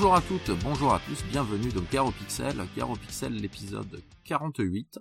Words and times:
Bonjour 0.00 0.14
à 0.14 0.22
toutes, 0.22 0.50
bonjour 0.64 0.94
à 0.94 1.00
tous, 1.06 1.22
bienvenue 1.30 1.68
dans 1.68 1.82
Garo 1.92 2.10
Pixel, 2.10 3.34
l'épisode 3.34 4.00
48. 4.24 4.98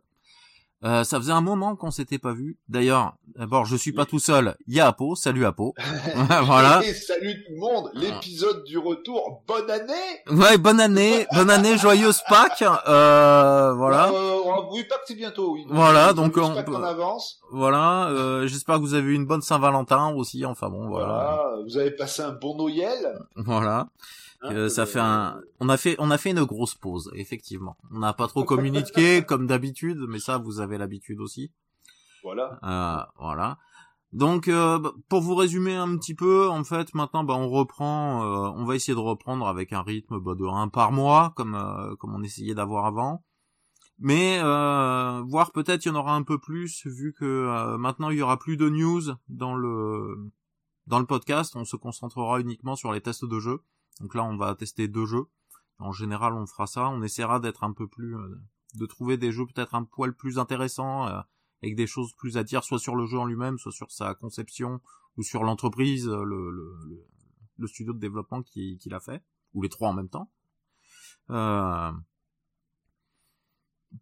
Euh, 0.83 1.05
ça 1.05 1.17
faisait 1.19 1.31
un 1.31 1.39
moment 1.39 1.77
qu'on 1.77 1.89
s'était 1.89 2.19
pas 2.19 2.33
vu. 2.33 2.57
D'ailleurs, 2.67 3.13
d'abord, 3.37 3.63
je 3.63 3.77
suis 3.77 3.93
pas 3.93 4.05
tout 4.05 4.19
seul. 4.19 4.57
Il 4.67 4.75
y 4.75 4.81
a 4.81 4.87
Apo. 4.87 5.15
Salut 5.15 5.45
Apo. 5.45 5.73
voilà. 6.43 6.81
Et 6.83 6.93
salut 6.93 7.45
tout 7.45 7.53
le 7.53 7.59
monde. 7.59 7.91
L'épisode 7.93 8.65
du 8.65 8.77
retour. 8.77 9.41
Bonne 9.47 9.71
année. 9.71 9.93
Ouais, 10.31 10.57
bonne 10.57 10.81
année. 10.81 11.25
bonne 11.33 11.49
année, 11.49 11.77
joyeuse 11.77 12.21
Pâques. 12.27 12.65
Euh, 12.89 13.73
voilà. 13.75 14.09
Euh, 14.09 14.39
oui, 14.69 14.83
Pâques 14.83 15.03
c'est 15.05 15.15
bientôt. 15.15 15.53
Oui. 15.53 15.65
voilà, 15.69 16.11
donc 16.11 16.35
on 16.35 16.43
en 16.43 16.83
avance. 16.83 17.39
Voilà. 17.53 18.09
Euh, 18.09 18.47
J'espère 18.47 18.75
que 18.75 18.81
vous 18.81 18.95
avez 18.95 19.11
eu 19.11 19.15
une 19.15 19.25
bonne 19.25 19.41
Saint-Valentin 19.41 20.13
aussi. 20.13 20.45
Enfin 20.45 20.69
bon, 20.69 20.89
voilà. 20.89 21.05
voilà. 21.05 21.63
Vous 21.65 21.77
avez 21.77 21.91
passé 21.91 22.21
un 22.21 22.33
bon 22.33 22.57
Noël. 22.57 23.17
Voilà. 23.37 23.87
Hein, 24.41 24.53
euh, 24.53 24.69
ça 24.69 24.85
fait 24.85 24.99
un, 24.99 25.41
on 25.59 25.67
a 25.69 25.77
fait, 25.77 25.95
on 25.99 26.11
a 26.11 26.17
fait 26.17 26.31
une 26.31 26.43
grosse 26.43 26.75
pause, 26.75 27.11
effectivement. 27.15 27.77
On 27.91 27.99
n'a 27.99 28.13
pas 28.13 28.27
trop 28.27 28.43
communiqué 28.43 29.23
comme 29.27 29.47
d'habitude, 29.47 30.05
mais 30.07 30.19
ça, 30.19 30.37
vous 30.37 30.59
avez 30.61 30.77
l'habitude 30.77 31.19
aussi. 31.19 31.51
Voilà. 32.23 32.59
Euh, 32.63 33.03
voilà. 33.19 33.57
Donc, 34.11 34.47
euh, 34.47 34.79
bah, 34.79 34.91
pour 35.07 35.21
vous 35.21 35.35
résumer 35.35 35.75
un 35.75 35.95
petit 35.97 36.15
peu, 36.15 36.49
en 36.49 36.63
fait, 36.63 36.93
maintenant, 36.95 37.23
bah, 37.23 37.35
on 37.35 37.47
reprend, 37.49 38.23
euh, 38.23 38.51
on 38.55 38.65
va 38.65 38.75
essayer 38.75 38.95
de 38.95 38.99
reprendre 38.99 39.47
avec 39.47 39.71
un 39.71 39.83
rythme 39.83 40.19
bah, 40.19 40.33
de 40.35 40.45
un 40.45 40.67
par 40.67 40.91
mois, 40.91 41.33
comme 41.35 41.55
euh, 41.55 41.95
comme 41.97 42.15
on 42.15 42.23
essayait 42.23 42.55
d'avoir 42.55 42.85
avant. 42.85 43.23
Mais 43.99 44.39
voir 44.39 45.51
peut-être 45.51 45.85
il 45.85 45.89
y 45.89 45.91
en 45.91 45.95
aura 45.95 46.15
un 46.15 46.23
peu 46.23 46.39
plus, 46.39 46.87
vu 46.87 47.13
que 47.13 47.75
maintenant 47.75 48.09
il 48.09 48.17
y 48.17 48.21
aura 48.21 48.39
plus 48.39 48.55
de 48.55 48.69
news 48.69 49.01
dans 49.27 49.55
le 49.55 50.31
dans 50.87 50.99
le 50.99 51.05
podcast. 51.05 51.55
On 51.57 51.65
se 51.65 51.75
concentrera 51.75 52.39
uniquement 52.39 52.77
sur 52.77 52.93
les 52.93 53.01
tests 53.01 53.25
de 53.25 53.39
jeu. 53.41 53.61
Donc 53.99 54.15
là, 54.15 54.23
on 54.23 54.37
va 54.37 54.55
tester 54.55 54.87
deux 54.87 55.05
jeux. 55.05 55.25
En 55.79 55.91
général, 55.91 56.33
on 56.33 56.45
fera 56.45 56.67
ça. 56.67 56.89
On 56.89 57.01
essaiera 57.01 57.39
d'être 57.39 57.63
un 57.63 57.73
peu 57.73 57.87
plus, 57.87 58.17
euh, 58.17 58.41
de 58.75 58.85
trouver 58.85 59.17
des 59.17 59.31
jeux 59.31 59.45
peut-être 59.45 59.75
un 59.75 59.83
poil 59.83 60.13
plus 60.13 60.39
intéressants, 60.39 61.07
euh, 61.07 61.21
avec 61.63 61.75
des 61.75 61.87
choses 61.87 62.13
plus 62.13 62.37
à 62.37 62.43
dire, 62.43 62.63
soit 62.63 62.79
sur 62.79 62.95
le 62.95 63.05
jeu 63.05 63.17
en 63.17 63.25
lui-même, 63.25 63.57
soit 63.57 63.71
sur 63.71 63.91
sa 63.91 64.15
conception, 64.15 64.81
ou 65.17 65.23
sur 65.23 65.43
l'entreprise, 65.43 66.07
euh, 66.07 66.23
le, 66.23 67.67
studio 67.67 67.93
de 67.93 67.99
développement 67.99 68.41
qui, 68.41 68.79
l'a 68.85 68.99
fait, 68.99 69.23
ou 69.53 69.61
les 69.61 69.69
trois 69.69 69.89
en 69.89 69.93
même 69.93 70.09
temps. 70.09 70.31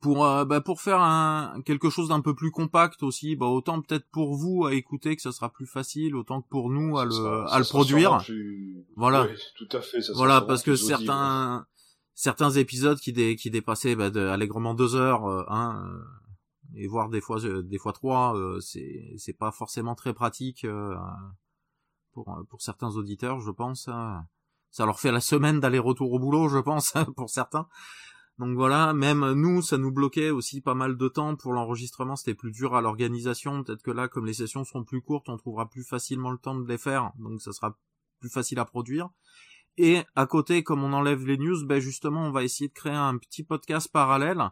Pour 0.02 0.26
euh, 0.26 0.44
bah, 0.46 0.62
pour 0.62 0.82
faire 0.82 1.02
un 1.02 1.62
quelque 1.66 1.90
chose 1.90 2.10
d'un 2.10 2.22
peu 2.22 2.36
plus 2.36 2.52
compact 2.52 3.04
aussi 3.04 3.36
bah 3.36 3.46
autant 3.46 3.82
peut-être 3.82 4.06
pour 4.12 4.36
vous 4.36 4.66
à 4.66 4.74
écouter 4.74 5.16
que 5.16 5.22
ça 5.22 5.32
sera 5.32 5.50
plus 5.50 5.66
facile 5.66 6.16
autant 6.16 6.42
que 6.42 6.48
pour 6.50 6.70
nous 6.70 6.98
à 6.98 7.06
le 7.06 7.14
à 7.50 7.58
le 7.58 7.66
produire. 7.66 8.20
voilà. 8.96 9.28
Tout 9.56 9.70
à 9.72 9.82
fait 9.82 10.02
ça 10.02 10.14
voilà 10.16 10.42
parce 10.42 10.64
que 10.64 10.76
certains 10.76 11.66
certains 12.14 12.52
épisodes 12.52 13.00
qui 13.00 13.14
dé, 13.14 13.36
qui 13.36 13.50
dépassaient 13.50 13.96
bah, 13.96 14.10
de, 14.10 14.20
allègrement 14.20 14.74
deux 14.74 14.96
heures 14.96 15.26
euh, 15.26 15.46
hein, 15.48 15.82
euh, 15.88 16.04
et 16.76 16.88
voire 16.88 17.10
des 17.10 17.22
fois 17.22 17.40
des 17.42 17.78
fois 17.78 17.94
trois 17.94 18.36
c'est 18.60 19.14
c'est 19.18 19.38
pas 19.38 19.52
forcément 19.52 19.96
très 19.96 20.14
pratique 20.14 20.68
pour 22.12 22.44
pour 22.50 22.62
certains 22.62 22.90
auditeurs 22.90 23.40
je 23.40 23.52
pense 23.52 23.88
hein. 23.88 24.26
ça 24.70 24.86
leur 24.86 25.00
fait 25.00 25.14
la 25.14 25.22
semaine 25.22 25.62
d'aller-retour 25.62 26.12
au 26.12 26.20
boulot 26.20 26.50
je 26.50 26.60
pense 26.60 26.94
pour 27.16 27.30
certains 27.30 27.68
donc 28.40 28.56
voilà, 28.56 28.94
même 28.94 29.32
nous, 29.32 29.64
ça 29.64 29.80
nous 29.80 29.92
bloquait 29.92 30.30
aussi 30.30 30.62
pas 30.62 30.76
mal 30.76 30.96
de 30.96 31.08
temps 31.08 31.36
pour 31.36 31.54
l'enregistrement, 31.54 32.16
c'était 32.16 32.36
plus 32.36 32.52
dur 32.52 32.76
à 32.76 32.82
l'organisation. 32.82 33.64
Peut-être 33.64 33.82
que 33.82 33.90
là, 33.90 34.08
comme 34.08 34.28
les 34.28 34.34
sessions 34.34 34.64
seront 34.64 34.84
plus 34.84 35.02
courtes, 35.02 35.28
on 35.28 35.38
trouvera 35.38 35.68
plus 35.68 35.84
facilement 35.84 36.30
le 36.32 36.38
temps 36.38 36.56
de 36.56 36.68
les 36.68 36.78
faire, 36.78 37.12
donc 37.18 37.42
ça 37.42 37.52
sera 37.52 37.76
plus 38.20 38.30
facile 38.30 38.60
à 38.60 38.66
produire. 38.66 39.10
Et 39.78 40.04
à 40.16 40.26
côté, 40.28 40.64
comme 40.64 40.84
on 40.84 40.94
enlève 40.94 41.26
les 41.26 41.38
news, 41.38 41.66
ben 41.66 41.80
justement, 41.80 42.28
on 42.28 42.32
va 42.32 42.44
essayer 42.44 42.68
de 42.68 42.74
créer 42.74 42.94
un 42.94 43.18
petit 43.18 43.44
podcast 43.44 43.92
parallèle 43.92 44.50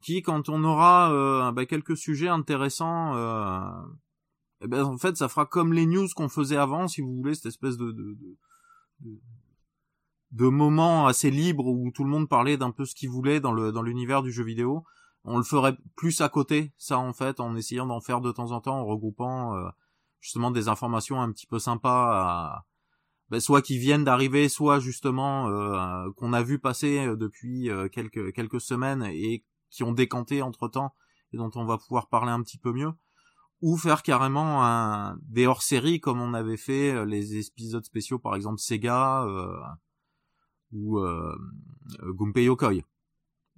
qui, 0.00 0.22
quand 0.22 0.48
on 0.48 0.64
aura 0.64 1.12
euh, 1.12 1.52
ben 1.52 1.66
quelques 1.66 1.96
sujets 1.96 2.28
intéressants, 2.28 3.14
euh, 3.16 3.60
eh 4.60 4.68
ben 4.68 4.84
en 4.84 4.98
fait, 4.98 5.16
ça 5.16 5.28
fera 5.28 5.46
comme 5.46 5.72
les 5.72 5.86
news 5.86 6.08
qu'on 6.16 6.28
faisait 6.28 6.56
avant, 6.56 6.88
si 6.88 7.00
vous 7.00 7.14
voulez, 7.14 7.34
cette 7.34 7.46
espèce 7.46 7.76
de 7.76 7.94
moments 10.38 11.06
assez 11.06 11.30
libres 11.30 11.66
où 11.66 11.90
tout 11.92 12.04
le 12.04 12.10
monde 12.10 12.28
parlait 12.28 12.56
d'un 12.56 12.70
peu 12.70 12.84
ce 12.84 12.94
qu'il 12.94 13.10
voulait 13.10 13.40
dans 13.40 13.52
le 13.52 13.72
dans 13.72 13.82
l'univers 13.82 14.22
du 14.22 14.32
jeu 14.32 14.44
vidéo. 14.44 14.84
On 15.24 15.36
le 15.36 15.42
ferait 15.42 15.76
plus 15.96 16.20
à 16.20 16.28
côté, 16.28 16.72
ça 16.78 16.98
en 16.98 17.12
fait, 17.12 17.40
en 17.40 17.54
essayant 17.56 17.86
d'en 17.86 18.00
faire 18.00 18.20
de 18.20 18.32
temps 18.32 18.52
en 18.52 18.60
temps, 18.60 18.80
en 18.80 18.86
regroupant 18.86 19.54
euh, 19.54 19.68
justement 20.20 20.50
des 20.50 20.68
informations 20.68 21.20
un 21.20 21.30
petit 21.30 21.46
peu 21.46 21.58
sympas, 21.58 22.10
à, 22.12 22.66
ben, 23.28 23.38
soit 23.38 23.60
qui 23.60 23.78
viennent 23.78 24.04
d'arriver, 24.04 24.48
soit 24.48 24.80
justement 24.80 25.48
euh, 25.48 26.10
qu'on 26.16 26.32
a 26.32 26.42
vu 26.42 26.58
passer 26.58 27.06
euh, 27.06 27.16
depuis 27.16 27.68
quelques 27.92 28.32
quelques 28.32 28.60
semaines 28.60 29.02
et 29.12 29.44
qui 29.70 29.82
ont 29.82 29.92
décanté 29.92 30.42
entre 30.42 30.68
temps 30.68 30.94
et 31.32 31.36
dont 31.36 31.50
on 31.54 31.64
va 31.64 31.78
pouvoir 31.78 32.08
parler 32.08 32.32
un 32.32 32.42
petit 32.42 32.58
peu 32.58 32.72
mieux 32.72 32.92
ou 33.62 33.76
faire 33.76 34.02
carrément 34.02 34.64
un 34.64 35.18
des 35.22 35.46
hors-séries 35.46 36.00
comme 36.00 36.20
on 36.20 36.34
avait 36.34 36.56
fait 36.56 37.04
les 37.04 37.36
épisodes 37.36 37.84
spéciaux 37.84 38.18
par 38.18 38.34
exemple 38.34 38.58
Sega 38.58 39.24
euh, 39.24 39.54
euh, 40.74 41.36
Gunpei 42.02 42.44
Yokoi. 42.44 42.82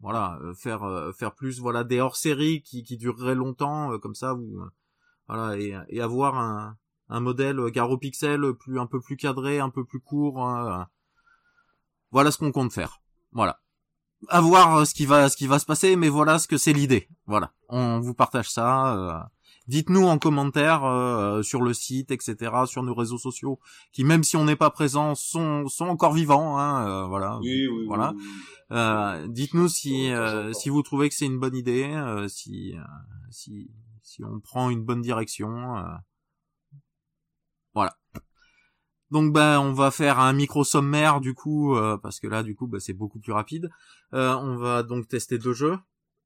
Voilà, 0.00 0.38
euh, 0.42 0.54
faire 0.54 0.82
euh, 0.82 1.12
faire 1.12 1.34
plus 1.34 1.60
voilà 1.60 1.84
des 1.84 2.00
hors-séries 2.00 2.62
qui 2.62 2.82
qui 2.82 2.96
dureraient 2.96 3.34
longtemps 3.34 3.98
comme 4.00 4.14
ça 4.14 4.34
vous 4.34 4.60
voilà 5.28 5.56
et, 5.58 5.78
et 5.88 6.00
avoir 6.00 6.36
un 6.36 6.76
un 7.08 7.20
modèle 7.20 7.60
Garo 7.70 7.98
Pixel 7.98 8.54
plus 8.54 8.80
un 8.80 8.86
peu 8.86 9.00
plus 9.00 9.16
cadré, 9.16 9.60
un 9.60 9.70
peu 9.70 9.84
plus 9.84 10.00
court. 10.00 10.44
voilà 12.10 12.30
ce 12.30 12.38
qu'on 12.38 12.52
compte 12.52 12.72
faire. 12.72 13.02
Voilà. 13.32 13.60
À 14.28 14.40
voir 14.40 14.86
ce 14.86 14.94
qui 14.94 15.04
va 15.04 15.28
ce 15.28 15.36
qui 15.36 15.46
va 15.46 15.58
se 15.58 15.66
passer, 15.66 15.96
mais 15.96 16.08
voilà 16.08 16.38
ce 16.38 16.48
que 16.48 16.56
c'est 16.56 16.72
l'idée. 16.72 17.08
Voilà, 17.26 17.52
on 17.68 18.00
vous 18.00 18.14
partage 18.14 18.50
ça. 18.50 19.30
Dites-nous 19.68 20.04
en 20.04 20.18
commentaire 20.18 20.84
euh, 20.84 21.42
sur 21.42 21.62
le 21.62 21.72
site, 21.72 22.10
etc., 22.10 22.52
sur 22.66 22.82
nos 22.82 22.94
réseaux 22.94 23.18
sociaux, 23.18 23.60
qui 23.92 24.02
même 24.02 24.24
si 24.24 24.36
on 24.36 24.44
n'est 24.44 24.56
pas 24.56 24.70
présent, 24.70 25.14
sont 25.14 25.68
sont 25.68 25.86
encore 25.86 26.12
vivants. 26.12 26.58
Hein, 26.58 26.88
euh, 26.88 27.06
voilà. 27.06 27.38
Oui, 27.38 27.68
oui, 27.68 27.86
voilà. 27.86 28.12
Euh, 28.72 29.26
dites-nous 29.28 29.68
si 29.68 30.10
si 30.52 30.68
vous 30.68 30.82
trouvez 30.82 31.08
que 31.08 31.14
c'est 31.14 31.26
une 31.26 31.38
bonne 31.38 31.54
idée, 31.54 31.88
si 32.28 32.74
si 33.30 33.70
si 34.02 34.24
on 34.24 34.40
prend 34.40 34.70
une 34.70 34.82
bonne 34.82 35.00
direction. 35.00 35.74
Voilà. 37.74 37.96
Donc 39.12 39.32
ben 39.32 39.60
on 39.60 39.74
va 39.74 39.90
faire 39.90 40.18
un 40.18 40.32
micro 40.32 40.64
sommaire 40.64 41.20
du 41.20 41.34
coup 41.34 41.76
parce 42.02 42.18
que 42.18 42.26
là 42.26 42.42
du 42.42 42.56
coup 42.56 42.66
bah, 42.66 42.80
c'est 42.80 42.94
beaucoup 42.94 43.20
plus 43.20 43.32
rapide. 43.32 43.70
on 44.12 44.56
va 44.56 44.82
donc 44.82 45.06
tester 45.06 45.38
deux 45.38 45.52
jeux. 45.52 45.78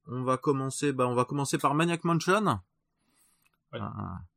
On 0.07 0.23
va 0.23 0.39
commencer 0.39 0.93
bah, 0.93 1.07
on 1.07 1.15
va 1.15 1.25
commencer 1.25 1.59
par 1.59 1.75
Maniac 1.75 2.05
Mansion 2.05 2.61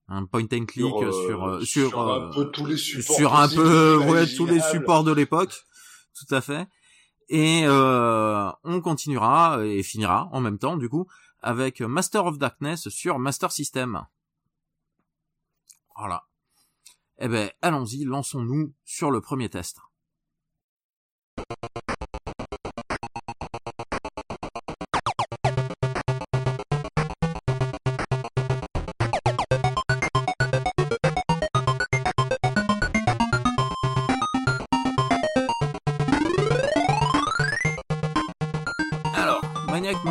un, 0.07 0.25
point 0.25 0.47
and 0.53 0.65
click 0.65 0.87
sur 0.87 1.13
sur, 1.13 1.47
euh, 1.47 1.61
sur, 1.61 1.99
un 1.99 2.29
euh, 2.29 2.33
peu 2.33 2.51
tous 2.51 2.65
les 2.65 2.77
supports 2.77 3.15
sur 3.15 3.35
un 3.35 3.47
peu 3.47 3.97
ouais 3.97 4.25
tous 4.27 4.45
les 4.45 4.59
supports 4.59 5.03
de 5.03 5.11
l'époque. 5.11 5.53
Tout 6.13 6.33
à 6.33 6.41
fait. 6.41 6.67
Et 7.29 7.61
euh, 7.65 8.51
on 8.63 8.81
continuera 8.81 9.63
et 9.65 9.83
finira 9.83 10.29
en 10.31 10.41
même 10.41 10.57
temps 10.57 10.77
du 10.77 10.89
coup 10.89 11.07
avec 11.41 11.81
Master 11.81 12.25
of 12.25 12.37
Darkness 12.37 12.89
sur 12.89 13.19
Master 13.19 13.51
System. 13.51 14.05
Voilà. 15.95 16.23
Eh 17.19 17.27
ben 17.27 17.51
allons-y 17.61 18.05
lançons-nous 18.05 18.73
sur 18.85 19.11
le 19.11 19.21
premier 19.21 19.49
test 19.49 19.79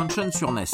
Sur 0.09 0.51
NES. 0.51 0.65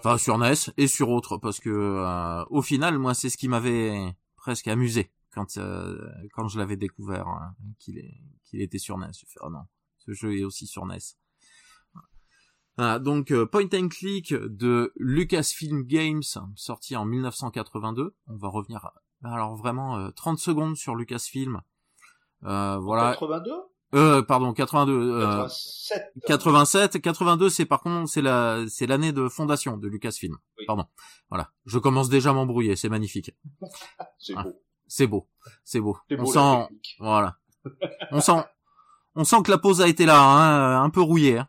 Enfin 0.00 0.18
sur 0.18 0.38
NES 0.38 0.54
et 0.76 0.88
sur 0.88 1.08
autres 1.10 1.38
parce 1.38 1.60
que 1.60 1.70
euh, 1.70 2.44
au 2.50 2.62
final 2.62 2.98
moi 2.98 3.14
c'est 3.14 3.30
ce 3.30 3.36
qui 3.36 3.46
m'avait 3.48 4.16
presque 4.36 4.66
amusé 4.66 5.12
quand 5.32 5.56
euh, 5.56 5.96
quand 6.32 6.48
je 6.48 6.58
l'avais 6.58 6.76
découvert 6.76 7.28
hein, 7.28 7.54
qu'il 7.78 8.00
était 8.60 8.78
sur 8.78 8.98
NES. 8.98 9.12
Je 9.16 9.24
fais 9.26 9.38
oh 9.40 9.50
non, 9.50 9.62
ce 9.98 10.12
jeu 10.12 10.36
est 10.36 10.42
aussi 10.42 10.66
sur 10.66 10.84
NES. 10.84 10.98
donc 13.00 13.30
euh, 13.30 13.46
Point 13.46 13.68
and 13.72 13.88
Click 13.88 14.34
de 14.34 14.92
Lucasfilm 14.96 15.84
Games 15.84 16.22
sorti 16.56 16.96
en 16.96 17.04
1982. 17.04 18.16
On 18.26 18.36
va 18.36 18.48
revenir 18.48 18.90
alors 19.22 19.54
vraiment 19.54 20.10
30 20.10 20.40
secondes 20.40 20.76
sur 20.76 20.96
Lucasfilm. 20.96 21.62
voilà. 22.42 23.12
82 23.12 23.52
euh, 23.94 24.22
pardon, 24.22 24.52
82. 24.52 25.20
87. 25.20 26.12
87. 26.26 27.00
82, 27.00 27.48
c'est 27.48 27.64
par 27.64 27.80
contre, 27.80 28.10
c'est 28.10 28.22
la, 28.22 28.64
c'est 28.68 28.86
l'année 28.86 29.12
de 29.12 29.28
fondation 29.28 29.76
de 29.76 29.88
Lucasfilm. 29.88 30.36
Pardon. 30.66 30.86
Voilà. 31.30 31.50
Je 31.64 31.78
commence 31.78 32.08
déjà 32.08 32.30
à 32.30 32.32
m'embrouiller. 32.32 32.76
C'est 32.76 32.88
magnifique. 32.88 33.30
c'est 34.18 35.06
beau. 35.06 35.28
C'est 35.64 35.80
beau. 35.80 35.96
C'est 36.08 36.16
beau. 36.16 36.22
On 36.22 36.26
sent, 36.26 36.74
voilà. 36.98 37.36
on 38.10 38.20
sent, 38.20 38.44
on 39.14 39.24
sent 39.24 39.42
que 39.44 39.50
la 39.50 39.58
pause 39.58 39.80
a 39.80 39.88
été 39.88 40.06
là, 40.06 40.20
hein, 40.20 40.82
un 40.82 40.90
peu 40.90 41.00
rouillée. 41.00 41.38
Hein. 41.38 41.46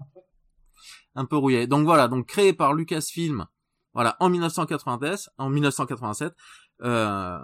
Un 1.15 1.25
peu 1.25 1.37
rouillée. 1.37 1.67
Donc 1.67 1.85
voilà, 1.85 2.07
donc 2.07 2.27
créé 2.27 2.53
par 2.53 2.73
Lucasfilm, 2.73 3.45
voilà, 3.93 4.17
en 4.19 4.29
1990, 4.29 5.29
en 5.37 5.49
1987. 5.49 6.33
Euh, 6.81 7.39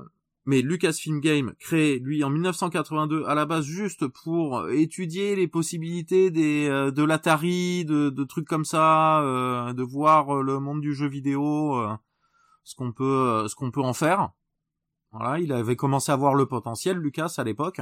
mais 0.46 0.62
Lucasfilm 0.62 1.20
Game 1.20 1.54
créé 1.60 2.00
lui 2.00 2.24
en 2.24 2.30
1982 2.30 3.26
à 3.26 3.36
la 3.36 3.46
base 3.46 3.66
juste 3.66 4.08
pour 4.08 4.68
étudier 4.70 5.36
les 5.36 5.48
possibilités 5.48 6.32
des 6.32 6.68
euh, 6.68 6.92
de 6.92 7.04
l'Atari, 7.04 7.86
de, 7.86 8.10
de, 8.10 8.24
trucs 8.24 8.48
comme 8.48 8.66
ça, 8.66 9.22
euh, 9.22 9.74
de 9.74 9.84
voir 9.84 10.42
le 10.42 10.60
monde 10.60 10.82
du 10.82 10.94
jeu 10.94 11.08
vidéo, 11.08 11.76
euh, 11.76 11.96
ce 12.64 12.76
qu'on 12.76 12.92
peut 12.92 13.48
ce 13.48 13.56
qu'on 13.56 13.72
peut 13.72 13.82
en 13.82 13.94
faire. 13.94 14.30
Voilà, 15.12 15.40
il 15.40 15.52
avait 15.54 15.76
commencé 15.76 16.12
à 16.12 16.16
voir 16.16 16.36
le 16.36 16.46
potentiel 16.46 16.98
Lucas 16.98 17.34
à 17.38 17.44
l'époque. 17.44 17.82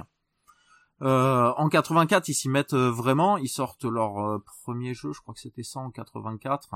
en 1.02 1.70
84, 1.70 2.28
ils 2.28 2.34
s'y 2.34 2.50
mettent 2.50 2.74
vraiment, 2.74 3.38
ils 3.38 3.50
sortent 3.50 3.86
leur 3.86 4.42
premier 4.64 4.94
jeu, 4.94 5.14
je 5.14 5.22
crois 5.22 5.34
que 5.34 5.40
c'était 5.40 5.64
ça 5.64 5.80
en 5.80 5.92
84. 5.92 6.76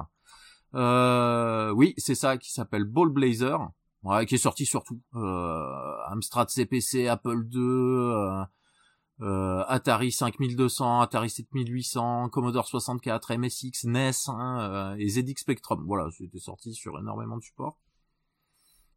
oui, 1.75 1.93
c'est 1.97 2.15
ça 2.15 2.37
qui 2.37 2.51
s'appelle 2.53 2.85
Ball 2.85 3.09
Blazer 3.09 3.67
ouais, 4.03 4.25
qui 4.25 4.35
est 4.35 4.39
sorti 4.39 4.65
surtout. 4.65 5.01
Euh, 5.15 5.95
Amstrad 6.07 6.49
CPC, 6.49 7.07
Apple 7.07 7.47
II, 7.51 7.59
euh, 7.59 8.43
euh, 9.21 9.63
Atari 9.67 10.11
5200, 10.11 11.01
Atari 11.01 11.29
7800, 11.29 12.29
Commodore 12.29 12.67
64, 12.67 13.35
MSX, 13.37 13.85
NES 13.85 14.11
hein, 14.27 14.95
et 14.97 15.09
ZX 15.09 15.41
Spectrum. 15.41 15.83
Voilà, 15.85 16.09
c'était 16.11 16.39
sorti 16.39 16.73
sur 16.73 16.99
énormément 16.99 17.37
de 17.37 17.43
supports. 17.43 17.77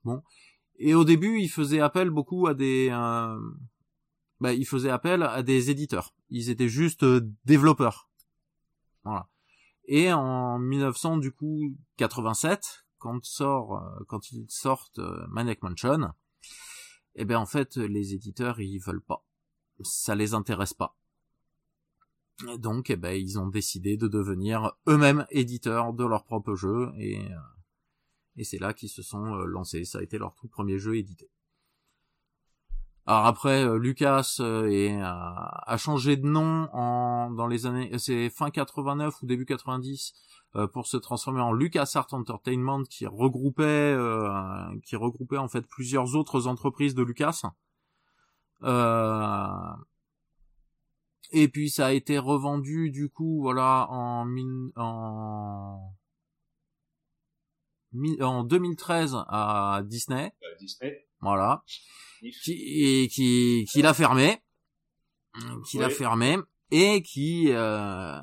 Bon. 0.04 0.22
Et 0.78 0.94
au 0.94 1.04
début, 1.04 1.40
il 1.40 1.48
faisait 1.48 1.80
appel 1.80 2.10
beaucoup 2.10 2.46
à 2.46 2.54
des... 2.54 2.90
Bah, 4.38 4.52
il 4.52 4.66
faisait 4.66 4.90
appel 4.90 5.22
à 5.22 5.42
des 5.42 5.70
éditeurs. 5.70 6.12
Ils 6.28 6.50
étaient 6.50 6.68
juste 6.68 7.06
développeurs. 7.46 8.10
Voilà. 9.02 9.28
Et 9.88 10.12
en 10.12 10.58
1900, 10.58 11.16
du 11.18 11.32
coup, 11.32 11.74
87, 11.96 12.85
quand 13.06 13.24
sort, 13.24 13.76
euh, 13.76 14.04
quand 14.08 14.32
ils 14.32 14.50
sortent 14.50 14.98
euh, 14.98 15.26
Maniac 15.28 15.62
Mansion, 15.62 16.12
eh 17.14 17.24
ben 17.24 17.36
en 17.36 17.46
fait 17.46 17.76
les 17.76 18.14
éditeurs 18.14 18.60
ils 18.60 18.80
veulent 18.80 19.00
pas, 19.00 19.24
ça 19.82 20.16
les 20.16 20.34
intéresse 20.34 20.74
pas. 20.74 20.96
Donc 22.58 22.90
eh 22.90 22.96
ben 22.96 23.12
ils 23.12 23.38
ont 23.38 23.46
décidé 23.46 23.96
de 23.96 24.08
devenir 24.08 24.72
eux-mêmes 24.88 25.24
éditeurs 25.30 25.92
de 25.92 26.04
leur 26.04 26.24
propre 26.24 26.56
jeu 26.56 26.90
et 26.98 27.20
euh, 27.20 27.38
et 28.38 28.44
c'est 28.44 28.58
là 28.58 28.74
qu'ils 28.74 28.90
se 28.90 29.02
sont 29.02 29.24
lancés. 29.34 29.86
Ça 29.86 29.98
a 29.98 30.02
été 30.02 30.18
leur 30.18 30.34
tout 30.34 30.48
premier 30.48 30.78
jeu 30.78 30.98
édité. 30.98 31.30
Alors 33.06 33.26
après, 33.26 33.78
Lucas 33.78 34.38
a 34.40 35.76
changé 35.76 36.16
de 36.16 36.26
nom 36.26 36.68
en, 36.72 37.30
dans 37.30 37.46
les 37.46 37.66
années, 37.66 37.96
c'est 37.98 38.30
fin 38.30 38.50
89 38.50 39.22
ou 39.22 39.26
début 39.26 39.46
90 39.46 40.12
euh, 40.56 40.66
pour 40.66 40.86
se 40.86 40.96
transformer 40.96 41.40
en 41.42 41.52
LucasArts 41.52 42.12
Entertainment 42.12 42.84
qui 42.84 43.06
regroupait 43.06 43.62
euh, 43.64 44.28
qui 44.84 44.96
regroupait 44.96 45.36
en 45.36 45.48
fait 45.48 45.66
plusieurs 45.66 46.14
autres 46.14 46.46
entreprises 46.46 46.94
de 46.94 47.02
Lucas. 47.02 47.42
Euh, 48.62 49.46
et 51.32 51.48
puis 51.48 51.68
ça 51.68 51.86
a 51.86 51.92
été 51.92 52.18
revendu 52.18 52.90
du 52.90 53.10
coup 53.10 53.42
voilà 53.42 53.86
en 53.90 54.26
en 54.76 55.92
en 58.20 58.44
2013 58.44 59.16
à 59.28 59.82
Disney. 59.84 60.32
Disney. 60.58 61.06
Voilà. 61.20 61.64
Qui 62.20 63.08
qui 63.08 63.66
qui 63.70 63.82
l'a 63.82 63.94
fermé. 63.94 64.40
Qui 65.68 65.78
l'a 65.78 65.90
fermé 65.90 66.38
et 66.70 67.02
qui 67.02 67.50
euh, 67.50 68.20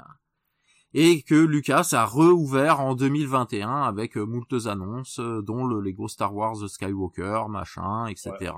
et 0.94 1.24
que 1.24 1.36
Lucas 1.36 1.90
a 1.94 2.06
réouvert 2.06 2.80
en 2.80 2.96
2021 2.96 3.82
avec 3.84 4.16
euh, 4.18 4.26
moultes 4.26 4.68
annonces, 4.68 5.20
euh, 5.20 5.42
dont 5.42 5.66
le 5.66 5.80
Lego 5.80 6.08
Star 6.08 6.34
Wars 6.36 6.70
Skywalker, 6.70 7.46
machin, 7.50 8.06
etc. 8.08 8.52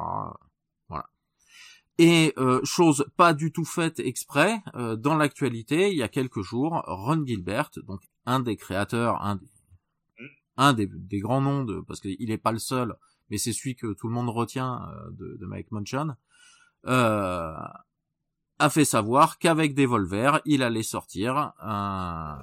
Voilà. 0.90 1.10
Et 1.98 2.34
euh, 2.38 2.60
chose 2.66 3.06
pas 3.16 3.34
du 3.34 3.54
tout 3.54 3.64
faite 3.64 4.00
exprès, 4.00 4.62
dans 4.98 5.16
l'actualité, 5.16 5.92
il 5.92 5.98
y 5.98 6.04
a 6.04 6.10
quelques 6.10 6.42
jours, 6.42 6.84
Ron 6.86 7.26
Gilbert, 7.26 7.72
donc 7.88 8.02
un 8.26 8.42
des 8.42 8.58
créateurs, 8.58 9.22
un 9.22 9.38
des, 9.38 9.46
hmm. 10.20 10.28
un 10.58 10.74
des, 10.74 11.20
grands 11.20 11.42
noms 11.42 11.64
de, 11.64 11.80
parce 11.80 12.02
qu'il 12.02 12.28
n'est 12.28 12.38
pas 12.38 12.52
le 12.52 12.60
seul, 12.60 12.96
mais 13.30 13.38
c'est 13.38 13.54
celui 13.54 13.76
que 13.76 13.94
tout 13.94 14.08
le 14.08 14.14
monde 14.14 14.30
retient 14.30 14.82
de, 15.12 15.38
de 15.40 15.46
Mike 15.46 15.72
Munchen, 15.72 16.16
euh, 16.88 17.56
a 18.60 18.70
fait 18.70 18.86
savoir 18.86 19.38
qu'avec 19.38 19.74
Devolver, 19.76 20.40
il 20.46 20.64
allait 20.64 20.84
sortir 20.84 21.54
un, 21.60 22.40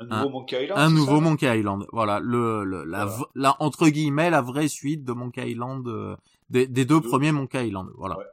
un 0.00 0.06
nouveau 0.06 0.30
Monkey 0.30 0.64
Island. 0.64 0.78
Un 0.80 0.90
nouveau 0.90 1.20
Monkey 1.20 1.58
Island. 1.58 1.86
Voilà, 1.92 2.20
le, 2.20 2.64
le 2.64 2.84
la, 2.84 3.08
la, 3.34 3.56
entre 3.60 3.88
guillemets 3.88 4.30
la 4.30 4.42
vraie 4.42 4.68
suite 4.68 5.04
de 5.04 5.12
Monkey 5.12 5.50
Island 5.50 5.86
euh, 5.88 6.16
des, 6.50 6.66
des, 6.66 6.84
deux, 6.84 7.00
premiers 7.00 7.32
Monkey 7.32 7.68
Island. 7.68 7.90
Voilà. 7.96 8.18
Ouais. 8.18 8.24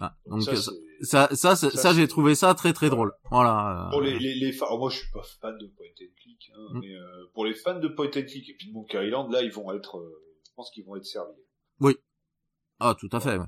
Ah, 0.00 0.14
donc 0.26 0.42
ça, 0.42 0.54
ça, 0.54 0.70
ça, 1.02 1.28
ça, 1.34 1.56
ça 1.56 1.92
j'ai 1.94 2.08
trouvé 2.08 2.34
ça 2.34 2.54
très 2.54 2.72
très 2.72 2.90
drôle. 2.90 3.12
Voilà. 3.30 3.86
Euh, 3.86 3.90
pour 3.90 4.00
les, 4.00 4.18
les, 4.18 4.34
les 4.34 4.52
fans, 4.52 4.78
moi 4.78 4.90
je 4.90 4.98
suis 4.98 5.10
pas 5.12 5.22
fan 5.40 5.56
de 5.58 5.66
point 5.66 5.86
and 5.86 6.12
click, 6.20 6.50
hein, 6.54 6.68
mm. 6.72 6.80
mais 6.80 6.94
euh, 6.94 7.30
pour 7.34 7.44
les 7.44 7.54
fans 7.54 7.78
de 7.78 7.88
point 7.88 8.06
and 8.06 8.10
click 8.10 8.48
et 8.48 8.54
puis 8.54 8.68
de 8.68 8.72
Monkey 8.72 9.06
Island, 9.06 9.30
là 9.32 9.42
ils 9.42 9.52
vont 9.52 9.72
être, 9.72 9.98
euh, 9.98 10.22
je 10.44 10.50
pense 10.56 10.70
qu'ils 10.70 10.84
vont 10.84 10.96
être 10.96 11.04
servis. 11.04 11.42
Oui. 11.80 11.96
Ah 12.80 12.94
tout 12.98 13.08
à 13.12 13.20
fait. 13.20 13.36
Ouais. 13.36 13.46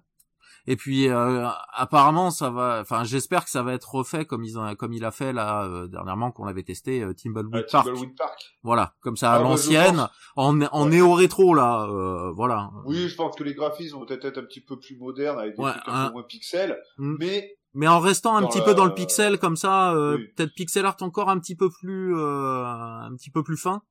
Et 0.66 0.76
puis 0.76 1.08
euh, 1.08 1.46
apparemment 1.72 2.30
ça 2.30 2.50
va, 2.50 2.80
enfin 2.80 3.04
j'espère 3.04 3.44
que 3.44 3.50
ça 3.50 3.62
va 3.62 3.72
être 3.72 3.94
refait 3.94 4.24
comme 4.24 4.44
ils 4.44 4.58
ont, 4.58 4.74
comme 4.74 4.92
il 4.92 5.04
a 5.04 5.10
fait 5.10 5.32
là 5.32 5.64
euh, 5.64 5.88
dernièrement 5.88 6.30
qu'on 6.32 6.44
l'avait 6.44 6.62
testé 6.62 7.02
euh, 7.02 7.14
Timbleweed, 7.14 7.66
Park. 7.70 7.88
Park. 8.16 8.56
Voilà, 8.62 8.94
comme 9.00 9.16
ça 9.16 9.32
à 9.32 9.36
ah, 9.36 9.42
l'ancienne, 9.42 10.08
en, 10.36 10.60
en 10.60 10.86
néo 10.86 11.14
rétro 11.14 11.54
là, 11.54 11.86
euh, 11.90 12.30
voilà. 12.32 12.70
Oui, 12.84 13.08
je 13.08 13.16
pense 13.16 13.36
que 13.36 13.44
les 13.44 13.54
graphismes 13.54 13.98
vont 13.98 14.06
peut-être 14.06 14.24
être 14.26 14.38
un 14.38 14.44
petit 14.44 14.60
peu 14.60 14.78
plus 14.78 14.96
modernes 14.96 15.38
avec 15.38 15.56
des 15.56 15.62
trucs 15.62 15.82
un 15.86 16.06
peu 16.06 16.12
moins 16.12 16.22
pixels, 16.24 16.78
hmm. 16.98 17.16
mais 17.18 17.56
mais 17.72 17.86
en 17.86 18.00
restant 18.00 18.36
un 18.36 18.46
petit 18.46 18.60
peu 18.62 18.74
dans 18.74 18.84
le 18.84 18.94
pixel 18.94 19.38
comme 19.38 19.56
ça, 19.56 19.92
peut-être 19.94 20.52
pixel 20.54 20.84
art 20.84 20.96
encore 21.00 21.30
un 21.30 21.38
petit 21.38 21.54
peu 21.54 21.70
plus, 21.70 22.16
un 22.20 23.14
petit 23.16 23.30
peu 23.30 23.42
plus 23.42 23.56
fin. 23.56 23.82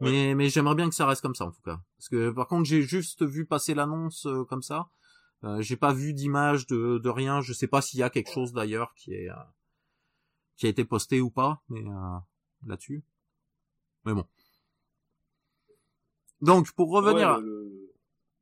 Mais, 0.00 0.34
mais 0.34 0.48
j'aimerais 0.48 0.74
bien 0.74 0.88
que 0.88 0.96
ça 0.96 1.06
reste 1.06 1.22
comme 1.22 1.36
ça 1.36 1.44
en 1.44 1.52
tout 1.52 1.60
cas. 1.64 1.78
Parce 1.96 2.08
que 2.08 2.30
par 2.30 2.48
contre 2.48 2.64
j'ai 2.64 2.82
juste 2.82 3.24
vu 3.24 3.46
passer 3.46 3.74
l'annonce 3.74 4.26
comme 4.48 4.62
ça. 4.62 4.88
Euh, 5.44 5.60
j'ai 5.60 5.76
pas 5.76 5.92
vu 5.92 6.14
d'image 6.14 6.66
de, 6.66 6.98
de 6.98 7.08
rien. 7.08 7.40
Je 7.40 7.52
sais 7.52 7.66
pas 7.66 7.82
s'il 7.82 8.00
y 8.00 8.02
a 8.02 8.10
quelque 8.10 8.30
chose 8.30 8.52
d'ailleurs 8.52 8.94
qui 8.94 9.12
est 9.12 9.28
euh, 9.28 9.34
qui 10.56 10.66
a 10.66 10.68
été 10.68 10.84
posté 10.84 11.20
ou 11.20 11.30
pas, 11.30 11.62
mais 11.68 11.80
euh, 11.80 12.18
là-dessus. 12.66 13.04
Mais 14.04 14.14
bon. 14.14 14.24
Donc 16.40 16.70
pour 16.72 16.90
revenir. 16.90 17.40
le, 17.40 17.90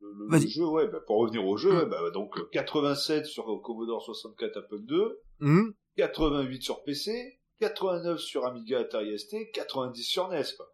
le, 0.00 0.46
jeu, 0.46 0.66
ouais, 0.66 0.88
bah, 0.88 1.00
pour 1.06 1.18
revenir 1.18 1.46
au 1.46 1.56
jeu, 1.56 1.86
mmh. 1.86 1.88
bah, 1.88 2.10
donc 2.10 2.50
87 2.50 3.26
sur 3.26 3.44
Commodore 3.62 4.02
64 4.02 4.58
Apple 4.58 4.82
II, 4.88 5.74
88 5.96 6.58
mmh. 6.58 6.60
sur 6.60 6.82
PC, 6.82 7.40
89 7.60 8.20
sur 8.20 8.46
Amiga 8.46 8.80
Atari 8.80 9.18
ST, 9.18 9.52
90 9.52 10.02
sur 10.02 10.28
NES. 10.28 10.42
Quoi. 10.56 10.66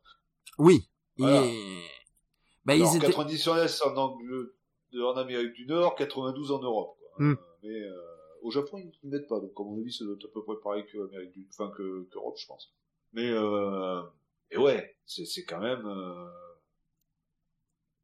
Oui. 0.59 0.88
Et... 1.18 1.23
Bah, 2.64 2.73
Alors, 2.73 2.92
ils 2.92 2.97
étaient... 2.97 3.06
90 3.06 3.38
sur 3.38 3.54
NES 3.54 3.83
en 3.85 4.16
en 4.95 5.16
Amérique 5.16 5.52
du 5.52 5.66
Nord, 5.66 5.95
92 5.95 6.52
en 6.52 6.61
Europe. 6.61 6.97
Quoi. 6.99 7.26
Euh, 7.26 7.37
mais 7.62 7.81
euh, 7.81 7.93
au 8.43 8.50
Japon, 8.50 8.78
ils 8.78 8.93
ne 9.05 9.11
mettent 9.11 9.28
pas. 9.28 9.40
Donc, 9.40 9.52
comme 9.55 9.69
on 9.69 9.81
a 9.81 9.83
dit, 9.83 9.93
ça 9.93 10.05
doit 10.05 10.14
être 10.14 10.26
à 10.26 10.33
peu 10.33 10.43
près 10.45 10.55
pareil 10.62 10.85
que 10.87 10.99
Amérique 11.09 11.33
du, 11.33 11.47
enfin 11.50 11.71
que 11.76 12.05
qu'Europe, 12.11 12.37
je 12.38 12.47
pense. 12.47 12.73
Mais 13.12 13.31
euh, 13.31 14.02
et 14.50 14.59
ouais, 14.59 14.97
c'est 15.07 15.25
c'est 15.25 15.45
quand 15.45 15.61
même. 15.61 15.87
Euh... 15.87 16.26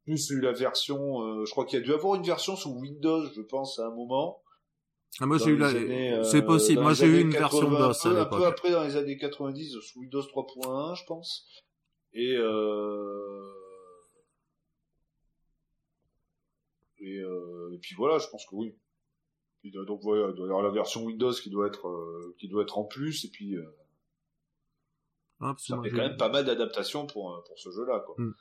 Plus 0.03 0.31
eu 0.31 0.41
la 0.41 0.51
version, 0.51 1.21
euh, 1.21 1.45
je 1.45 1.51
crois 1.51 1.63
qu'il 1.63 1.79
y 1.79 1.81
a 1.81 1.85
dû 1.85 1.93
avoir 1.93 2.15
une 2.15 2.23
version 2.23 2.57
sous 2.57 2.71
Windows, 2.71 3.25
je 3.33 3.41
pense, 3.41 3.79
à 3.79 3.87
un 3.87 3.95
moment. 3.95 4.41
Ah, 5.21 5.25
moi 5.25 5.37
j'ai 5.37 5.51
eu 5.51 5.57
la, 5.57 6.23
c'est 6.25 6.41
possible. 6.41 6.81
Moi 6.81 6.93
j'ai 6.93 7.05
eu 7.05 7.21
une 7.21 7.29
version 7.29 7.69
DOS 7.69 8.05
un 8.07 8.25
peu 8.25 8.45
après 8.45 8.71
dans 8.71 8.83
les 8.83 8.97
années 8.97 9.15
90 9.15 9.79
sous 9.79 9.99
Windows 9.99 10.21
3.1, 10.21 10.99
je 10.99 11.05
pense. 11.05 11.47
Et 12.13 12.35
euh, 12.35 13.62
Euh, 17.03 17.71
et, 17.73 17.79
puis 17.79 17.95
voilà, 17.95 18.17
je 18.17 18.27
pense 18.29 18.45
que 18.45 18.55
oui. 18.55 18.75
donc 19.87 20.01
voilà, 20.03 20.29
il 20.29 20.35
doit 20.35 20.47
y 20.47 20.49
avoir 20.49 20.63
la 20.63 20.71
version 20.71 21.03
Windows 21.03 21.33
qui 21.33 21.49
doit 21.49 21.67
être 21.67 21.87
euh, 21.87 22.35
qui 22.39 22.47
doit 22.47 22.63
être 22.63 22.77
en 22.77 22.85
plus 22.85 23.25
et 23.25 23.29
puis 23.29 23.55
euh, 23.55 23.65
ah, 25.39 25.53
ça 25.57 25.79
fait 25.81 25.89
quand 25.89 25.97
même 25.97 26.17
pas 26.17 26.29
mal 26.29 26.45
d'adaptations 26.45 27.05
pour 27.05 27.43
pour 27.45 27.59
ce 27.59 27.69
jeu-là 27.71 28.03
quoi. 28.05 28.15
Hmm. 28.17 28.33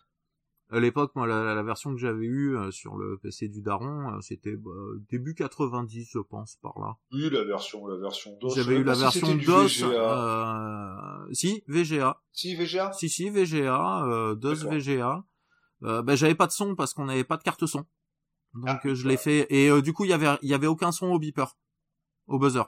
À 0.70 0.80
l'époque, 0.80 1.12
moi, 1.14 1.26
la, 1.26 1.62
version 1.62 1.92
que 1.92 2.00
j'avais 2.00 2.24
eue 2.24 2.56
sur 2.70 2.96
le 2.96 3.18
PC 3.18 3.48
du 3.48 3.60
Daron, 3.60 4.18
c'était 4.22 4.56
bah, 4.56 4.70
début 5.10 5.34
90, 5.34 6.08
je 6.10 6.18
pense, 6.18 6.56
par 6.62 6.78
là. 6.78 6.96
Oui, 7.12 7.28
la 7.28 7.44
version, 7.44 7.86
la 7.86 7.98
version 7.98 8.38
DOS. 8.40 8.54
J'avais 8.56 8.76
eu 8.76 8.82
la 8.82 8.94
version 8.94 9.34
DOS. 9.34 9.82
Euh... 9.82 11.34
Si, 11.34 11.62
VGA. 11.68 12.22
Si, 12.32 12.54
VGA. 12.54 12.90
Si, 12.94 13.10
si, 13.10 13.28
VGA, 13.28 14.06
euh, 14.06 14.34
DOS 14.34 14.64
VGA. 14.64 15.22
Euh, 15.84 16.02
ben, 16.02 16.14
j'avais 16.14 16.34
pas 16.34 16.46
de 16.46 16.52
son 16.52 16.74
parce 16.74 16.94
qu'on 16.94 17.06
n'avait 17.06 17.24
pas 17.24 17.36
de 17.36 17.42
carte 17.42 17.66
son. 17.66 17.84
Donc 18.54 18.68
ah, 18.68 18.80
euh, 18.84 18.94
je 18.94 19.08
l'ai 19.08 19.16
fait 19.16 19.46
et 19.50 19.70
euh, 19.70 19.80
du 19.80 19.92
coup 19.92 20.04
il 20.04 20.10
y 20.10 20.12
avait 20.12 20.36
il 20.42 20.50
y 20.50 20.54
avait 20.54 20.66
aucun 20.66 20.92
son 20.92 21.06
au 21.06 21.18
beeper. 21.18 21.56
au 22.26 22.38
buzzer. 22.38 22.64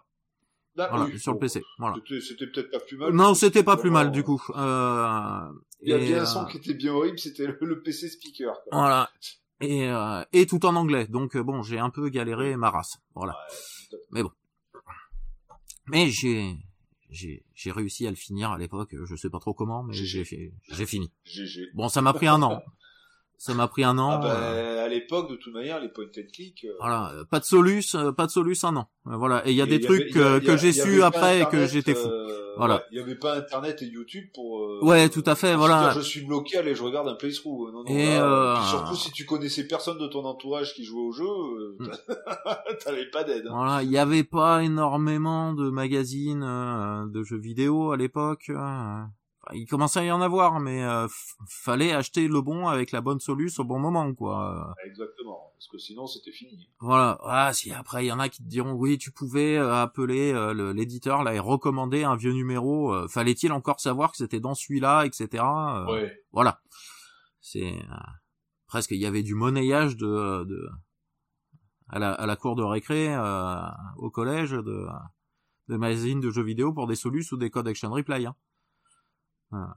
Voilà, 0.77 1.07
sur 1.19 1.33
le 1.33 1.39
PC. 1.39 1.63
Voilà. 1.79 1.97
C'était 2.21 2.47
peut-être 2.49 2.71
pas 2.71 2.81
plus 2.81 2.97
mal. 2.97 3.13
Non, 3.13 3.35
c'était 3.35 3.63
pas 3.63 3.77
plus 3.77 3.91
mal 3.91 4.11
du 4.11 4.25
coup. 4.25 4.43
Euh, 4.57 5.49
il 5.83 5.91
y 5.91 5.93
a 5.93 5.99
bien 5.99 6.23
un 6.23 6.27
son 6.27 6.47
qui 6.47 6.57
était 6.57 6.75
bien 6.75 6.93
horrible, 6.93 7.19
c'était 7.19 7.47
le, 7.47 7.83
PC 7.83 8.09
speaker. 8.09 8.55
Quoi. 8.65 8.79
Voilà. 8.79 9.11
Et, 9.61 9.89
euh, 9.89 10.23
et 10.33 10.47
tout 10.47 10.67
en 10.67 10.75
anglais. 10.75 11.07
Donc 11.07 11.37
bon, 11.39 11.63
j'ai 11.63 11.79
un 11.79 11.89
peu 11.89 12.09
galéré 12.09 12.57
ma 12.57 12.71
race. 12.71 12.99
Voilà. 13.15 13.39
Mais 14.11 14.23
bon. 14.23 14.33
Mais 15.87 16.11
j'ai 16.11 16.57
j'ai 17.09 17.47
j'ai 17.55 17.71
réussi 17.71 18.07
à 18.07 18.11
le 18.11 18.17
finir 18.17 18.51
à 18.51 18.59
l'époque. 18.59 18.95
Je 19.05 19.15
sais 19.15 19.31
pas 19.31 19.39
trop 19.39 19.55
comment, 19.55 19.85
mais 19.85 19.95
j'ai 19.95 20.25
j'ai 20.25 20.87
fini. 20.87 21.13
Bon, 21.73 21.89
ça 21.89 22.03
m'a 22.03 22.13
pris 22.13 22.27
un 22.27 22.43
an. 22.43 22.61
Ça 23.45 23.53
m'a 23.53 23.69
pris 23.69 23.85
un 23.85 23.99
an. 23.99 24.13
Ah 24.13 24.17
bah, 24.23 24.41
euh. 24.41 24.87
à 24.87 24.89
l'époque, 24.89 25.29
de 25.29 25.37
toute 25.37 25.53
manière, 25.53 25.79
les 25.79 25.91
point 25.91 26.07
and 26.07 26.23
click. 26.33 26.65
Euh, 26.65 26.73
voilà, 26.81 27.13
pas 27.31 27.41
de 27.41 27.45
solus, 27.45 27.95
euh, 27.95 28.11
pas 28.11 28.25
de 28.25 28.31
solus 28.31 28.57
un 28.63 28.75
an. 28.75 28.89
Voilà, 29.05 29.47
et 29.47 29.51
il 29.51 29.55
y 29.55 29.61
a 29.61 29.67
des 29.67 29.83
trucs 29.83 30.15
que, 30.15 30.57
j'ai 30.57 30.73
su 30.73 31.03
après 31.03 31.43
et 31.43 31.45
que 31.45 31.67
j'étais 31.67 31.95
fou. 31.95 32.09
voilà. 32.57 32.87
Il 32.91 32.97
y 32.97 33.03
avait 33.03 33.17
pas 33.17 33.37
Internet 33.37 33.83
et 33.83 33.85
YouTube 33.85 34.31
pour. 34.33 34.83
ouais, 34.83 35.11
tout 35.11 35.23
à 35.27 35.35
fait. 35.35 35.57
Voilà. 35.57 35.93
Je 35.95 36.01
suis 36.01 36.23
bloqué, 36.23 36.57
allez, 36.57 36.75
je 36.75 36.83
regarde 36.83 37.07
un 37.07 37.17
playthrough. 37.17 37.71
Non, 37.71 37.85
non, 37.85 37.91
et 37.91 38.17
surtout 38.71 38.97
si 38.97 39.13
tu 39.13 39.27
connaissais 39.27 39.67
personne 39.67 39.99
de 39.99 40.07
ton 40.07 40.25
entourage 40.25 40.73
qui 40.73 40.85
jouait 40.85 41.03
au 41.03 41.13
jeu, 41.13 41.27
hmm. 41.81 41.91
t'avais 42.83 43.11
pas 43.11 43.25
d'aide. 43.25 43.45
Hein. 43.47 43.53
Voilà, 43.55 43.83
il 43.83 43.91
y 43.91 43.99
avait 43.99 44.25
pas 44.25 44.63
énormément 44.63 45.53
de 45.53 45.69
magazines 45.69 46.41
de 47.13 47.23
jeux 47.23 47.39
vidéo 47.39 47.93
à 47.93 47.99
l'époque 47.99 48.51
il 49.53 49.67
commençait 49.67 50.01
à 50.01 50.05
y 50.05 50.11
en 50.11 50.21
avoir, 50.21 50.61
mais 50.61 50.83
euh, 50.83 51.07
fallait 51.49 51.93
acheter 51.93 52.29
le 52.29 52.41
bon 52.41 52.69
avec 52.69 52.93
la 52.93 53.01
bonne 53.01 53.21
soluce 53.21 53.59
au 53.59 53.65
bon 53.65 53.79
moment, 53.79 54.15
quoi. 54.15 54.75
Exactement, 54.85 55.53
parce 55.55 55.69
que 55.69 55.79
sinon 55.79 56.07
c'était 56.07 56.33
fini. 56.33 56.69
Voilà. 56.81 57.19
Ah, 57.25 57.53
si 57.53 57.73
après 57.73 58.05
il 58.05 58.09
y 58.09 58.13
en 58.13 58.21
a 58.21 58.29
qui 58.29 58.43
te 58.43 58.49
diront 58.49 58.73
oui, 58.73 58.99
tu 58.99 59.11
pouvais 59.11 59.57
euh, 59.57 59.75
appeler 59.75 60.33
euh, 60.33 60.73
l'éditeur 60.73 61.23
là 61.25 61.35
et 61.35 61.39
recommander 61.39 62.05
un 62.05 62.17
vieux 62.17 62.33
numéro. 62.33 63.09
Fallait-il 63.09 63.53
encore 63.53 63.81
savoir 63.81 64.11
que 64.13 64.17
c'était 64.17 64.41
dans 64.41 64.55
celui-là, 64.55 65.05
etc. 65.05 65.45
ouais. 65.89 66.25
Voilà. 66.33 66.61
C'est 67.41 67.75
presque 68.67 68.93
il 68.93 69.01
y 69.01 69.07
avait 69.07 69.23
du 69.23 69.35
monnayage 69.35 69.97
de, 69.97 70.45
de 70.45 70.69
à 71.89 71.99
la, 71.99 72.13
à 72.13 72.27
la 72.27 72.37
cour 72.37 72.57
de 72.57 72.63
récré 72.63 73.15
au 73.99 74.11
collège 74.11 74.53
de 74.53 74.87
de 75.69 75.77
magazines 75.77 76.21
de 76.21 76.31
jeux 76.31 76.43
vidéo 76.43 76.73
pour 76.73 76.87
des 76.87 76.97
solutions 76.97 77.37
ou 77.37 77.39
des 77.39 77.51
codes 77.51 77.69
action 77.69 77.91
replay. 77.91 78.27
Hein. 78.27 78.35
Ah. 79.55 79.77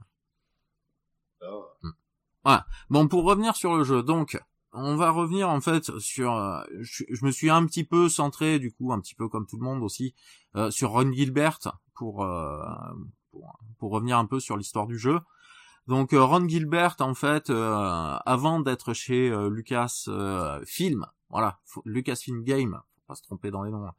Voilà. 2.44 2.66
Bon, 2.90 3.08
pour 3.08 3.24
revenir 3.24 3.56
sur 3.56 3.76
le 3.76 3.84
jeu, 3.84 4.02
donc, 4.02 4.40
on 4.72 4.96
va 4.96 5.10
revenir 5.10 5.48
en 5.48 5.60
fait 5.60 5.98
sur. 5.98 6.34
Euh, 6.34 6.62
je, 6.80 7.24
me 7.24 7.30
suis 7.30 7.50
un 7.50 7.64
petit 7.66 7.84
peu 7.84 8.08
centré, 8.08 8.58
du 8.58 8.72
coup, 8.72 8.92
un 8.92 9.00
petit 9.00 9.14
peu 9.14 9.28
comme 9.28 9.46
tout 9.46 9.56
le 9.56 9.64
monde 9.64 9.82
aussi, 9.82 10.14
euh, 10.56 10.70
sur 10.70 10.90
Ron 10.90 11.12
Gilbert 11.12 11.58
pour, 11.94 12.22
euh, 12.24 12.62
pour, 13.30 13.58
pour 13.78 13.90
revenir 13.90 14.18
un 14.18 14.26
peu 14.26 14.40
sur 14.40 14.56
l'histoire 14.56 14.86
du 14.86 14.98
jeu. 14.98 15.20
Donc 15.86 16.10
Ron 16.12 16.46
Gilbert, 16.46 16.96
en 17.00 17.14
fait, 17.14 17.48
avant 17.48 18.60
d'être 18.60 18.92
chez 18.92 19.34
Lucas 19.50 20.04
Film, 20.66 21.06
voilà, 21.30 21.60
Lucas 21.86 22.16
Film 22.16 22.44
Game, 22.44 22.78
faut 22.94 23.02
pas 23.06 23.14
se 23.14 23.22
tromper 23.22 23.50
dans 23.50 23.62
les 23.62 23.70
noms. 23.70 23.86
Hein, 23.86 23.94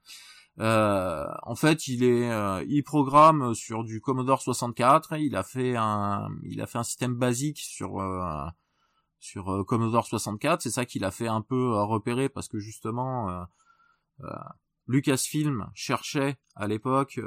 euh, 0.60 1.28
en 1.44 1.56
fait, 1.56 1.88
il 1.88 2.04
est, 2.04 2.30
euh, 2.30 2.64
il 2.68 2.84
programme 2.84 3.54
sur 3.54 3.84
du 3.84 4.02
Commodore 4.02 4.42
64. 4.42 5.18
Il 5.18 5.36
a 5.36 5.44
fait 5.44 5.76
un, 5.78 6.30
il 6.44 6.62
a 6.62 6.68
fait 6.68 6.78
un 6.78 6.84
système 6.84 7.16
basique 7.16 7.60
sur 7.60 8.00
euh, 8.00 8.46
sur 9.20 9.66
Commodore 9.66 10.08
64. 10.08 10.62
C'est 10.62 10.72
ça 10.72 10.86
qu'il 10.86 11.06
a 11.06 11.12
fait 11.12 11.28
un 11.28 11.42
peu 11.42 11.74
repérer 11.82 12.30
parce 12.30 12.48
que 12.48 12.60
justement, 12.60 13.46
Lucasfilm 14.88 15.70
cherchait 15.74 16.38
à 16.56 16.68
l'époque 16.68 17.20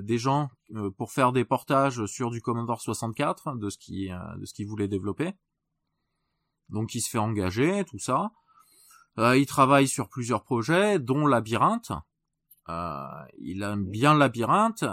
des 0.00 0.18
gens 0.18 0.50
pour 0.96 1.12
faire 1.12 1.32
des 1.32 1.44
portages 1.44 2.04
sur 2.06 2.30
du 2.30 2.40
Commodore 2.40 2.80
64 2.80 3.56
de 3.56 3.70
ce 3.70 3.78
qui 3.78 4.08
de 4.08 4.44
ce 4.44 4.54
qu'il 4.54 4.66
voulait 4.66 4.88
développer. 4.88 5.34
Donc, 6.68 6.94
il 6.94 7.00
se 7.00 7.08
fait 7.08 7.18
engager, 7.18 7.84
tout 7.84 7.98
ça. 7.98 8.30
Euh, 9.18 9.36
il 9.36 9.46
travaille 9.46 9.88
sur 9.88 10.08
plusieurs 10.08 10.44
projets, 10.44 10.98
dont 10.98 11.26
Labyrinthe. 11.26 11.92
Euh, 12.68 13.02
il 13.40 13.62
aime 13.62 13.84
bien 13.84 14.14
Labyrinthe. 14.16 14.84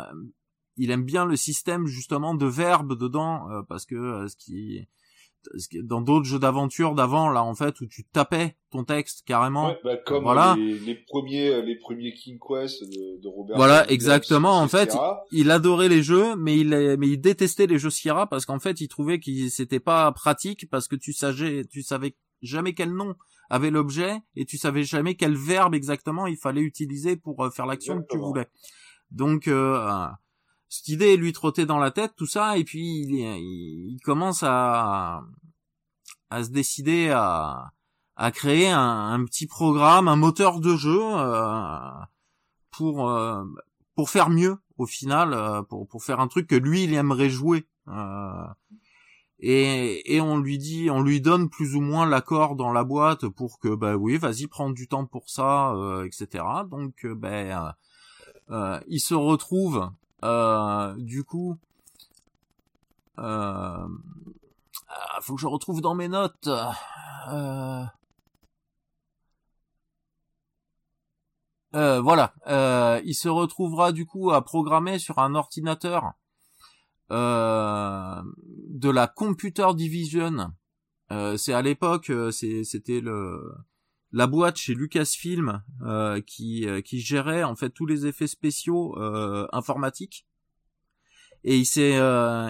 Il 0.77 0.91
aime 0.91 1.05
bien 1.05 1.25
le 1.25 1.35
système 1.35 1.85
justement 1.85 2.33
de 2.33 2.45
verbes 2.45 2.97
dedans, 2.97 3.49
euh, 3.51 3.61
parce 3.61 3.85
que 3.85 4.27
ce 4.27 4.35
qui 4.35 4.87
dans 5.83 6.01
d'autres 6.01 6.25
jeux 6.25 6.39
d'aventure 6.39 6.95
d'avant 6.95 7.29
là 7.29 7.43
en 7.43 7.53
fait 7.53 7.79
où 7.79 7.85
tu 7.85 8.03
tapais 8.03 8.55
ton 8.71 8.83
texte 8.83 9.21
carrément 9.27 9.75
bah, 9.83 9.95
comme 9.97 10.23
voilà. 10.23 10.55
les, 10.57 10.95
premiers 10.95 11.61
les 11.61 11.75
premiers 11.75 12.13
King 12.15 12.39
Quest 12.39 12.81
de, 12.81 13.27
Robert 13.27 13.55
voilà 13.55 13.87
exactement 13.91 14.57
en 14.57 14.67
fait 14.67 14.97
il 15.31 15.51
adorait 15.51 15.87
les 15.87 16.01
jeux 16.01 16.35
mais 16.35 16.57
il 16.57 16.69
mais 16.97 17.09
il 17.09 17.21
détestait 17.21 17.67
les 17.67 17.77
jeux 17.77 17.91
Sierra 17.91 18.25
parce 18.27 18.47
qu'en 18.47 18.57
fait 18.57 18.81
il 18.81 18.87
trouvait 18.87 19.19
que 19.19 19.29
c'était 19.49 19.79
pas 19.79 20.11
pratique 20.13 20.67
parce 20.67 20.87
que 20.87 20.95
tu 20.95 21.13
savais 21.13 21.63
tu 21.65 21.83
savais 21.83 22.15
jamais 22.41 22.73
quel 22.73 22.91
nom 22.91 23.15
avait 23.49 23.71
l'objet 23.71 24.21
et 24.35 24.45
tu 24.45 24.57
savais 24.57 24.83
jamais 24.83 25.15
quel 25.15 25.35
verbe 25.35 25.75
exactement 25.75 26.27
il 26.27 26.37
fallait 26.37 26.61
utiliser 26.61 27.15
pour 27.15 27.43
euh, 27.43 27.49
faire 27.49 27.65
l'action 27.65 28.01
que 28.01 28.07
tu 28.09 28.17
voulais. 28.17 28.47
Donc 29.11 29.47
euh, 29.47 30.07
cette 30.69 30.87
idée 30.87 31.17
lui 31.17 31.33
trottait 31.33 31.65
dans 31.65 31.79
la 31.79 31.91
tête 31.91 32.13
tout 32.15 32.27
ça 32.27 32.57
et 32.57 32.63
puis 32.63 33.01
il, 33.01 33.15
il 33.15 33.99
commence 34.03 34.43
à 34.43 35.21
à 36.29 36.43
se 36.43 36.49
décider 36.49 37.09
à 37.09 37.71
à 38.15 38.31
créer 38.31 38.69
un, 38.69 39.11
un 39.11 39.25
petit 39.25 39.45
programme, 39.47 40.07
un 40.07 40.15
moteur 40.15 40.59
de 40.59 40.75
jeu 40.75 41.01
euh, 41.01 41.79
pour 42.71 43.09
euh, 43.09 43.43
pour 43.95 44.09
faire 44.09 44.29
mieux 44.29 44.57
au 44.77 44.85
final, 44.85 45.33
euh, 45.33 45.61
pour 45.63 45.87
pour 45.87 46.03
faire 46.03 46.19
un 46.19 46.27
truc 46.27 46.47
que 46.47 46.55
lui 46.55 46.83
il 46.83 46.93
aimerait 46.93 47.29
jouer. 47.29 47.65
Euh, 47.87 48.47
et, 49.39 50.15
et 50.15 50.21
on 50.21 50.37
lui 50.37 50.57
dit, 50.57 50.89
on 50.89 51.01
lui 51.01 51.21
donne 51.21 51.49
plus 51.49 51.75
ou 51.75 51.81
moins 51.81 52.05
l'accord 52.05 52.55
dans 52.55 52.71
la 52.71 52.83
boîte 52.83 53.27
pour 53.27 53.59
que 53.59 53.73
bah 53.75 53.95
oui, 53.95 54.17
vas-y, 54.17 54.47
prends 54.47 54.69
du 54.69 54.87
temps 54.87 55.05
pour 55.05 55.29
ça, 55.29 55.73
euh, 55.73 56.05
etc. 56.05 56.43
Donc 56.69 57.05
euh, 57.05 57.15
ben 57.15 57.73
euh, 58.51 58.79
il 58.87 58.99
se 58.99 59.13
retrouve 59.13 59.89
euh, 60.23 60.95
du 60.97 61.23
coup. 61.23 61.57
Euh, 63.19 63.87
faut 65.21 65.35
que 65.35 65.41
je 65.41 65.47
retrouve 65.47 65.81
dans 65.81 65.95
mes 65.95 66.07
notes. 66.07 66.49
Euh, 67.29 67.83
euh, 71.75 72.01
voilà, 72.01 72.33
euh, 72.47 73.01
il 73.05 73.15
se 73.15 73.27
retrouvera 73.27 73.91
du 73.91 74.05
coup 74.05 74.31
à 74.31 74.43
programmer 74.43 74.99
sur 74.99 75.19
un 75.19 75.35
ordinateur 75.35 76.05
euh, 76.05 76.24
de 77.09 78.89
la 78.89 79.07
Computer 79.07 79.67
Division. 79.75 80.51
Euh, 81.11 81.37
c'est 81.37 81.53
à 81.53 81.61
l'époque, 81.61 82.09
euh, 82.09 82.31
c'était 82.31 82.99
le 82.99 83.41
la 84.11 84.27
boîte 84.27 84.57
chez 84.57 84.73
Lucasfilm 84.73 85.61
euh, 85.81 86.21
qui 86.21 86.65
qui 86.85 87.01
gérait 87.01 87.43
en 87.43 87.55
fait 87.55 87.69
tous 87.69 87.85
les 87.85 88.05
effets 88.07 88.27
spéciaux 88.27 88.95
informatiques. 89.51 90.27
Et 91.43 91.57
il 91.57 91.65
s'est 91.65 91.97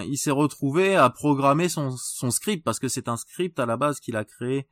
il 0.06 0.16
s'est 0.16 0.30
retrouvé 0.30 0.96
à 0.96 1.10
programmer 1.10 1.68
son 1.68 1.96
son 1.96 2.30
script 2.30 2.64
parce 2.64 2.78
que 2.78 2.88
c'est 2.88 3.08
un 3.08 3.16
script 3.16 3.58
à 3.58 3.66
la 3.66 3.76
base 3.76 4.00
qu'il 4.00 4.16
a 4.16 4.24
créé. 4.24 4.68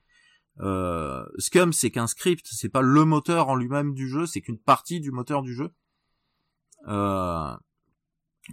Scum, 1.39 1.73
c'est 1.73 1.91
qu'un 1.91 2.07
script, 2.07 2.47
c'est 2.51 2.69
pas 2.69 2.81
le 2.83 3.05
moteur 3.05 3.49
en 3.49 3.57
lui-même 3.57 3.93
du 3.93 4.09
jeu, 4.09 4.27
c'est 4.27 4.41
qu'une 4.41 4.59
partie 4.59 5.01
du 5.01 5.11
moteur 5.11 5.43
du 5.43 5.55
jeu. 5.55 5.71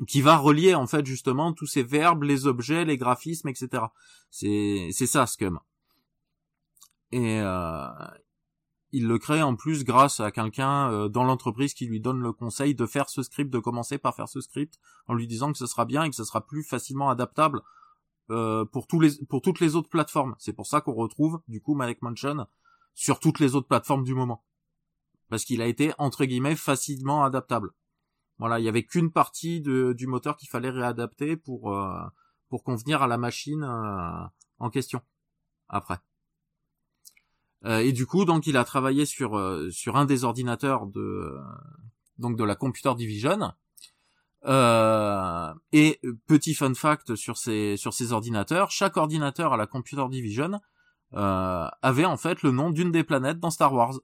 Qui 0.07 0.21
va 0.21 0.37
relier 0.37 0.73
en 0.73 0.87
fait 0.87 1.05
justement 1.05 1.51
tous 1.51 1.67
ces 1.67 1.83
verbes, 1.83 2.23
les 2.23 2.47
objets, 2.47 2.85
les 2.85 2.97
graphismes, 2.97 3.49
etc. 3.49 3.83
C'est 4.29 4.89
c'est 4.91 5.07
ça 5.07 5.25
Scum. 5.27 5.59
Et 7.11 7.41
euh, 7.41 7.87
il 8.93 9.07
le 9.07 9.17
crée 9.19 9.41
en 9.41 9.55
plus 9.55 9.83
grâce 9.83 10.19
à 10.19 10.31
quelqu'un 10.31 10.91
euh, 10.91 11.09
dans 11.09 11.23
l'entreprise 11.23 11.73
qui 11.73 11.85
lui 11.85 11.99
donne 11.99 12.21
le 12.21 12.33
conseil 12.33 12.75
de 12.75 12.85
faire 12.85 13.09
ce 13.09 13.23
script, 13.23 13.51
de 13.51 13.59
commencer 13.59 13.97
par 13.97 14.15
faire 14.15 14.29
ce 14.29 14.41
script, 14.41 14.79
en 15.07 15.13
lui 15.13 15.27
disant 15.27 15.51
que 15.51 15.57
ce 15.57 15.65
sera 15.65 15.85
bien 15.85 16.03
et 16.03 16.09
que 16.09 16.15
ce 16.15 16.23
sera 16.23 16.45
plus 16.45 16.63
facilement 16.63 17.09
adaptable 17.09 17.61
euh, 18.29 18.65
pour 18.65 18.87
tous 18.87 18.99
les 18.99 19.11
pour 19.29 19.41
toutes 19.41 19.59
les 19.59 19.75
autres 19.75 19.89
plateformes. 19.89 20.35
C'est 20.39 20.53
pour 20.53 20.67
ça 20.67 20.81
qu'on 20.81 20.93
retrouve 20.93 21.41
du 21.47 21.61
coup 21.61 21.73
Manic 21.73 22.01
Mansion 22.01 22.47
sur 22.93 23.19
toutes 23.19 23.39
les 23.39 23.55
autres 23.55 23.67
plateformes 23.67 24.03
du 24.03 24.13
moment, 24.13 24.43
parce 25.29 25.45
qu'il 25.45 25.61
a 25.61 25.67
été 25.67 25.93
entre 25.97 26.25
guillemets 26.25 26.55
facilement 26.55 27.23
adaptable. 27.23 27.71
Voilà, 28.41 28.57
il 28.57 28.65
y 28.65 28.69
avait 28.69 28.83
qu'une 28.83 29.11
partie 29.11 29.61
du 29.61 30.07
moteur 30.07 30.35
qu'il 30.35 30.49
fallait 30.49 30.71
réadapter 30.71 31.37
pour 31.37 31.75
euh, 31.75 31.93
pour 32.49 32.63
convenir 32.63 33.03
à 33.03 33.07
la 33.07 33.19
machine 33.19 33.63
euh, 33.63 34.25
en 34.57 34.71
question. 34.71 34.99
Après. 35.69 35.99
Euh, 37.65 37.77
et 37.77 37.91
du 37.91 38.07
coup, 38.07 38.25
donc, 38.25 38.47
il 38.47 38.57
a 38.57 38.63
travaillé 38.63 39.05
sur 39.05 39.39
sur 39.71 39.95
un 39.95 40.05
des 40.05 40.23
ordinateurs 40.23 40.87
de 40.87 41.37
donc 42.17 42.35
de 42.35 42.43
la 42.43 42.55
Computer 42.55 42.95
Division. 42.95 43.53
et 45.71 45.99
petit 46.25 46.55
fun 46.55 46.73
fact 46.73 47.13
sur 47.13 47.37
ces 47.37 47.77
sur 47.77 47.93
ces 47.93 48.11
ordinateurs, 48.11 48.71
chaque 48.71 48.97
ordinateur 48.97 49.53
à 49.53 49.57
la 49.57 49.67
Computer 49.67 50.05
Division 50.09 50.59
avait 51.11 52.05
en 52.05 52.17
fait 52.17 52.41
le 52.41 52.49
nom 52.49 52.71
d'une 52.71 52.91
des 52.91 53.03
planètes 53.03 53.39
dans 53.39 53.51
Star 53.51 53.71
Wars. 53.71 53.99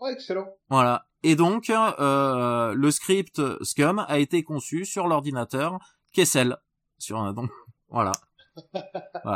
Ouais, 0.00 0.12
excellent. 0.12 0.48
Voilà. 0.68 1.06
Et 1.22 1.36
donc, 1.36 1.70
euh, 1.70 2.74
le 2.74 2.90
script 2.90 3.40
Scum 3.62 4.04
a 4.08 4.18
été 4.18 4.42
conçu 4.42 4.84
sur 4.84 5.06
l'ordinateur 5.06 5.78
Kessel. 6.12 6.56
Sur 6.98 7.32
donc, 7.34 7.50
voilà. 7.88 8.12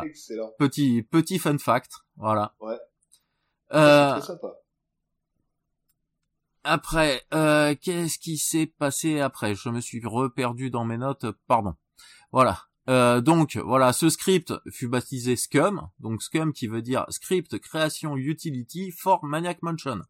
Excellent. 0.04 0.50
Petit 0.59 1.02
petit 1.02 1.38
fun 1.38 1.59
fact, 1.59 1.92
voilà. 2.16 2.54
Ouais. 2.61 2.78
Euh, 3.73 4.21
sympa. 4.21 4.54
Après, 6.62 7.23
euh, 7.35 7.75
qu'est-ce 7.80 8.18
qui 8.18 8.38
s'est 8.38 8.66
passé 8.66 9.21
après? 9.21 9.54
Je 9.54 9.68
me 9.68 9.80
suis 9.80 10.00
reperdu 10.04 10.71
dans 10.71 10.85
mes 10.85 10.97
notes, 10.97 11.26
pardon. 11.47 11.75
Voilà. 12.33 12.62
Euh, 12.88 13.21
donc 13.21 13.56
voilà, 13.56 13.92
ce 13.92 14.11
script 14.11 14.52
fut 14.71 14.88
baptisé 14.88 15.37
Scum, 15.37 15.88
donc 16.00 16.23
Scum 16.23 16.52
qui 16.52 16.66
veut 16.66 16.83
dire 16.83 17.06
Script 17.09 17.59
Creation 17.59 18.16
Utility 18.16 18.90
for 18.90 19.25
Maniac 19.25 19.62
Mansion. 19.62 20.02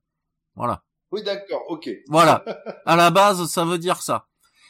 Voilà. 0.56 0.82
Oui, 1.10 1.22
d'accord, 1.22 1.62
ok. 1.68 1.88
Voilà. 2.08 2.44
À 2.86 2.96
la 2.96 3.10
base, 3.10 3.46
ça 3.46 3.64
veut 3.64 3.78
dire 3.78 4.02
ça. 4.02 4.26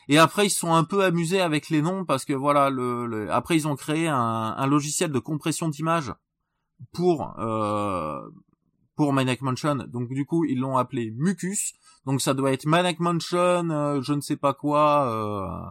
Et 0.08 0.18
après, 0.18 0.46
ils 0.46 0.50
sont 0.50 0.74
un 0.74 0.84
peu 0.84 1.04
amusés 1.04 1.40
avec 1.40 1.70
les 1.70 1.80
noms 1.80 2.04
parce 2.04 2.24
que 2.24 2.34
voilà, 2.34 2.68
le, 2.68 3.30
après 3.32 3.56
ils 3.56 3.66
ont 3.66 3.76
créé 3.76 4.06
un, 4.06 4.54
un 4.56 4.66
logiciel 4.66 5.10
de 5.10 5.18
compression 5.18 5.68
d'image 5.68 6.12
pour 6.92 7.34
euh, 7.38 8.20
pour 8.96 9.14
Maniac 9.14 9.40
Mansion. 9.40 9.76
Donc 9.76 10.08
du 10.10 10.26
coup, 10.26 10.44
ils 10.44 10.58
l'ont 10.60 10.76
appelé 10.76 11.10
Mucus. 11.16 11.72
Donc 12.04 12.20
ça 12.20 12.34
doit 12.34 12.52
être 12.52 12.66
Maniac 12.66 13.00
Mansion, 13.00 13.70
euh, 13.70 14.02
je 14.02 14.12
ne 14.12 14.20
sais 14.20 14.36
pas 14.36 14.52
quoi. 14.52 15.08
Euh, 15.08 15.70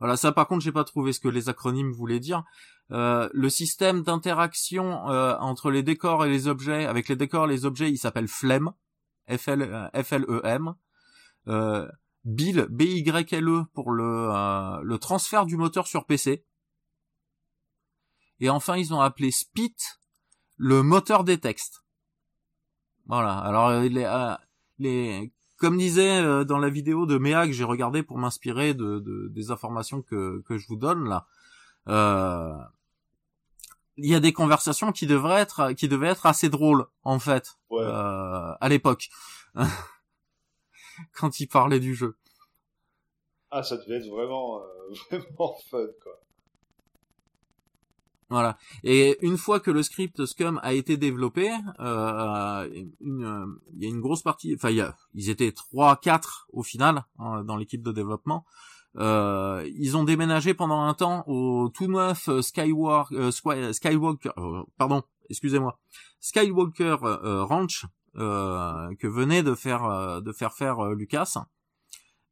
voilà, 0.00 0.16
ça 0.16 0.32
par 0.32 0.48
contre, 0.48 0.64
j'ai 0.64 0.72
pas 0.72 0.84
trouvé 0.84 1.12
ce 1.12 1.20
que 1.20 1.28
les 1.28 1.48
acronymes 1.48 1.92
voulaient 1.92 2.20
dire. 2.20 2.42
Euh, 2.90 3.28
le 3.32 3.48
système 3.50 4.02
d'interaction 4.02 5.08
euh, 5.08 5.36
entre 5.38 5.70
les 5.70 5.82
décors 5.84 6.24
et 6.24 6.28
les 6.28 6.48
objets, 6.48 6.86
avec 6.86 7.08
les 7.08 7.16
décors 7.16 7.44
et 7.44 7.48
les 7.48 7.64
objets, 7.64 7.90
il 7.90 7.98
s'appelle 7.98 8.28
FLEM, 8.28 8.72
F 9.28 9.48
L 9.48 9.90
F 9.94 10.12
L 10.12 10.24
E. 10.28 10.42
Euh, 11.48 11.88
Bill 12.24 12.66
B 12.70 12.82
Y 12.82 13.32
L 13.32 13.48
E 13.48 13.64
pour 13.72 13.90
le 13.90 14.82
le 14.82 14.98
transfert 14.98 15.46
du 15.46 15.56
moteur 15.56 15.86
sur 15.86 16.06
PC. 16.06 16.44
Et 18.40 18.50
enfin, 18.50 18.76
ils 18.76 18.94
ont 18.94 19.00
appelé 19.00 19.30
Spit 19.30 19.74
le 20.56 20.82
moteur 20.82 21.24
des 21.24 21.38
textes. 21.38 21.84
Voilà. 23.06 23.38
Alors 23.38 23.70
les, 23.80 24.06
les 24.78 25.32
comme 25.58 25.76
disait 25.76 26.22
euh, 26.22 26.44
dans 26.44 26.58
la 26.58 26.70
vidéo 26.70 27.04
de 27.04 27.18
Méa 27.18 27.46
que 27.46 27.52
j'ai 27.52 27.64
regardé 27.64 28.02
pour 28.02 28.16
m'inspirer 28.16 28.74
de, 28.74 29.28
des 29.30 29.50
informations 29.50 30.02
que, 30.02 30.40
que 30.46 30.56
je 30.56 30.66
vous 30.68 30.76
donne 30.76 31.08
là, 31.08 31.26
euh, 31.88 32.56
il 33.98 34.06
y 34.08 34.14
a 34.14 34.20
des 34.20 34.32
conversations 34.32 34.92
qui 34.92 35.06
devraient 35.06 35.40
être 35.40 35.72
qui 35.72 35.88
devaient 35.88 36.08
être 36.08 36.26
assez 36.26 36.48
drôles 36.48 36.86
en 37.02 37.18
fait 37.18 37.58
euh, 37.72 38.54
à 38.60 38.68
l'époque 38.68 39.08
quand 41.12 41.40
il 41.40 41.48
parlait 41.48 41.80
du 41.80 41.94
jeu. 41.94 42.16
Ah, 43.50 43.62
ça 43.62 43.76
devait 43.76 43.96
être 43.96 44.08
vraiment 44.08 44.60
vraiment 45.10 45.56
fun 45.70 45.86
quoi. 46.02 46.20
Voilà. 48.30 48.58
Et 48.84 49.16
une 49.22 49.38
fois 49.38 49.58
que 49.58 49.70
le 49.70 49.82
script 49.82 50.26
Scum 50.26 50.60
a 50.62 50.74
été 50.74 50.98
développé, 50.98 51.50
euh, 51.80 52.68
une, 53.00 53.58
il 53.74 53.82
y 53.82 53.86
a 53.86 53.88
une 53.88 54.02
grosse 54.02 54.22
partie, 54.22 54.54
enfin, 54.54 54.68
il 54.68 54.76
y 54.76 54.80
a, 54.82 54.94
ils 55.14 55.30
étaient 55.30 55.50
trois, 55.52 55.96
quatre 55.96 56.46
au 56.52 56.62
final 56.62 57.04
hein, 57.18 57.42
dans 57.44 57.56
l'équipe 57.56 57.82
de 57.82 57.90
développement. 57.90 58.44
Euh, 58.96 59.68
ils 59.76 59.96
ont 59.96 60.04
déménagé 60.04 60.54
pendant 60.54 60.82
un 60.82 60.94
temps 60.94 61.24
au 61.26 61.68
tout 61.68 61.86
neuf 61.86 62.28
Skywalker, 62.40 63.14
euh, 63.16 63.72
Skywalker, 63.72 64.30
euh, 64.38 64.62
pardon, 64.76 65.02
excusez-moi, 65.30 65.78
Skywalker 66.20 66.96
euh, 67.02 67.44
Ranch 67.44 67.86
que 68.14 69.06
venait 69.06 69.44
de 69.44 69.54
faire 69.54 70.20
de 70.22 70.32
faire 70.32 70.52
faire 70.52 70.82
Lucas 70.86 71.36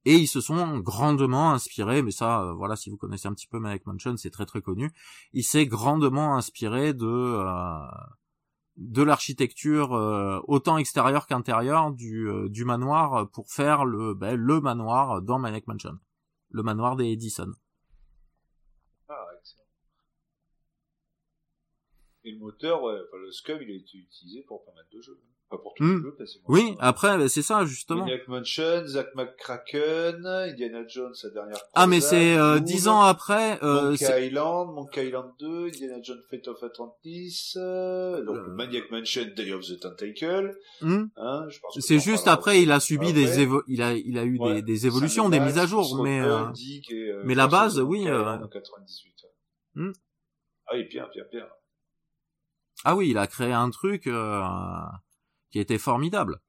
et 0.07 0.15
ils 0.15 0.29
se 0.29 0.41
sont 0.41 0.79
grandement 0.79 1.53
inspirés, 1.53 2.01
mais 2.01 2.13
ça, 2.13 2.41
euh, 2.41 2.53
voilà, 2.53 2.77
si 2.77 2.91
vous 2.91 2.97
connaissez 2.97 3.27
un 3.27 3.35
petit 3.35 3.49
peu 3.49 3.59
Maniac 3.59 3.85
Mansion, 3.87 4.17
c'est 4.17 4.31
très 4.31 4.47
très 4.47 4.63
connu. 4.63 4.93
Il 5.33 5.43
s'est 5.43 5.67
grandement 5.67 6.37
inspiré 6.37 6.95
de 6.95 7.05
euh, 7.05 7.81
de 8.77 9.03
l'architecture 9.03 9.95
euh, 9.95 10.41
autant 10.47 10.79
extérieure 10.79 11.27
qu'intérieure 11.27 11.91
du, 11.91 12.31
du 12.49 12.65
manoir 12.65 13.29
pour 13.31 13.51
faire 13.51 13.85
le 13.85 14.15
ben, 14.15 14.37
le 14.37 14.61
manoir 14.61 15.23
dans 15.23 15.41
Maniac 15.41 15.67
Mansion, 15.67 15.99
le 16.57 16.63
manoir 16.63 16.97
des 16.97 17.13
Edison. 17.13 17.53
Ah, 19.09 19.27
excellent. 19.39 19.63
Et 22.25 22.33
le 22.33 22.39
moteur, 22.39 22.89
le 22.89 23.31
Scum, 23.31 23.61
il 23.61 23.71
a 23.71 23.75
été 23.75 23.99
utilisé 23.99 24.43
pour 24.43 24.65
pas 24.65 24.73
mal 24.73 24.87
de 24.91 25.01
jeux. 25.01 25.21
Pas 25.49 25.59
pour 25.59 25.75
tout 25.75 25.85
hmm. 25.85 26.03
le 26.03 26.17
Oui, 26.49 26.75
après, 26.81 27.17
bah, 27.19 27.29
c'est 27.29 27.43
ça, 27.43 27.65
justement. 27.65 28.01
Maniac 28.01 28.27
Mansion, 28.27 28.85
Zack 28.85 29.15
McCracken, 29.15 30.27
Indiana 30.27 30.85
Jones, 30.89 31.15
sa 31.15 31.31
dernière 31.31 31.59
Ah, 31.73 31.87
mais 31.87 32.01
c'est 32.01 32.37
euh, 32.37 32.59
dix 32.59 32.89
ans 32.89 33.03
après... 33.03 33.63
Euh, 33.63 33.91
Monkey 33.91 34.27
Island, 34.27 34.75
Monkey 34.75 35.07
Island 35.07 35.31
2, 35.39 35.67
Indiana 35.69 36.03
Jones 36.03 36.23
Fate 36.29 36.49
of 36.49 36.61
Atlantis, 36.65 37.53
euh, 37.57 38.25
donc 38.25 38.39
euh... 38.39 38.55
Maniac 38.55 38.91
Mansion, 38.91 39.27
Day 39.37 39.53
of 39.53 39.65
the 39.65 39.79
Tentacle. 39.79 40.53
Hmm. 40.81 41.05
Hein, 41.17 41.47
c'est 41.79 42.01
juste 42.01 42.27
après, 42.27 42.61
il 42.61 42.73
a 42.73 42.81
subi 42.81 43.13
des 43.13 43.39
évo 43.39 43.63
il 43.69 43.83
a, 43.83 43.93
il 43.95 44.19
a 44.19 44.25
eu 44.25 44.41
des, 44.41 44.63
des 44.63 44.87
évolutions, 44.89 45.29
des 45.29 45.39
mises 45.39 45.59
à 45.59 45.67
jour, 45.67 46.03
mais... 46.03 46.21
Euh, 46.23 46.47
euh, 46.93 47.23
mais 47.25 47.37
la 47.37 47.47
base, 47.47 47.79
oui... 47.79 48.09
Euh... 48.09 48.37
98. 48.49 49.15
Hmm. 49.77 49.93
Ah 50.67 50.73
oui, 50.75 50.89
bien, 50.91 51.09
bien, 51.15 51.23
bien. 51.31 51.47
Ah 52.83 52.97
oui, 52.97 53.11
il 53.11 53.19
a 53.19 53.29
créé 53.29 53.53
un 53.53 53.71
truc... 53.71 54.09
Euh 54.09 54.43
qui 55.57 55.61
était 55.61 55.79
formidable. 55.79 56.43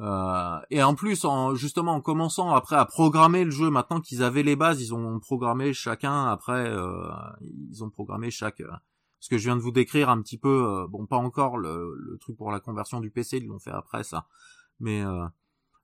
Euh, 0.00 0.58
et 0.70 0.82
en 0.82 0.94
plus, 0.94 1.26
en, 1.26 1.54
justement, 1.54 1.92
en 1.92 2.00
commençant 2.00 2.54
après 2.54 2.76
à 2.76 2.86
programmer 2.86 3.44
le 3.44 3.50
jeu, 3.50 3.68
maintenant 3.68 4.00
qu'ils 4.00 4.22
avaient 4.22 4.42
les 4.42 4.56
bases, 4.56 4.80
ils 4.80 4.94
ont 4.94 5.20
programmé 5.20 5.74
chacun. 5.74 6.28
Après, 6.28 6.66
euh, 6.70 7.10
ils 7.70 7.84
ont 7.84 7.90
programmé 7.90 8.30
chaque. 8.30 8.62
Euh, 8.62 8.70
ce 9.20 9.28
que 9.28 9.36
je 9.36 9.44
viens 9.44 9.56
de 9.56 9.60
vous 9.60 9.72
décrire 9.72 10.08
un 10.08 10.22
petit 10.22 10.38
peu. 10.38 10.64
Euh, 10.66 10.86
bon, 10.86 11.04
pas 11.04 11.18
encore 11.18 11.58
le, 11.58 11.94
le, 11.94 12.16
truc 12.16 12.38
pour 12.38 12.50
la 12.50 12.58
conversion 12.58 13.00
du 13.00 13.10
PC, 13.10 13.36
ils 13.36 13.46
l'ont 13.46 13.58
fait 13.58 13.70
après 13.70 14.02
ça. 14.02 14.26
Mais 14.80 15.04
euh, 15.04 15.26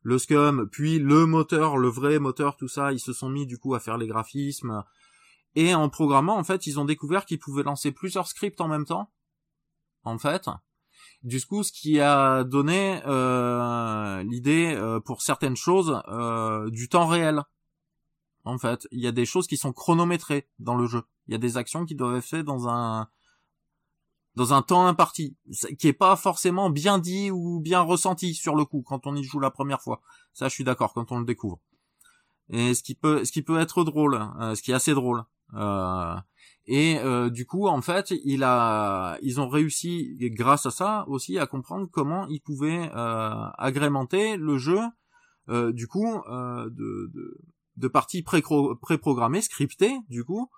le 0.01 0.17
scum, 0.17 0.71
puis 0.71 0.99
le 0.99 1.27
moteur, 1.27 1.77
le 1.77 1.89
vrai 1.89 2.19
moteur, 2.19 2.57
tout 2.57 2.69
ça, 2.69 2.93
ils 2.93 3.01
se 3.01 3.13
sont 3.13 3.29
mis 3.29 3.45
du 3.45 3.59
coup 3.59 3.75
à 3.75 3.81
faire 3.81 3.99
les 3.99 4.07
graphismes. 4.07 4.85
Et 5.55 5.75
en 5.75 5.91
programmant, 5.91 6.39
en 6.39 6.45
fait, 6.45 6.67
ils 6.67 6.81
ont 6.81 6.87
découvert 6.87 7.27
qu'ils 7.27 7.41
pouvaient 7.41 7.63
lancer 7.63 7.93
plusieurs 7.93 8.27
scripts 8.27 8.63
en 8.63 8.69
même 8.69 8.87
temps. 8.87 9.13
En 10.05 10.17
fait, 10.17 10.49
du 11.25 11.45
coup, 11.45 11.63
ce 11.63 11.73
qui 11.73 12.01
a 12.01 12.45
donné 12.45 13.01
euh, 13.07 14.23
l'idée 14.25 14.75
euh, 14.75 15.01
pour 15.01 15.23
certaines 15.23 15.57
choses 15.57 16.01
euh, 16.09 16.69
du 16.71 16.89
temps 16.89 17.07
réel. 17.07 17.43
En 18.45 18.59
fait, 18.59 18.87
il 18.93 19.01
y 19.01 19.07
a 19.07 19.13
des 19.13 19.25
choses 19.25 19.47
qui 19.47 19.57
sont 19.57 19.73
chronométrées 19.73 20.47
dans 20.59 20.75
le 20.75 20.87
jeu. 20.87 21.03
Il 21.27 21.33
y 21.33 21.35
a 21.35 21.39
des 21.39 21.57
actions 21.57 21.87
qui 21.87 21.95
doivent 21.95 22.17
être 22.17 22.25
faites 22.25 22.45
dans 22.45 22.69
un 22.69 23.09
dans 24.37 24.53
un 24.53 24.63
temps 24.63 24.87
imparti, 24.87 25.37
qui 25.79 25.87
est 25.87 25.93
pas 25.93 26.17
forcément 26.17 26.69
bien 26.69 26.99
dit 26.99 27.31
ou 27.31 27.61
bien 27.61 27.81
ressenti 27.81 28.35
sur 28.35 28.57
le 28.57 28.65
coup 28.65 28.83
quand 28.83 29.07
on 29.07 29.15
y 29.15 29.23
joue 29.23 29.39
la 29.39 29.53
première 29.53 29.81
fois. 29.81 30.03
Ça, 30.33 30.49
je 30.49 30.55
suis 30.55 30.65
d'accord 30.65 30.93
quand 30.93 31.13
on 31.13 31.21
le 31.21 31.25
découvre. 31.25 31.61
Et 32.51 32.75
ce 32.75 32.83
qui 32.83 32.97
peut, 32.97 33.25
ce 33.25 33.31
qui 33.31 33.43
peut 33.43 33.61
être 33.61 33.85
drôle, 33.85 34.19
ce 34.55 34.61
qui 34.61 34.73
est 34.73 34.75
assez 34.75 34.93
drôle. 34.93 35.25
Euh, 35.55 36.17
et 36.67 36.99
euh, 36.99 37.29
du 37.29 37.45
coup, 37.45 37.67
en 37.69 37.83
fait, 37.83 38.13
il 38.25 38.43
a, 38.43 39.19
ils 39.21 39.41
ont 39.41 39.49
réussi, 39.49 40.17
grâce 40.33 40.65
à 40.65 40.71
ça 40.71 41.05
aussi, 41.09 41.39
à 41.39 41.47
comprendre 41.47 41.89
comment 41.91 42.27
ils 42.29 42.41
pouvaient 42.41 42.91
euh, 42.95 43.47
agrémenter 43.59 44.37
le 44.39 44.57
jeu, 44.57 44.81
euh, 45.51 45.73
du 45.73 45.87
coup, 45.87 46.07
euh, 46.07 46.71
de, 46.71 47.11
de, 47.13 47.39
de, 47.77 47.89
parties 47.89 48.23
pré-programmées, 48.23 49.43
scriptées, 49.43 49.99
du 50.09 50.25
coup, 50.25 50.51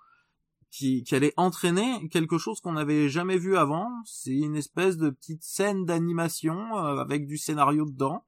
qui, 0.71 1.03
qui 1.03 1.13
allait 1.13 1.33
entraîner 1.35 2.07
quelque 2.07 2.37
chose 2.37 2.61
qu'on 2.61 2.73
n'avait 2.73 3.09
jamais 3.09 3.37
vu 3.37 3.57
avant. 3.57 3.89
C'est 4.05 4.35
une 4.35 4.55
espèce 4.55 4.95
de 4.95 5.09
petite 5.09 5.43
scène 5.43 5.83
d'animation 5.83 6.77
euh, 6.77 6.99
avec 6.99 7.27
du 7.27 7.37
scénario 7.37 7.85
dedans, 7.85 8.23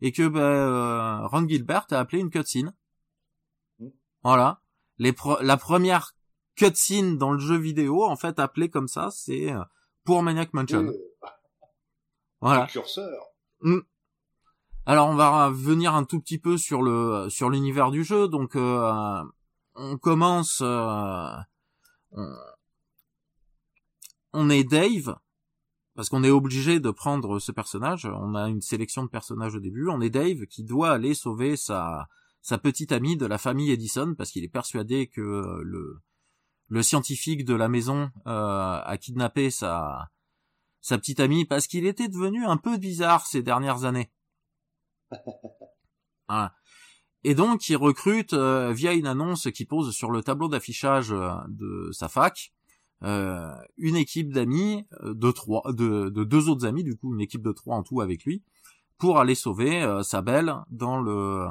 et 0.00 0.10
que 0.10 0.26
ben, 0.26 1.24
Ron 1.26 1.46
Gilbert 1.46 1.86
a 1.90 2.00
appelé 2.00 2.20
une 2.20 2.30
cutscene. 2.30 2.74
Mmh. 3.78 3.86
Voilà. 4.24 4.60
Les 4.98 5.14
la 5.40 5.56
première 5.56 6.14
cutscene 6.56 7.16
dans 7.16 7.32
le 7.32 7.38
jeu 7.38 7.56
vidéo, 7.56 8.04
en 8.04 8.16
fait, 8.16 8.38
appelé 8.38 8.68
comme 8.68 8.88
ça, 8.88 9.10
c'est 9.10 9.52
euh, 9.52 9.62
pour 10.04 10.22
Maniac 10.22 10.52
Mansion. 10.52 10.92
Voilà. 12.40 12.66
curseur. 12.66 13.26
Mm. 13.60 13.80
Alors 14.86 15.08
on 15.08 15.14
va 15.14 15.50
venir 15.50 15.94
un 15.94 16.04
tout 16.04 16.20
petit 16.20 16.38
peu 16.38 16.56
sur 16.56 16.82
le 16.82 17.28
sur 17.28 17.50
l'univers 17.50 17.90
du 17.90 18.02
jeu. 18.02 18.28
Donc 18.28 18.56
euh, 18.56 19.22
on 19.74 19.98
commence, 19.98 20.60
euh, 20.62 21.36
on, 24.32 24.50
est 24.50 24.64
Dave 24.64 25.16
parce 25.94 26.08
qu'on 26.08 26.24
est 26.24 26.30
obligé 26.30 26.80
de 26.80 26.90
prendre 26.90 27.38
ce 27.38 27.52
personnage. 27.52 28.06
On 28.06 28.34
a 28.34 28.48
une 28.48 28.62
sélection 28.62 29.04
de 29.04 29.08
personnages 29.08 29.54
au 29.54 29.60
début. 29.60 29.88
On 29.88 30.00
est 30.00 30.10
Dave 30.10 30.46
qui 30.46 30.64
doit 30.64 30.90
aller 30.90 31.14
sauver 31.14 31.56
sa 31.56 32.08
sa 32.40 32.56
petite 32.56 32.90
amie 32.90 33.18
de 33.18 33.26
la 33.26 33.36
famille 33.36 33.70
Edison 33.70 34.14
parce 34.16 34.30
qu'il 34.30 34.44
est 34.44 34.48
persuadé 34.48 35.08
que 35.08 35.60
le 35.62 36.00
le 36.70 36.82
scientifique 36.82 37.44
de 37.44 37.54
la 37.54 37.68
maison 37.68 38.10
euh, 38.26 38.80
a 38.82 38.96
kidnappé 38.96 39.50
sa 39.50 40.08
sa 40.80 40.96
petite 40.96 41.20
amie 41.20 41.44
parce 41.44 41.66
qu'il 41.66 41.84
était 41.84 42.08
devenu 42.08 42.46
un 42.46 42.56
peu 42.56 42.78
bizarre 42.78 43.26
ces 43.26 43.42
dernières 43.42 43.84
années. 43.84 44.10
voilà. 46.28 46.54
Et 47.22 47.34
donc, 47.34 47.68
il 47.68 47.76
recrute 47.76 48.32
euh, 48.32 48.72
via 48.72 48.94
une 48.94 49.06
annonce 49.06 49.50
qui 49.50 49.66
pose 49.66 49.94
sur 49.94 50.10
le 50.10 50.22
tableau 50.22 50.48
d'affichage 50.48 51.12
euh, 51.12 51.32
de 51.48 51.90
sa 51.92 52.08
fac 52.08 52.52
euh, 53.02 53.54
une 53.78 53.96
équipe 53.96 54.32
d'amis 54.32 54.86
de 55.02 55.30
trois, 55.30 55.72
de, 55.72 56.10
de, 56.10 56.24
deux 56.24 56.48
autres 56.50 56.66
amis, 56.66 56.84
du 56.84 56.96
coup 56.96 57.14
une 57.14 57.20
équipe 57.20 57.42
de 57.42 57.52
trois 57.52 57.76
en 57.76 57.82
tout 57.82 58.02
avec 58.02 58.24
lui, 58.24 58.42
pour 58.98 59.18
aller 59.18 59.34
sauver 59.34 60.00
sa 60.02 60.20
belle 60.20 60.54
dans 60.70 61.00
le 61.00 61.46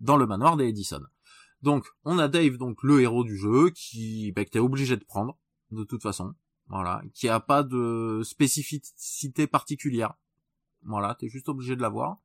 dans 0.00 0.18
le 0.18 0.26
manoir 0.26 0.58
des 0.58 0.66
Edison. 0.66 1.00
Donc, 1.66 1.84
on 2.04 2.20
a 2.20 2.28
Dave, 2.28 2.58
donc 2.58 2.84
le 2.84 3.00
héros 3.00 3.24
du 3.24 3.36
jeu, 3.36 3.70
qui 3.70 4.30
bah, 4.30 4.44
que 4.44 4.50
t'es 4.50 4.60
obligé 4.60 4.96
de 4.96 5.02
prendre 5.02 5.36
de 5.72 5.82
toute 5.82 6.00
façon, 6.00 6.32
voilà, 6.68 7.02
qui 7.12 7.28
a 7.28 7.40
pas 7.40 7.64
de 7.64 8.22
spécificité 8.22 9.48
particulière, 9.48 10.14
voilà, 10.84 11.16
t'es 11.16 11.28
juste 11.28 11.48
obligé 11.48 11.74
de 11.74 11.82
l'avoir 11.82 12.18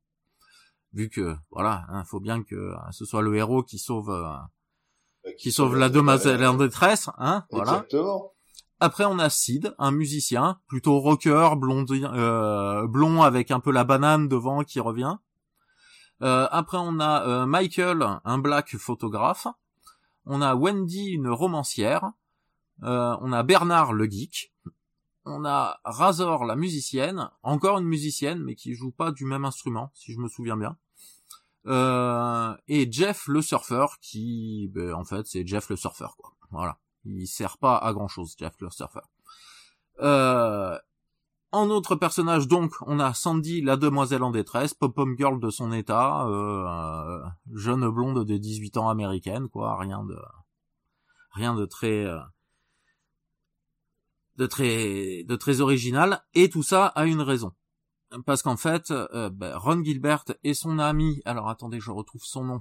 vu 0.93 1.09
que 1.09 1.35
voilà, 1.49 1.87
il 1.89 1.95
hein, 1.95 2.03
faut 2.03 2.19
bien 2.19 2.43
que 2.43 2.53
euh, 2.53 2.75
ce 2.91 3.03
soit 3.03 3.23
le 3.23 3.35
héros 3.35 3.63
qui 3.63 3.79
sauve 3.79 4.11
euh, 4.11 4.21
bah, 5.23 5.31
qui, 5.39 5.51
sauve 5.51 5.75
la 5.75 5.89
demoiselle 5.89 6.45
en 6.45 6.53
détresse, 6.53 7.09
hein, 7.17 7.45
voilà. 7.49 7.71
Exactement. 7.71 8.33
Après, 8.79 9.05
on 9.05 9.17
a 9.17 9.31
Sid, 9.31 9.73
un 9.79 9.91
musicien, 9.91 10.59
plutôt 10.67 10.99
rocker, 10.99 11.55
blond, 11.55 11.83
euh, 11.89 12.85
blond 12.85 13.23
avec 13.23 13.49
un 13.49 13.59
peu 13.59 13.71
la 13.71 13.85
banane 13.85 14.27
devant 14.27 14.63
qui 14.63 14.79
revient. 14.79 15.17
Euh, 16.21 16.47
après, 16.51 16.77
on 16.77 16.99
a 16.99 17.25
euh, 17.27 17.45
Michael, 17.45 18.19
un 18.23 18.37
black 18.37 18.77
photographe. 18.77 19.47
On 20.25 20.41
a 20.41 20.55
Wendy, 20.55 21.11
une 21.11 21.29
romancière. 21.29 22.11
on 22.81 23.33
a 23.33 23.43
Bernard, 23.43 23.93
le 23.93 24.05
geek. 24.05 24.53
On 25.25 25.45
a 25.45 25.79
Razor, 25.83 26.45
la 26.45 26.55
musicienne, 26.55 27.29
encore 27.43 27.77
une 27.77 27.87
musicienne, 27.87 28.39
mais 28.39 28.55
qui 28.55 28.73
joue 28.73 28.91
pas 28.91 29.11
du 29.11 29.25
même 29.25 29.45
instrument, 29.45 29.91
si 29.93 30.13
je 30.13 30.19
me 30.19 30.27
souviens 30.27 30.57
bien. 30.57 30.77
Euh, 31.67 32.55
et 32.67 32.91
Jeff 32.91 33.27
le 33.27 33.41
surfeur, 33.41 33.99
qui, 33.99 34.69
ben, 34.73 34.93
en 34.93 35.03
fait, 35.03 35.27
c'est 35.27 35.45
Jeff 35.45 35.69
le 35.69 35.75
surfeur, 35.75 36.15
quoi. 36.17 36.33
Voilà. 36.49 36.79
Il 37.05 37.27
sert 37.27 37.57
pas 37.57 37.77
à 37.77 37.93
grand 37.93 38.07
chose, 38.07 38.35
Jeff 38.37 38.53
le 38.59 38.69
surfeur. 38.69 39.09
Euh, 39.99 40.77
en 41.51 41.69
autre 41.69 41.95
personnage, 41.95 42.47
donc, 42.47 42.73
on 42.87 42.99
a 42.99 43.13
Sandy, 43.13 43.61
la 43.61 43.77
demoiselle 43.77 44.23
en 44.23 44.31
détresse, 44.31 44.73
pop-pom 44.73 45.15
girl 45.17 45.39
de 45.39 45.49
son 45.49 45.71
état, 45.71 46.25
euh, 46.27 47.21
jeune 47.53 47.89
blonde 47.89 48.25
de 48.25 48.37
18 48.37 48.77
ans 48.77 48.89
américaine, 48.89 49.49
quoi, 49.49 49.77
rien 49.77 50.03
de, 50.03 50.17
rien 51.31 51.55
de 51.55 51.65
très, 51.65 52.05
euh, 52.05 52.19
de 54.37 54.45
très 54.45 55.23
de 55.23 55.35
très 55.35 55.61
original 55.61 56.23
et 56.33 56.49
tout 56.49 56.63
ça 56.63 56.87
a 56.87 57.05
une 57.05 57.21
raison. 57.21 57.53
Parce 58.25 58.41
qu'en 58.41 58.57
fait 58.57 58.91
euh, 58.91 59.29
ben, 59.29 59.55
Ron 59.55 59.83
Gilbert 59.83 60.25
et 60.43 60.53
son 60.53 60.79
ami 60.79 61.21
alors 61.25 61.49
attendez 61.49 61.79
je 61.79 61.91
retrouve 61.91 62.23
son 62.23 62.43
nom 62.43 62.59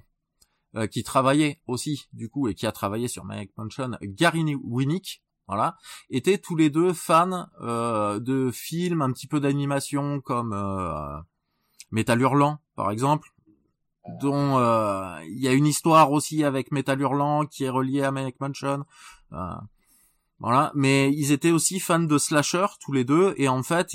euh, 0.76 0.86
qui 0.86 1.02
travaillait 1.02 1.60
aussi 1.66 2.06
du 2.12 2.28
coup 2.28 2.48
et 2.48 2.54
qui 2.54 2.66
a 2.66 2.72
travaillé 2.72 3.08
sur 3.08 3.24
Maniac 3.24 3.50
Mansion 3.56 3.90
Gary 4.02 4.54
Winnick 4.62 5.22
voilà. 5.50 5.76
Étaient 6.08 6.38
tous 6.38 6.56
les 6.56 6.70
deux 6.70 6.92
fans 6.92 7.48
euh, 7.60 8.18
de 8.18 8.50
films 8.50 9.02
un 9.02 9.12
petit 9.12 9.26
peu 9.26 9.40
d'animation 9.40 10.20
comme 10.20 10.54
Metal 11.90 12.20
Hurlant 12.20 12.58
par 12.76 12.90
exemple 12.90 13.28
dont 14.20 14.58
il 15.22 15.38
y 15.38 15.48
a 15.48 15.52
une 15.52 15.66
histoire 15.66 16.10
aussi 16.12 16.42
avec 16.44 16.72
Metal 16.72 17.00
Hurlant 17.00 17.46
qui 17.46 17.64
est 17.64 17.68
reliée 17.68 18.02
à 18.02 18.10
Maniac 18.10 18.40
Mansion 18.40 18.84
voilà, 20.40 20.72
mais 20.74 21.12
ils 21.12 21.32
étaient 21.32 21.50
aussi 21.50 21.80
fans 21.80 21.98
de 22.00 22.16
slasher 22.16 22.64
tous 22.80 22.92
les 22.92 23.04
deux 23.04 23.34
et 23.36 23.48
en 23.48 23.62
fait, 23.62 23.90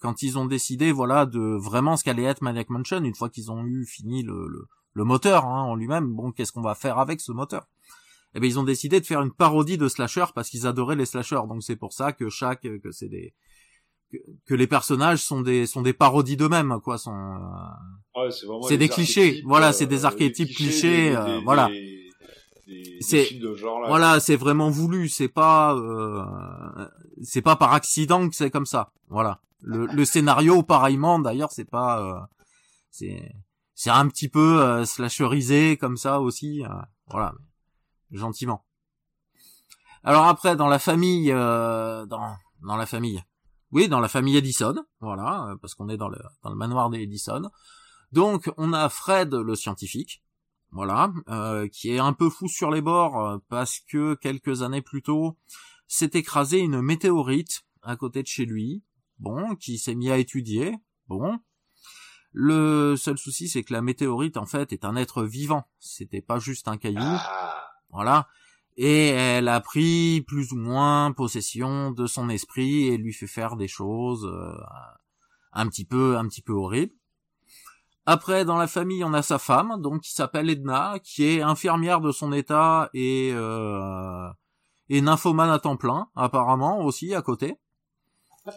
quand 0.00 0.22
ils 0.22 0.36
ont 0.36 0.46
décidé 0.46 0.90
voilà 0.90 1.24
de 1.24 1.38
vraiment 1.38 1.96
ce 1.96 2.02
qu'allait 2.02 2.24
être 2.24 2.42
Maniac 2.42 2.68
Mansion 2.68 3.04
une 3.04 3.14
fois 3.14 3.30
qu'ils 3.30 3.52
ont 3.52 3.64
eu 3.64 3.86
fini 3.86 4.24
le, 4.24 4.66
le, 4.92 5.04
moteur 5.04 5.44
hein, 5.46 5.62
en 5.62 5.76
lui-même, 5.76 6.12
bon 6.12 6.32
qu'est-ce 6.32 6.50
qu'on 6.50 6.62
va 6.62 6.74
faire 6.74 6.98
avec 6.98 7.20
ce 7.20 7.30
moteur? 7.30 7.68
Eh 8.34 8.40
ben 8.40 8.46
ils 8.46 8.58
ont 8.58 8.64
décidé 8.64 9.00
de 9.00 9.06
faire 9.06 9.22
une 9.22 9.32
parodie 9.32 9.78
de 9.78 9.88
slasher 9.88 10.26
parce 10.34 10.48
qu'ils 10.50 10.66
adoraient 10.66 10.96
les 10.96 11.06
slashers. 11.06 11.46
Donc 11.48 11.62
c'est 11.62 11.76
pour 11.76 11.92
ça 11.92 12.12
que 12.12 12.28
chaque 12.28 12.62
que 12.62 12.92
c'est 12.92 13.08
des 13.08 13.34
que, 14.46 14.54
les 14.54 14.66
personnages 14.66 15.22
sont 15.22 15.40
des 15.40 15.66
sont 15.66 15.82
des 15.82 15.92
parodies 15.92 16.36
d'eux-mêmes 16.36 16.78
quoi, 16.82 16.98
sont 16.98 17.36
euh, 18.16 18.30
c'est 18.66 18.78
des 18.78 18.88
clichés. 18.88 19.42
Voilà, 19.44 19.72
c'est 19.72 19.86
des 19.86 20.04
euh, 20.04 20.08
archétypes 20.08 20.54
clichés, 20.54 21.14
euh, 21.16 21.40
voilà. 21.44 21.68
c'est 23.00 23.28
voilà 23.86 24.20
c'est 24.20 24.36
vraiment 24.36 24.70
voulu. 24.70 25.08
C'est 25.08 25.28
pas 25.28 25.74
euh, 25.74 26.24
c'est 27.22 27.42
pas 27.42 27.56
par 27.56 27.72
accident 27.72 28.28
que 28.28 28.36
c'est 28.36 28.50
comme 28.50 28.66
ça. 28.66 28.92
Voilà. 29.08 29.40
Le, 29.60 29.86
le 29.86 30.04
scénario 30.04 30.62
pareillement 30.62 31.18
d'ailleurs 31.18 31.50
c'est 31.50 31.68
pas 31.68 32.00
euh, 32.00 32.20
c'est 32.92 33.34
c'est 33.74 33.90
un 33.90 34.06
petit 34.06 34.28
peu 34.28 34.62
euh, 34.62 34.84
slasherisé 34.84 35.76
comme 35.76 35.96
ça 35.96 36.20
aussi 36.20 36.62
euh, 36.64 36.68
voilà 37.08 37.34
gentiment 38.10 38.64
alors 40.04 40.26
après 40.26 40.56
dans 40.56 40.68
la 40.68 40.78
famille 40.78 41.32
euh, 41.32 42.06
dans 42.06 42.76
la 42.76 42.86
famille 42.86 43.22
oui 43.72 43.88
dans 43.88 44.00
la 44.00 44.08
famille 44.08 44.36
Edison 44.36 44.74
voilà 45.00 45.54
parce 45.60 45.74
qu'on 45.74 45.88
est 45.88 45.96
dans 45.96 46.08
le 46.08 46.18
dans 46.42 46.50
le 46.50 46.56
manoir 46.56 46.90
des 46.90 47.00
Edison 47.00 47.50
donc 48.12 48.50
on 48.56 48.72
a 48.72 48.88
Fred 48.88 49.34
le 49.34 49.54
scientifique 49.54 50.22
voilà, 50.70 51.12
euh, 51.28 51.66
qui 51.68 51.90
est 51.90 51.98
un 51.98 52.12
peu 52.12 52.28
fou 52.28 52.46
sur 52.46 52.70
les 52.70 52.82
bords 52.82 53.18
euh, 53.18 53.38
parce 53.48 53.80
que 53.80 54.14
quelques 54.14 54.62
années 54.62 54.82
plus 54.82 55.02
tôt 55.02 55.36
s'est 55.86 56.10
écrasé 56.12 56.58
une 56.58 56.82
météorite 56.82 57.64
à 57.82 57.96
côté 57.96 58.22
de 58.22 58.26
chez 58.26 58.44
lui, 58.44 58.82
bon, 59.18 59.56
qui 59.56 59.78
s'est 59.78 59.94
mis 59.94 60.10
à 60.10 60.18
étudier, 60.18 60.76
bon. 61.06 61.38
Le 62.32 62.96
seul 62.96 63.16
souci, 63.16 63.48
c'est 63.48 63.62
que 63.62 63.72
la 63.72 63.80
météorite, 63.80 64.36
en 64.36 64.44
fait, 64.44 64.72
est 64.74 64.84
un 64.84 64.96
être 64.96 65.24
vivant. 65.24 65.64
C'était 65.78 66.20
pas 66.20 66.38
juste 66.38 66.68
un 66.68 66.76
caillou. 66.76 67.00
Ah. 67.00 67.67
Voilà. 67.90 68.28
Et 68.76 69.08
elle 69.08 69.48
a 69.48 69.60
pris 69.60 70.22
plus 70.26 70.52
ou 70.52 70.56
moins 70.56 71.12
possession 71.12 71.90
de 71.90 72.06
son 72.06 72.28
esprit 72.28 72.86
et 72.86 72.96
lui 72.96 73.12
fait 73.12 73.26
faire 73.26 73.56
des 73.56 73.66
choses 73.66 74.24
euh, 74.24 74.56
un 75.52 75.66
petit 75.68 75.84
peu, 75.84 76.16
un 76.16 76.28
petit 76.28 76.42
peu 76.42 76.52
horribles. 76.52 76.94
Après, 78.06 78.44
dans 78.44 78.56
la 78.56 78.68
famille, 78.68 79.04
on 79.04 79.12
a 79.12 79.22
sa 79.22 79.38
femme, 79.38 79.82
donc 79.82 80.02
qui 80.02 80.12
s'appelle 80.12 80.48
Edna, 80.48 80.98
qui 81.02 81.24
est 81.24 81.42
infirmière 81.42 82.00
de 82.00 82.12
son 82.12 82.32
état 82.32 82.88
et 82.94 83.32
euh, 83.34 84.28
et 84.88 85.00
nymphomane 85.02 85.50
à 85.50 85.58
temps 85.58 85.76
plein, 85.76 86.08
apparemment 86.16 86.80
aussi 86.80 87.14
à 87.14 87.22
côté. 87.22 87.58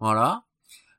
voilà. 0.00 0.44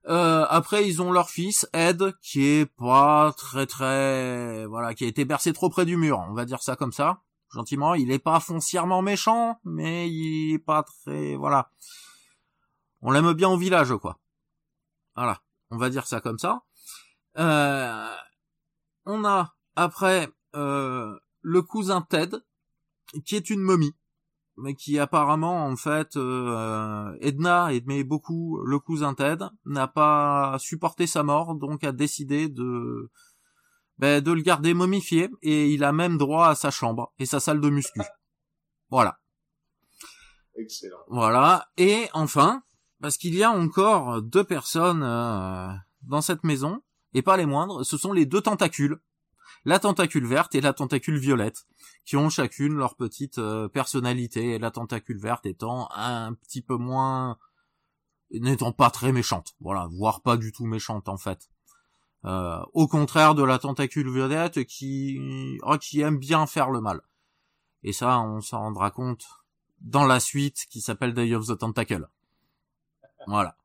Euh, 0.08 0.46
après, 0.50 0.88
ils 0.88 1.02
ont 1.02 1.12
leur 1.12 1.30
fils 1.30 1.68
Ed, 1.74 2.14
qui 2.22 2.46
est 2.46 2.66
pas 2.66 3.34
très 3.38 3.68
très, 3.68 4.66
voilà, 4.66 4.94
qui 4.96 5.04
a 5.04 5.08
été 5.08 5.26
bercé 5.26 5.54
trop 5.54 5.70
près 5.70 5.86
du 5.86 5.98
mur, 5.98 6.20
on 6.28 6.34
va 6.34 6.46
dire 6.46 6.64
ça 6.64 6.76
comme 6.76 6.92
ça, 6.92 7.22
gentiment. 7.54 7.94
Il 7.94 8.12
est 8.12 8.20
pas 8.20 8.40
foncièrement 8.40 9.02
méchant, 9.02 9.60
mais 9.64 10.10
il 10.10 10.56
est 10.56 10.60
pas 10.60 10.84
très, 10.84 11.36
voilà. 11.36 11.70
On 13.02 13.12
l'aime 13.12 13.34
bien 13.34 13.50
au 13.50 13.58
village, 13.58 13.94
quoi. 13.98 14.20
Voilà, 15.16 15.42
on 15.70 15.78
va 15.78 15.90
dire 15.90 16.08
ça 16.08 16.20
comme 16.20 16.40
ça. 16.40 16.64
Euh, 17.38 18.16
on 19.06 19.24
a 19.24 19.56
après 19.76 20.30
euh, 20.56 21.18
le 21.42 21.62
cousin 21.62 22.02
Ted, 22.02 22.38
qui 23.26 23.36
est 23.36 23.50
une 23.50 23.62
momie, 23.62 23.96
mais 24.62 24.76
qui 24.76 25.00
apparemment 25.00 25.66
en 25.66 25.76
fait 25.76 26.16
euh, 26.16 27.16
Edna 27.20 27.74
aimait 27.74 28.04
beaucoup 28.04 28.62
le 28.66 28.80
cousin 28.80 29.14
Ted, 29.14 29.46
n'a 29.66 29.88
pas 29.88 30.58
supporté 30.60 31.08
sa 31.08 31.24
mort, 31.24 31.56
donc 31.56 31.84
a 31.84 31.92
décidé 31.92 32.48
de 32.50 33.10
ben, 33.98 34.22
de 34.22 34.32
le 34.32 34.42
garder 34.42 34.74
momifié 34.74 35.30
et 35.42 35.70
il 35.70 35.84
a 35.84 35.92
même 35.92 36.18
droit 36.18 36.48
à 36.48 36.56
sa 36.56 36.72
chambre 36.72 37.14
et 37.20 37.26
sa 37.26 37.40
salle 37.40 37.62
de 37.62 37.70
muscu. 37.70 38.02
Voilà. 38.90 39.20
Excellent. 40.56 40.98
Voilà. 41.08 41.68
Et 41.78 42.10
enfin, 42.14 42.64
parce 43.02 43.18
qu'il 43.18 43.36
y 43.36 43.44
a 43.44 43.52
encore 43.52 44.22
deux 44.22 44.44
personnes 44.44 45.04
euh, 45.04 45.68
dans 46.04 46.22
cette 46.22 46.44
maison, 46.44 46.82
et 47.14 47.22
pas 47.22 47.38
les 47.38 47.46
moindres, 47.46 47.86
ce 47.86 47.98
sont 47.98 48.14
les 48.14 48.26
deux 48.26 48.42
tentacules, 48.42 49.00
la 49.66 49.80
tentacule 49.80 50.26
verte 50.26 50.56
et 50.56 50.62
la 50.62 50.74
tentacule 50.74 51.18
violette, 51.18 51.66
qui 52.06 52.18
ont 52.18 52.30
chacune 52.30 52.74
leur 52.74 52.96
petite 52.96 53.38
euh, 53.38 53.68
personnalité, 53.68 54.56
et 54.56 54.60
la 54.60 54.72
tentacule 54.72 55.20
verte 55.20 55.46
étant 55.46 55.90
un 55.96 56.34
petit 56.34 56.62
peu 56.62 56.78
moins 56.78 57.38
n'étant 58.32 58.72
pas 58.72 58.90
très 58.90 59.12
méchante, 59.12 59.56
voilà, 59.60 59.88
voire 59.92 60.22
pas 60.22 60.38
du 60.38 60.52
tout 60.52 60.66
méchante 60.66 61.10
en 61.10 61.18
fait. 61.18 61.50
Euh, 62.24 62.64
au 62.74 62.88
contraire 62.88 63.34
de 63.34 63.44
la 63.44 63.58
tentacule 63.58 64.12
violette 64.12 64.64
qui 64.66 65.20
oh, 65.64 65.78
qui 65.80 66.02
aime 66.02 66.20
bien 66.20 66.46
faire 66.46 66.70
le 66.70 66.80
mal. 66.80 67.02
Et 67.84 67.94
ça, 67.94 68.20
on 68.20 68.42
s'en 68.42 68.60
rendra 68.60 68.92
compte 68.92 69.26
dans 69.80 70.06
la 70.06 70.20
suite 70.20 70.68
qui 70.70 70.82
s'appelle 70.82 71.16
Day 71.16 71.34
of 71.34 71.48
the 71.48 71.58
Tentacle. 71.58 72.08
Voilà. 73.26 73.58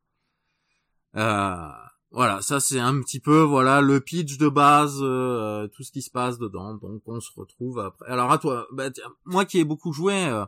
Euh, 1.17 1.86
voilà, 2.17 2.43
ça 2.43 2.59
c'est 2.59 2.81
un 2.81 3.01
petit 3.01 3.21
peu 3.21 3.41
voilà 3.41 3.81
le 3.81 4.01
pitch 4.01 4.39
de 4.39 4.49
base, 4.49 4.99
euh, 5.03 5.69
tout 5.69 5.83
ce 5.83 5.93
qui 5.93 6.03
se 6.03 6.11
passe 6.11 6.39
dedans. 6.39 6.75
Donc 6.75 7.03
on 7.07 7.21
se 7.21 7.31
retrouve 7.37 7.79
après. 7.79 8.11
Alors 8.11 8.33
à 8.33 8.39
toi, 8.39 8.67
bah, 8.73 8.89
moi 9.25 9.45
qui 9.45 9.59
ai 9.59 9.65
beaucoup 9.65 9.93
joué, 9.93 10.15
euh, 10.25 10.45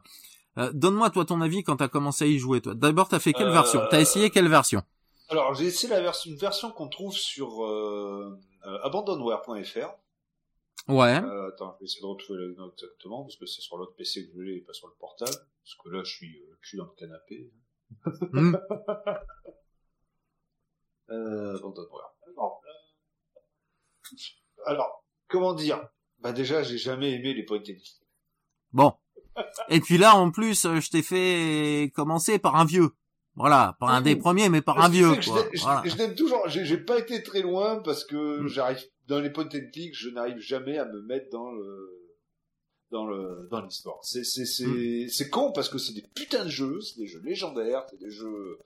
euh, 0.59 0.73
donne-moi 0.73 1.11
toi 1.11 1.25
ton 1.25 1.41
avis 1.41 1.63
quand 1.63 1.77
t'as 1.77 1.89
commencé 1.89 2.25
à 2.25 2.27
y 2.27 2.39
jouer. 2.39 2.61
Toi, 2.61 2.75
d'abord 2.75 3.09
t'as 3.09 3.21
fait 3.21 3.33
quelle 3.33 3.51
version? 3.51 3.81
T'as 3.91 4.01
essayé 4.01 4.31
quelle 4.31 4.49
version? 4.49 4.83
Alors, 5.31 5.55
j'ai 5.55 5.67
essayé 5.67 5.93
la 5.93 6.01
version, 6.01 6.31
une 6.31 6.39
version 6.39 6.71
qu'on 6.71 6.89
trouve 6.89 7.13
sur 7.13 7.65
euh, 7.65 8.39
euh 8.67 8.79
abandonware.fr. 8.83 9.91
Ouais. 10.89 11.23
Euh, 11.23 11.49
attends, 11.49 11.75
je 11.75 11.81
vais 11.81 11.85
essayer 11.85 12.01
de 12.01 12.07
retrouver 12.07 12.39
le 12.39 12.55
nom 12.55 12.71
exactement, 12.71 13.25
parce 13.25 13.37
que 13.37 13.45
c'est 13.45 13.61
sur 13.61 13.77
l'autre 13.77 13.95
PC 13.95 14.27
que 14.27 14.33
je 14.35 14.41
l'ai 14.41 14.57
et 14.57 14.61
pas 14.61 14.73
sur 14.73 14.89
le 14.89 14.95
portable. 14.99 15.31
Parce 15.31 15.75
que 15.85 15.91
là, 15.91 16.03
je 16.03 16.11
suis 16.11 16.39
euh, 16.39 16.57
cul 16.63 16.79
dans 16.79 16.85
le 16.85 16.97
canapé. 16.97 17.51
Mm. 18.33 18.57
euh. 21.11 21.59
Alors, 22.35 22.63
alors, 24.67 25.05
comment 25.29 25.55
dire? 25.55 25.89
Bah 26.21 26.33
déjà, 26.33 26.63
j'ai 26.63 26.79
jamais 26.79 27.13
aimé 27.13 27.35
les 27.35 27.45
point 27.45 27.59
and 27.59 27.63
click. 27.63 28.01
Bon. 28.73 28.93
Et 29.69 29.81
puis 29.81 29.99
là, 29.99 30.17
en 30.17 30.31
plus, 30.31 30.63
je 30.63 30.91
t'ai 30.91 31.03
fait 31.03 31.93
commencer 31.95 32.39
par 32.39 32.57
un 32.57 32.65
vieux. 32.65 32.91
Voilà, 33.39 33.77
pas 33.79 33.87
un 33.87 34.01
des 34.01 34.17
premiers, 34.25 34.49
mais 34.49 34.63
par 34.63 34.81
un 34.81 34.89
vieux. 34.89 35.13
Quoi. 35.15 35.49
Je, 35.85 35.97
l'aime 35.97 36.15
toujours. 36.17 36.49
J'ai 36.49 36.77
pas 36.77 36.99
été 36.99 37.23
très 37.23 37.41
loin 37.41 37.81
parce 37.83 38.05
que 38.05 38.41
mm. 38.41 38.49
j'arrive 38.49 38.85
dans 39.07 39.21
les 39.21 39.31
point 39.31 39.47
and 39.47 39.71
click, 39.73 39.95
je 39.95 40.11
n'arrive 40.11 40.39
jamais 40.39 40.77
à 40.77 40.85
me 40.85 41.03
mettre 41.03 41.31
dans 41.31 41.53
le 41.53 42.17
dans 42.91 43.07
le 43.07 43.47
dans 43.51 43.61
l'histoire. 43.61 43.99
C'est 44.03 44.25
c'est 44.25 44.45
c'est 44.45 44.67
mm. 44.67 45.09
c'est 45.09 45.31
con 45.31 45.53
parce 45.53 45.69
que 45.69 45.79
c'est 45.79 45.93
des 45.93 46.05
putains 46.15 46.45
de 46.45 46.51
jeux, 46.51 46.81
c'est 46.81 46.99
des 46.99 47.07
jeux 47.07 47.23
légendaires, 47.23 47.87
c'est 47.89 48.01
des 48.01 48.11
jeux. 48.11 48.59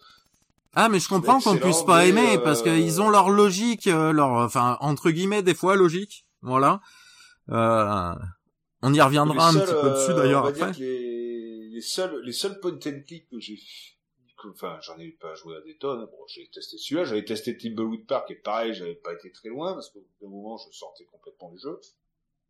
Ah 0.74 0.88
mais 0.88 1.00
je 1.00 1.08
comprends 1.08 1.40
qu'on 1.40 1.58
puisse 1.58 1.82
pas 1.82 2.06
aimer 2.06 2.38
parce 2.42 2.60
euh, 2.60 2.64
qu'ils 2.64 3.02
ont 3.02 3.10
leur 3.10 3.28
logique, 3.28 3.86
euh, 3.86 4.12
leur 4.12 4.30
enfin 4.30 4.78
entre 4.80 5.10
guillemets 5.10 5.42
des 5.42 5.54
fois 5.54 5.76
logique, 5.76 6.26
voilà. 6.40 6.80
Euh, 7.50 8.14
on 8.80 8.94
y 8.94 9.00
reviendra 9.00 9.48
un 9.48 9.52
petit 9.52 9.72
peu 9.72 9.90
dessus 9.90 10.14
d'ailleurs 10.14 10.46
après. 10.46 10.72
Les, 10.78 11.68
les 11.68 11.80
seuls 11.82 12.22
les 12.24 12.32
seuls 12.32 12.58
point 12.60 12.72
and 12.72 13.02
click 13.06 13.28
que 13.28 13.38
j'ai 13.38 13.58
enfin 14.50 14.78
j'en 14.80 14.98
ai 14.98 15.10
pas 15.10 15.34
joué 15.34 15.56
à 15.56 15.60
des 15.60 15.76
tonnes. 15.76 16.06
Bon, 16.06 16.26
j'ai 16.26 16.48
testé 16.48 16.78
celui-là, 16.78 17.04
j'avais 17.04 17.24
testé 17.24 17.56
Timberwood 17.56 18.06
Park 18.06 18.30
et 18.30 18.34
pareil, 18.36 18.72
j'avais 18.72 18.94
pas 18.94 19.12
été 19.12 19.30
très 19.30 19.50
loin 19.50 19.74
parce 19.74 19.90
qu'au 19.90 20.00
bout 20.00 20.24
d'un 20.26 20.30
moment 20.30 20.56
je 20.56 20.74
sortais 20.74 21.04
complètement 21.04 21.50
du 21.50 21.58
jeu. 21.58 21.78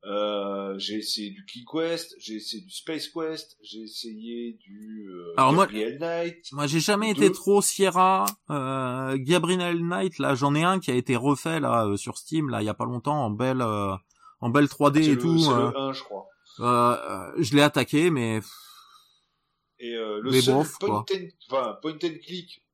Euh, 0.05 0.75
j'ai 0.79 0.97
essayé 0.97 1.31
du 1.31 1.45
Key 1.45 1.61
Quest, 1.71 2.17
j'ai 2.19 2.35
essayé 2.35 2.63
du 2.65 2.71
Space 2.71 3.09
Quest, 3.09 3.57
j'ai 3.63 3.83
essayé 3.83 4.55
du 4.55 5.09
euh, 5.09 5.35
Alors 5.37 5.55
Gabriel 5.55 5.99
moi, 6.01 6.09
Knight. 6.09 6.53
Moi, 6.53 6.67
j'ai 6.67 6.81
jamais 6.81 7.11
été 7.11 7.31
trop 7.31 7.63
Sierra. 7.63 8.27
Euh, 8.51 9.17
Gabriel 9.21 9.79
Knight, 9.79 10.19
là, 10.19 10.35
j'en 10.35 10.57
ai 10.57 10.65
un 10.65 10.81
qui 10.81 10.91
a 10.91 10.95
été 10.95 11.15
refait 11.15 11.61
là 11.61 11.87
euh, 11.87 11.97
sur 11.97 12.19
Steam, 12.19 12.49
là, 12.51 12.63
il 12.63 12.65
y 12.65 12.69
a 12.69 12.75
pas 12.75 12.85
longtemps, 12.85 13.25
en 13.25 13.31
belle, 13.31 13.63
euh, 13.63 13.95
en 14.41 14.51
belle 14.51 14.67
3D 14.67 15.09
et 15.09 15.19
tout. 15.19 15.39
C'est 15.39 15.51
le 15.51 15.79
1, 15.79 15.93
je 15.93 16.03
crois. 16.03 16.29
je 17.39 17.55
l'ai 17.55 17.63
attaqué, 17.63 18.11
mais 18.11 18.41
et 19.83 19.97
euh, 19.97 20.21
le 20.23 20.41
seul 20.41 20.65
point, 20.79 21.05
and, 21.13 21.27
enfin, 21.51 21.77
point 21.83 21.95
and 21.95 22.19
click, 22.25 22.65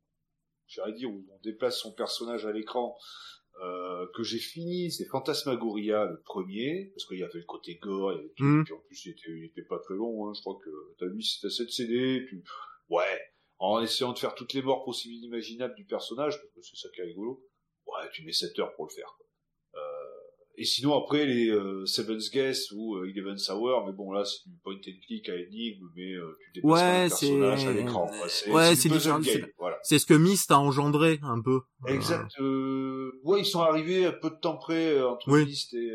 j'aurais 0.66 0.92
dire, 0.92 1.10
où 1.10 1.24
on 1.32 1.40
déplace 1.42 1.78
son 1.78 1.92
personnage 1.92 2.44
à 2.44 2.52
l'écran, 2.52 2.98
euh, 3.62 4.06
que 4.14 4.22
j'ai 4.22 4.38
fini, 4.38 4.90
c'est 4.90 5.06
Phantasmagoria, 5.06 6.04
le 6.04 6.20
premier, 6.22 6.92
parce 6.94 7.06
qu'il 7.06 7.18
y 7.18 7.22
avait 7.22 7.38
le 7.38 7.44
côté 7.44 7.76
gore, 7.76 8.12
et 8.12 8.32
tout, 8.36 8.44
mm. 8.44 8.64
puis 8.64 8.74
en 8.74 8.78
plus 8.78 9.06
il 9.06 9.10
était, 9.10 9.30
il 9.30 9.44
était 9.46 9.62
pas 9.62 9.78
très 9.78 9.94
long, 9.94 10.28
hein, 10.28 10.32
je 10.34 10.40
crois 10.40 10.58
que 10.62 10.70
t'as 10.98 11.06
vu, 11.06 11.22
c'était 11.22 11.50
7 11.50 11.70
CD, 11.70 12.24
puis 12.26 12.42
ouais, 12.88 13.20
en 13.58 13.80
essayant 13.80 14.12
de 14.12 14.18
faire 14.18 14.34
toutes 14.34 14.52
les 14.52 14.62
morts 14.62 14.84
possibles 14.84 15.14
imaginables 15.24 15.74
du 15.74 15.84
personnage, 15.84 16.36
parce 16.40 16.54
que 16.54 16.62
c'est 16.62 16.76
ça 16.76 16.88
qui 16.94 17.00
est 17.00 17.04
rigolo, 17.04 17.44
ouais, 17.86 18.08
tu 18.12 18.24
mets 18.24 18.32
7 18.32 18.58
heures 18.60 18.74
pour 18.74 18.86
le 18.86 18.90
faire. 18.90 19.14
Quoi. 19.16 19.26
Et 20.60 20.64
sinon 20.64 20.98
après 20.98 21.24
les 21.24 21.50
euh, 21.50 21.86
Seven's 21.86 22.32
Guest 22.32 22.72
ou 22.74 22.96
euh, 22.96 23.08
Eleven's 23.08 23.48
Hour, 23.48 23.86
mais 23.86 23.92
bon 23.92 24.10
là 24.10 24.24
c'est 24.24 24.50
du 24.50 24.56
point 24.64 24.74
and 24.74 24.98
click 25.06 25.28
à 25.28 25.36
énigme, 25.36 25.86
mais 25.94 26.14
euh, 26.14 26.36
tu 26.52 26.60
déplaces 26.60 26.82
ouais, 26.82 27.04
le 27.04 27.08
personnage 27.08 27.66
à 27.66 27.72
l'écran. 27.72 28.10
Ouais, 28.48 28.74
c'est 28.74 28.88
différent. 28.88 29.20
C'est 29.84 30.00
ce 30.00 30.06
que 30.06 30.14
Myst 30.14 30.50
a 30.50 30.58
engendré 30.58 31.20
un 31.22 31.40
peu. 31.40 31.60
Exact. 31.86 32.32
Euh... 32.40 33.12
Ouais, 33.22 33.42
ils 33.42 33.46
sont 33.46 33.60
arrivés 33.60 34.06
un 34.06 34.12
peu 34.12 34.30
de 34.30 34.34
temps 34.34 34.56
près 34.56 35.00
entre 35.00 35.30
oui. 35.30 35.46
Myst 35.46 35.74
et. 35.74 35.92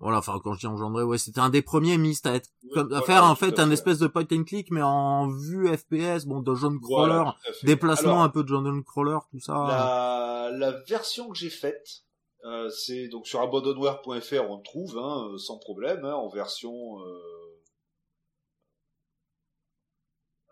Voilà, 0.00 0.18
enfin 0.18 0.40
quand 0.42 0.54
je 0.54 0.60
dis 0.60 0.66
engendré, 0.66 1.04
ouais, 1.04 1.18
c'était 1.18 1.40
un 1.40 1.50
des 1.50 1.62
premiers 1.62 1.96
Myst 1.96 2.26
à 2.26 2.34
être 2.34 2.48
comme, 2.74 2.92
à 2.92 3.02
faire 3.02 3.22
en 3.22 3.36
fait 3.36 3.60
un 3.60 3.70
espèce 3.70 3.98
de 3.98 4.08
point 4.08 4.26
and 4.32 4.44
click, 4.44 4.72
mais 4.72 4.82
en 4.82 5.28
vue 5.28 5.68
FPS, 5.68 6.24
bon, 6.24 6.40
de 6.40 6.54
John 6.56 6.80
Crawler, 6.80 7.30
déplacement 7.62 8.24
un 8.24 8.30
peu 8.30 8.42
de 8.42 8.48
John 8.48 8.82
Crawler, 8.82 9.18
tout 9.30 9.38
ça. 9.38 9.52
La, 9.52 10.50
la 10.56 10.82
version 10.88 11.28
que 11.28 11.38
j'ai 11.38 11.50
faite 11.50 12.02
euh, 12.44 12.70
c'est 12.70 13.08
donc 13.08 13.26
sur 13.26 13.42
abandonware.fr 13.42 14.50
on 14.50 14.56
le 14.56 14.62
trouve 14.62 14.96
hein, 14.96 15.28
euh, 15.30 15.36
sans 15.36 15.58
problème 15.58 16.06
hein, 16.06 16.14
en 16.14 16.30
version 16.30 16.98
euh, 17.04 17.62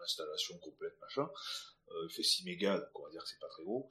installation 0.03 0.59
complète 0.59 0.95
machin. 1.01 1.31
il 2.05 2.15
fait 2.15 2.23
6 2.23 2.45
mégas 2.45 2.79
donc 2.79 2.89
on 2.95 3.05
va 3.05 3.11
dire 3.11 3.23
que 3.23 3.29
c'est 3.29 3.41
pas 3.41 3.49
très 3.49 3.65
gros. 3.65 3.89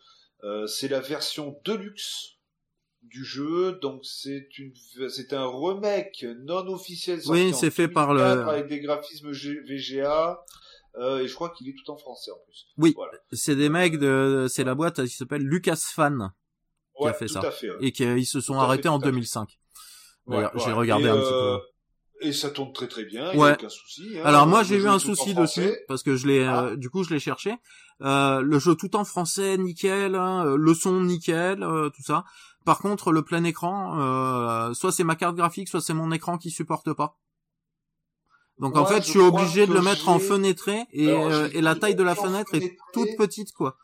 c'est 0.67 0.89
la 0.89 0.99
version 0.99 1.59
deluxe 1.65 2.37
du 3.01 3.25
jeu 3.25 3.73
donc 3.81 4.05
c'est 4.05 4.47
une 4.59 4.73
c'est 5.09 5.33
un 5.33 5.47
remake 5.47 6.23
non 6.43 6.67
officiel 6.67 7.19
oui 7.27 7.51
c'est 7.53 7.71
fait 7.71 7.87
par 7.87 8.13
le 8.13 8.21
avec 8.21 8.67
des 8.67 8.79
graphismes 8.79 9.31
VGA 9.31 10.45
et 10.99 11.27
je 11.27 11.33
crois 11.33 11.49
qu'il 11.49 11.67
est 11.67 11.75
tout 11.75 11.91
en 11.91 11.97
français 11.97 12.31
en 12.31 12.39
plus. 12.45 12.65
Oui, 12.77 12.95
c'est 13.31 13.55
des 13.55 13.69
mecs 13.69 13.99
de, 13.99 14.47
c'est 14.49 14.63
la 14.63 14.73
boîte 14.73 15.03
qui 15.05 15.13
s'appelle 15.13 15.43
Lucas 15.43 15.79
Fan 15.93 16.31
qui 16.99 17.07
a 17.07 17.13
fait 17.13 17.27
ça. 17.27 17.41
Et 17.81 17.91
qu'ils 17.91 18.25
se 18.25 18.41
sont 18.41 18.59
arrêtés 18.59 18.89
en 18.89 18.99
2005. 18.99 19.57
j'ai 20.29 20.71
regardé 20.71 21.09
un 21.09 21.17
petit 21.17 21.29
peu. 21.29 21.35
Euh, 21.35 21.57
et 22.19 22.33
ça 22.33 22.49
tourne 22.49 22.73
très 22.73 22.87
très 22.87 23.05
bien, 23.05 23.31
il 23.31 23.39
a 23.39 23.53
aucun 23.53 23.69
souci. 23.69 24.17
Hein. 24.17 24.21
Alors 24.25 24.47
moi 24.47 24.63
j'ai 24.63 24.77
eu 24.77 24.87
un 24.87 24.97
souci 24.97 25.35
dessus 25.35 25.75
parce 25.87 26.01
que 26.01 26.15
je 26.15 26.27
l'ai, 26.27 26.43
ah. 26.43 26.63
euh, 26.63 26.75
du 26.75 26.89
coup 26.89 27.03
je 27.03 27.13
l'ai 27.13 27.19
cherché. 27.19 27.55
Euh, 28.01 28.41
le 28.41 28.59
jeu 28.59 28.75
tout 28.75 28.95
en 28.95 29.05
français, 29.05 29.57
nickel, 29.57 30.15
hein, 30.15 30.45
euh, 30.45 30.57
le 30.57 30.73
son 30.73 31.01
nickel, 31.01 31.59
tout 31.95 32.03
ça. 32.03 32.25
Par 32.65 32.79
contre 32.79 33.11
le 33.11 33.21
plein 33.21 33.43
écran, 33.43 34.73
soit 34.73 34.91
c'est 34.91 35.03
ma 35.03 35.15
carte 35.15 35.35
graphique, 35.35 35.69
soit 35.69 35.81
c'est 35.81 35.93
mon 35.93 36.11
écran 36.11 36.37
qui 36.37 36.49
supporte 36.49 36.91
pas. 36.93 37.17
Donc 38.59 38.75
en 38.77 38.85
fait 38.85 39.03
je 39.03 39.11
suis 39.11 39.19
obligé 39.19 39.67
de 39.67 39.73
le 39.73 39.81
mettre 39.81 40.09
en 40.09 40.17
fenêtré 40.17 40.85
et, 40.91 41.05
et 41.05 41.61
la 41.61 41.75
taille 41.75 41.95
de 41.95 42.03
la 42.03 42.15
fenêtre 42.15 42.55
est 42.55 42.77
toute 42.93 43.15
petite 43.17 43.53
quoi. 43.53 43.77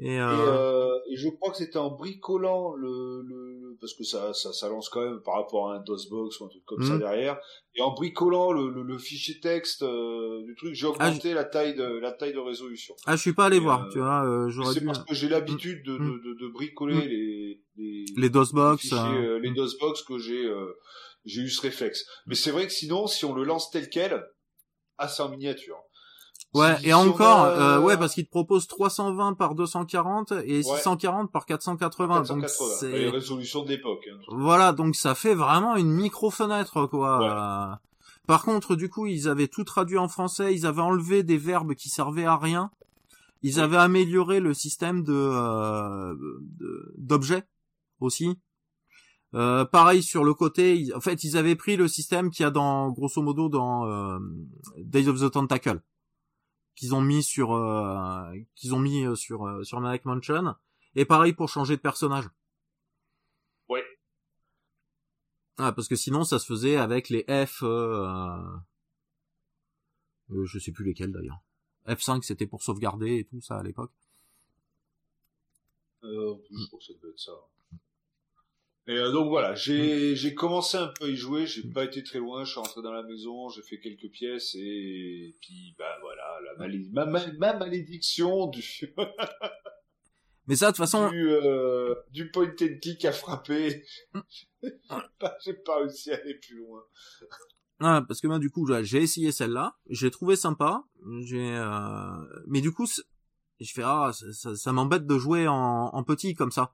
Et, 0.00 0.20
euh... 0.20 0.32
Et, 0.32 0.40
euh, 0.40 0.98
et, 1.10 1.16
je 1.16 1.28
crois 1.28 1.50
que 1.50 1.56
c'était 1.56 1.78
en 1.78 1.90
bricolant 1.90 2.72
le, 2.74 3.22
le, 3.22 3.76
parce 3.80 3.94
que 3.94 4.04
ça, 4.04 4.32
ça, 4.32 4.52
ça 4.52 4.68
lance 4.68 4.88
quand 4.88 5.02
même 5.02 5.20
par 5.24 5.34
rapport 5.34 5.70
à 5.70 5.76
un 5.76 5.80
DOSBox 5.80 6.38
ou 6.38 6.44
un 6.44 6.48
truc 6.48 6.64
comme 6.66 6.82
ça 6.84 6.92
mhm. 6.92 7.00
derrière. 7.00 7.38
Et 7.74 7.82
en 7.82 7.92
bricolant 7.92 8.52
le, 8.52 8.70
le, 8.70 8.82
le 8.82 8.98
fichier 8.98 9.40
texte 9.40 9.82
euh, 9.82 10.44
du 10.44 10.54
truc, 10.54 10.74
j'ai 10.74 10.86
ah, 10.86 10.90
augmenté 10.90 11.34
la 11.34 11.44
taille 11.44 11.74
de 11.74 11.84
la 11.84 12.12
taille 12.12 12.32
de 12.32 12.38
résolution. 12.38 12.94
Ah, 13.06 13.16
je 13.16 13.22
suis 13.22 13.32
pas 13.32 13.46
allé 13.46 13.58
voir, 13.58 13.84
euh, 13.84 13.88
tu 13.90 13.98
vois. 13.98 14.24
Euh, 14.24 14.72
c'est 14.72 14.84
parce 14.84 15.04
que 15.04 15.14
j'ai 15.14 15.28
l'habitude 15.28 15.84
de, 15.84 15.98
mhm. 15.98 15.98
de, 15.98 16.28
de, 16.28 16.46
de, 16.46 16.52
bricoler 16.52 16.94
mhm. 16.94 17.08
les 17.08 17.60
les, 17.76 18.04
les 18.16 18.30
DOSBox, 18.30 18.84
les, 18.84 18.96
hein. 18.96 19.38
les 19.42 19.50
DOSBox 19.50 20.02
que 20.02 20.18
j'ai 20.18 20.48
j'ai 21.24 21.42
eu 21.42 21.50
ce 21.50 21.60
réflexe. 21.60 22.04
Mais 22.26 22.36
c'est 22.36 22.52
vrai 22.52 22.66
que 22.66 22.72
sinon, 22.72 23.06
si 23.08 23.24
on 23.24 23.34
le 23.34 23.44
lance 23.44 23.70
tel 23.70 23.88
quel, 23.88 24.24
ah 24.96 25.08
c'est 25.08 25.22
en 25.22 25.28
miniature. 25.28 25.78
Ouais, 26.54 26.76
et 26.82 26.94
encore, 26.94 27.44
euh, 27.44 27.78
ouais, 27.78 27.98
parce 27.98 28.14
qu'il 28.14 28.24
te 28.24 28.30
propose 28.30 28.66
320 28.66 29.34
par 29.34 29.54
240 29.54 30.32
et 30.44 30.62
640 30.62 31.30
par 31.30 31.44
480. 31.44 32.22
Donc 32.22 32.48
c'est 32.48 32.90
les 32.90 33.10
résolutions 33.10 33.64
de 33.64 33.68
l'époque. 33.68 34.08
Hein, 34.10 34.16
voilà, 34.28 34.72
donc 34.72 34.96
ça 34.96 35.14
fait 35.14 35.34
vraiment 35.34 35.76
une 35.76 35.90
micro 35.90 36.30
fenêtre, 36.30 36.86
quoi. 36.86 37.80
Par 38.26 38.42
contre, 38.42 38.76
du 38.76 38.90
coup, 38.90 39.06
ils 39.06 39.26
avaient 39.26 39.48
tout 39.48 39.64
traduit 39.64 39.96
en 39.96 40.06
français. 40.06 40.54
Ils 40.54 40.66
avaient 40.66 40.82
enlevé 40.82 41.22
des 41.22 41.38
verbes 41.38 41.74
qui 41.74 41.88
servaient 41.88 42.26
à 42.26 42.36
rien. 42.36 42.70
Ils 43.42 43.58
avaient 43.58 43.78
amélioré 43.78 44.38
le 44.38 44.52
système 44.52 45.02
de 45.02 45.14
euh, 45.14 46.14
d'objets 46.96 47.44
aussi. 48.00 48.38
Euh, 49.34 49.64
pareil 49.64 50.02
sur 50.02 50.24
le 50.24 50.34
côté, 50.34 50.88
en 50.94 51.00
fait, 51.00 51.24
ils 51.24 51.36
avaient 51.36 51.56
pris 51.56 51.76
le 51.76 51.88
système 51.88 52.30
qu'il 52.30 52.44
y 52.44 52.46
a 52.46 52.50
dans, 52.50 52.90
grosso 52.90 53.22
modo, 53.22 53.48
dans 53.48 53.86
euh, 53.86 54.18
Days 54.78 55.08
of 55.08 55.20
the 55.20 55.30
Tentacle 55.30 55.80
qu'ils 56.78 56.94
ont 56.94 57.00
mis 57.00 57.24
sur 57.24 57.52
euh, 57.54 58.32
qu'ils 58.54 58.72
ont 58.72 58.78
mis 58.78 59.04
euh, 59.04 59.16
sur 59.16 59.46
euh, 59.46 59.64
sur 59.64 59.80
Maniac 59.80 60.04
Mansion 60.04 60.54
et 60.94 61.04
pareil 61.04 61.32
pour 61.32 61.48
changer 61.48 61.76
de 61.76 61.80
personnage. 61.80 62.28
Oui. 63.68 63.80
Ah 65.56 65.72
parce 65.72 65.88
que 65.88 65.96
sinon 65.96 66.22
ça 66.22 66.38
se 66.38 66.46
faisait 66.46 66.76
avec 66.76 67.08
les 67.08 67.24
F 67.46 67.64
euh, 67.64 68.38
je 70.30 70.58
sais 70.58 70.70
plus 70.70 70.84
lesquels 70.84 71.10
d'ailleurs. 71.10 71.40
F5 71.86 72.22
c'était 72.22 72.46
pour 72.46 72.62
sauvegarder 72.62 73.16
et 73.16 73.24
tout 73.24 73.40
ça 73.40 73.58
à 73.58 73.62
l'époque. 73.64 73.92
Euh, 76.04 76.36
je 76.48 76.66
crois 76.68 76.78
que 76.78 76.84
ça 76.84 76.92
devait 76.94 77.10
être 77.10 77.18
ça. 77.18 77.32
Et 78.88 78.96
euh, 78.96 79.12
donc 79.12 79.28
voilà, 79.28 79.54
j'ai 79.54 80.16
j'ai 80.16 80.34
commencé 80.34 80.78
un 80.78 80.86
peu 80.86 81.04
à 81.04 81.08
y 81.08 81.14
jouer, 81.14 81.46
j'ai 81.46 81.62
pas 81.62 81.84
été 81.84 82.02
très 82.02 82.18
loin, 82.18 82.44
je 82.44 82.52
suis 82.52 82.58
rentré 82.58 82.80
dans 82.80 82.92
la 82.92 83.02
maison, 83.02 83.50
j'ai 83.50 83.60
fait 83.60 83.78
quelques 83.78 84.10
pièces 84.10 84.54
et, 84.54 85.36
puis 85.42 85.74
bah 85.78 85.98
voilà, 86.00 86.38
la 86.56 87.06
ma, 87.36 87.52
malédiction 87.52 88.46
du 88.46 88.64
Mais 90.46 90.56
ça 90.56 90.68
de 90.68 90.70
toute 90.70 90.78
façon 90.78 91.10
du, 91.10 91.28
euh, 91.28 91.94
du 92.12 92.30
point 92.30 92.48
and 92.48 92.78
click 92.80 93.04
a 93.04 93.12
frappé. 93.12 93.84
j'ai 95.44 95.52
pas, 95.52 95.80
réussi 95.80 96.10
à 96.10 96.14
aller 96.14 96.36
plus 96.36 96.56
loin. 96.56 96.82
Ah, 97.80 98.02
parce 98.08 98.22
que 98.22 98.26
moi 98.26 98.38
du 98.38 98.48
coup 98.48 98.66
j'ai 98.80 99.02
essayé 99.02 99.32
celle-là, 99.32 99.76
j'ai 99.90 100.10
trouvé 100.10 100.34
sympa, 100.34 100.82
j'ai 101.20 101.54
euh... 101.58 102.24
mais 102.46 102.62
du 102.62 102.72
coup 102.72 102.86
je 103.60 103.70
fais 103.70 103.82
ah 103.84 104.12
ça, 104.14 104.56
ça, 104.56 104.72
m'embête 104.72 105.06
de 105.06 105.18
jouer 105.18 105.46
en, 105.46 105.90
en, 105.92 106.04
petit 106.04 106.32
comme 106.32 106.52
ça. 106.52 106.72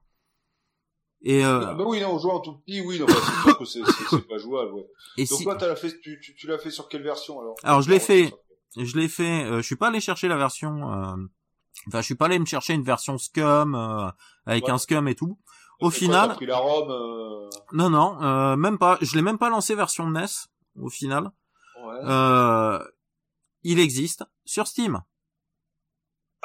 Et 1.26 1.42
euh... 1.44 1.60
Ah 1.66 1.74
bah 1.74 1.84
oui 1.87 2.00
non 2.00 2.18
jouer 2.18 2.32
en 2.32 2.40
tout 2.40 2.58
petit 2.58 2.82
oui 2.82 3.00
non 3.00 3.06
bah, 3.06 3.14
c'est 3.60 3.82
sûr 3.82 3.84
que 3.87 3.94
c'est 4.10 4.28
pas 4.28 4.37
jouable 4.37 4.72
ouais. 4.74 4.87
Et 5.16 5.24
Donc 5.24 5.42
toi 5.42 5.56
l'as 5.58 5.74
fait 5.74 5.98
tu, 6.00 6.20
tu, 6.20 6.34
tu 6.34 6.46
l'as 6.46 6.58
fait 6.58 6.70
sur 6.70 6.87
quelle 6.88 7.02
version 7.02 7.40
alors? 7.40 7.54
Alors 7.62 7.80
je 7.80 7.88
l'ai 7.88 7.98
fait 7.98 8.34
je 8.76 8.98
l'ai 8.98 9.08
fait 9.08 9.44
euh, 9.44 9.56
je 9.56 9.62
suis 9.62 9.76
pas 9.76 9.88
allé 9.88 10.00
chercher 10.00 10.28
la 10.28 10.37
version 10.37 10.92
euh, 10.92 11.16
enfin 11.88 12.00
je 12.00 12.02
suis 12.02 12.14
pas 12.14 12.26
allé 12.26 12.38
me 12.38 12.44
chercher 12.44 12.74
une 12.74 12.82
version 12.82 13.16
scum 13.16 13.74
euh, 13.74 14.10
avec 14.44 14.68
un 14.68 14.76
scum 14.76 15.08
et 15.08 15.14
tout. 15.14 15.38
Au 15.80 15.90
final 15.90 16.32
as 16.32 16.34
pris 16.34 16.46
la 16.46 16.58
ROM 16.58 16.90
euh 16.90 17.48
Non 17.72 17.88
non 17.88 18.56
même 18.56 18.76
pas 18.76 18.98
je 19.00 19.16
l'ai 19.16 19.22
même 19.22 19.38
pas 19.38 19.48
lancé 19.48 19.74
version 19.74 20.08
NES 20.10 20.26
au 20.78 20.90
final. 20.90 21.30
Ouais. 21.82 22.78
il 23.62 23.78
existe 23.78 24.24
sur 24.44 24.66
Steam. 24.66 25.02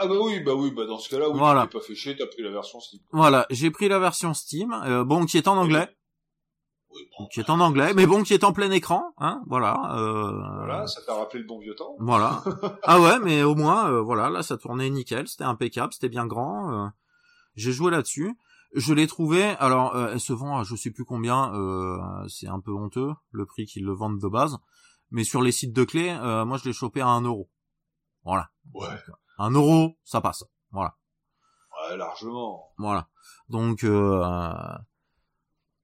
Ah 0.01 0.07
bah 0.07 0.15
oui, 0.21 0.39
bah 0.39 0.53
oui, 0.53 0.71
bah 0.71 0.85
dans 0.85 0.97
ce 0.97 1.09
cas-là, 1.09 1.29
oui, 1.29 1.38
voilà. 1.38 1.63
tu 1.63 1.67
t'es 1.69 1.77
pas 1.79 1.83
fait 1.83 1.95
chier, 1.95 2.15
t'as 2.15 2.27
pris 2.27 2.41
la 2.41 2.51
version 2.51 2.79
Steam. 2.79 3.01
Voilà, 3.12 3.45
j'ai 3.49 3.69
pris 3.69 3.89
la 3.89 3.99
version 3.99 4.33
Steam, 4.33 4.71
euh, 4.85 5.03
bon, 5.03 5.25
qui 5.25 5.38
est 5.38 5.49
en 5.49 5.57
anglais. 5.57 5.89
Oui, 6.91 7.01
bon, 7.19 7.27
qui 7.27 7.41
est 7.41 7.49
en 7.49 7.59
anglais, 7.59 7.93
mais 7.93 8.07
bon, 8.07 8.23
qui 8.23 8.33
est 8.33 8.45
en 8.45 8.53
plein 8.53 8.71
écran, 8.71 9.13
hein, 9.17 9.43
voilà. 9.47 9.97
Euh... 9.97 10.31
Voilà, 10.31 10.88
ça 10.88 11.01
t'a 11.05 11.15
rappelé 11.15 11.41
le 11.41 11.47
bon 11.47 11.59
vieux 11.59 11.75
temps. 11.75 11.95
Voilà. 11.99 12.41
ah 12.83 13.01
ouais, 13.01 13.19
mais 13.19 13.43
au 13.43 13.55
moins, 13.55 13.91
euh, 13.91 14.01
voilà, 14.01 14.29
là, 14.29 14.41
ça 14.41 14.57
tournait 14.57 14.89
nickel, 14.89 15.27
c'était 15.27 15.43
impeccable, 15.43 15.91
c'était 15.91 16.09
bien 16.09 16.25
grand. 16.25 16.71
Euh, 16.71 16.88
j'ai 17.55 17.73
joué 17.73 17.91
là-dessus. 17.91 18.38
Je 18.73 18.93
l'ai 18.93 19.07
trouvé, 19.07 19.43
alors, 19.59 19.95
euh, 19.97 20.12
elle 20.13 20.21
se 20.21 20.31
vend 20.31 20.59
à 20.59 20.63
je 20.63 20.75
sais 20.75 20.91
plus 20.91 21.03
combien, 21.03 21.51
c'est 22.29 22.47
un 22.47 22.62
peu 22.62 22.71
honteux, 22.71 23.12
le 23.31 23.45
prix 23.45 23.65
qu'ils 23.65 23.83
le 23.83 23.93
vendent 23.93 24.21
de 24.21 24.27
base. 24.29 24.57
Mais 25.12 25.25
sur 25.25 25.41
les 25.41 25.51
sites 25.51 25.73
de 25.73 25.83
clés, 25.83 26.13
moi, 26.45 26.57
je 26.57 26.65
l'ai 26.65 26.73
chopé 26.73 27.01
à 27.01 27.07
un 27.07 27.21
euro. 27.21 27.49
Voilà. 28.23 28.49
Ouais. 28.73 28.88
Un 29.39 29.52
euro, 29.52 29.97
ça 30.04 30.19
passe. 30.19 30.43
Voilà. 30.71 30.95
Ouais, 31.89 31.97
largement. 31.97 32.73
Voilà. 32.78 33.08
Donc, 33.47 33.86
euh, 33.86 34.21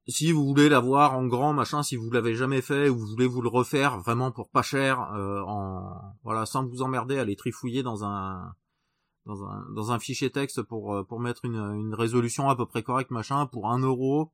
si 0.08 0.32
vous 0.34 0.46
voulez 0.46 0.68
l'avoir 0.68 1.18
en 1.18 1.26
grand, 1.26 1.54
machin, 1.54 1.82
si 1.82 1.96
vous 1.96 2.12
l'avez 2.12 2.36
jamais 2.36 2.62
fait 2.62 2.90
ou 2.90 2.98
vous 2.98 3.08
voulez 3.08 3.28
vous 3.28 3.42
le 3.42 3.48
refaire 3.48 3.98
vraiment 4.00 4.32
pour 4.32 4.50
pas 4.50 4.62
cher, 4.62 5.02
euh, 5.14 5.42
en 5.48 6.16
voilà, 6.24 6.46
sans 6.46 6.68
vous 6.68 6.82
emmerder 6.82 7.18
à 7.18 7.24
les 7.24 7.38
trifouiller 7.38 7.82
dans 7.82 8.04
un 8.04 8.54
dans 9.26 9.44
un 9.46 9.66
dans 9.74 9.92
un 9.92 10.00
fichier 10.00 10.30
texte 10.30 10.62
pour 10.62 10.94
euh, 10.94 11.04
pour 11.04 11.22
mettre 11.22 11.46
une, 11.46 11.56
une 11.56 11.96
résolution 11.96 12.50
à 12.50 12.56
peu 12.56 12.66
près 12.66 12.84
correcte, 12.84 13.12
machin, 13.12 13.48
pour 13.48 13.72
un 13.72 13.80
euro. 13.80 14.32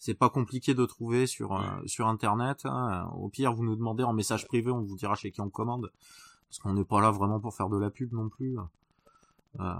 C'est 0.00 0.14
pas 0.14 0.28
compliqué 0.28 0.74
de 0.74 0.84
trouver 0.84 1.26
sur 1.26 1.56
euh, 1.56 1.62
sur 1.86 2.08
internet. 2.08 2.62
Hein. 2.64 3.08
Au 3.14 3.28
pire, 3.28 3.54
vous 3.54 3.64
nous 3.64 3.76
demandez 3.76 4.02
en 4.02 4.12
message 4.12 4.46
privé, 4.48 4.70
on 4.70 4.82
vous 4.82 4.96
dira 4.96 5.14
chez 5.14 5.30
qui 5.30 5.40
on 5.40 5.50
commande 5.50 5.90
parce 6.48 6.58
qu'on 6.58 6.72
n'est 6.74 6.84
pas 6.84 7.00
là 7.00 7.10
vraiment 7.10 7.40
pour 7.40 7.54
faire 7.54 7.68
de 7.68 7.78
la 7.78 7.90
pub 7.90 8.12
non 8.12 8.28
plus. 8.28 8.56
Euh, 9.60 9.74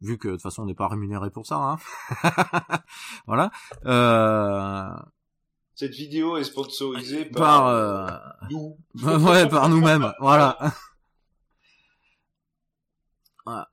vu 0.00 0.18
que 0.18 0.28
de 0.28 0.32
toute 0.34 0.42
façon 0.42 0.62
on 0.62 0.66
n'est 0.66 0.74
pas 0.74 0.88
rémunéré 0.88 1.30
pour 1.30 1.46
ça. 1.46 1.56
Hein 1.56 1.78
voilà. 3.26 3.50
Euh... 3.86 4.90
Cette 5.74 5.94
vidéo 5.94 6.36
est 6.36 6.44
sponsorisée 6.44 7.24
par, 7.26 7.68
euh, 7.68 8.08
nous. 8.50 8.76
ouais, 9.04 9.48
par 9.48 9.68
nous-mêmes. 9.68 10.12
voilà. 10.18 10.58
voilà. 13.46 13.68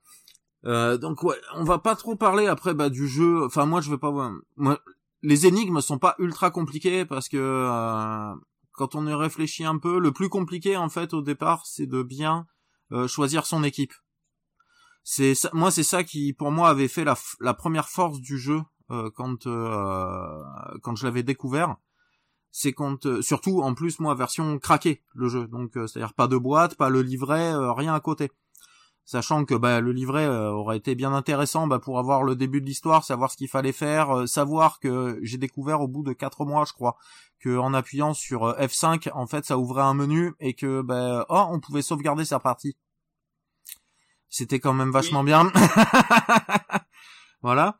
Euh, 0.66 0.98
donc 0.98 1.22
ouais, 1.22 1.36
on 1.54 1.64
va 1.64 1.78
pas 1.78 1.96
trop 1.96 2.16
parler 2.16 2.46
après 2.46 2.74
bah, 2.74 2.90
du 2.90 3.08
jeu. 3.08 3.44
Enfin 3.44 3.66
moi 3.66 3.80
je 3.80 3.90
vais 3.90 3.98
pas. 3.98 4.12
Moi, 4.56 4.78
les 5.22 5.46
énigmes 5.46 5.80
sont 5.80 5.98
pas 5.98 6.14
ultra 6.18 6.50
compliquées 6.50 7.04
parce 7.04 7.28
que 7.28 7.36
euh, 7.36 8.34
quand 8.76 8.94
on 8.94 9.06
y 9.06 9.14
réfléchit 9.14 9.64
un 9.64 9.78
peu, 9.78 9.98
le 9.98 10.12
plus 10.12 10.28
compliqué 10.28 10.76
en 10.76 10.88
fait 10.88 11.14
au 11.14 11.22
départ, 11.22 11.66
c'est 11.66 11.86
de 11.86 12.02
bien 12.02 12.46
euh, 12.92 13.08
choisir 13.08 13.46
son 13.46 13.64
équipe. 13.64 13.94
C'est 15.02 15.34
moi 15.52 15.70
c'est 15.70 15.82
ça 15.82 16.04
qui 16.04 16.32
pour 16.32 16.50
moi 16.50 16.68
avait 16.68 16.88
fait 16.88 17.04
la, 17.04 17.54
première 17.54 17.88
force 17.88 18.20
du 18.20 18.38
jeu 18.38 18.60
euh, 18.90 19.10
quand 19.14 19.46
euh, 19.46 20.42
quand 20.82 20.96
je 20.96 21.04
l'avais 21.04 21.22
découvert. 21.22 21.76
C'est 22.50 22.72
quand 22.72 23.20
surtout 23.20 23.60
en 23.60 23.74
plus 23.74 24.00
moi 24.00 24.14
version 24.14 24.58
craquée 24.58 25.02
le 25.14 25.28
jeu, 25.28 25.46
donc 25.46 25.72
c'est-à-dire 25.74 26.14
pas 26.14 26.26
de 26.26 26.38
boîte, 26.38 26.76
pas 26.76 26.88
le 26.88 27.02
livret, 27.02 27.52
rien 27.74 27.94
à 27.94 28.00
côté 28.00 28.30
sachant 29.06 29.44
que 29.44 29.54
bah, 29.54 29.80
le 29.80 29.92
livret 29.92 30.26
euh, 30.26 30.50
aurait 30.50 30.76
été 30.76 30.94
bien 30.96 31.14
intéressant 31.14 31.68
bah, 31.68 31.78
pour 31.78 31.98
avoir 31.98 32.24
le 32.24 32.34
début 32.34 32.60
de 32.60 32.66
l'histoire, 32.66 33.04
savoir 33.04 33.30
ce 33.30 33.36
qu'il 33.36 33.48
fallait 33.48 33.72
faire, 33.72 34.10
euh, 34.10 34.26
savoir 34.26 34.80
que 34.80 35.18
j'ai 35.22 35.38
découvert 35.38 35.80
au 35.80 35.88
bout 35.88 36.02
de 36.02 36.12
quatre 36.12 36.44
mois, 36.44 36.64
je 36.66 36.72
crois, 36.72 36.96
que 37.38 37.56
en 37.56 37.72
appuyant 37.72 38.12
sur 38.12 38.44
euh, 38.44 38.58
F5, 38.58 39.10
en 39.14 39.26
fait, 39.26 39.46
ça 39.46 39.58
ouvrait 39.58 39.84
un 39.84 39.94
menu 39.94 40.34
et 40.40 40.54
que 40.54 40.82
bah, 40.82 41.24
oh, 41.28 41.46
on 41.50 41.60
pouvait 41.60 41.82
sauvegarder 41.82 42.24
sa 42.24 42.40
partie. 42.40 42.76
C'était 44.28 44.58
quand 44.58 44.72
même 44.72 44.90
vachement 44.90 45.22
bien. 45.22 45.52
voilà. 47.42 47.78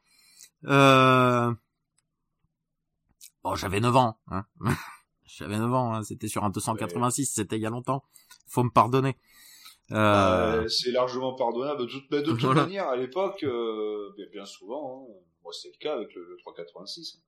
Euh... 0.66 1.52
Bon, 3.42 3.56
j'avais 3.56 3.80
9 3.80 3.96
ans. 3.96 4.18
Hein. 4.30 4.46
j'avais 5.24 5.58
9 5.58 5.74
ans, 5.74 5.94
hein. 5.94 6.02
c'était 6.04 6.28
sur 6.28 6.44
un 6.44 6.50
286, 6.50 7.26
c'était 7.34 7.56
il 7.56 7.62
y 7.62 7.66
a 7.66 7.70
longtemps. 7.70 8.04
Faut 8.46 8.62
me 8.62 8.70
pardonner. 8.70 9.16
Euh... 9.92 10.62
Bah, 10.62 10.68
c'est 10.68 10.90
largement 10.90 11.34
pardonnable. 11.34 11.80
De 11.80 11.86
toute, 11.86 12.10
de 12.10 12.20
toute 12.36 12.54
manière, 12.54 12.88
à 12.88 12.96
l'époque, 12.96 13.42
euh, 13.44 14.12
bien, 14.32 14.44
souvent, 14.44 15.08
hein, 15.08 15.12
moi 15.42 15.52
c'est 15.52 15.68
le 15.68 15.78
cas 15.78 15.94
avec 15.94 16.14
le, 16.14 16.36
386, 16.40 17.22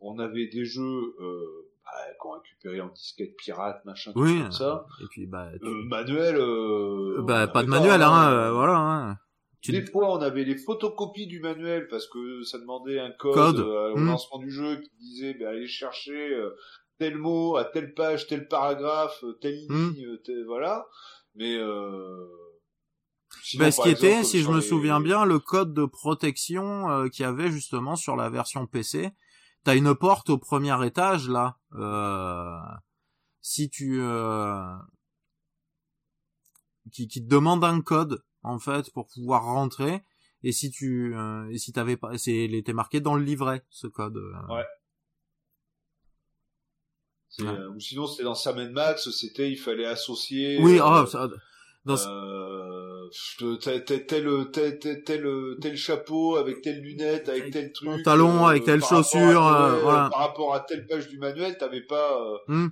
on 0.00 0.18
avait 0.18 0.48
des 0.48 0.64
jeux 0.64 1.14
euh, 1.20 1.74
bah, 1.84 1.92
qu'on 2.18 2.32
récupérait 2.32 2.80
en 2.80 2.88
disquette 2.88 3.36
pirate, 3.36 3.84
machin, 3.84 4.12
tout 4.12 4.20
oui, 4.20 4.42
ça. 4.50 4.86
Et 5.02 5.06
puis 5.10 5.26
bah, 5.26 5.50
euh, 5.62 5.82
manuel. 5.84 6.36
Euh, 6.36 7.22
bah 7.22 7.46
pas 7.46 7.62
de 7.62 7.68
manuel, 7.68 8.02
hein, 8.02 8.10
hein 8.10 8.32
euh, 8.32 8.52
voilà. 8.52 8.76
Hein. 8.76 9.18
Des 9.66 9.84
fois, 9.86 10.12
on 10.12 10.20
avait 10.20 10.44
les 10.44 10.56
photocopies 10.56 11.26
du 11.26 11.40
manuel 11.40 11.88
parce 11.88 12.06
que 12.06 12.42
ça 12.42 12.58
demandait 12.58 13.00
un 13.00 13.10
code, 13.12 13.60
au 13.60 13.96
hmm. 13.96 14.06
lancement 14.06 14.38
du 14.38 14.50
jeu 14.50 14.80
qui 14.80 14.90
disait 14.98 15.34
bah, 15.34 15.50
allez 15.50 15.66
chercher 15.66 16.38
tel 16.98 17.16
mot 17.16 17.56
à 17.56 17.64
telle 17.64 17.94
page, 17.94 18.26
tel 18.26 18.46
paragraphe, 18.48 19.24
telle 19.40 19.58
hmm. 19.68 19.92
ligne, 19.92 20.18
voilà. 20.46 20.86
Mais 21.34 21.56
euh... 21.56 22.26
bah, 23.58 23.70
ce 23.70 23.82
qui 23.82 23.90
était, 23.90 24.24
si 24.24 24.42
je 24.42 24.50
me 24.50 24.60
souviens 24.60 25.00
bien, 25.00 25.24
le 25.24 25.38
code 25.38 25.74
de 25.74 25.84
protection 25.84 26.90
euh, 26.90 27.08
qu'il 27.08 27.24
y 27.24 27.26
avait 27.26 27.50
justement 27.50 27.96
sur 27.96 28.16
la 28.16 28.30
version 28.30 28.66
PC. 28.66 29.10
T'as 29.64 29.76
une 29.76 29.94
porte 29.94 30.30
au 30.30 30.38
premier 30.38 30.84
étage 30.86 31.28
là. 31.28 31.58
Euh... 31.74 32.58
Si 33.40 33.68
tu 33.68 34.00
euh... 34.00 34.74
qui, 36.92 37.08
qui 37.08 37.22
te 37.22 37.28
demande 37.28 37.64
un 37.64 37.80
code 37.80 38.22
en 38.42 38.58
fait 38.58 38.92
pour 38.92 39.08
pouvoir 39.08 39.44
rentrer. 39.44 40.04
Et 40.44 40.52
si 40.52 40.70
tu 40.70 41.16
euh, 41.16 41.48
et 41.50 41.58
si 41.58 41.72
t'avais 41.72 41.96
pas, 41.96 42.16
c'est 42.18 42.44
il 42.44 42.54
était 42.54 42.74
marqué 42.74 43.00
dans 43.00 43.14
le 43.14 43.24
livret 43.24 43.64
ce 43.70 43.86
code. 43.86 44.18
Euh. 44.18 44.62
Euh, 47.40 47.68
ou 47.74 47.80
sinon 47.80 48.06
c'était 48.06 48.22
dans 48.22 48.34
Sam 48.34 48.70
Max, 48.70 49.10
c'était 49.10 49.50
il 49.50 49.56
fallait 49.56 49.86
associer. 49.86 50.58
Oui, 50.60 50.78
euh, 50.78 51.02
oh, 51.02 51.06
ça, 51.06 51.28
dans... 51.84 51.96
euh, 51.96 53.08
tel, 53.60 53.84
tel, 53.84 54.06
tel, 54.52 55.56
tel, 55.60 55.76
chapeau 55.76 56.36
avec 56.36 56.62
telle 56.62 56.80
lunette 56.80 57.28
avec 57.28 57.50
tel 57.50 57.72
truc. 57.72 58.02
Talon 58.04 58.46
avec 58.46 58.64
telle 58.64 58.84
chaussure. 58.84 59.46
Euh, 59.46 59.80
voilà. 59.80 60.10
Par 60.10 60.20
rapport 60.20 60.54
à 60.54 60.60
telle 60.60 60.86
page 60.86 61.08
du 61.08 61.18
manuel, 61.18 61.58
t'avais 61.58 61.82
pas. 61.82 62.20
Hmm. 62.46 62.68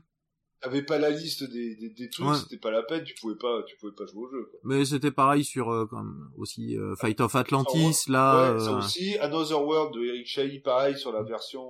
T'avais 0.60 0.82
pas 0.82 0.98
la 1.00 1.10
liste 1.10 1.42
des, 1.42 1.74
des, 1.74 1.90
des 1.90 2.08
trucs, 2.08 2.36
c'était 2.36 2.56
pas 2.56 2.70
la 2.70 2.84
peine, 2.84 3.02
tu 3.02 3.16
pouvais 3.20 3.34
pas, 3.34 3.64
tu 3.66 3.76
pouvais 3.78 3.94
pas 3.98 4.06
jouer 4.06 4.26
au 4.26 4.30
jeu. 4.30 4.46
Quoi. 4.48 4.60
Mais 4.62 4.84
c'était 4.84 5.10
pareil 5.10 5.42
sur 5.42 5.88
comme 5.90 6.30
aussi 6.38 6.76
Fight 7.00 7.20
of 7.20 7.34
Atlantis 7.34 8.04
là. 8.06 8.52
Ouais, 8.52 8.60
ça 8.60 8.76
aussi, 8.76 9.18
Another 9.18 9.60
World 9.60 9.92
de 9.92 10.04
Eric 10.04 10.28
Chahi, 10.28 10.60
pareil 10.60 10.96
sur 10.96 11.10
la 11.10 11.24
version 11.24 11.66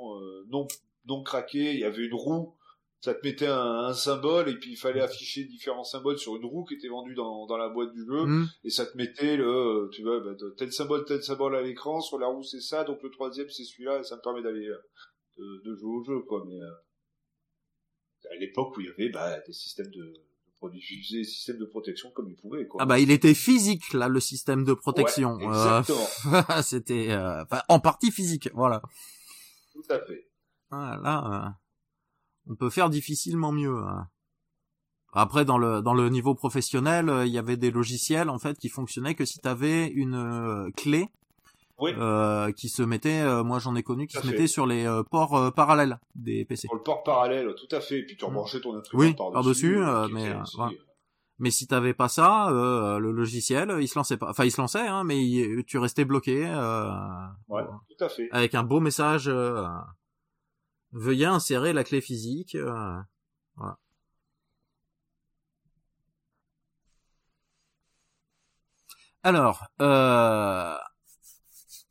non 0.51 0.69
non 1.07 1.23
craquée, 1.23 1.73
il 1.73 1.81
y 1.81 1.85
avait 1.85 2.05
une 2.05 2.13
roue 2.13 2.55
ça 3.03 3.15
te 3.15 3.27
mettait 3.27 3.49
un, 3.49 3.93
symbole 3.95 4.49
et 4.49 4.55
puis 4.55 4.71
il 4.71 4.77
fallait 4.77 5.01
afficher 5.01 5.45
différents 5.45 5.83
symboles 5.83 6.19
sur 6.19 6.37
une 6.37 6.45
roue 6.45 6.65
qui 6.65 6.75
était 6.75 6.89
vendue 6.89 7.15
dans, 7.15 7.47
dans 7.47 7.57
la 7.57 7.69
boîte 7.69 7.93
du 7.93 8.07
jeu 8.07 8.25
hmm. 8.25 8.47
et 8.65 8.71
ça 8.71 8.87
te 8.87 8.97
mettait 8.97 9.37
le 9.37 9.91
tu 9.93 10.03
vois 10.03 10.21
bah, 10.21 10.31
tel 10.57 10.73
symbole 10.73 11.05
tel 11.05 11.23
symbole 11.23 11.57
à 11.57 11.63
l'écran 11.63 12.01
sur 12.01 12.19
la 12.19 12.29
roue 12.29 12.45
c'est 12.45 12.61
ça 12.61 12.85
donc 12.85 13.03
le 13.03 13.11
troisième 13.11 13.51
c'est 13.51 13.65
celui-là 13.65 13.99
et 13.99 14.05
ça 14.05 14.17
me 14.17 14.23
permet 14.23 14.41
d'aller 14.41 14.67
euh, 14.67 15.63
de, 15.65 15.75
jouer 15.75 15.97
au 15.97 16.05
jeu 16.05 16.21
quoi 16.21 16.45
mais 16.47 16.61
euh, 16.61 18.31
à 18.31 18.37
l'époque 18.37 18.77
où 18.77 18.81
il 18.81 18.87
y 18.87 18.91
avait 18.91 19.09
bah, 19.09 19.41
des 19.41 19.53
systèmes 19.53 19.91
de, 19.91 20.15
des 20.71 21.25
systèmes 21.25 21.59
de 21.59 21.65
protection 21.65 22.13
comme 22.13 22.29
ils 22.29 22.37
pouvaient 22.37 22.69
quoi. 22.69 22.83
Ah 22.83 22.87
bah 22.87 23.01
il 23.01 23.11
était 23.11 23.35
physique 23.35 23.93
là 23.95 24.07
le 24.07 24.21
système 24.21 24.63
de 24.63 24.75
protection. 24.75 25.35
Ouais, 25.35 25.47
exactement. 25.47 26.63
C'était 26.63 27.11
euh, 27.11 27.45
en 27.69 27.81
partie 27.81 28.13
physique 28.13 28.49
voilà. 28.55 28.81
Tout 29.73 29.83
à 29.91 29.99
fait. 29.99 30.29
Voilà 30.71 31.57
on 32.49 32.55
peut 32.55 32.71
faire 32.71 32.91
difficilement 32.91 33.53
mieux. 33.53 33.77
Hein. 33.77 34.09
Après, 35.13 35.45
dans 35.45 35.59
le 35.59 35.83
dans 35.83 35.95
le 35.95 36.09
niveau 36.09 36.35
professionnel, 36.35 37.09
euh, 37.09 37.27
il 37.27 37.33
y 37.33 37.39
avait 37.39 37.57
des 37.57 37.71
logiciels 37.71 38.31
en 38.31 38.39
fait 38.39 38.59
qui 38.59 38.69
fonctionnaient 38.69 39.15
que 39.15 39.25
si 39.25 39.39
tu 39.39 39.49
avais 39.49 39.87
une 39.89 40.15
euh, 40.15 40.71
clé 40.77 41.09
euh, 41.83 42.51
qui 42.53 42.69
se 42.69 42.83
mettait, 42.83 43.25
moi 43.43 43.59
j'en 43.59 43.75
ai 43.75 43.83
connu, 43.83 44.07
qui 44.07 44.17
se 44.17 44.27
mettait 44.27 44.47
sur 44.47 44.67
les 44.67 44.87
ports 45.11 45.53
parallèles 45.55 45.99
des 46.15 46.45
PC. 46.45 46.69
Sur 46.69 46.77
le 46.77 46.83
port 46.83 47.03
parallèle, 47.03 47.55
tout 47.57 47.75
à 47.75 47.81
fait. 47.81 47.99
Et 47.99 48.07
puis 48.07 48.17
tu 48.17 48.25
rebranchais 48.25 48.61
ton 48.61 48.77
instrument 48.77 49.03
oui, 49.03 49.15
par-dessus. 49.15 49.79
mais 50.13 50.33
Mais 51.43 51.51
si 51.51 51.67
t'avais 51.67 51.93
pas 51.93 52.09
ça, 52.09 52.51
euh, 52.51 53.01
le 53.01 53.11
logiciel, 53.11 53.77
il 53.81 53.89
se 53.89 53.99
lançait 53.99 54.17
pas. 54.17 54.31
Enfin, 54.31 54.45
il 54.45 54.53
se 54.53 54.61
lançait, 54.61 54.87
hein, 54.87 55.03
mais 55.03 55.21
tu 55.67 55.77
restais 55.77 56.05
bloqué. 56.05 56.47
Euh, 56.47 56.89
ouais, 57.49 57.65
tout 57.65 58.05
à 58.05 58.09
fait. 58.09 58.29
Avec 58.31 58.55
un 58.55 58.63
beau 58.63 58.79
message. 58.79 59.29
Euh, 60.95 60.99
veuillez 60.99 61.27
insérer 61.27 61.73
la 61.73 61.85
clé 61.85 62.01
physique. 62.01 62.57
voilà. 63.57 63.79
Alors, 69.25 69.63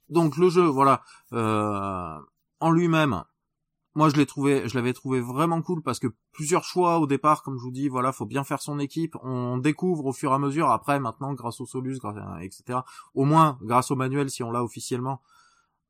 donc 0.09 0.37
le 0.37 0.49
jeu, 0.49 0.65
voilà, 0.65 1.03
en 1.31 2.71
lui-même, 2.71 3.23
moi 3.95 4.09
je 4.09 4.15
l'ai 4.15 4.25
trouvé 4.25 4.67
je 4.67 4.75
l'avais 4.75 4.93
trouvé 4.93 5.19
vraiment 5.19 5.61
cool 5.61 5.81
parce 5.81 5.99
que 5.99 6.07
plusieurs 6.31 6.63
choix 6.63 6.99
au 6.99 7.07
départ 7.07 7.43
comme 7.43 7.57
je 7.57 7.63
vous 7.63 7.71
dis 7.71 7.89
voilà 7.89 8.11
faut 8.11 8.25
bien 8.25 8.43
faire 8.43 8.61
son 8.61 8.79
équipe 8.79 9.15
on 9.21 9.57
découvre 9.57 10.05
au 10.05 10.13
fur 10.13 10.31
et 10.31 10.35
à 10.35 10.39
mesure 10.39 10.69
après 10.69 10.99
maintenant 10.99 11.33
grâce 11.33 11.59
au 11.59 11.65
solus 11.65 11.99
etc 12.41 12.79
au 13.13 13.25
moins 13.25 13.57
grâce 13.61 13.91
au 13.91 13.95
manuel 13.95 14.29
si 14.29 14.43
on 14.43 14.51
l'a 14.51 14.63
officiellement 14.63 15.21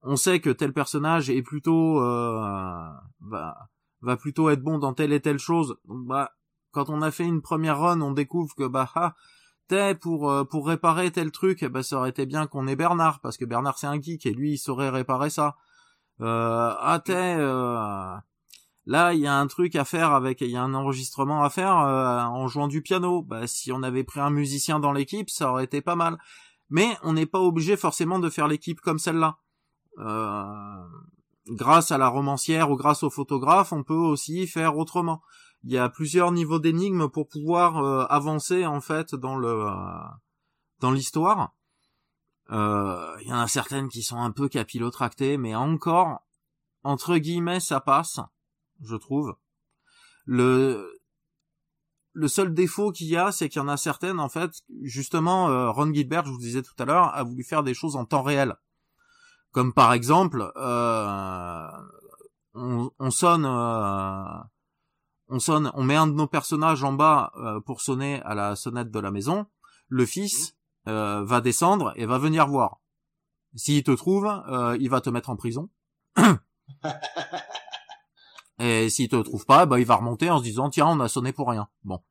on 0.03 0.15
sait 0.15 0.39
que 0.39 0.49
tel 0.49 0.73
personnage 0.73 1.29
est 1.29 1.41
plutôt 1.41 2.01
euh, 2.01 2.89
va, 3.21 3.69
va 4.01 4.17
plutôt 4.17 4.49
être 4.49 4.61
bon 4.61 4.77
dans 4.79 4.93
telle 4.93 5.13
et 5.13 5.21
telle 5.21 5.39
chose. 5.39 5.77
Bah 5.85 6.31
quand 6.71 6.89
on 6.89 7.01
a 7.01 7.11
fait 7.11 7.25
une 7.25 7.41
première 7.41 7.79
run 7.79 8.01
on 8.01 8.11
découvre 8.11 8.55
que 8.55 8.67
bah 8.67 8.89
ah, 8.95 9.15
pour 10.01 10.29
euh, 10.29 10.43
pour 10.43 10.67
réparer 10.67 11.11
tel 11.11 11.31
truc 11.31 11.63
bah 11.65 11.83
ça 11.83 11.97
aurait 11.97 12.09
été 12.09 12.25
bien 12.25 12.47
qu'on 12.47 12.67
ait 12.67 12.75
Bernard 12.75 13.19
parce 13.21 13.37
que 13.37 13.45
Bernard 13.45 13.77
c'est 13.77 13.87
un 13.87 14.01
geek 14.01 14.25
et 14.25 14.33
lui 14.33 14.53
il 14.53 14.57
saurait 14.57 14.89
réparer 14.89 15.29
ça. 15.29 15.55
Euh, 16.19 16.73
ah 16.79 17.01
euh, 17.09 18.15
là 18.85 19.13
il 19.13 19.19
y 19.19 19.27
a 19.27 19.35
un 19.35 19.47
truc 19.47 19.75
à 19.75 19.85
faire 19.85 20.11
avec 20.11 20.41
il 20.41 20.49
y 20.49 20.57
a 20.57 20.61
un 20.61 20.73
enregistrement 20.73 21.43
à 21.43 21.49
faire 21.49 21.77
euh, 21.77 22.21
en 22.21 22.47
jouant 22.47 22.67
du 22.67 22.81
piano. 22.81 23.21
Bah 23.21 23.47
si 23.47 23.71
on 23.71 23.83
avait 23.83 24.03
pris 24.03 24.19
un 24.19 24.29
musicien 24.29 24.79
dans 24.79 24.91
l'équipe 24.91 25.29
ça 25.29 25.51
aurait 25.51 25.65
été 25.65 25.81
pas 25.81 25.95
mal. 25.95 26.17
Mais 26.69 26.97
on 27.03 27.13
n'est 27.13 27.25
pas 27.25 27.39
obligé 27.39 27.75
forcément 27.75 28.19
de 28.19 28.29
faire 28.29 28.47
l'équipe 28.47 28.79
comme 28.81 28.99
celle-là 28.99 29.37
grâce 29.97 31.91
à 31.91 31.97
la 31.97 32.07
romancière 32.07 32.71
ou 32.71 32.75
grâce 32.75 33.03
au 33.03 33.09
photographe 33.09 33.73
on 33.73 33.83
peut 33.83 33.93
aussi 33.93 34.47
faire 34.47 34.77
autrement 34.77 35.21
il 35.63 35.71
y 35.71 35.77
a 35.77 35.89
plusieurs 35.89 36.31
niveaux 36.31 36.59
d'énigmes 36.59 37.09
pour 37.09 37.27
pouvoir 37.27 37.77
euh, 37.77 38.05
avancer 38.09 38.65
en 38.65 38.81
fait 38.81 39.13
dans 39.15 39.35
le 39.35 39.67
dans 40.79 40.91
l'histoire 40.91 41.53
il 42.51 42.57
euh, 42.57 43.21
y 43.21 43.31
en 43.31 43.39
a 43.39 43.47
certaines 43.47 43.87
qui 43.87 44.03
sont 44.03 44.17
un 44.17 44.31
peu 44.31 44.49
capillotractées, 44.49 45.37
mais 45.37 45.55
encore, 45.55 46.27
entre 46.83 47.17
guillemets, 47.17 47.61
ça 47.61 47.79
passe, 47.79 48.19
je 48.83 48.97
trouve. 48.97 49.37
Le, 50.25 50.99
le 52.11 52.27
seul 52.27 52.53
défaut 52.53 52.91
qu'il 52.91 53.07
y 53.07 53.15
a, 53.15 53.31
c'est 53.31 53.47
qu'il 53.47 53.61
y 53.61 53.63
en 53.63 53.69
a 53.69 53.77
certaines, 53.77 54.19
en 54.19 54.27
fait, 54.27 54.51
justement, 54.81 55.49
euh, 55.49 55.71
Ron 55.71 55.93
Gilbert, 55.93 56.25
je 56.25 56.31
vous 56.31 56.39
disais 56.39 56.61
tout 56.61 56.73
à 56.77 56.83
l'heure, 56.83 57.15
a 57.15 57.23
voulu 57.23 57.45
faire 57.45 57.63
des 57.63 57.73
choses 57.73 57.95
en 57.95 58.03
temps 58.03 58.21
réel. 58.21 58.55
Comme 59.51 59.73
par 59.73 59.93
exemple, 59.93 60.51
euh, 60.55 61.67
on, 62.53 63.11
sonne, 63.11 63.45
on 63.45 65.39
sonne, 65.39 65.71
on 65.73 65.83
met 65.83 65.95
un 65.95 66.07
de 66.07 66.13
nos 66.13 66.27
personnages 66.27 66.83
en 66.83 66.93
bas 66.93 67.31
pour 67.65 67.81
sonner 67.81 68.21
à 68.23 68.33
la 68.35 68.55
sonnette 68.55 68.91
de 68.91 68.99
la 68.99 69.11
maison. 69.11 69.45
Le 69.89 70.05
fils, 70.05 70.55
euh, 70.87 71.23
va 71.23 71.41
descendre 71.41 71.93
et 71.95 72.07
va 72.07 72.17
venir 72.17 72.47
voir. 72.47 72.79
S'il 73.55 73.83
te 73.83 73.91
trouve, 73.91 74.25
euh, 74.25 74.75
il 74.79 74.89
va 74.89 74.99
te 74.99 75.11
mettre 75.11 75.29
en 75.29 75.35
prison. 75.35 75.69
et 78.59 78.89
s'il 78.89 79.07
te 79.07 79.15
trouve 79.17 79.45
pas, 79.45 79.67
bah 79.67 79.79
il 79.79 79.85
va 79.85 79.97
remonter 79.97 80.31
en 80.31 80.39
se 80.39 80.43
disant 80.43 80.71
tiens 80.71 80.87
on 80.87 80.99
a 80.99 81.07
sonné 81.07 81.33
pour 81.33 81.49
rien. 81.49 81.67
Bon. 81.83 82.01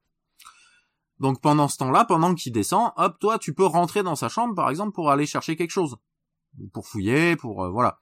Donc 1.18 1.40
pendant 1.40 1.66
ce 1.66 1.78
temps-là, 1.78 2.04
pendant 2.04 2.32
qu'il 2.36 2.52
descend, 2.52 2.92
hop, 2.96 3.18
toi 3.18 3.40
tu 3.40 3.54
peux 3.54 3.66
rentrer 3.66 4.04
dans 4.04 4.14
sa 4.14 4.28
chambre 4.28 4.54
par 4.54 4.70
exemple 4.70 4.92
pour 4.92 5.10
aller 5.10 5.26
chercher 5.26 5.56
quelque 5.56 5.72
chose, 5.72 5.96
pour 6.72 6.86
fouiller, 6.86 7.36
pour 7.36 7.64
euh, 7.64 7.70
voilà. 7.70 8.00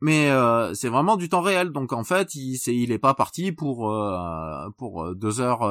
Mais 0.00 0.30
c'est 0.74 0.88
vraiment 0.88 1.16
du 1.16 1.28
temps 1.28 1.40
réel, 1.40 1.70
donc 1.70 1.92
en 1.92 2.04
fait 2.04 2.36
il 2.36 2.56
c'est 2.56 2.72
il 2.74 2.92
est 2.92 3.00
pas 3.00 3.14
parti 3.14 3.50
pour 3.50 3.92
pour 4.76 5.14
deux 5.16 5.40
heures 5.40 5.64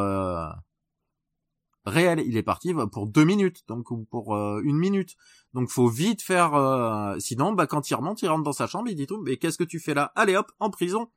réel. 1.88 2.22
Il 2.26 2.38
est 2.38 2.44
parti 2.44 2.74
bah, 2.74 2.88
pour 2.92 3.08
deux 3.08 3.24
minutes, 3.24 3.64
donc 3.68 3.90
ou 3.92 4.06
pour 4.10 4.36
euh, 4.36 4.62
une 4.64 4.78
minute. 4.78 5.16
Donc 5.54 5.70
faut 5.70 5.88
vite 5.88 6.22
faire. 6.22 6.54
Euh, 6.54 7.16
sinon, 7.20 7.54
bah 7.54 7.68
quand 7.68 7.90
il 7.90 7.96
remonte, 7.96 8.22
il 8.22 8.28
rentre 8.28 8.44
dans 8.44 8.54
sa 8.54 8.68
chambre, 8.68 8.90
il 8.90 8.96
dit 8.96 9.08
tout. 9.08 9.22
Mais 9.22 9.38
qu'est-ce 9.38 9.58
que 9.58 9.64
tu 9.64 9.80
fais 9.80 9.94
là? 9.94 10.12
Allez 10.16 10.36
hop, 10.36 10.52
en 10.60 10.70
prison. 10.70 11.10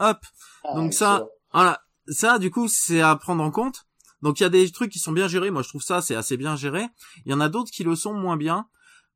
Hop. 0.00 0.18
Ah, 0.64 0.74
donc 0.74 0.92
ça, 0.92 1.26
voilà. 1.52 1.80
Ça, 2.08 2.38
du 2.38 2.50
coup, 2.50 2.66
c'est 2.68 3.00
à 3.00 3.14
prendre 3.14 3.44
en 3.44 3.50
compte. 3.50 3.86
Donc 4.22 4.40
il 4.40 4.42
y 4.42 4.46
a 4.46 4.50
des 4.50 4.70
trucs 4.70 4.90
qui 4.90 4.98
sont 4.98 5.12
bien 5.12 5.28
gérés. 5.28 5.50
Moi, 5.50 5.62
je 5.62 5.68
trouve 5.68 5.82
ça 5.82 6.02
c'est 6.02 6.14
assez 6.14 6.36
bien 6.36 6.56
géré. 6.56 6.86
Il 7.24 7.30
y 7.30 7.34
en 7.34 7.40
a 7.40 7.48
d'autres 7.48 7.70
qui 7.70 7.84
le 7.84 7.94
sont 7.94 8.14
moins 8.14 8.36
bien. 8.36 8.66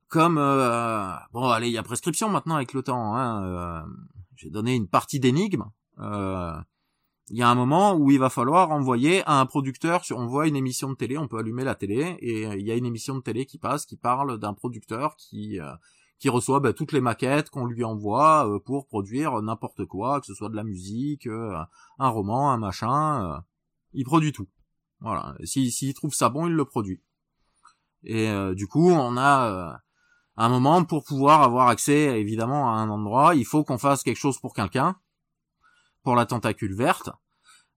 Comme 0.09 0.39
euh, 0.39 1.13
bon, 1.33 1.49
allez, 1.49 1.69
il 1.69 1.73
y 1.73 1.79
a 1.79 1.83
prescription 1.83 2.29
maintenant 2.29 2.57
avec 2.57 2.73
le 2.73 2.83
temps. 2.83 3.17
Hein, 3.17 3.85
J'ai 4.37 4.51
donné 4.51 4.75
une 4.75 4.89
partie 4.89 5.21
d'énigmes. 5.21 5.65
Euh, 5.99 6.57
il 7.29 7.37
y 7.37 7.43
a 7.43 7.49
un 7.49 7.55
moment 7.57 7.95
où 7.95 8.13
il 8.13 8.21
va 8.21 8.31
falloir 8.31 8.71
envoyer 8.71 9.25
à 9.27 9.41
un 9.41 9.47
producteur, 9.47 10.03
on 10.13 10.27
voit 10.27 10.47
une 10.47 10.55
émission 10.55 10.91
de 10.91 10.95
télé, 10.95 11.19
on 11.19 11.27
peut 11.27 11.39
allumer 11.39 11.65
la 11.65 11.75
télé, 11.75 12.17
et 12.21 12.47
euh, 12.47 12.57
il 12.57 12.65
y 12.65 12.71
a 12.71 12.77
une 12.77 12.87
émission 12.87 13.17
de 13.17 13.21
télé 13.21 13.47
qui 13.47 13.59
passe, 13.59 13.85
qui 13.85 13.97
parle 13.97 14.39
d'un 14.39 14.55
producteur 14.55 15.17
qui 15.17 15.59
euh, 15.59 15.73
qui 16.19 16.29
reçoit 16.29 16.61
bah, 16.61 16.73
toutes 16.73 16.93
les 16.93 17.01
maquettes 17.01 17.51
qu'on 17.51 17.67
lui 17.67 17.83
envoie 17.83 18.49
euh, 18.49 18.61
pour 18.61 18.87
produire 18.87 19.43
n'importe 19.43 19.87
quoi, 19.87 20.21
que 20.21 20.27
ce 20.27 20.35
soit 20.35 20.49
de 20.49 20.57
la 20.57 20.63
musique, 20.63 21.27
un 21.27 22.09
roman, 22.09 22.53
un 22.53 22.59
machin, 22.59 23.43
il 23.93 24.05
produit 24.05 24.33
tout. 24.33 24.49
Voilà, 25.01 25.35
s'il 25.45 25.73
si, 25.73 25.93
trouve 25.95 26.15
ça 26.15 26.29
bon, 26.29 26.47
il 26.47 26.55
le 26.55 26.65
produit. 26.65 27.03
Et 28.05 28.31
du 28.55 28.67
coup, 28.67 28.91
on 28.91 29.17
a 29.19 29.81
un 30.45 30.49
moment 30.49 30.84
pour 30.84 31.05
pouvoir 31.05 31.43
avoir 31.43 31.68
accès 31.68 32.20
évidemment 32.20 32.70
à 32.70 32.76
un 32.76 32.91
endroit, 32.91 33.34
il 33.34 33.47
faut 33.47 33.64
qu'on 33.64 33.78
fasse 33.78 34.03
quelque 34.03 34.18
chose 34.18 34.39
pour 34.39 34.55
quelqu'un 34.55 34.97
pour 36.07 36.14
la 36.14 36.24
tentacule 36.24 36.72
verte. 36.72 37.11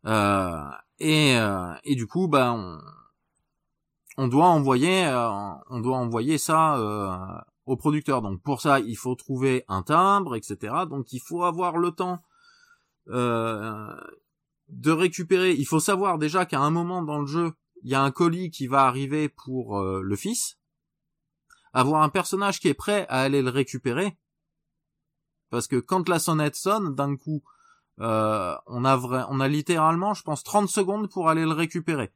Euh, 0.05 0.64
et, 0.99 1.36
euh, 1.36 1.74
et 1.84 1.95
du 1.95 2.05
coup, 2.05 2.28
bah, 2.28 2.53
on, 2.53 2.78
on 4.18 4.28
doit 4.28 4.45
envoyer, 4.45 5.07
euh, 5.07 5.30
on 5.72 5.80
doit 5.80 5.97
envoyer 5.97 6.38
ça 6.38 7.43
au 7.66 7.76
producteur. 7.76 8.22
Donc 8.22 8.39
pour 8.43 8.62
ça, 8.62 8.82
il 8.82 8.95
faut 8.95 9.16
trouver 9.16 9.66
un 9.68 9.82
timbre, 9.82 10.36
etc. 10.36 10.86
Donc 10.88 11.12
il 11.12 11.20
faut 11.20 11.43
avoir 11.43 11.78
le 11.78 11.89
temps 11.89 12.20
de 13.07 14.91
récupérer. 14.91 15.53
Il 15.53 15.66
faut 15.66 15.80
savoir 15.80 16.20
déjà 16.20 16.45
qu'à 16.45 16.60
un 16.60 16.70
moment 16.70 17.01
dans 17.01 17.18
le 17.18 17.26
jeu, 17.26 17.53
il 17.82 17.89
y 17.89 17.95
a 17.95 18.03
un 18.03 18.12
colis 18.12 18.51
qui 18.51 18.68
va 18.68 18.84
arriver 18.84 19.28
pour 19.28 19.82
le 19.82 20.16
fils. 20.16 20.59
Avoir 21.74 22.01
un 22.01 22.09
personnage 22.09 22.59
qui 22.59 22.67
est 22.67 22.74
prêt 22.74 23.05
à 23.09 23.22
aller 23.22 23.41
le 23.41 23.49
récupérer. 23.49 24.17
Parce 25.49 25.67
que 25.67 25.78
quand 25.78 26.07
la 26.09 26.20
sonnette 26.20 26.55
sonne, 26.55 26.95
d'un 26.95 27.15
coup, 27.15 27.43
euh, 27.99 28.55
on 28.67 28.86
a 28.86 28.95
vrai, 28.95 29.24
on 29.30 29.39
a 29.39 29.47
littéralement, 29.47 30.13
je 30.13 30.24
pense, 30.24 30.43
30 30.43 30.70
secondes 30.70 31.09
pour 31.09 31.30
aller 31.30 31.43
le 31.43 31.51
récupérer. 31.51 32.11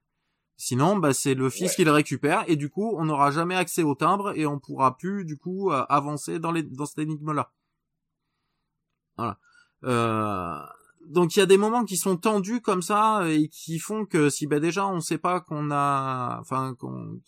Sinon, 0.56 0.98
bah, 0.98 1.14
c'est 1.14 1.34
le 1.34 1.50
fils 1.50 1.76
qui 1.76 1.84
le 1.84 1.92
récupère 1.92 2.44
et 2.48 2.56
du 2.56 2.70
coup, 2.70 2.94
on 2.98 3.06
n'aura 3.06 3.32
jamais 3.32 3.56
accès 3.56 3.84
au 3.84 3.96
timbre 3.96 4.38
et 4.38 4.46
on 4.46 4.60
pourra 4.60 4.98
plus 4.98 5.26
du 5.26 5.38
coup 5.38 5.72
euh, 5.72 5.84
avancer 5.90 6.40
dans 6.40 6.52
les 6.52 6.64
dans 6.64 6.86
cette 6.86 7.00
énigme-là. 7.00 7.52
Voilà. 9.18 9.40
Euh, 9.84 10.60
donc 11.08 11.36
il 11.36 11.40
y 11.40 11.42
a 11.42 11.46
des 11.46 11.58
moments 11.58 11.86
qui 11.86 11.98
sont 11.98 12.18
tendus 12.18 12.62
comme 12.62 12.82
ça 12.82 13.22
et 13.30 13.50
qui 13.50 13.80
font 13.80 14.06
que 14.06 14.30
si 14.30 14.48
bah 14.48 14.60
déjà 14.60 14.88
on 14.88 15.00
sait 15.00 15.18
pas 15.18 15.42
qu'on 15.42 15.72
a, 15.72 16.38
enfin 16.40 16.76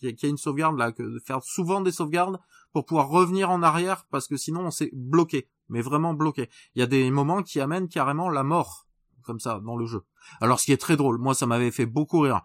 qu'il 0.00 0.10
y, 0.10 0.26
a 0.26 0.28
une 0.28 0.36
sauvegarde 0.36 0.78
là, 0.78 0.92
que 0.92 1.02
de 1.02 1.18
faire 1.18 1.42
souvent 1.42 1.80
des 1.80 1.92
sauvegardes 1.92 2.38
pour 2.72 2.86
pouvoir 2.86 3.08
revenir 3.08 3.50
en 3.50 3.62
arrière 3.62 4.06
parce 4.10 4.28
que 4.28 4.36
sinon 4.36 4.66
on 4.66 4.70
s'est 4.70 4.90
bloqué 4.92 5.48
mais 5.68 5.80
vraiment 5.80 6.14
bloqué. 6.14 6.48
Il 6.74 6.80
y 6.80 6.82
a 6.82 6.86
des 6.86 7.10
moments 7.10 7.42
qui 7.42 7.60
amènent 7.60 7.88
carrément 7.88 8.28
la 8.30 8.42
mort, 8.42 8.86
comme 9.22 9.40
ça, 9.40 9.60
dans 9.64 9.76
le 9.76 9.86
jeu. 9.86 10.02
Alors, 10.40 10.60
ce 10.60 10.66
qui 10.66 10.72
est 10.72 10.80
très 10.80 10.96
drôle, 10.96 11.18
moi, 11.18 11.34
ça 11.34 11.46
m'avait 11.46 11.70
fait 11.70 11.86
beaucoup 11.86 12.20
rire. 12.20 12.42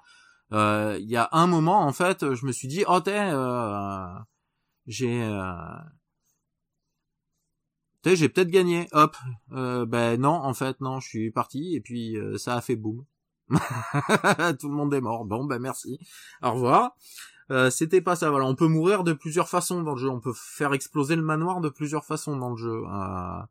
Euh, 0.54 0.98
il 1.00 1.10
y 1.10 1.18
a 1.18 1.30
un 1.32 1.48
moment, 1.48 1.86
en 1.86 1.94
fait, 1.94 2.34
je 2.34 2.46
me 2.46 2.52
suis 2.52 2.68
dit, 2.68 2.84
oh, 2.88 3.00
t'es, 3.00 3.32
euh, 3.32 4.08
j'ai, 4.86 5.24
euh, 5.24 5.54
t'es, 8.02 8.16
j'ai 8.16 8.30
peut-être 8.30 8.50
gagné. 8.50 8.88
Hop, 8.92 9.16
euh, 9.54 9.86
ben 9.86 10.20
non, 10.20 10.34
en 10.34 10.54
fait, 10.54 10.80
non, 10.82 11.00
je 11.00 11.08
suis 11.08 11.32
parti 11.32 11.76
et 11.76 11.82
puis 11.82 12.18
euh, 12.18 12.38
ça 12.38 12.56
a 12.56 12.62
fait 12.62 12.76
boum. 12.76 13.06
Tout 13.50 14.70
le 14.70 14.76
monde 14.76 14.94
est 14.94 15.02
mort. 15.02 15.26
Bon, 15.26 15.46
ben 15.46 15.60
merci. 15.60 16.00
Au 16.42 16.52
revoir. 16.54 16.96
Euh, 17.52 17.70
c'était 17.70 18.02
pas 18.02 18.16
ça. 18.16 18.30
Voilà, 18.30 18.46
on 18.46 18.56
peut 18.56 18.68
mourir 18.68 19.04
de 19.04 19.14
plusieurs 19.14 19.50
façons 19.50 19.82
dans 19.84 19.94
le 19.94 20.00
jeu. 20.00 20.10
On 20.10 20.22
peut 20.22 20.34
faire 20.34 20.74
exploser 20.74 21.16
le 21.16 21.22
manoir 21.22 21.60
de 21.60 21.70
plusieurs 21.70 22.06
façons 22.06 22.38
dans 22.38 22.52
le 22.52 22.58
jeu. 22.58 22.84
Euh... 22.92 23.42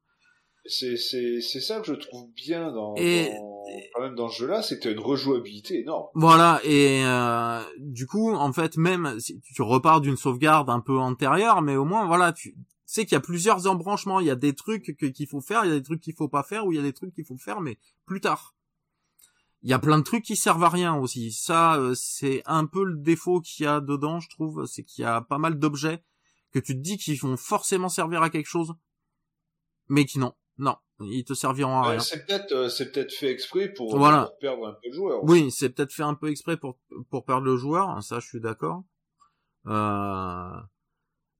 C'est 0.66 0.96
c'est 0.96 1.40
c'est 1.40 1.60
ça 1.60 1.80
que 1.80 1.86
je 1.86 1.94
trouve 1.94 2.30
bien 2.34 2.70
dans, 2.70 2.94
dans 2.94 3.64
quand 3.94 4.02
même 4.02 4.14
dans 4.14 4.28
ce 4.28 4.40
jeu-là, 4.40 4.62
c'est 4.62 4.78
que 4.78 4.84
t'as 4.84 4.92
une 4.92 5.00
rejouabilité 5.00 5.80
énorme. 5.80 6.08
Voilà 6.14 6.60
et 6.64 7.02
euh, 7.04 7.62
du 7.78 8.06
coup 8.06 8.34
en 8.34 8.52
fait 8.52 8.76
même 8.76 9.18
si 9.18 9.40
tu 9.40 9.62
repars 9.62 10.02
d'une 10.02 10.16
sauvegarde 10.16 10.68
un 10.68 10.80
peu 10.80 10.98
antérieure, 10.98 11.62
mais 11.62 11.76
au 11.76 11.86
moins 11.86 12.06
voilà 12.06 12.32
tu 12.32 12.54
sais 12.90 13.04
qu'il 13.04 13.14
y 13.14 13.16
a 13.16 13.20
plusieurs 13.20 13.66
embranchements. 13.66 14.20
Il 14.20 14.26
y 14.26 14.30
a 14.30 14.36
des 14.36 14.54
trucs 14.54 14.96
qu'il 14.96 15.26
faut 15.26 15.40
faire, 15.40 15.64
il 15.64 15.70
y 15.70 15.72
a 15.72 15.78
des 15.78 15.82
trucs 15.82 16.00
qu'il 16.00 16.14
faut 16.14 16.28
pas 16.28 16.42
faire, 16.42 16.66
ou 16.66 16.72
il 16.72 16.76
y 16.76 16.78
a 16.78 16.82
des 16.82 16.92
trucs 16.92 17.14
qu'il 17.14 17.24
faut 17.24 17.36
faire 17.36 17.60
mais 17.60 17.78
plus 18.06 18.20
tard. 18.20 18.54
il 19.62 19.70
y 19.70 19.72
a 19.72 19.78
plein 19.78 19.98
de 19.98 20.02
trucs 20.02 20.24
qui 20.24 20.36
servent 20.36 20.64
à 20.64 20.68
rien 20.68 20.94
aussi. 20.96 21.32
Ça, 21.32 21.76
euh, 21.76 21.94
c'est 21.94 22.42
un 22.46 22.66
peu 22.66 22.84
le 22.84 22.96
défaut 22.96 23.40
qu'il 23.40 23.64
y 23.64 23.66
a 23.66 23.80
dedans, 23.80 24.20
je 24.20 24.28
trouve, 24.28 24.66
c'est 24.66 24.82
qu'il 24.82 25.02
y 25.02 25.06
a 25.06 25.20
pas 25.20 25.38
mal 25.38 25.58
d'objets 25.58 26.02
que 26.52 26.58
tu 26.58 26.74
te 26.74 26.80
dis 26.80 26.98
qu'ils 26.98 27.20
vont 27.20 27.36
forcément 27.36 27.88
servir 27.88 28.22
à 28.22 28.30
quelque 28.30 28.48
chose, 28.48 28.74
mais 29.88 30.04
qui 30.04 30.18
non, 30.18 30.34
non, 30.58 30.76
ils 31.00 31.24
te 31.24 31.34
serviront 31.34 31.78
à 31.78 31.90
rien. 31.90 32.00
c'est 32.00 32.26
peut-être, 32.26 32.52
euh, 32.52 32.68
c'est 32.68 32.90
peut-être 32.90 33.12
fait 33.12 33.30
exprès 33.30 33.72
pour, 33.72 33.90
pour, 33.90 34.00
perdre 34.40 34.66
un 34.66 34.72
peu 34.72 34.88
le 34.88 34.92
joueur. 34.92 35.24
Oui, 35.24 35.50
c'est 35.52 35.70
peut-être 35.70 35.92
fait 35.92 36.02
un 36.02 36.14
peu 36.14 36.28
exprès 36.28 36.56
pour 36.56 36.78
pour 37.08 37.24
perdre 37.24 37.46
le 37.46 37.56
joueur, 37.56 38.02
ça, 38.02 38.18
je 38.18 38.26
suis 38.26 38.40
d'accord. 38.40 38.82
Euh... 39.66 40.60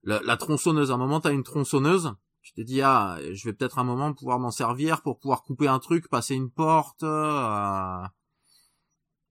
La, 0.03 0.19
la, 0.23 0.37
tronçonneuse, 0.37 0.91
à 0.91 0.95
un 0.95 0.97
moment, 0.97 1.19
t'as 1.19 1.31
une 1.31 1.43
tronçonneuse 1.43 2.13
tu 2.41 2.53
te 2.53 2.61
dis 2.61 2.81
ah 2.81 3.19
je 3.33 3.45
vais 3.45 3.53
peut-être 3.53 3.79
un 3.79 3.83
moment 3.83 4.13
pouvoir 4.13 4.39
m'en 4.39 4.51
servir 4.51 5.01
pour 5.01 5.19
pouvoir 5.19 5.43
couper 5.43 5.67
un 5.67 5.79
truc 5.79 6.07
passer 6.09 6.35
une 6.35 6.49
porte 6.49 7.03
euh... 7.03 8.03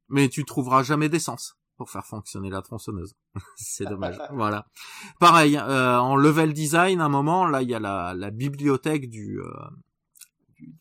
mais 0.09 0.29
tu 0.29 0.45
trouveras 0.45 0.83
jamais 0.83 1.09
d'essence 1.09 1.57
pour 1.77 1.91
faire 1.91 2.05
fonctionner 2.05 2.51
la 2.51 2.61
tronçonneuse. 2.61 3.14
C'est 3.57 3.87
dommage. 3.87 4.18
Voilà. 4.33 4.66
Pareil 5.18 5.57
euh, 5.57 5.99
en 5.99 6.14
level 6.14 6.53
design 6.53 7.01
à 7.01 7.07
un 7.07 7.09
moment 7.09 7.47
là 7.47 7.62
il 7.62 7.71
y 7.71 7.75
a 7.75 7.81
la, 7.81 8.14
la 8.14 8.31
bibliothèque 8.31 9.09
du, 9.09 9.41
euh, 9.41 9.51
du, 10.57 10.77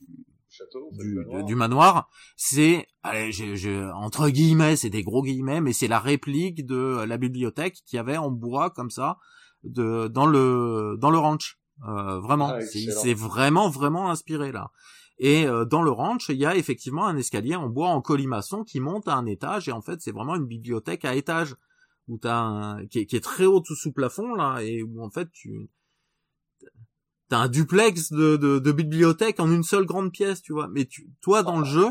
Château, 0.49 0.91
du, 0.91 1.43
du, 1.45 1.55
manoir, 1.55 2.09
c'est, 2.35 2.85
allez, 3.03 3.31
je, 3.31 3.55
je, 3.55 3.89
entre 3.93 4.29
guillemets, 4.29 4.75
c'est 4.75 4.89
des 4.89 5.03
gros 5.03 5.23
guillemets, 5.23 5.61
mais 5.61 5.71
c'est 5.71 5.87
la 5.87 5.99
réplique 5.99 6.65
de 6.65 7.05
la 7.07 7.17
bibliothèque 7.17 7.75
qu'il 7.85 7.95
y 7.95 7.99
avait 7.99 8.17
en 8.17 8.31
bois 8.31 8.69
comme 8.71 8.89
ça, 8.89 9.19
de 9.63 10.07
dans 10.07 10.25
le 10.25 10.97
dans 10.99 11.11
le 11.11 11.17
ranch. 11.17 11.59
Euh, 11.87 12.19
vraiment, 12.19 12.51
ah, 12.53 12.61
c'est 12.61 13.13
vraiment 13.13 13.69
vraiment 13.69 14.09
inspiré 14.09 14.51
là. 14.51 14.71
Et 15.17 15.45
euh, 15.45 15.65
dans 15.65 15.81
le 15.81 15.91
ranch, 15.91 16.29
il 16.29 16.37
y 16.37 16.45
a 16.45 16.55
effectivement 16.55 17.05
un 17.05 17.17
escalier 17.17 17.55
en 17.55 17.67
bois 17.69 17.89
en 17.89 18.01
colimaçon 18.01 18.63
qui 18.63 18.79
monte 18.79 19.07
à 19.07 19.15
un 19.15 19.25
étage 19.25 19.67
et 19.67 19.71
en 19.71 19.81
fait 19.81 20.01
c'est 20.01 20.11
vraiment 20.11 20.35
une 20.35 20.45
bibliothèque 20.45 21.05
à 21.05 21.15
étage 21.15 21.55
où 22.07 22.17
t'as 22.17 22.37
un... 22.37 22.87
qui, 22.87 22.99
est, 22.99 23.05
qui 23.05 23.15
est 23.15 23.23
très 23.23 23.45
haut 23.45 23.59
tout 23.59 23.75
sous 23.75 23.91
plafond 23.91 24.33
là 24.33 24.59
et 24.61 24.81
où 24.81 25.03
en 25.03 25.09
fait 25.09 25.29
tu 25.31 25.69
t'as 27.27 27.39
un 27.39 27.47
duplex 27.47 28.11
de, 28.11 28.37
de, 28.37 28.59
de, 28.59 28.71
bibliothèque 28.71 29.39
en 29.39 29.51
une 29.51 29.63
seule 29.63 29.85
grande 29.85 30.11
pièce, 30.11 30.41
tu 30.41 30.51
vois. 30.51 30.67
Mais 30.67 30.85
tu, 30.85 31.09
toi 31.21 31.43
dans 31.43 31.59
le 31.59 31.65
jeu, 31.65 31.87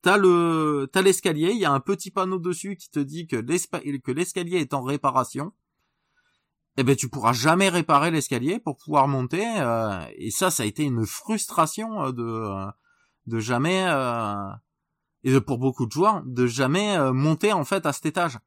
t'as 0.00 0.16
le 0.16 0.88
t'as 0.92 1.02
l'escalier, 1.02 1.50
il 1.52 1.58
y 1.58 1.64
a 1.64 1.72
un 1.72 1.80
petit 1.80 2.10
panneau 2.10 2.38
dessus 2.38 2.76
qui 2.76 2.90
te 2.90 3.00
dit 3.00 3.26
que 3.26 3.36
l'escalier 4.12 4.58
est 4.58 4.72
en 4.72 4.82
réparation 4.82 5.52
eh 6.76 6.84
ben 6.84 6.96
tu 6.96 7.08
pourras 7.08 7.32
jamais 7.32 7.68
réparer 7.68 8.10
l'escalier 8.10 8.58
pour 8.58 8.76
pouvoir 8.76 9.08
monter 9.08 9.44
euh, 9.60 10.00
et 10.16 10.30
ça 10.30 10.50
ça 10.50 10.62
a 10.62 10.66
été 10.66 10.84
une 10.84 11.04
frustration 11.04 12.04
euh, 12.04 12.12
de 12.12 12.22
euh, 12.22 12.70
de 13.26 13.38
jamais 13.38 13.82
et 15.22 15.32
de, 15.32 15.38
pour 15.38 15.58
beaucoup 15.58 15.86
de 15.86 15.92
joueurs 15.92 16.22
de 16.24 16.46
jamais 16.46 16.98
monter 17.12 17.52
en 17.52 17.64
fait 17.64 17.86
à 17.86 17.92
cet 17.92 18.06
étage. 18.06 18.38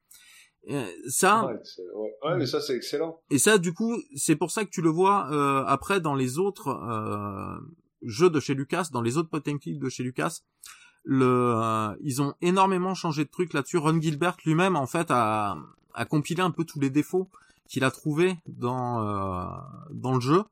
Ça 1.08 1.46
ouais, 1.46 2.38
mais 2.38 2.46
ça 2.46 2.60
c'est 2.60 2.76
excellent. 2.76 3.22
Et 3.30 3.38
ça 3.38 3.58
du 3.58 3.74
coup 3.74 3.96
c'est 4.16 4.36
pour 4.36 4.52
ça 4.52 4.66
que 4.66 4.70
tu 4.72 4.82
le 4.82 4.90
vois 4.90 5.28
après 5.70 6.02
dans 6.02 6.16
les 6.16 6.38
autres 6.38 7.62
jeux 8.02 8.30
de 8.30 8.40
chez 8.42 8.54
Lucas 8.56 8.90
dans 8.92 9.02
les 9.02 9.18
autres 9.18 9.30
pot 9.30 9.46
de 9.46 9.90
chez 9.90 10.04
Lucas 10.04 10.40
le 11.06 11.96
ils 12.02 12.22
ont 12.22 12.34
énormément 12.42 12.96
changé 12.96 13.24
de 13.24 13.30
trucs 13.30 13.54
là-dessus. 13.54 13.78
Ron 13.78 14.02
Gilbert 14.02 14.36
lui-même 14.44 14.76
en 14.76 14.88
fait 14.88 15.08
a 15.12 15.56
a 15.94 16.04
compilé 16.04 16.42
un 16.42 16.52
peu 16.52 16.66
tous 16.66 16.82
les 16.82 16.90
défauts 16.90 17.30
qu'il 17.68 17.84
a 17.84 17.92
trouvé 17.92 18.38
dans 18.48 19.02
euh, 19.02 19.46
dans 19.92 20.16
le 20.16 20.22
jeu. 20.22 20.44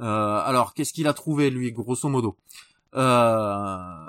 Euh, 0.00 0.40
alors 0.44 0.74
qu'est-ce 0.74 0.92
qu'il 0.92 1.08
a 1.08 1.12
trouvé 1.12 1.50
lui, 1.50 1.72
grosso 1.72 2.08
modo? 2.08 2.36
Euh, 2.94 4.08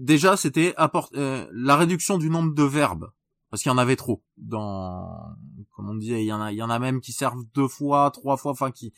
Déjà, 0.00 0.34
c'était 0.38 0.74
la 0.78 1.76
réduction 1.76 2.16
du 2.16 2.30
nombre 2.30 2.54
de 2.54 2.62
verbes 2.62 3.10
parce 3.50 3.62
qu'il 3.62 3.70
y 3.70 3.74
en 3.74 3.78
avait 3.78 3.96
trop 3.96 4.22
dans 4.36 5.34
comme 5.72 5.90
on 5.90 5.94
disait 5.94 6.22
il 6.22 6.26
y 6.26 6.32
en 6.32 6.40
a 6.40 6.52
il 6.52 6.56
y 6.56 6.62
en 6.62 6.70
a 6.70 6.78
même 6.78 7.00
qui 7.00 7.12
servent 7.12 7.44
deux 7.54 7.68
fois 7.68 8.10
trois 8.10 8.36
fois 8.36 8.52
enfin 8.52 8.70
qui 8.70 8.92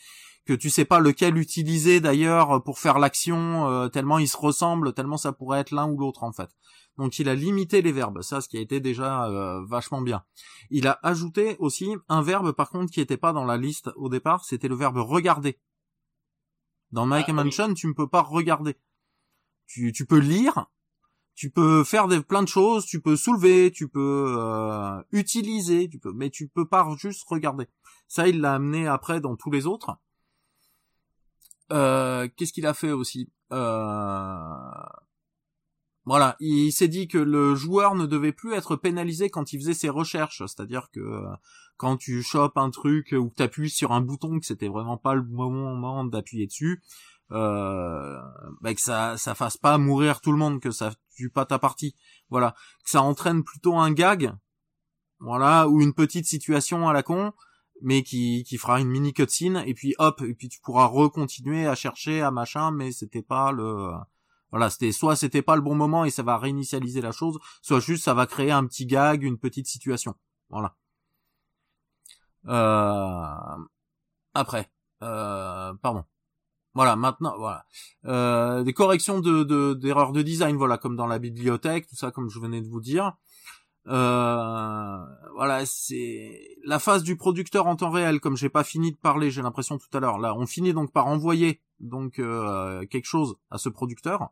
que 0.45 0.53
tu 0.53 0.71
sais 0.71 0.85
pas 0.85 1.01
lequel 1.01 1.39
utiliser 1.39 2.01
d'ailleurs 2.01 2.63
pour 2.63 2.79
faire 2.79 2.99
l'action 2.99 3.89
tellement 3.91 4.19
ils 4.19 4.29
se 4.29 4.37
ressemblent 4.37 4.93
tellement 4.93 5.17
ça 5.17 5.33
pourrait 5.33 5.61
être 5.61 5.71
l'un 5.71 5.89
ou 5.89 5.99
l'autre 5.99 6.25
en 6.25 6.33
fait 6.33 6.51
donc 6.99 7.19
il 7.19 7.29
a 7.29 7.35
limité 7.35 7.81
les 7.81 7.93
verbes, 7.93 8.23
ça 8.23 8.41
ce 8.41 8.49
qui 8.49 8.59
a 8.59 8.61
été 8.61 8.81
déjà 8.81 9.27
euh, 9.27 9.65
vachement 9.65 10.03
bien. 10.03 10.25
Il 10.71 10.87
a 10.87 10.99
ajouté 11.03 11.57
aussi 11.59 11.97
un 12.09 12.23
verbe 12.23 12.53
par 12.53 12.71
contre 12.71 12.93
qui 12.93 13.01
n'était 13.01 13.17
pas 13.17 13.33
dans 13.33 13.45
la 13.45 13.57
liste 13.57 13.91
au 13.97 14.09
départ, 14.09 14.45
c'était 14.45 14.69
le 14.69 14.75
verbe 14.75 14.99
regarder. 14.99 15.59
Dans 16.91 17.07
Mike 17.07 17.27
ah, 17.29 17.33
Mansion, 17.33 17.73
tu 17.73 17.87
ne 17.87 17.95
peux 17.95 18.09
pas 18.09 18.21
regarder. 18.21 18.77
Tu, 19.67 19.93
tu 19.93 20.05
peux 20.05 20.19
lire, 20.19 20.67
tu 21.35 21.51
peux 21.51 21.85
faire 21.85 22.09
plein 22.23 22.43
de 22.43 22.49
choses, 22.49 22.85
tu 22.87 23.01
peux 23.01 23.17
soulever, 23.17 23.71
tu 23.73 23.89
peux 23.89 24.37
euh, 24.39 25.03
utiliser, 25.13 25.89
tu 25.89 25.99
peux, 25.99 26.13
mais 26.13 26.31
tu 26.31 26.49
peux 26.49 26.67
pas 26.67 26.87
juste 26.97 27.25
regarder. 27.27 27.67
Ça, 28.09 28.29
il 28.29 28.41
l'a 28.41 28.55
amené 28.55 28.87
après 28.87 29.21
dans 29.21 29.37
tous 29.37 29.51
les 29.51 29.67
autres. 29.67 29.97
Euh, 31.73 32.29
Qu'est-ce 32.37 32.53
qu'il 32.53 32.67
a 32.67 32.75
fait 32.75 32.93
aussi? 32.93 33.31
Euh, 33.53 34.45
voilà, 36.05 36.37
il 36.41 36.73
s'est 36.73 36.89
dit 36.89 37.07
que 37.07 37.19
le 37.19 37.55
joueur 37.55 37.95
ne 37.95 38.07
devait 38.07 38.33
plus 38.33 38.55
être 38.55 38.77
pénalisé 38.77 39.31
quand 39.31 39.53
il 39.53 39.61
faisait 39.61 39.75
ses 39.75 39.89
recherches, 39.89 40.39
c'est-à-dire 40.39 40.91
que 40.93 41.01
euh, 41.01 41.29
quand 41.77 41.97
tu 41.97 42.23
chopes 42.23 42.59
un 42.59 42.71
truc 42.71 43.15
ou 43.17 43.31
que 43.31 43.37
tu 43.37 43.43
appuies 43.43 43.71
sur 43.71 43.93
un 43.93 44.01
bouton 44.01 44.41
que 44.41 44.47
c'était 44.47 44.69
vraiment 44.69 44.97
pas 44.97 45.15
le 45.15 45.23
moment 45.23 46.05
d'appuyer 46.05 46.47
dessus, 46.47 46.83
euh, 47.33 48.21
bah 48.61 48.75
que 48.75 48.81
ça 48.81 49.17
ça 49.17 49.35
fasse 49.35 49.57
pas 49.57 49.79
mourir 49.79 50.21
tout 50.21 50.33
le 50.33 50.39
monde, 50.39 50.61
que 50.61 50.71
ça 50.71 50.93
tue 51.17 51.31
pas 51.31 51.47
ta 51.47 51.59
partie, 51.59 51.95
voilà, 52.31 52.55
que 52.85 52.91
ça 52.91 53.03
entraîne 53.03 53.43
plutôt 53.45 53.77
un 53.77 53.93
gag, 53.93 54.35
voilà, 55.21 55.69
ou 55.69 55.81
une 55.81 55.95
petite 55.95 56.27
situation 56.27 56.89
à 56.89 56.93
la 56.93 57.03
con, 57.03 57.33
mais 57.83 58.03
qui 58.03 58.45
qui 58.45 58.59
fera 58.59 58.81
une 58.81 58.89
mini 58.89 59.13
cutscene 59.13 59.63
et 59.67 59.75
puis 59.75 59.95
hop, 59.99 60.23
et 60.23 60.35
puis 60.35 60.49
tu 60.49 60.61
pourras 60.61 60.87
recontinuer 60.87 61.67
à 61.67 61.75
chercher 61.75 62.23
à 62.23 62.31
machin, 62.31 62.71
mais 62.71 62.93
c'était 62.93 63.23
pas 63.23 63.53
le 63.53 63.93
voilà, 64.51 64.69
c'était 64.71 64.93
soit 64.93 65.17
c'était 65.17 65.43
pas 65.43 65.57
le 65.57 65.63
bon 65.63 65.75
moment 65.75 66.05
et 66.05 66.11
ça 66.11 66.23
va 66.23 66.39
réinitialiser 66.39 67.01
la 67.01 67.13
chose, 67.13 67.39
soit 67.63 67.81
juste 67.81 68.05
ça 68.05 68.15
va 68.15 68.27
créer 68.27 68.51
un 68.53 68.67
petit 68.67 68.87
gag, 68.87 69.23
une 69.23 69.39
petite 69.39 69.67
situation. 69.67 70.15
Voilà. 70.51 70.77
Euh... 72.49 73.65
Après, 74.35 74.71
euh... 75.03 75.73
pardon. 75.83 76.05
Voilà, 76.75 76.97
maintenant, 76.97 77.35
voilà. 77.39 77.65
Euh, 78.07 78.63
des 78.63 78.73
corrections 78.73 79.21
de 79.21 79.75
d'erreurs 79.75 80.13
de, 80.13 80.23
design, 80.23 80.57
voilà, 80.57 80.79
comme 80.79 80.97
dans 80.97 81.07
la 81.07 81.19
bibliothèque, 81.19 81.87
tout 81.87 81.97
ça, 81.97 82.11
comme 82.11 82.31
je 82.31 82.39
venais 82.41 82.63
de 82.63 82.69
vous 82.69 82.81
dire. 82.81 83.13
Euh, 83.89 85.05
voilà, 85.35 85.67
c'est 85.67 86.57
la 86.65 86.79
phase 86.79 87.03
du 87.03 87.17
producteur 87.17 87.67
en 87.67 87.77
temps 87.77 87.91
réel, 87.91 88.21
comme 88.21 88.37
j'ai 88.37 88.49
pas 88.49 88.65
fini 88.65 88.93
de 88.93 88.97
parler, 88.97 89.31
j'ai 89.31 89.43
l'impression 89.43 89.79
tout 89.79 89.89
à 89.97 90.01
l'heure. 90.01 90.19
Là, 90.19 90.35
on 90.37 90.47
finit 90.47 90.73
donc 90.73 90.93
par 90.93 91.07
envoyer 91.07 91.61
donc 91.81 92.19
euh, 92.19 92.87
quelque 92.87 93.07
chose 93.07 93.37
à 93.51 93.59
ce 93.59 93.69
producteur. 93.69 94.31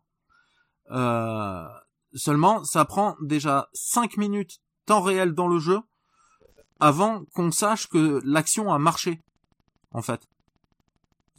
Euh, 0.91 1.67
seulement, 2.15 2.65
ça 2.65 2.85
prend 2.85 3.17
déjà 3.21 3.69
5 3.73 4.17
minutes 4.17 4.61
temps 4.87 5.03
réel 5.03 5.35
dans 5.35 5.49
le 5.49 5.59
jeu 5.59 5.81
avant 6.79 7.25
qu'on 7.35 7.51
sache 7.51 7.89
que 7.89 8.21
l'action 8.25 8.73
a 8.73 8.79
marché, 8.79 9.21
en 9.93 10.03
fait. 10.03 10.27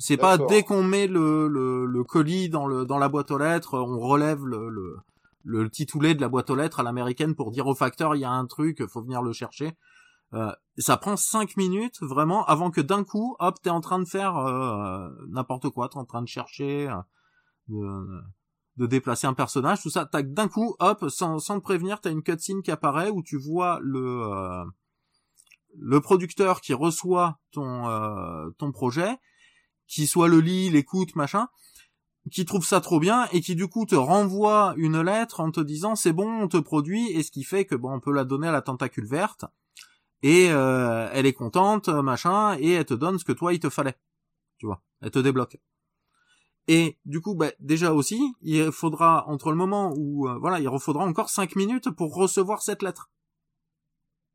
C'est 0.01 0.17
pas 0.17 0.37
dès 0.37 0.63
qu'on 0.63 0.83
met 0.83 1.05
le, 1.05 1.47
le, 1.47 1.85
le, 1.85 2.03
colis 2.03 2.49
dans, 2.49 2.65
le, 2.65 2.85
dans 2.85 2.97
la 2.97 3.07
boîte 3.07 3.29
aux 3.29 3.37
lettres, 3.37 3.77
on 3.77 3.99
relève 3.99 4.43
le, 4.45 4.67
le, 4.69 4.97
le 5.43 5.69
titoulet 5.69 6.15
de 6.15 6.21
la 6.21 6.27
boîte 6.27 6.49
aux 6.49 6.55
lettres 6.55 6.79
à 6.79 6.83
l'américaine 6.83 7.35
pour 7.35 7.51
dire 7.51 7.67
au 7.67 7.75
facteur 7.75 8.15
il 8.15 8.19
y 8.19 8.25
a 8.25 8.31
un 8.31 8.47
truc, 8.47 8.83
faut 8.87 9.03
venir 9.03 9.21
le 9.21 9.31
chercher. 9.31 9.73
Euh, 10.33 10.51
ça 10.77 10.97
prend 10.97 11.15
5 11.17 11.55
minutes 11.55 12.01
vraiment 12.01 12.45
avant 12.45 12.71
que 12.71 12.81
d'un 12.81 13.03
coup, 13.03 13.35
hop, 13.39 13.61
t'es 13.61 13.69
en 13.69 13.81
train 13.81 13.99
de 13.99 14.05
faire 14.05 14.37
euh, 14.37 15.09
n'importe 15.29 15.69
quoi, 15.69 15.87
t'es 15.87 15.97
en 15.97 16.05
train 16.05 16.23
de 16.23 16.27
chercher, 16.27 16.89
euh, 17.69 18.21
de 18.77 18.87
déplacer 18.87 19.27
un 19.27 19.33
personnage, 19.33 19.81
tout 19.83 19.91
ça, 19.91 20.05
tac, 20.05 20.33
d'un 20.33 20.47
coup, 20.47 20.75
hop, 20.79 21.09
sans, 21.09 21.37
sans 21.37 21.59
te 21.59 21.63
prévenir, 21.63 22.01
t'as 22.01 22.11
une 22.11 22.23
cutscene 22.23 22.63
qui 22.63 22.71
apparaît 22.71 23.09
où 23.09 23.21
tu 23.21 23.37
vois 23.37 23.79
le 23.83 24.23
euh, 24.23 24.65
le 25.77 26.01
producteur 26.01 26.61
qui 26.61 26.73
reçoit 26.73 27.39
ton 27.51 27.87
euh, 27.87 28.49
ton 28.57 28.71
projet, 28.71 29.17
qui 29.91 30.07
soit 30.07 30.29
le 30.29 30.39
lit, 30.39 30.69
l'écoute, 30.69 31.15
machin, 31.15 31.49
qui 32.31 32.45
trouve 32.45 32.65
ça 32.65 32.79
trop 32.79 32.99
bien 32.99 33.27
et 33.33 33.41
qui 33.41 33.55
du 33.55 33.67
coup 33.67 33.85
te 33.85 33.95
renvoie 33.95 34.73
une 34.77 35.01
lettre 35.01 35.41
en 35.41 35.51
te 35.51 35.59
disant 35.59 35.95
c'est 35.95 36.13
bon, 36.13 36.29
on 36.43 36.47
te 36.47 36.57
produit 36.57 37.11
et 37.11 37.23
ce 37.23 37.31
qui 37.31 37.43
fait 37.43 37.65
que 37.65 37.75
bon, 37.75 37.91
on 37.93 37.99
peut 37.99 38.13
la 38.13 38.23
donner 38.23 38.47
à 38.47 38.51
la 38.51 38.61
tentacule 38.61 39.05
verte 39.05 39.45
et 40.23 40.49
euh, 40.49 41.09
elle 41.13 41.25
est 41.25 41.33
contente, 41.33 41.89
machin, 41.89 42.55
et 42.59 42.71
elle 42.71 42.85
te 42.85 42.93
donne 42.93 43.19
ce 43.19 43.25
que 43.25 43.33
toi 43.33 43.53
il 43.53 43.59
te 43.59 43.69
fallait, 43.69 43.97
tu 44.59 44.65
vois, 44.65 44.81
elle 45.01 45.11
te 45.11 45.19
débloque. 45.19 45.57
Et 46.67 46.99
du 47.05 47.19
coup, 47.19 47.35
bah, 47.35 47.51
déjà 47.59 47.91
aussi, 47.91 48.33
il 48.41 48.71
faudra 48.71 49.27
entre 49.27 49.49
le 49.49 49.57
moment 49.57 49.93
où 49.97 50.29
euh, 50.29 50.37
voilà, 50.39 50.59
il 50.59 50.69
faudra 50.79 51.03
encore 51.03 51.29
cinq 51.29 51.55
minutes 51.55 51.89
pour 51.89 52.15
recevoir 52.15 52.61
cette 52.61 52.81
lettre. 52.81 53.09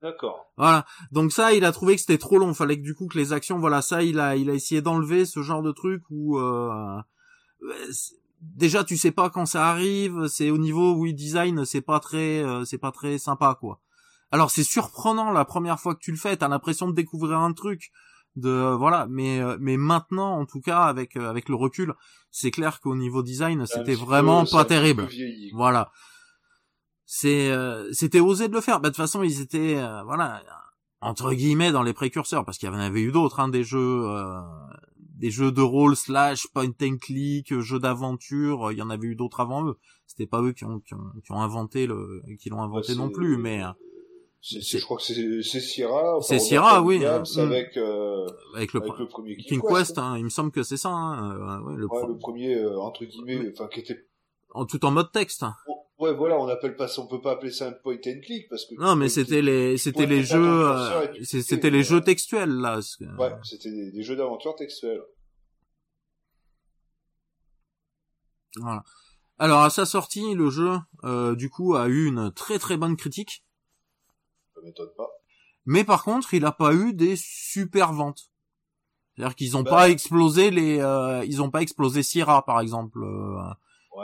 D'accord. 0.06 0.46
Voilà. 0.56 0.86
Donc 1.10 1.32
ça, 1.32 1.52
il 1.52 1.64
a 1.64 1.72
trouvé 1.72 1.96
que 1.96 2.00
c'était 2.00 2.18
trop 2.18 2.38
long. 2.38 2.54
Fallait 2.54 2.76
que 2.76 2.84
du 2.84 2.94
coup 2.94 3.08
que 3.08 3.18
les 3.18 3.32
actions, 3.32 3.58
voilà, 3.58 3.82
ça, 3.82 4.04
il 4.04 4.20
a, 4.20 4.36
il 4.36 4.48
a 4.50 4.54
essayé 4.54 4.80
d'enlever 4.80 5.24
ce 5.24 5.42
genre 5.42 5.62
de 5.62 5.72
truc 5.72 6.02
où, 6.10 6.38
euh, 6.38 7.00
déjà 8.40 8.84
tu 8.84 8.96
sais 8.96 9.10
pas 9.10 9.30
quand 9.30 9.46
ça 9.46 9.68
arrive, 9.68 10.26
c'est 10.28 10.50
au 10.50 10.58
niveau 10.58 10.94
oui 10.94 11.14
design, 11.14 11.64
c'est 11.64 11.80
pas 11.80 12.00
très 12.00 12.42
euh, 12.42 12.64
c'est 12.64 12.78
pas 12.78 12.92
très 12.92 13.18
sympa 13.18 13.56
quoi. 13.58 13.80
Alors 14.30 14.50
c'est 14.50 14.64
surprenant 14.64 15.32
la 15.32 15.44
première 15.44 15.80
fois 15.80 15.94
que 15.94 16.00
tu 16.00 16.10
le 16.10 16.16
fais, 16.16 16.36
t'as 16.36 16.48
l'impression 16.48 16.88
de 16.88 16.94
découvrir 16.94 17.38
un 17.38 17.52
truc 17.52 17.90
de 18.36 18.74
voilà, 18.78 19.06
mais 19.08 19.40
euh, 19.40 19.56
mais 19.60 19.76
maintenant 19.76 20.38
en 20.38 20.46
tout 20.46 20.60
cas 20.60 20.82
avec 20.82 21.16
euh, 21.16 21.28
avec 21.28 21.48
le 21.48 21.54
recul, 21.54 21.94
c'est 22.30 22.50
clair 22.50 22.80
qu'au 22.80 22.94
niveau 22.94 23.22
design, 23.22 23.66
c'était 23.66 23.94
vraiment 23.94 24.44
pas 24.44 24.64
terrible. 24.64 25.08
Voilà. 25.54 25.90
C'est 27.06 27.50
c'était 27.92 28.20
osé 28.20 28.48
de 28.48 28.52
le 28.52 28.60
faire. 28.60 28.80
Bah, 28.80 28.88
de 28.88 28.94
toute 28.94 29.02
façon, 29.02 29.22
ils 29.22 29.40
étaient 29.40 29.74
voilà 30.04 30.42
entre 31.00 31.32
guillemets 31.32 31.72
dans 31.72 31.82
les 31.82 31.92
précurseurs 31.92 32.44
parce 32.44 32.58
qu'il 32.58 32.68
y 32.68 32.72
en 32.72 32.74
avait 32.74 33.00
eu 33.00 33.12
d'autres 33.12 33.40
hein, 33.40 33.48
des 33.48 33.62
jeux 33.62 34.04
des 35.18 35.30
jeux 35.30 35.52
de 35.52 35.62
rôle 35.62 35.96
slash 35.96 36.46
point 36.48 36.72
and 36.82 36.96
click, 37.00 37.58
jeux 37.58 37.78
d'aventure, 37.78 38.70
il 38.72 38.78
y 38.78 38.82
en 38.82 38.90
avait 38.90 39.06
eu 39.06 39.16
d'autres 39.16 39.40
avant 39.40 39.66
eux. 39.66 39.76
C'était 40.06 40.26
pas 40.26 40.42
eux 40.42 40.52
qui 40.52 40.64
ont, 40.64 40.80
qui 40.80 40.94
ont, 40.94 41.10
qui 41.24 41.32
ont 41.32 41.40
inventé 41.40 41.86
le, 41.86 42.22
qui 42.38 42.48
l'ont 42.48 42.62
inventé 42.62 42.94
bah, 42.94 43.02
non 43.02 43.10
plus, 43.10 43.36
mais. 43.36 43.62
Euh, 43.62 43.68
je 44.42 44.78
crois 44.84 44.98
que 44.98 45.02
c'est 45.02 45.60
Sierra. 45.60 46.18
C'est 46.20 46.38
Sierra, 46.38 46.82
oui. 46.82 47.00
Mm. 47.00 47.04
Avec, 47.38 47.76
euh, 47.76 48.26
avec, 48.54 48.72
le, 48.72 48.82
avec, 48.82 48.98
le, 48.98 49.08
premier 49.08 49.36
King, 49.36 49.60
Quest. 49.60 49.98
Hein. 49.98 50.12
hein. 50.12 50.18
il 50.18 50.24
me 50.24 50.28
semble 50.28 50.52
que 50.52 50.62
c'est 50.62 50.76
ça. 50.76 50.90
Hein. 50.90 51.62
Ouais, 51.62 51.76
le, 51.76 51.86
ouais, 51.86 52.06
le 52.06 52.18
premier 52.18 52.54
euh, 52.54 52.78
entre 52.78 53.04
guillemets, 53.04 53.50
enfin 53.52 53.68
qui 53.68 53.80
était 53.80 54.06
en 54.54 54.66
tout 54.66 54.84
en 54.84 54.90
mode 54.90 55.10
texte. 55.10 55.44
Ouais, 55.98 56.12
voilà, 56.12 56.38
on 56.38 56.46
appelle 56.48 56.76
pas, 56.76 56.86
on 56.98 57.06
peut 57.06 57.22
pas 57.22 57.32
appeler 57.32 57.50
ça 57.50 57.68
un 57.68 57.72
point 57.72 57.94
and 57.94 58.20
click 58.22 58.48
parce 58.50 58.66
que. 58.66 58.74
Non, 58.78 58.96
mais 58.96 59.08
c'était 59.08 59.40
les, 59.40 59.78
c'était 59.78 60.04
les 60.04 60.22
jeux, 60.22 60.68
euh, 60.68 61.24
c'était 61.24 61.70
les 61.70 61.82
jeux 61.82 62.02
textuels 62.02 62.50
là. 62.50 62.80
Ouais, 63.18 63.32
c'était 63.42 63.70
des, 63.70 64.02
jeux 64.02 64.16
d'aventure 64.16 64.54
textuels. 64.56 65.02
Voilà. 68.56 68.84
Alors 69.38 69.62
à 69.62 69.70
sa 69.70 69.86
sortie, 69.86 70.34
le 70.34 70.50
jeu, 70.50 70.78
euh, 71.04 71.34
du 71.34 71.48
coup, 71.48 71.74
a 71.74 71.88
eu 71.88 72.06
une 72.06 72.30
très 72.30 72.58
très 72.58 72.76
bonne 72.76 72.96
critique. 72.96 73.44
Ça 74.54 74.60
m'étonne 74.62 74.90
pas. 74.98 75.08
Mais 75.64 75.82
par 75.82 76.04
contre, 76.04 76.34
il 76.34 76.44
a 76.44 76.52
pas 76.52 76.74
eu 76.74 76.92
des 76.92 77.16
super 77.16 77.94
ventes. 77.94 78.30
C'est-à-dire 79.14 79.34
qu'ils 79.34 79.56
ont 79.56 79.62
bah 79.62 79.70
pas 79.70 79.88
explosé 79.88 80.50
les, 80.50 80.78
euh, 80.78 81.24
ils 81.24 81.40
ont 81.40 81.50
pas 81.50 81.62
explosé 81.62 82.02
Sierra 82.02 82.44
par 82.44 82.60
exemple. 82.60 83.02
Euh, 83.02 83.50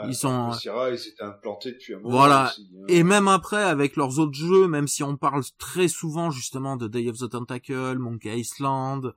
ils 0.07 0.15
sont 0.15 0.51
Sierra, 0.53 0.89
ils 0.89 0.99
s'étaient 0.99 1.23
implantés 1.23 1.73
depuis 1.73 1.93
un 1.93 1.99
moment. 1.99 2.17
Voilà. 2.17 2.47
Hein. 2.47 2.85
Et 2.87 3.03
même 3.03 3.27
après, 3.27 3.63
avec 3.63 3.95
leurs 3.95 4.19
autres 4.19 4.33
jeux, 4.33 4.67
même 4.67 4.87
si 4.87 5.03
on 5.03 5.17
parle 5.17 5.43
très 5.57 5.87
souvent 5.87 6.31
justement 6.31 6.77
de 6.77 6.87
Day 6.87 7.09
of 7.09 7.17
the 7.17 7.29
Tentacle, 7.29 7.97
Monkey 7.97 8.39
Island 8.39 9.13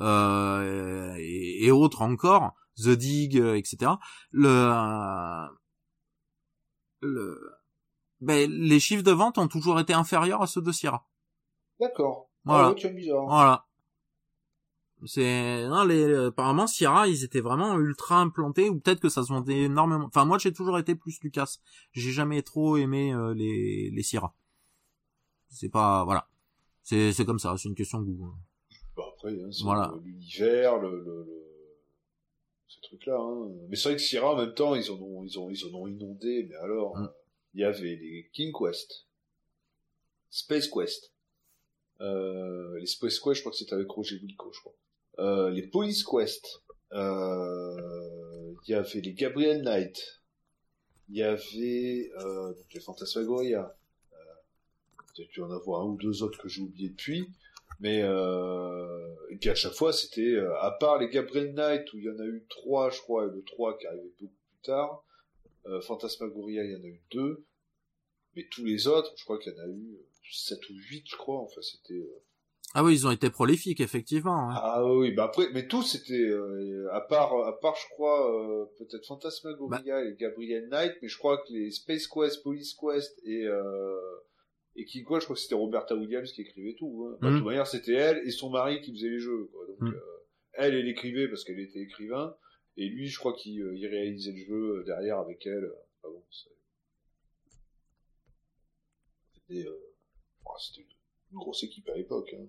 euh, 0.00 1.14
et, 1.18 1.70
autres 1.70 2.02
encore, 2.02 2.54
The 2.76 2.90
Dig, 2.90 3.38
euh, 3.38 3.54
etc. 3.56 3.92
Le, 4.32 4.72
le, 7.00 7.38
ben, 8.20 8.50
les 8.50 8.80
chiffres 8.80 9.04
de 9.04 9.12
vente 9.12 9.38
ont 9.38 9.48
toujours 9.48 9.78
été 9.78 9.92
inférieurs 9.92 10.42
à 10.42 10.46
ceux 10.46 10.62
de 10.62 10.72
Sierra. 10.72 11.06
D'accord. 11.80 12.30
Voilà. 12.44 12.74
Ah 12.82 12.88
bizarre. 12.88 13.26
Voilà. 13.26 13.66
C'est 15.06 15.66
non 15.68 15.84
les 15.84 16.14
apparemment 16.14 16.66
Sierra 16.66 17.08
ils 17.08 17.24
étaient 17.24 17.40
vraiment 17.40 17.78
ultra 17.78 18.20
implantés 18.20 18.70
ou 18.70 18.78
peut-être 18.78 19.00
que 19.00 19.08
ça 19.08 19.22
se 19.22 19.28
vendait 19.28 19.62
énormément. 19.62 20.06
Enfin 20.06 20.24
moi 20.24 20.38
j'ai 20.38 20.52
toujours 20.52 20.78
été 20.78 20.94
plus 20.94 21.18
Lucas. 21.22 21.58
J'ai 21.92 22.12
jamais 22.12 22.42
trop 22.42 22.76
aimé 22.76 23.12
euh, 23.12 23.34
les 23.34 23.90
les 23.90 24.02
Sierra. 24.02 24.34
C'est 25.48 25.68
pas 25.68 26.04
voilà. 26.04 26.28
C'est 26.82 27.12
c'est 27.12 27.24
comme 27.24 27.38
ça, 27.38 27.54
c'est 27.56 27.68
une 27.68 27.74
question 27.74 28.00
de 28.00 28.10
goût. 28.10 28.24
Hein. 28.24 28.38
Bah 28.96 29.04
après 29.14 29.32
hein, 29.32 29.50
voilà. 29.62 29.92
l'univers 30.02 30.78
le, 30.78 30.90
le, 30.90 31.24
le, 31.24 31.44
ce 32.66 32.80
truc 32.82 33.04
là 33.06 33.18
hein. 33.18 33.50
Mais 33.68 33.76
c'est 33.76 33.88
vrai 33.88 33.96
que 33.96 34.02
Sierra 34.02 34.32
en 34.32 34.36
même 34.36 34.54
temps 34.54 34.74
ils 34.74 34.90
en 34.90 34.96
ont 35.00 35.24
ils 35.24 35.38
ont 35.38 35.50
ils 35.50 35.64
en 35.66 35.74
ont 35.78 35.86
inondé 35.86 36.46
mais 36.48 36.56
alors 36.56 36.96
mm. 36.96 37.10
il 37.54 37.60
y 37.60 37.64
avait 37.64 37.96
les 37.96 38.30
King 38.32 38.52
Quest, 38.52 39.06
Space 40.30 40.68
Quest. 40.68 41.12
Euh, 42.00 42.78
les 42.80 42.86
Space 42.86 43.20
Quest, 43.20 43.36
je 43.36 43.40
crois 43.40 43.52
que 43.52 43.58
c'était 43.58 43.74
avec 43.74 43.88
Roger 43.88 44.16
Wilco, 44.16 44.50
je 44.52 44.60
crois. 44.60 44.74
Euh, 45.18 45.50
les 45.50 45.66
Police 45.66 46.04
Quest, 46.04 46.62
euh, 46.92 48.54
il 48.66 48.70
y 48.70 48.74
avait 48.74 49.00
les 49.00 49.12
Gabriel 49.12 49.62
Knight, 49.62 50.20
il 51.08 51.16
y 51.16 51.22
avait 51.22 52.10
euh, 52.20 52.52
les 52.72 52.80
Fantasmagoria, 52.80 53.76
peut-être 55.14 55.28
tu 55.28 55.42
en 55.42 55.50
avoir 55.50 55.82
un 55.82 55.86
ou 55.86 55.96
deux 55.96 56.22
autres 56.22 56.40
que 56.42 56.48
j'ai 56.48 56.62
oublié 56.62 56.88
depuis, 56.88 57.28
mais 57.78 58.00
et 58.00 59.36
puis 59.36 59.50
à 59.50 59.54
chaque 59.54 59.74
fois 59.74 59.92
c'était 59.92 60.36
à 60.60 60.72
part 60.72 60.98
les 60.98 61.08
Gabriel 61.08 61.54
Knight 61.54 61.92
où 61.92 61.98
il 61.98 62.04
y 62.04 62.10
en 62.10 62.18
a 62.18 62.24
eu 62.24 62.44
trois, 62.48 62.90
je 62.90 63.00
crois, 63.00 63.26
et 63.26 63.30
le 63.30 63.42
trois 63.44 63.78
qui 63.78 63.86
arrivait 63.86 64.12
beaucoup 64.18 64.32
plus 64.32 64.62
tard, 64.62 65.04
Fantasmagoria 65.82 66.64
il 66.64 66.72
y 66.72 66.76
en 66.76 66.82
a 66.82 66.88
eu 66.88 67.02
deux, 67.12 67.44
mais 68.34 68.46
tous 68.50 68.64
les 68.64 68.88
autres, 68.88 69.12
je 69.16 69.24
crois 69.24 69.38
qu'il 69.38 69.52
y 69.52 69.60
en 69.60 69.62
a 69.62 69.68
eu 69.68 69.98
sept 70.32 70.68
ou 70.68 70.74
huit, 70.74 71.04
je 71.08 71.16
crois. 71.16 71.40
Enfin, 71.40 71.62
c'était. 71.62 72.08
Ah 72.76 72.82
oui, 72.82 72.94
ils 72.94 73.06
ont 73.06 73.12
été 73.12 73.30
prolifiques, 73.30 73.80
effectivement. 73.80 74.48
Ah 74.50 74.84
oui, 74.84 75.12
bah 75.12 75.24
après, 75.26 75.48
mais 75.52 75.68
tous 75.68 75.84
c'était, 75.84 76.18
euh, 76.18 76.88
à 76.92 77.00
part, 77.00 77.32
à 77.46 77.56
part, 77.60 77.76
je 77.76 77.86
crois, 77.90 78.28
euh, 78.34 78.64
peut-être 78.76 79.06
Phantasmagoria 79.06 79.78
bah... 79.94 80.04
et 80.04 80.16
Gabriel 80.16 80.68
Knight, 80.68 80.92
mais 81.00 81.06
je 81.06 81.16
crois 81.16 81.38
que 81.38 81.52
les 81.52 81.70
Space 81.70 82.08
Quest, 82.08 82.42
Police 82.42 82.74
Quest 82.74 83.20
et 83.24 83.46
euh, 83.46 84.00
et 84.74 84.84
qui 84.86 85.04
quoi, 85.04 85.20
je 85.20 85.24
crois 85.24 85.36
que 85.36 85.42
c'était 85.42 85.54
Roberta 85.54 85.94
Williams 85.94 86.32
qui 86.32 86.40
écrivait 86.40 86.74
tout. 86.74 87.06
Hein. 87.08 87.16
Bah, 87.20 87.28
de 87.28 87.34
toute 87.34 87.42
mm. 87.42 87.46
manière, 87.46 87.68
c'était 87.68 87.92
elle 87.92 88.18
et 88.26 88.32
son 88.32 88.50
mari 88.50 88.80
qui 88.80 88.92
faisaient 88.92 89.08
les 89.08 89.20
jeux. 89.20 89.44
Quoi. 89.52 89.66
Donc, 89.68 89.80
mm. 89.80 89.94
elle, 90.54 90.74
elle 90.74 90.88
écrivait 90.88 91.28
parce 91.28 91.44
qu'elle 91.44 91.60
était 91.60 91.78
écrivain, 91.78 92.34
et 92.76 92.88
lui, 92.88 93.06
je 93.06 93.20
crois 93.20 93.34
qu'il 93.34 93.86
réalisait 93.86 94.32
le 94.32 94.44
jeu 94.44 94.82
derrière 94.84 95.20
avec 95.20 95.46
elle. 95.46 95.70
Enfin, 96.02 96.12
bon, 96.12 96.24
c'était, 99.30 99.68
oh, 100.44 100.56
c'était 100.58 100.88
une 101.30 101.38
grosse 101.38 101.62
équipe 101.62 101.88
à 101.88 101.94
l'époque. 101.94 102.34
Hein. 102.36 102.48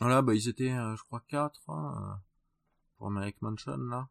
Voilà, 0.00 0.22
bah 0.22 0.34
ils 0.34 0.48
étaient, 0.48 0.72
euh, 0.72 0.96
je 0.96 1.02
crois, 1.04 1.22
quatre 1.28 1.60
hein, 1.68 1.94
euh, 1.96 2.14
pour 2.98 3.10
Maniac 3.10 3.36
Mansion 3.42 3.76
là. 3.76 4.08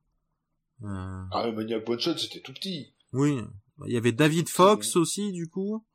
Euh... 0.84 1.24
Ah, 1.32 1.52
Maniac 1.52 1.88
Mansion, 1.88 2.18
c'était 2.18 2.42
tout 2.42 2.54
petit. 2.54 2.94
Oui, 3.14 3.42
bah, 3.78 3.86
il 3.88 3.94
y 3.94 3.98
avait 3.98 4.12
David 4.12 4.50
Fox 4.50 4.96
aussi 4.96 5.32
du 5.32 5.50
coup, 5.50 5.86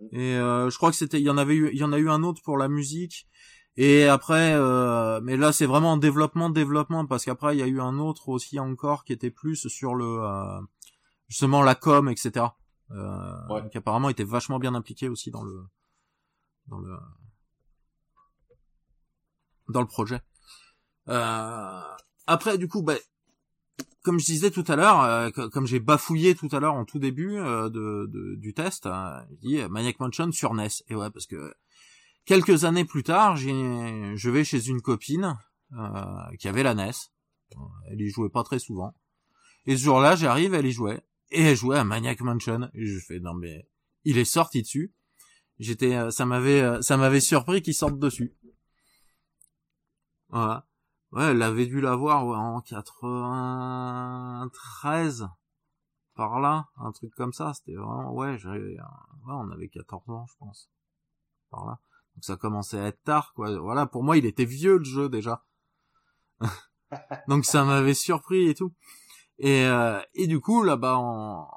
mm. 0.00 0.16
et 0.16 0.36
euh, 0.36 0.70
je 0.70 0.76
crois 0.76 0.90
que 0.90 0.96
c'était, 0.96 1.20
il 1.20 1.24
y 1.24 1.30
en 1.30 1.38
avait 1.38 1.54
eu, 1.54 1.70
il 1.72 1.78
y 1.78 1.84
en 1.84 1.92
a 1.92 1.98
eu 1.98 2.08
un 2.08 2.22
autre 2.22 2.42
pour 2.42 2.56
la 2.58 2.68
musique. 2.68 3.26
Et 3.78 4.04
après, 4.04 4.52
euh, 4.52 5.20
mais 5.22 5.38
là 5.38 5.50
c'est 5.50 5.64
vraiment 5.64 5.96
développement, 5.96 6.50
développement, 6.50 7.06
parce 7.06 7.24
qu'après 7.24 7.56
il 7.56 7.60
y 7.60 7.62
a 7.62 7.66
eu 7.66 7.80
un 7.80 7.98
autre 7.98 8.28
aussi 8.28 8.60
encore 8.60 9.04
qui 9.04 9.14
était 9.14 9.30
plus 9.30 9.66
sur 9.68 9.94
le 9.94 10.20
justement 11.28 11.62
la 11.62 11.74
com, 11.74 12.10
etc. 12.10 12.46
Euh, 12.90 13.68
Qui 13.70 13.78
apparemment 13.78 14.10
était 14.10 14.24
vachement 14.24 14.58
bien 14.58 14.74
impliqué 14.74 15.08
aussi 15.08 15.30
dans 15.30 15.42
le 15.42 15.64
dans 16.66 16.78
le 16.78 16.94
dans 19.68 19.80
le 19.80 19.86
projet. 19.86 20.20
Euh, 21.08 21.80
après, 22.26 22.58
du 22.58 22.68
coup, 22.68 22.82
bah, 22.82 22.94
comme 24.02 24.18
je 24.18 24.26
disais 24.26 24.50
tout 24.50 24.64
à 24.68 24.76
l'heure, 24.76 25.02
euh, 25.02 25.30
comme 25.30 25.66
j'ai 25.66 25.80
bafouillé 25.80 26.34
tout 26.34 26.48
à 26.52 26.60
l'heure 26.60 26.74
en 26.74 26.84
tout 26.84 26.98
début 26.98 27.38
euh, 27.38 27.68
de, 27.68 28.36
du 28.36 28.54
test, 28.54 28.86
hein, 28.86 29.24
je 29.30 29.48
dis 29.48 29.68
Maniac 29.68 30.00
Mansion 30.00 30.30
sur 30.32 30.54
NES. 30.54 30.68
Et 30.88 30.94
ouais, 30.94 31.10
parce 31.10 31.26
que 31.26 31.54
quelques 32.24 32.64
années 32.64 32.84
plus 32.84 33.02
tard, 33.02 33.36
je 33.36 34.30
vais 34.30 34.44
chez 34.44 34.68
une 34.68 34.80
copine 34.80 35.36
qui 36.38 36.48
avait 36.48 36.62
la 36.62 36.74
NES. 36.74 36.92
Elle 37.90 38.00
y 38.00 38.08
jouait 38.08 38.30
pas 38.30 38.42
très 38.42 38.58
souvent. 38.58 38.94
Et 39.66 39.76
ce 39.76 39.84
jour-là, 39.84 40.16
j'arrive, 40.16 40.54
elle 40.54 40.66
y 40.66 40.72
jouait. 40.72 41.02
Et 41.30 41.42
elle 41.42 41.56
jouait 41.56 41.78
à 41.78 41.84
Maniac 41.84 42.20
Mansion. 42.20 42.68
Et 42.74 42.86
je 42.86 42.98
fais, 42.98 43.20
non 43.20 43.34
mais, 43.34 43.68
il 44.04 44.18
est 44.18 44.24
sorti 44.24 44.62
dessus. 44.62 44.92
J'étais, 45.58 46.10
ça 46.10 46.26
m'avait, 46.26 46.82
ça 46.82 46.96
m'avait 46.96 47.20
surpris 47.20 47.62
qu'il 47.62 47.74
sorte 47.74 47.98
dessus. 47.98 48.34
Ouais. 50.32 50.56
Ouais, 51.12 51.24
elle 51.24 51.42
avait 51.42 51.66
dû 51.66 51.80
l'avoir 51.80 52.26
ouais, 52.26 52.36
en 52.36 52.60
93 52.62 55.28
par 56.14 56.40
là, 56.40 56.68
un 56.76 56.92
truc 56.92 57.14
comme 57.14 57.32
ça, 57.32 57.54
c'était 57.54 57.74
vraiment 57.74 58.12
ouais, 58.12 58.36
ouais, 58.44 58.76
on 59.26 59.50
avait 59.50 59.68
14 59.68 60.10
ans, 60.10 60.26
je 60.28 60.34
pense. 60.38 60.70
Par 61.50 61.64
là. 61.66 61.78
Donc 62.14 62.24
ça 62.24 62.36
commençait 62.36 62.78
à 62.78 62.86
être 62.86 63.02
tard 63.02 63.32
quoi. 63.34 63.58
Voilà, 63.58 63.86
pour 63.86 64.02
moi, 64.02 64.18
il 64.18 64.26
était 64.26 64.44
vieux 64.44 64.76
le 64.78 64.84
jeu 64.84 65.08
déjà. 65.08 65.44
Donc 67.28 67.46
ça 67.46 67.64
m'avait 67.64 67.94
surpris 67.94 68.48
et 68.48 68.54
tout. 68.54 68.74
Et 69.38 69.64
euh, 69.64 70.00
et 70.14 70.26
du 70.26 70.40
coup 70.40 70.62
là-bas 70.62 70.98
en 70.98 71.48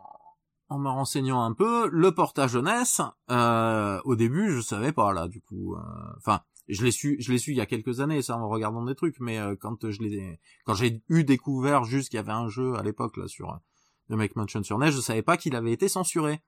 en 0.70 0.80
me 0.80 0.90
renseignant 0.90 1.44
un 1.44 1.54
peu, 1.54 1.90
le 1.92 2.14
portage 2.14 2.52
jeunesse, 2.52 3.02
euh, 3.30 4.02
au 4.04 4.16
début, 4.16 4.52
je 4.52 4.62
savais 4.62 4.92
pas 4.92 5.14
là, 5.14 5.28
du 5.28 5.42
coup. 5.42 5.76
Euh, 5.76 5.82
enfin, 6.18 6.42
je 6.68 6.84
l'ai 6.84 6.92
su, 6.92 7.18
je 7.20 7.32
l'ai 7.32 7.38
su 7.38 7.52
il 7.52 7.58
y 7.58 7.62
a 7.62 7.66
quelques 7.66 8.00
années, 8.00 8.22
ça, 8.22 8.38
en 8.38 8.48
regardant 8.48 8.84
des 8.84 8.96
trucs, 8.96 9.20
mais 9.20 9.40
euh, 9.40 9.56
quand 9.60 9.90
je 9.90 10.02
l'ai, 10.02 10.40
quand 10.66 10.74
j'ai 10.74 11.02
eu 11.10 11.24
découvert 11.24 11.84
juste 11.84 12.10
qu'il 12.10 12.18
y 12.18 12.20
avait 12.20 12.32
un 12.32 12.48
jeu 12.48 12.76
à 12.76 12.84
l'époque 12.84 13.18
là 13.18 13.28
sur 13.28 13.52
euh, 13.52 14.16
Make 14.16 14.36
Mansion 14.36 14.64
sur 14.64 14.78
NES, 14.78 14.92
je 14.92 15.02
savais 15.02 15.22
pas 15.22 15.38
qu'il 15.38 15.56
avait 15.56 15.72
été 15.72 15.88
censuré 15.88 16.42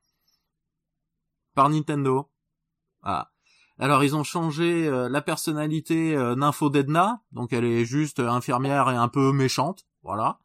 par 1.53 1.69
Nintendo. 1.69 2.29
Ah. 3.03 3.31
Alors 3.79 4.03
ils 4.03 4.15
ont 4.15 4.23
changé 4.23 4.87
euh, 4.87 5.07
la 5.09 5.21
personnalité 5.21 6.15
Nympho 6.35 6.69
d'Edna, 6.69 7.21
donc 7.31 7.53
elle 7.53 7.65
est 7.65 7.85
juste 7.85 8.19
infirmière 8.19 8.89
et 8.89 8.95
un 8.95 9.07
peu 9.07 9.31
méchante, 9.31 9.85
voilà. 10.03 10.39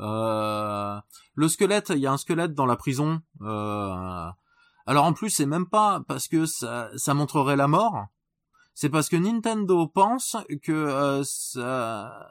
Euh, 0.00 1.00
le 1.34 1.48
squelette, 1.48 1.90
il 1.90 1.98
y 1.98 2.06
a 2.06 2.12
un 2.12 2.16
squelette 2.16 2.54
dans 2.54 2.66
la 2.66 2.76
prison. 2.76 3.20
Euh, 3.42 4.30
alors 4.86 5.04
en 5.04 5.12
plus, 5.12 5.30
c'est 5.30 5.46
même 5.46 5.66
pas 5.66 6.00
parce 6.06 6.28
que 6.28 6.46
ça, 6.46 6.90
ça 6.96 7.14
montrerait 7.14 7.56
la 7.56 7.68
mort. 7.68 8.06
C'est 8.80 8.90
parce 8.90 9.08
que 9.08 9.16
Nintendo 9.16 9.88
pense 9.88 10.36
que 10.62 10.70
euh, 10.70 11.24
ça, 11.24 12.28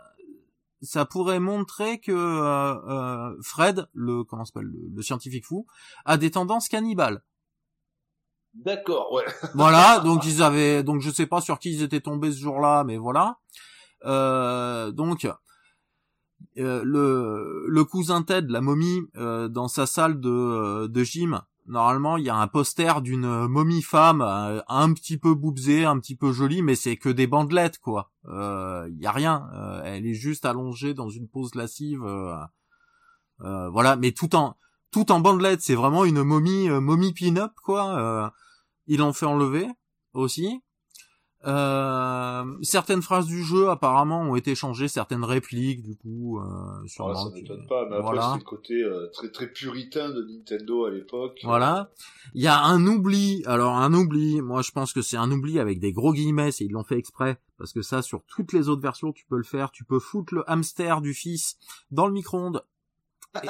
ça 0.81 1.03
pourrait 1.03 1.41
montrer 1.41 1.99
que 1.99 2.13
euh, 2.13 3.35
Fred, 3.41 3.89
le 3.91 4.23
comment 4.23 4.45
s'appelle, 4.45 4.67
le, 4.67 4.87
le 4.95 5.01
scientifique 5.01 5.45
fou, 5.45 5.67
a 6.05 6.15
des 6.15 6.31
tendances 6.31 6.69
cannibales. 6.69 7.21
D'accord, 8.53 9.11
ouais. 9.11 9.25
voilà, 9.55 9.99
donc 9.99 10.25
ils 10.25 10.41
avaient, 10.41 10.83
donc 10.83 11.01
je 11.01 11.11
sais 11.11 11.27
pas 11.27 11.41
sur 11.41 11.59
qui 11.59 11.73
ils 11.73 11.83
étaient 11.83 11.99
tombés 11.99 12.31
ce 12.31 12.39
jour-là, 12.39 12.85
mais 12.85 12.95
voilà. 12.95 13.39
Euh, 14.05 14.91
donc 14.91 15.27
euh, 16.57 16.81
le, 16.85 17.65
le 17.67 17.83
cousin 17.83 18.23
Ted, 18.23 18.47
la 18.49 18.61
momie, 18.61 19.01
euh, 19.17 19.49
dans 19.49 19.67
sa 19.67 19.85
salle 19.85 20.21
de, 20.21 20.29
euh, 20.29 20.87
de 20.87 21.03
gym, 21.03 21.41
normalement 21.67 22.17
il 22.17 22.23
y 22.25 22.29
a 22.29 22.35
un 22.35 22.47
poster 22.47 23.01
d'une 23.01 23.47
momie 23.47 23.81
femme 23.81 24.21
un 24.21 24.93
petit 24.93 25.17
peu 25.17 25.35
boubsée, 25.35 25.85
un 25.85 25.99
petit 25.99 26.15
peu 26.15 26.31
jolie, 26.31 26.61
mais 26.61 26.75
c'est 26.75 26.97
que 26.97 27.09
des 27.09 27.27
bandelettes 27.27 27.79
quoi. 27.79 28.11
Il 28.25 28.97
y 28.99 29.05
a 29.05 29.11
rien, 29.11 29.49
elle 29.83 30.05
est 30.05 30.13
juste 30.13 30.45
allongée 30.45 30.93
dans 30.93 31.09
une 31.09 31.27
pose 31.27 31.55
lascive, 31.55 32.01
voilà, 33.39 33.95
mais 33.97 34.11
tout 34.11 34.35
en 34.35 34.55
tout 34.91 35.11
en 35.11 35.19
bandelettes, 35.19 35.61
c'est 35.61 35.75
vraiment 35.75 36.05
une 36.05 36.23
momie 36.23 36.69
momie 36.69 37.13
pin-up 37.13 37.51
quoi. 37.63 38.33
il 38.87 39.01
en 39.01 39.13
fait 39.13 39.25
enlever 39.25 39.67
aussi. 40.13 40.61
Euh, 41.47 42.43
certaines 42.61 43.01
phrases 43.01 43.25
du 43.25 43.41
jeu 43.41 43.69
apparemment 43.69 44.21
ont 44.21 44.35
été 44.35 44.53
changées, 44.53 44.89
certaines 44.89 45.23
répliques 45.23 45.81
du 45.81 45.95
coup. 45.95 46.39
Euh, 46.39 46.85
sur 46.87 47.07
ah, 47.07 47.15
ça 47.15 47.29
m'étonne 47.33 47.65
pas, 47.67 47.87
mais 47.89 47.95
après 47.95 48.19
c'est 48.19 48.37
le 48.39 48.43
côté 48.43 48.83
euh, 48.83 49.07
très 49.13 49.31
très 49.31 49.47
puritain 49.47 50.09
de 50.09 50.23
Nintendo 50.23 50.85
à 50.85 50.91
l'époque. 50.91 51.39
Voilà. 51.43 51.91
Il 52.33 52.41
y 52.41 52.47
a 52.47 52.61
un 52.61 52.85
oubli. 52.85 53.43
Alors 53.45 53.77
un 53.77 53.93
oubli. 53.93 54.41
Moi 54.41 54.61
je 54.61 54.71
pense 54.71 54.91
que 54.91 55.01
c'est 55.01 55.15
un 55.15 55.31
oubli 55.31 55.57
avec 55.59 55.79
des 55.79 55.93
gros 55.93 56.11
guillemets. 56.11 56.49
Et 56.49 56.65
ils 56.65 56.71
l'ont 56.71 56.83
fait 56.83 56.97
exprès 56.97 57.39
parce 57.57 57.71
que 57.71 57.81
ça 57.81 58.01
sur 58.01 58.23
toutes 58.23 58.51
les 58.51 58.67
autres 58.67 58.81
versions 58.81 59.13
tu 59.13 59.25
peux 59.25 59.37
le 59.37 59.43
faire. 59.43 59.71
Tu 59.71 59.85
peux 59.85 59.99
foutre 59.99 60.33
le 60.33 60.49
hamster 60.49 60.99
du 60.99 61.13
fils 61.13 61.57
dans 61.91 62.07
le 62.07 62.13
micro-ondes 62.13 62.61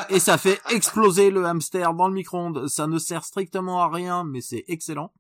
et, 0.10 0.20
ça 0.20 0.38
fait 0.38 0.60
exploser 0.72 1.30
le 1.30 1.46
hamster 1.46 1.94
dans 1.94 2.08
le 2.08 2.14
micro-ondes. 2.14 2.68
Ça 2.68 2.88
ne 2.88 2.98
sert 3.00 3.24
strictement 3.24 3.82
à 3.82 3.90
rien, 3.90 4.24
mais 4.24 4.42
c'est 4.42 4.66
excellent. 4.68 5.14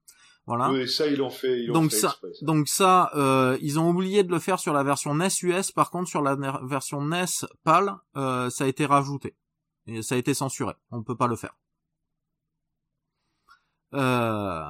Voilà. 0.47 0.71
Oui, 0.71 0.87
ça 0.87 1.07
ils 1.07 1.17
l'ont 1.17 1.29
fait. 1.29 1.61
Ils 1.63 1.71
donc 1.71 1.91
fait 1.91 1.97
ça, 1.97 2.15
donc 2.41 2.67
ça, 2.69 3.11
euh, 3.15 3.57
ils 3.61 3.79
ont 3.79 3.89
oublié 3.89 4.23
de 4.23 4.31
le 4.31 4.39
faire 4.39 4.59
sur 4.59 4.73
la 4.73 4.81
version 4.81 5.13
NES 5.13 5.27
US. 5.43 5.71
Par 5.71 5.91
contre, 5.91 6.09
sur 6.09 6.21
la 6.21 6.35
version 6.63 7.01
NES 7.01 7.45
PAL, 7.63 7.97
euh, 8.15 8.49
ça 8.49 8.63
a 8.63 8.67
été 8.67 8.85
rajouté 8.85 9.35
et 9.87 10.01
ça 10.01 10.15
a 10.15 10.17
été 10.17 10.33
censuré. 10.33 10.73
On 10.89 10.99
ne 10.99 11.03
peut 11.03 11.17
pas 11.17 11.27
le 11.27 11.35
faire. 11.35 11.55
Euh... 13.93 14.61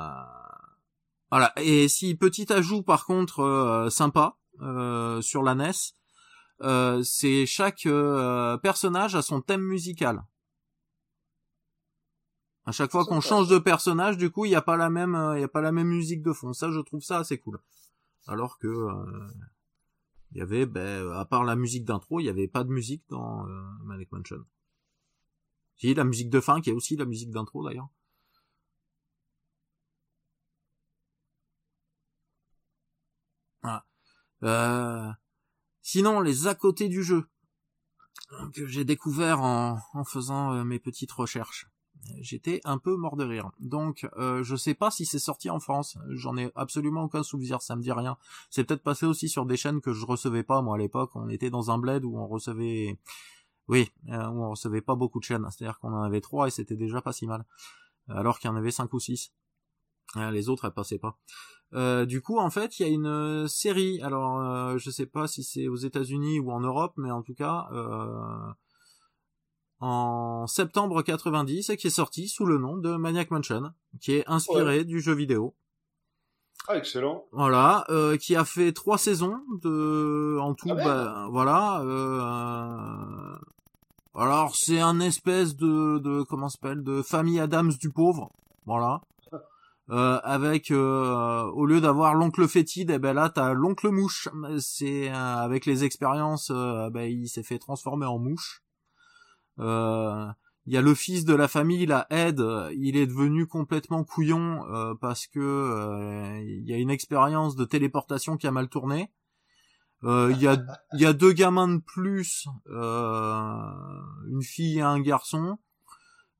Voilà. 1.30 1.52
Et 1.58 1.88
si 1.88 2.16
petit 2.16 2.52
ajout 2.52 2.84
par 2.84 3.06
contre 3.06 3.42
euh, 3.42 3.90
sympa 3.90 4.38
euh, 4.62 5.22
sur 5.22 5.44
la 5.44 5.56
NES, 5.56 5.72
euh, 6.62 7.04
c'est 7.04 7.46
chaque 7.46 7.88
personnage 8.62 9.16
a 9.16 9.22
son 9.22 9.42
thème 9.42 9.62
musical. 9.62 10.24
À 12.68 12.74
chaque 12.74 12.92
fois 12.92 13.06
qu'on 13.06 13.22
change 13.22 13.48
de 13.48 13.60
personnage, 13.60 14.18
du 14.18 14.30
coup, 14.30 14.44
il 14.44 14.50
n'y 14.50 14.56
a 14.56 14.62
pas 14.62 14.76
la 14.76 14.90
même, 14.90 15.16
euh, 15.16 15.40
il 15.40 15.44
a 15.44 15.48
pas 15.48 15.62
la 15.62 15.72
même 15.72 15.88
musique 15.88 16.22
de 16.22 16.34
fond. 16.34 16.52
Ça, 16.52 16.70
je 16.70 16.82
trouve 16.82 17.02
ça 17.02 17.20
assez 17.20 17.38
cool. 17.38 17.62
Alors 18.28 18.60
que 18.60 18.68
euh, 18.68 19.28
il 20.32 20.40
y 20.40 20.42
avait, 20.42 20.66
ben, 20.66 21.10
à 21.14 21.24
part 21.24 21.46
la 21.46 21.56
musique 21.56 21.86
d'intro, 21.86 22.20
il 22.20 22.24
n'y 22.24 22.30
avait 22.30 22.50
pas 22.50 22.66
de 22.66 22.70
musique 22.70 23.06
dans 23.08 23.48
euh, 23.48 23.62
Manic 23.86 24.12
Mansion. 24.12 24.44
Si 25.78 25.94
la 25.94 26.04
musique 26.04 26.30
de 26.30 26.42
fin, 26.42 26.60
qui 26.60 26.70
est 26.70 26.74
aussi 26.74 26.98
la 26.98 27.06
musique 27.06 27.32
d'intro 27.32 27.64
d'ailleurs. 27.66 27.88
Euh, 34.44 35.10
sinon, 35.82 36.20
les 36.20 36.48
à 36.48 36.54
côté 36.54 36.90
du 36.90 37.02
jeu 37.02 37.30
que 38.54 38.68
j'ai 38.68 38.84
découvert 38.84 39.42
en, 39.42 39.80
en 39.94 40.04
faisant 40.04 40.64
mes 40.66 40.80
petites 40.80 41.14
recherches 41.14 41.68
j'étais 42.20 42.62
un 42.64 42.78
peu 42.78 42.96
mort 42.96 43.16
de 43.16 43.26
rire. 43.26 43.52
Donc 43.60 44.08
euh, 44.18 44.44
je 44.44 44.56
sais 44.56 44.74
pas 44.74 44.92
si 44.92 45.06
c'est 45.06 45.20
sorti 45.20 45.50
en 45.50 45.60
France, 45.60 45.98
j'en 46.10 46.38
ai 46.38 46.52
absolument 46.56 47.04
aucun 47.04 47.24
souvenir, 47.24 47.62
ça 47.62 47.76
me 47.76 47.82
dit 47.82 47.92
rien. 47.92 48.18
C'est 48.50 48.64
peut-être 48.64 48.84
passé 48.84 49.06
aussi 49.06 49.30
sur 49.30 49.46
des 49.46 49.58
chaînes 49.58 49.82
que 49.82 49.94
je 49.94 50.06
recevais 50.06 50.44
pas 50.44 50.62
moi 50.62 50.76
à 50.76 50.78
l'époque, 50.78 51.12
on 51.16 51.30
était 51.30 51.50
dans 51.50 51.72
un 51.72 51.78
bled 51.78 52.06
où 52.06 52.18
on 52.18 52.28
recevait 52.28 52.98
oui, 53.68 53.90
euh, 54.10 54.28
où 54.28 54.44
on 54.44 54.50
recevait 54.52 54.82
pas 54.82 54.96
beaucoup 54.96 55.20
de 55.20 55.26
chaînes, 55.26 55.46
c'est-à-dire 55.52 55.80
qu'on 55.80 55.94
en 55.94 56.02
avait 56.02 56.22
trois 56.22 56.48
et 56.48 56.52
c'était 56.52 56.78
déjà 56.78 57.02
pas 57.02 57.12
si 57.12 57.28
mal. 57.28 57.46
Alors 58.08 58.40
qu'il 58.40 58.50
y 58.50 58.54
en 58.54 58.56
avait 58.56 58.72
cinq 58.72 58.94
ou 58.94 59.00
six. 59.00 59.34
Euh, 60.16 60.32
les 60.32 60.48
autres 60.48 60.66
elles 60.66 60.74
passaient 60.74 61.00
pas. 61.00 61.18
Euh, 61.74 62.06
du 62.06 62.22
coup, 62.22 62.38
en 62.40 62.50
fait, 62.50 62.80
il 62.80 62.84
y 62.84 62.90
a 62.90 62.94
une 62.94 63.48
série. 63.50 64.02
Alors, 64.02 64.78
je 64.78 64.90
sais 64.90 65.06
pas 65.06 65.28
si 65.28 65.44
c'est 65.44 65.68
aux 65.68 65.76
États-Unis 65.76 66.40
ou 66.40 66.52
en 66.52 66.62
Europe, 66.62 66.94
mais 66.96 67.12
en 67.12 67.22
tout 67.22 67.34
cas, 67.34 67.68
en 69.80 70.48
septembre 70.48 71.02
90 71.02 71.70
et 71.70 71.78
qui 71.78 71.88
est 71.88 71.92
sorti 71.92 72.28
sous 72.28 72.46
le 72.46 72.58
nom 72.58 72.78
de 72.78 72.96
Maniac 72.96 73.32
Mansion, 73.32 73.72
qui 74.02 74.14
est 74.14 74.24
inspiré 74.28 74.84
du 74.84 75.00
jeu 75.00 75.14
vidéo. 75.14 75.56
Ah 76.68 76.76
excellent. 76.76 77.26
Voilà, 77.32 77.86
euh, 77.90 78.18
qui 78.18 78.36
a 78.36 78.44
fait 78.44 78.74
trois 78.74 78.98
saisons 78.98 79.40
de 79.62 80.38
en 80.42 80.54
tout, 80.54 80.70
ah, 80.72 80.76
bah, 80.76 81.28
voilà. 81.32 81.82
Euh, 81.82 83.38
alors 84.16 84.56
c'est 84.56 84.80
un 84.80 85.00
espèce 85.00 85.56
de 85.56 86.00
de 86.00 86.24
comment 86.24 86.50
s'appelle 86.50 86.84
de 86.84 87.02
famille 87.02 87.40
Adams 87.40 87.72
du 87.80 87.92
pauvre, 87.92 88.30
voilà. 88.66 89.02
Euh, 89.90 90.20
avec 90.24 90.70
euh, 90.70 91.44
au 91.44 91.66
lieu 91.66 91.80
d'avoir 91.80 92.14
l'oncle 92.14 92.46
fétide, 92.50 92.92
eh 92.92 93.00
ben 93.00 93.14
là 93.14 93.30
t'as 93.30 93.54
l'oncle 93.54 93.90
mouche. 93.90 94.28
C'est 94.60 95.10
euh, 95.10 95.14
avec 95.14 95.66
les 95.66 95.86
expériences, 95.86 96.52
ben, 96.52 97.10
il 97.10 97.30
s'est 97.30 97.44
fait 97.44 97.58
transformer 97.58 98.06
en 98.06 98.20
mouche. 98.20 98.62
Euh, 99.60 100.28
il 100.66 100.74
y 100.74 100.78
a 100.78 100.82
le 100.82 100.94
fils 100.94 101.24
de 101.24 101.34
la 101.34 101.48
famille, 101.48 101.86
la 101.86 102.08
Ed, 102.10 102.44
il 102.76 102.98
est 102.98 103.08
devenu 103.08 103.48
complètement 103.48 104.04
couillon 104.04 104.66
euh, 104.70 104.94
parce 105.00 105.26
que 105.28 105.40
euh, 105.40 106.42
y 106.44 106.74
a 106.74 106.78
une 106.78 106.90
expérience 106.90 107.56
de 107.56 107.64
téléportation 107.64 108.36
qui 108.36 108.48
a 108.48 108.52
mal 108.52 108.68
tourné. 108.68 109.10
Il 110.04 110.38
y, 110.40 110.48
a, 110.48 110.58
y 110.94 111.06
a 111.06 111.14
deux 111.14 111.32
gamins 111.32 111.68
de 111.68 111.82
plus, 111.82 112.48
une 112.68 114.44
fille 114.44 114.78
et 114.78 114.82
un 114.82 115.00
garçon. 115.00 115.58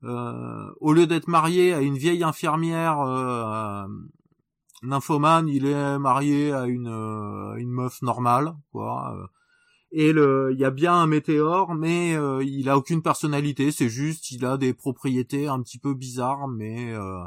au 0.02 0.92
lieu 0.92 1.08
d'être 1.08 1.26
marié 1.26 1.74
à 1.74 1.80
une 1.80 1.98
vieille 1.98 2.22
infirmière 2.22 2.98
nymphomane, 4.84 5.48
il 5.48 5.66
est 5.66 5.98
marié 5.98 6.52
à 6.52 6.66
une, 6.66 6.86
une 6.86 7.70
meuf 7.70 8.00
normale, 8.00 8.54
quoi 8.70 9.28
et 9.90 10.12
le 10.12 10.50
il 10.52 10.58
y 10.58 10.64
a 10.64 10.70
bien 10.70 10.94
un 10.94 11.06
météore 11.06 11.74
mais 11.74 12.14
euh, 12.14 12.42
il 12.44 12.68
a 12.68 12.76
aucune 12.76 13.02
personnalité. 13.02 13.72
C'est 13.72 13.88
juste 13.88 14.30
il 14.30 14.44
a 14.44 14.56
des 14.56 14.74
propriétés 14.74 15.48
un 15.48 15.62
petit 15.62 15.78
peu 15.78 15.94
bizarres 15.94 16.48
mais 16.48 16.92
euh, 16.92 17.24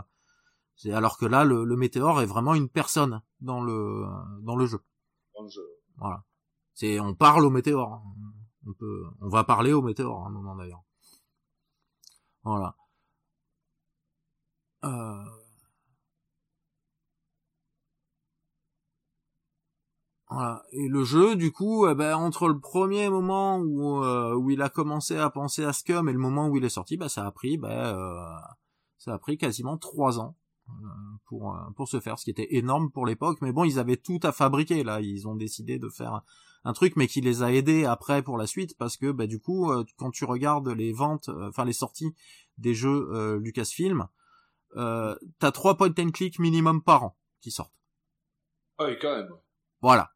c'est 0.76 0.92
alors 0.92 1.18
que 1.18 1.26
là 1.26 1.44
le, 1.44 1.64
le, 1.64 1.76
météore 1.76 2.22
est 2.22 2.26
vraiment 2.26 2.56
une 2.56 2.70
personne 2.70 3.22
dans 3.40 3.62
le 3.62 4.06
dans 4.44 4.56
le 4.56 4.66
jeu. 4.66 4.80
Dans 5.36 5.44
le 5.44 5.50
jeu. 5.50 5.68
Voilà. 5.98 6.24
C'est 6.74 7.00
on 7.00 7.16
parle 7.16 7.46
au 7.46 7.50
météore. 7.50 8.04
On 8.68 8.74
peut 8.74 9.04
on 9.22 9.30
va 9.30 9.44
parler 9.44 9.74
au 9.74 9.82
météore 9.82 10.24
à 10.26 10.28
un 10.28 10.32
moment 10.32 10.56
d'ailleurs. 10.56 10.84
Voilà. 12.44 12.76
Euh 14.84 15.41
Voilà. 20.32 20.64
Et 20.72 20.88
le 20.88 21.04
jeu, 21.04 21.36
du 21.36 21.52
coup, 21.52 21.88
eh 21.88 21.94
ben, 21.94 22.16
entre 22.16 22.48
le 22.48 22.60
premier 22.60 23.10
moment 23.10 23.60
où, 23.60 24.04
euh, 24.04 24.34
où 24.34 24.50
il 24.50 24.62
a 24.62 24.70
commencé 24.70 25.18
à 25.18 25.30
penser 25.30 25.64
à 25.64 25.74
Scum 25.74 26.08
et 26.10 26.14
le 26.14 26.20
moment 26.20 26.48
où 26.48 26.58
il 26.58 26.64
est 26.64 26.70
sorti, 26.70 26.98
bah, 26.98 27.10
ça 27.10 27.26
a 27.26 27.32
pris, 27.32 27.58
bah, 27.58 27.96
euh, 27.96 28.40
ça 28.98 29.14
a 29.14 29.18
pris 29.18 29.38
quasiment 29.38 29.78
trois 29.78 30.20
ans 30.20 30.38
euh, 30.70 30.74
pour 31.26 31.58
pour 31.76 31.90
se 31.90 32.00
faire, 32.00 32.18
ce 32.18 32.24
qui 32.24 32.32
était 32.32 32.56
énorme 32.56 32.92
pour 32.92 33.06
l'époque. 33.06 33.40
Mais 33.42 33.52
bon, 33.52 33.66
ils 33.66 33.78
avaient 33.78 33.98
tout 33.98 34.20
à 34.24 34.32
fabriquer 34.32 34.84
là. 34.84 35.02
Ils 35.02 35.28
ont 35.28 35.36
décidé 35.36 35.80
de 35.80 35.90
faire 35.90 36.22
un 36.64 36.74
truc, 36.74 36.96
mais 36.96 37.08
qui 37.08 37.22
les 37.22 37.44
a 37.44 37.52
aidés 37.52 37.86
après 37.86 38.24
pour 38.24 38.38
la 38.38 38.48
suite, 38.48 38.78
parce 38.78 38.96
que 38.96 39.12
bah, 39.12 39.28
du 39.28 39.40
coup, 39.40 39.72
quand 39.98 40.12
tu 40.12 40.26
regardes 40.26 40.70
les 40.70 40.94
ventes, 40.94 41.30
enfin 41.50 41.66
les 41.66 41.74
sorties 41.74 42.16
des 42.58 42.74
jeux 42.74 43.38
Lucasfilm, 43.38 44.08
euh, 44.78 45.16
t'as 45.40 45.52
trois 45.52 45.76
point 45.76 45.94
and 46.00 46.12
click 46.12 46.40
minimum 46.40 46.82
par 46.82 47.04
an 47.04 47.18
qui 47.42 47.52
sortent. 47.52 47.74
Ah 48.78 48.86
oui, 48.86 48.98
quand 49.02 49.16
même. 49.16 49.30
Voilà. 49.82 50.12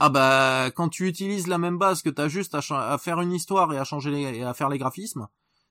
Ah 0.00 0.10
bah 0.10 0.70
quand 0.74 0.88
tu 0.88 1.08
utilises 1.08 1.48
la 1.48 1.58
même 1.58 1.76
base 1.76 2.02
que 2.02 2.10
t'as 2.10 2.28
juste 2.28 2.54
à, 2.54 2.98
faire 2.98 3.20
une 3.20 3.32
histoire 3.32 3.72
et 3.72 3.78
à 3.78 3.84
changer 3.84 4.10
les, 4.10 4.38
et 4.38 4.44
à 4.44 4.54
faire 4.54 4.68
les 4.68 4.78
graphismes, 4.78 5.26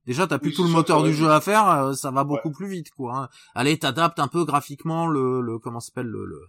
déjà 0.06 0.28
t'as 0.28 0.38
plus 0.38 0.54
tout 0.54 0.64
le 0.64 0.70
moteur 0.70 1.02
du 1.04 1.14
jeu 1.14 1.32
à 1.32 1.40
faire, 1.40 1.70
euh, 1.70 1.94
ça 1.94 2.12
va 2.12 2.26
beaucoup 2.26 2.52
plus 2.52 2.68
vite 2.68 2.92
quoi. 2.92 3.18
Hein. 3.18 3.30
Allez, 3.56 3.80
t'adaptes 3.80 4.20
un 4.20 4.28
peu 4.28 4.44
graphiquement 4.44 5.08
le, 5.08 5.40
le 5.40 5.60
comment 5.60 5.80
s'appelle 5.80 6.08
le, 6.08 6.26
le 6.26 6.42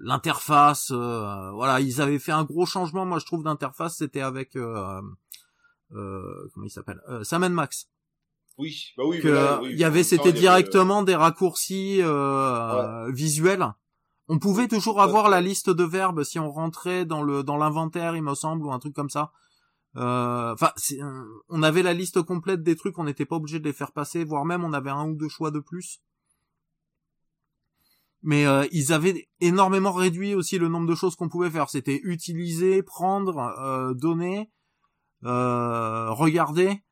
l'interface 0.00 0.90
euh, 0.92 1.50
voilà 1.50 1.80
ils 1.80 2.00
avaient 2.00 2.18
fait 2.18 2.32
un 2.32 2.44
gros 2.44 2.64
changement 2.64 3.04
moi 3.04 3.18
je 3.18 3.26
trouve 3.26 3.44
d'interface 3.44 3.96
c'était 3.98 4.22
avec 4.22 4.56
euh, 4.56 5.02
comment 5.90 6.64
il 6.64 6.70
s'appelle 6.70 7.00
Sam 7.22 7.46
Max. 7.48 7.88
Oui, 8.56 8.94
bah 8.96 9.04
oui. 9.06 9.20
il 9.70 9.78
y 9.78 9.84
avait, 9.84 10.02
c'était 10.02 10.32
directement 10.32 11.02
des 11.02 11.14
raccourcis 11.14 12.00
visuels. 13.12 13.74
On 14.28 14.38
pouvait 14.38 14.68
toujours 14.68 15.00
avoir 15.00 15.28
la 15.28 15.40
liste 15.40 15.70
de 15.70 15.84
verbes 15.84 16.24
si 16.24 16.38
on 16.38 16.50
rentrait 16.50 17.04
dans 17.04 17.22
le 17.22 17.42
dans 17.42 17.56
l'inventaire, 17.56 18.16
il 18.16 18.22
me 18.22 18.34
semble, 18.34 18.64
ou 18.66 18.72
un 18.72 18.78
truc 18.78 18.94
comme 18.94 19.10
ça. 19.10 19.32
Enfin, 19.94 20.72
on 21.48 21.62
avait 21.62 21.82
la 21.82 21.94
liste 21.94 22.20
complète 22.22 22.62
des 22.62 22.76
trucs, 22.76 22.98
on 22.98 23.04
n'était 23.04 23.24
pas 23.24 23.36
obligé 23.36 23.60
de 23.60 23.64
les 23.64 23.72
faire 23.72 23.92
passer, 23.92 24.24
voire 24.24 24.44
même 24.44 24.64
on 24.64 24.72
avait 24.72 24.90
un 24.90 25.08
ou 25.08 25.14
deux 25.14 25.28
choix 25.28 25.50
de 25.50 25.60
plus 25.60 26.00
mais 28.26 28.44
euh, 28.44 28.66
ils 28.72 28.92
avaient 28.92 29.28
énormément 29.40 29.92
réduit 29.92 30.34
aussi 30.34 30.58
le 30.58 30.68
nombre 30.68 30.88
de 30.88 30.96
choses 30.96 31.14
qu'on 31.14 31.28
pouvait 31.28 31.48
faire. 31.48 31.70
C'était 31.70 32.00
utiliser, 32.02 32.82
prendre, 32.82 33.38
euh, 33.38 33.94
donner, 33.94 34.50
euh, 35.24 36.10
regarder, 36.10 36.82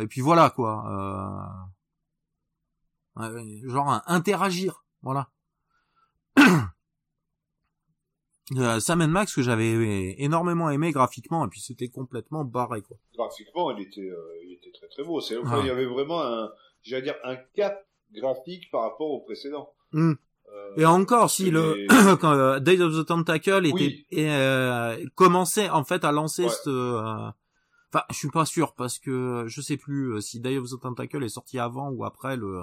et 0.00 0.06
puis 0.06 0.20
voilà 0.20 0.50
quoi. 0.50 1.68
genre 3.16 4.00
interagir, 4.06 4.84
voilà. 5.02 5.28
Sam 8.80 9.06
Max 9.06 9.34
que 9.34 9.42
j'avais 9.42 10.14
énormément 10.18 10.70
aimé 10.70 10.90
graphiquement 10.90 11.44
et 11.44 11.48
puis 11.48 11.60
c'était 11.60 11.88
complètement 11.88 12.44
barré 12.44 12.82
quoi. 12.82 12.96
Graphiquement, 13.14 13.70
il 13.72 13.82
était, 13.82 14.10
il 14.46 14.54
était 14.54 14.72
très 14.72 14.88
très 14.88 15.04
beau. 15.04 15.20
C'est, 15.20 15.34
il 15.34 15.66
y 15.66 15.70
avait 15.70 15.84
vraiment 15.84 16.22
un, 16.22 16.50
j'allais 16.82 17.02
dire 17.02 17.16
un 17.24 17.36
cap 17.54 17.86
graphique 18.12 18.70
par 18.70 18.82
rapport 18.82 19.10
au 19.10 19.20
précédent. 19.20 19.72
Hmm. 19.92 20.14
Et 20.76 20.84
encore, 20.84 21.30
si 21.30 21.50
le 21.50 21.86
quand, 22.20 22.32
euh, 22.32 22.60
Day 22.60 22.80
of 22.80 22.94
the 22.94 23.06
Tentacle 23.06 23.66
était 23.66 24.04
euh, 24.14 24.96
commençait 25.14 25.68
en 25.70 25.84
fait 25.84 26.04
à 26.04 26.12
lancer 26.12 26.48
ce, 26.48 26.70
euh, 26.70 27.30
enfin, 27.92 28.04
je 28.10 28.16
suis 28.16 28.30
pas 28.30 28.44
sûr 28.44 28.74
parce 28.74 28.98
que 28.98 29.44
je 29.46 29.60
sais 29.60 29.76
plus 29.76 30.14
euh, 30.14 30.20
si 30.20 30.40
Day 30.40 30.58
of 30.58 30.70
the 30.70 30.80
Tentacle 30.80 31.22
est 31.24 31.28
sorti 31.28 31.58
avant 31.58 31.90
ou 31.90 32.04
après 32.04 32.36
le 32.36 32.62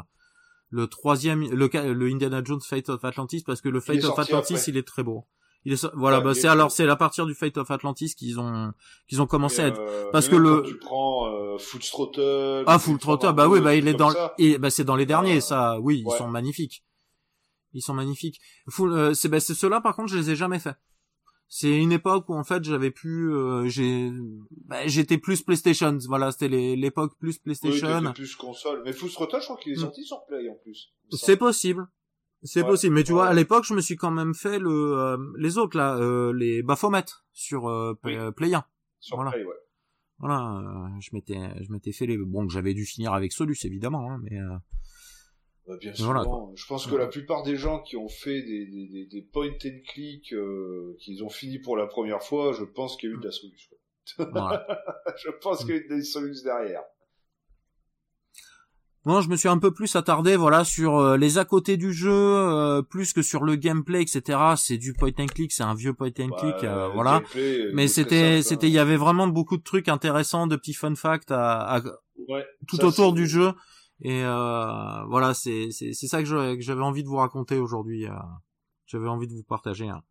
le 0.70 0.88
troisième 0.88 1.42
le 1.42 1.70
le 1.94 2.08
Indiana 2.08 2.42
Jones 2.44 2.62
Fate 2.62 2.90
of 2.90 3.04
Atlantis 3.06 3.44
parce 3.46 3.62
que 3.62 3.70
le 3.70 3.80
Fate 3.80 4.04
of 4.04 4.18
Atlantis 4.18 4.56
il 4.68 4.78
est 4.78 4.88
très 4.88 5.04
beau. 5.04 5.26
Il 5.68 5.74
est 5.74 5.88
voilà, 5.96 6.22
bah 6.22 6.36
c'est 6.36 6.48
alors 6.48 6.70
c'est 6.70 6.88
à 6.88 6.96
partir 6.96 7.26
du 7.26 7.34
Fate 7.34 7.58
of 7.58 7.72
Atlantis 7.72 8.14
qu'ils 8.16 8.40
ont 8.40 8.72
qu'ils 9.08 9.22
ont 9.22 9.26
commencé 9.26 9.62
à 9.62 9.68
euh, 9.68 10.12
parce 10.12 10.30
que 10.30 10.36
le 10.36 10.64
tu 10.64 10.78
prends 10.78 11.28
euh, 11.28 11.58
Full 11.58 11.82
Throttle 11.82 12.64
ah 12.68 12.78
Full 12.78 13.00
Throttle 13.00 13.34
bah 13.34 13.48
oui 13.48 13.62
bah 13.62 13.74
il 13.74 13.88
est 13.88 13.96
dans 13.96 14.12
et 14.38 14.60
bah 14.60 14.70
c'est 14.70 14.84
dans 14.84 14.96
les 14.96 15.08
derniers 15.08 15.42
ça. 15.42 15.80
Oui 15.80 16.04
ils 16.06 16.18
sont 16.18 16.28
magnifiques. 16.28 16.84
Ils 17.74 17.82
sont 17.82 17.94
magnifiques. 17.94 18.40
Euh, 18.80 19.14
c'est 19.14 19.28
bah, 19.28 19.40
ceux-là 19.40 19.82
par 19.82 19.96
contre 19.96 20.10
je 20.10 20.18
les 20.18 20.32
ai 20.32 20.36
jamais 20.36 20.60
fait. 20.60 20.76
C'est 21.48 21.78
une 21.78 21.92
époque 21.92 22.28
où 22.30 22.34
en 22.34 22.44
fait 22.44 22.64
j'avais 22.64 22.92
pu 22.92 23.30
euh, 23.32 23.68
j'ai 23.68 24.12
bah, 24.66 24.88
j'étais 24.88 25.18
plus 25.18 25.42
PlayStation, 25.42 25.98
voilà, 26.08 26.32
c'était 26.32 26.48
l'époque 26.76 27.18
plus 27.20 27.38
PlayStation. 27.38 28.00
Oui, 28.00 28.14
plus 28.14 28.36
console. 28.36 28.82
Mais 28.84 28.94
Full 28.94 29.12
Throttle, 29.12 29.40
je 29.40 29.46
crois 29.46 29.58
qu'il 29.58 29.74
est 29.74 29.78
mm. 29.78 29.80
sorti 29.80 30.04
sur 30.04 30.26
Play 30.26 30.50
en 30.50 30.56
plus. 30.56 30.92
C'est 31.12 31.38
possible. 31.38 31.88
C'est 32.46 32.64
possible, 32.64 32.94
mais 32.94 33.04
tu 33.04 33.12
vois, 33.12 33.28
à 33.28 33.34
l'époque, 33.34 33.66
je 33.66 33.74
me 33.74 33.82
suis 33.82 33.96
quand 33.96 34.12
même 34.12 34.36
fait 34.36 34.60
le 34.60 34.70
euh, 34.70 35.18
les 35.38 35.58
autres 35.58 35.76
là, 35.78 35.98
euh, 35.98 36.32
les 36.32 36.62
Baphomet 36.62 37.06
sur 37.34 37.68
euh, 37.68 37.94
Play 38.04 38.54
1. 38.54 38.64
Sur 39.00 39.18
voilà. 39.18 39.32
Play, 39.32 39.44
ouais. 39.44 39.56
Voilà, 40.20 40.62
je 41.02 41.10
m'étais 41.14 41.40
je 41.64 41.72
m'étais 41.72 41.92
fait 41.92 42.06
les 42.06 42.18
bon 42.18 42.46
que 42.46 42.54
j'avais 42.54 42.74
dû 42.74 42.86
finir 42.86 43.14
avec 43.14 43.34
Solus 43.34 43.58
évidemment, 43.64 44.12
hein, 44.12 44.20
mais 44.24 44.38
bah, 45.68 45.78
bien 45.80 45.94
sûr. 45.94 46.54
je 46.56 46.66
pense 46.68 46.88
que 46.88 46.96
la 46.96 47.08
plupart 47.08 47.44
des 47.44 47.56
gens 47.56 47.82
qui 47.82 47.98
ont 47.98 48.08
fait 48.08 48.42
des, 48.42 48.66
des, 48.66 49.06
des, 49.06 49.22
point 49.22 49.50
and 49.50 49.80
click, 49.88 50.34
euh, 50.34 50.96
qu'ils 51.00 51.24
ont 51.24 51.30
fini 51.30 51.60
pour 51.60 51.76
la 51.76 51.88
première 51.88 52.22
fois, 52.22 52.54
je 52.54 52.64
pense 52.64 52.98
qu'il 52.98 53.10
y 53.10 53.14
a 53.14 53.16
eu 53.16 53.20
de 53.20 53.26
la 53.26 53.32
solution. 53.32 53.76
je 54.18 55.32
pense 55.42 55.66
qu'il 55.66 55.76
y 55.76 55.78
a 55.78 55.82
eu 55.82 55.88
des 55.88 56.04
solutions 56.04 56.44
derrière. 56.46 56.84
Bon, 59.06 59.22
je 59.22 59.30
me 59.30 59.36
suis 59.36 59.48
un 59.48 59.60
peu 59.60 59.72
plus 59.72 59.96
attardé, 59.96 60.36
voilà, 60.36 60.64
sur 60.64 60.98
euh, 60.98 61.16
les 61.16 61.38
à 61.38 61.46
côté 61.46 61.78
du 61.78 61.94
jeu, 61.94 62.12
euh, 62.12 62.82
plus 62.82 63.14
que 63.14 63.22
sur 63.22 63.44
le 63.44 63.56
gameplay, 63.56 64.02
etc. 64.02 64.40
C'est 64.58 64.80
du 64.80 64.94
point 64.94 65.12
and 65.20 65.28
click, 65.28 65.52
c'est 65.52 65.64
un 65.64 65.76
vieux 65.76 65.94
point 65.94 66.10
and 66.20 66.30
bah, 66.30 66.38
click, 66.40 66.64
euh, 66.64 66.88
voilà. 66.88 67.22
Mais 67.74 67.88
c'était, 67.88 68.42
c'était, 68.42 68.68
il 68.68 68.74
y 68.74 68.80
avait 68.80 68.98
vraiment 68.98 69.28
beaucoup 69.28 69.58
de 69.58 69.64
trucs 69.64 69.90
intéressants, 69.90 70.48
de 70.48 70.56
petits 70.56 70.74
fun 70.74 70.96
facts 70.96 71.30
à, 71.30 71.84
tout 72.68 72.84
autour 72.84 73.14
du 73.14 73.28
jeu. 73.28 73.52
Et 74.02 74.24
euh, 74.24 75.06
voilà, 75.08 75.34
c'est 75.34 75.70
c'est 75.72 75.94
ça 75.94 76.22
que 76.22 76.60
j'avais 76.60 76.82
envie 76.82 77.04
de 77.04 77.08
vous 77.08 77.16
raconter 77.16 77.58
aujourd'hui. 77.58 78.08
Euh, 78.08 78.14
j'avais 78.86 79.08
envie 79.08 79.28
de 79.28 79.34
vous 79.34 79.44
partager. 79.44 79.88
Hein. 79.88 80.04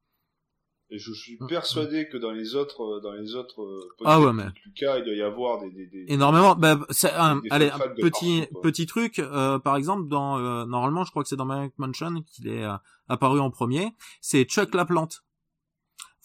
Et 0.90 0.98
je 0.98 1.12
suis 1.12 1.36
mm. 1.40 1.46
persuadé 1.48 2.08
que 2.08 2.16
dans 2.16 2.30
les 2.30 2.54
autres, 2.54 2.82
euh, 2.82 3.00
dans 3.00 3.12
les 3.12 3.34
autres 3.34 3.88
ah 4.04 4.20
ouais, 4.20 4.32
mais... 4.32 4.44
Lucas, 4.64 4.98
il 4.98 5.04
doit 5.04 5.14
y 5.14 5.22
avoir 5.22 5.60
des, 5.60 5.70
des, 5.70 5.86
des 5.86 6.06
énormément. 6.08 6.54
Bah, 6.54 6.78
un, 7.16 7.40
allez, 7.50 7.70
un 7.70 7.78
petit 7.78 8.46
petit 8.62 8.86
truc. 8.86 9.18
Euh, 9.18 9.58
par 9.58 9.76
exemple, 9.76 10.08
dans 10.08 10.66
normalement, 10.66 11.04
je 11.04 11.10
crois 11.10 11.22
que 11.22 11.28
c'est 11.28 11.36
dans 11.36 11.46
Maniac 11.46 11.72
Mansion 11.76 12.22
qu'il 12.22 12.48
est 12.48 12.64
apparu 13.08 13.38
en 13.40 13.50
premier. 13.50 13.92
C'est 14.20 14.44
Chuck 14.44 14.74
la 14.74 14.86
plante. 14.86 15.24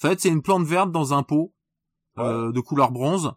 En 0.02 0.08
fait, 0.08 0.22
c'est 0.22 0.30
une 0.30 0.42
plante 0.42 0.66
verte 0.66 0.92
dans 0.92 1.14
un 1.14 1.24
pot 1.24 1.54
de 2.18 2.60
couleur 2.62 2.92
bronze. 2.92 3.34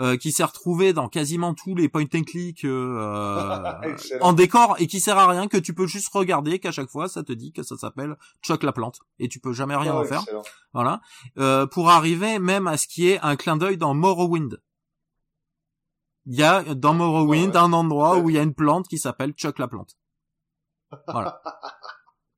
Euh, 0.00 0.16
qui 0.16 0.30
s'est 0.30 0.44
retrouvé 0.44 0.92
dans 0.92 1.08
quasiment 1.08 1.54
tous 1.54 1.74
les 1.74 1.88
point 1.88 2.04
and 2.14 2.22
click 2.22 2.64
euh, 2.64 3.60
en 4.20 4.32
décor 4.32 4.76
et 4.78 4.86
qui 4.86 5.00
sert 5.00 5.18
à 5.18 5.26
rien 5.26 5.48
que 5.48 5.56
tu 5.56 5.74
peux 5.74 5.88
juste 5.88 6.12
regarder 6.12 6.60
qu'à 6.60 6.70
chaque 6.70 6.88
fois 6.88 7.08
ça 7.08 7.24
te 7.24 7.32
dit 7.32 7.52
que 7.52 7.64
ça 7.64 7.76
s'appelle 7.76 8.16
Chuck 8.40 8.62
la 8.62 8.70
plante 8.70 9.00
et 9.18 9.26
tu 9.26 9.40
peux 9.40 9.52
jamais 9.52 9.74
rien 9.74 9.92
en 9.92 10.04
faire 10.04 10.24
voilà. 10.72 11.00
Euh, 11.38 11.66
pour 11.66 11.90
arriver 11.90 12.38
même 12.38 12.68
à 12.68 12.76
ce 12.76 12.86
qui 12.86 13.08
est 13.08 13.18
un 13.22 13.34
clin 13.34 13.56
d'œil 13.56 13.76
dans 13.76 13.92
Morrowind. 13.92 14.62
Il 16.26 16.36
y 16.36 16.44
a 16.44 16.62
dans 16.76 16.94
Morrowind 16.94 17.56
un 17.56 17.72
endroit 17.72 18.18
où 18.18 18.30
il 18.30 18.36
y 18.36 18.38
a 18.38 18.42
une 18.42 18.54
plante 18.54 18.86
qui 18.86 18.98
s'appelle 18.98 19.32
Chuck 19.32 19.58
la 19.58 19.66
plante. 19.66 19.96
Voilà. 21.08 21.42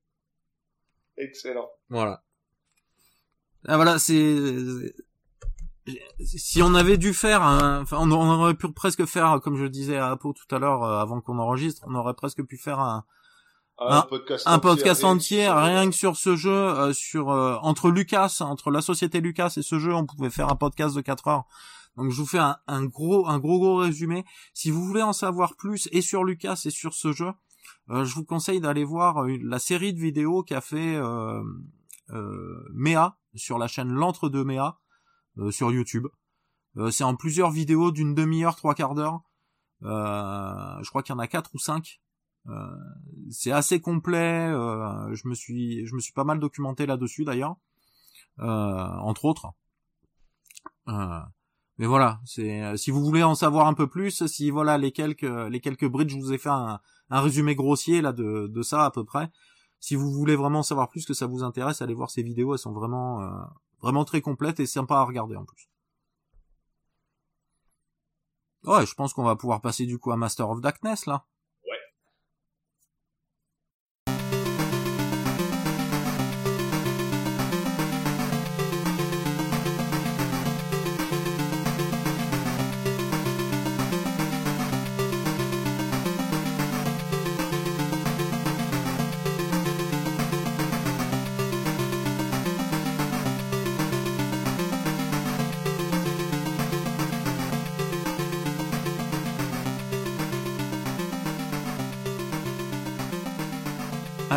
Excellent. 1.17 1.69
Voilà. 1.89 2.23
Ah, 3.67 3.75
voilà 3.75 3.99
c'est 3.99 4.95
si 6.19 6.61
on 6.61 6.73
avait 6.75 6.97
dû 6.97 7.13
faire 7.13 7.41
un, 7.41 7.81
enfin, 7.81 7.97
on 7.99 8.11
aurait 8.11 8.53
pu 8.53 8.71
presque 8.71 9.05
faire, 9.05 9.39
comme 9.41 9.55
je 9.55 9.63
le 9.63 9.69
disais 9.69 9.97
à 9.97 10.11
Apo 10.11 10.33
tout 10.33 10.55
à 10.55 10.59
l'heure, 10.59 10.83
euh, 10.83 10.99
avant 10.99 11.21
qu'on 11.21 11.39
enregistre, 11.39 11.83
on 11.87 11.95
aurait 11.95 12.13
presque 12.13 12.43
pu 12.43 12.57
faire 12.57 12.79
un, 12.79 13.03
un, 13.79 14.01
podcast, 14.03 14.43
un 14.47 14.59
podcast 14.59 15.03
entier, 15.03 15.49
rien 15.49 15.89
que 15.89 15.95
sur 15.95 16.15
ce 16.15 16.35
jeu, 16.35 16.51
euh, 16.51 16.93
sur 16.93 17.31
euh, 17.31 17.57
entre 17.61 17.89
Lucas, 17.89 18.37
entre 18.41 18.69
la 18.71 18.81
société 18.81 19.21
Lucas 19.21 19.53
et 19.57 19.63
ce 19.63 19.79
jeu, 19.79 19.93
on 19.93 20.05
pouvait 20.05 20.29
faire 20.29 20.49
un 20.49 20.55
podcast 20.55 20.95
de 20.95 21.01
4 21.01 21.27
heures. 21.27 21.45
Donc 21.97 22.11
je 22.11 22.17
vous 22.17 22.27
fais 22.27 22.39
un, 22.39 22.57
un, 22.67 22.85
gros, 22.85 23.27
un 23.27 23.39
gros 23.39 23.59
gros 23.59 23.77
résumé. 23.77 24.23
Si 24.53 24.71
vous 24.71 24.83
voulez 24.85 25.01
en 25.01 25.13
savoir 25.13 25.55
plus 25.55 25.89
et 25.91 26.01
sur 26.01 26.23
Lucas 26.23 26.61
et 26.65 26.69
sur 26.69 26.93
ce 26.93 27.11
jeu, 27.11 27.31
je 27.89 28.13
vous 28.13 28.23
conseille 28.23 28.61
d'aller 28.61 28.85
voir 28.85 29.25
la 29.25 29.59
série 29.59 29.93
de 29.93 29.99
vidéos 29.99 30.43
qu'a 30.43 30.61
fait 30.61 30.97
euh, 32.13 32.69
Méa 32.73 33.17
sur 33.35 33.57
la 33.57 33.67
chaîne 33.67 33.89
L'entre 33.89 34.29
de 34.29 34.43
Méa 34.43 34.65
euh, 34.67 34.71
sur 35.49 35.71
YouTube. 35.71 36.07
Euh, 36.77 36.91
c'est 36.91 37.03
en 37.03 37.15
plusieurs 37.15 37.51
vidéos 37.51 37.91
d'une 37.91 38.15
demi-heure, 38.15 38.55
trois 38.55 38.75
quarts 38.75 38.95
d'heure. 38.95 39.21
Euh, 39.83 40.83
je 40.83 40.89
crois 40.89 41.03
qu'il 41.03 41.13
y 41.13 41.15
en 41.15 41.19
a 41.19 41.27
quatre 41.27 41.53
ou 41.53 41.59
cinq. 41.59 42.01
c'est 43.29 43.51
assez 43.51 43.79
complet. 43.81 44.47
je 44.49 45.27
me 45.27 45.35
suis, 45.35 45.85
je 45.85 45.95
me 45.95 45.99
suis 45.99 46.13
pas 46.13 46.23
mal 46.23 46.39
documenté 46.39 46.85
là-dessus 46.85 47.25
d'ailleurs, 47.25 47.55
entre 48.37 49.25
autres. 49.25 49.47
mais 50.87 51.85
voilà, 51.85 52.19
c'est 52.25 52.77
si 52.77 52.91
vous 52.91 53.03
voulez 53.03 53.23
en 53.23 53.35
savoir 53.35 53.67
un 53.67 53.73
peu 53.73 53.87
plus, 53.87 54.25
si 54.27 54.49
voilà 54.49 54.77
les 54.77 54.91
quelques 54.91 55.23
les 55.23 55.59
quelques 55.61 55.87
bridges, 55.87 56.13
je 56.13 56.19
vous 56.19 56.33
ai 56.33 56.37
fait 56.37 56.49
un, 56.49 56.79
un 57.09 57.21
résumé 57.21 57.55
grossier 57.55 58.01
là 58.01 58.11
de, 58.11 58.47
de 58.47 58.61
ça 58.61 58.85
à 58.85 58.91
peu 58.91 59.03
près. 59.03 59.29
Si 59.79 59.95
vous 59.95 60.11
voulez 60.11 60.35
vraiment 60.35 60.63
savoir 60.63 60.89
plus, 60.89 61.05
que 61.05 61.13
ça 61.15 61.25
vous 61.25 61.43
intéresse, 61.43 61.81
allez 61.81 61.95
voir 61.95 62.11
ces 62.11 62.23
vidéos, 62.23 62.53
elles 62.53 62.59
sont 62.59 62.73
vraiment 62.73 63.21
Vraiment 63.81 64.05
très 64.05 64.21
complète 64.21 64.59
et 64.59 64.65
sympa 64.65 64.95
à 64.95 65.03
regarder 65.03 65.35
en 65.35 65.45
plus. 65.45 65.69
Ouais, 68.63 68.85
je 68.85 68.93
pense 68.93 69.13
qu'on 69.13 69.23
va 69.23 69.35
pouvoir 69.35 69.61
passer 69.61 69.85
du 69.85 69.97
coup 69.97 70.11
à 70.11 70.17
Master 70.17 70.49
of 70.49 70.61
Darkness 70.61 71.05
là. 71.07 71.25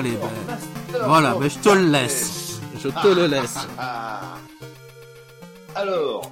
Allez, 0.04 0.18
ben, 0.18 0.28
voilà, 1.06 1.34
ben, 1.34 1.48
je 1.48 1.58
te 1.60 1.70
le 1.70 1.90
laisse. 1.90 2.60
Je 2.76 2.88
te 2.88 3.08
le 3.08 3.26
laisse. 3.26 3.56
Alors, 5.74 6.30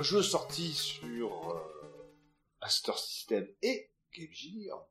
jeu 0.00 0.20
sorti 0.20 0.72
sur 0.72 1.52
euh, 1.52 1.60
Master 2.60 2.98
System 2.98 3.46
et 3.62 3.92
Game 4.12 4.32
Gear 4.32 4.84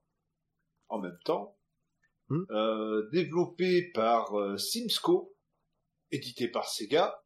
en 0.87 0.99
même 0.99 1.19
temps, 1.25 1.57
hmm. 2.29 2.45
euh, 2.49 3.09
développé 3.11 3.91
par 3.93 4.39
euh, 4.39 4.57
Simsco, 4.57 5.35
édité 6.09 6.47
par 6.47 6.69
Sega, 6.69 7.21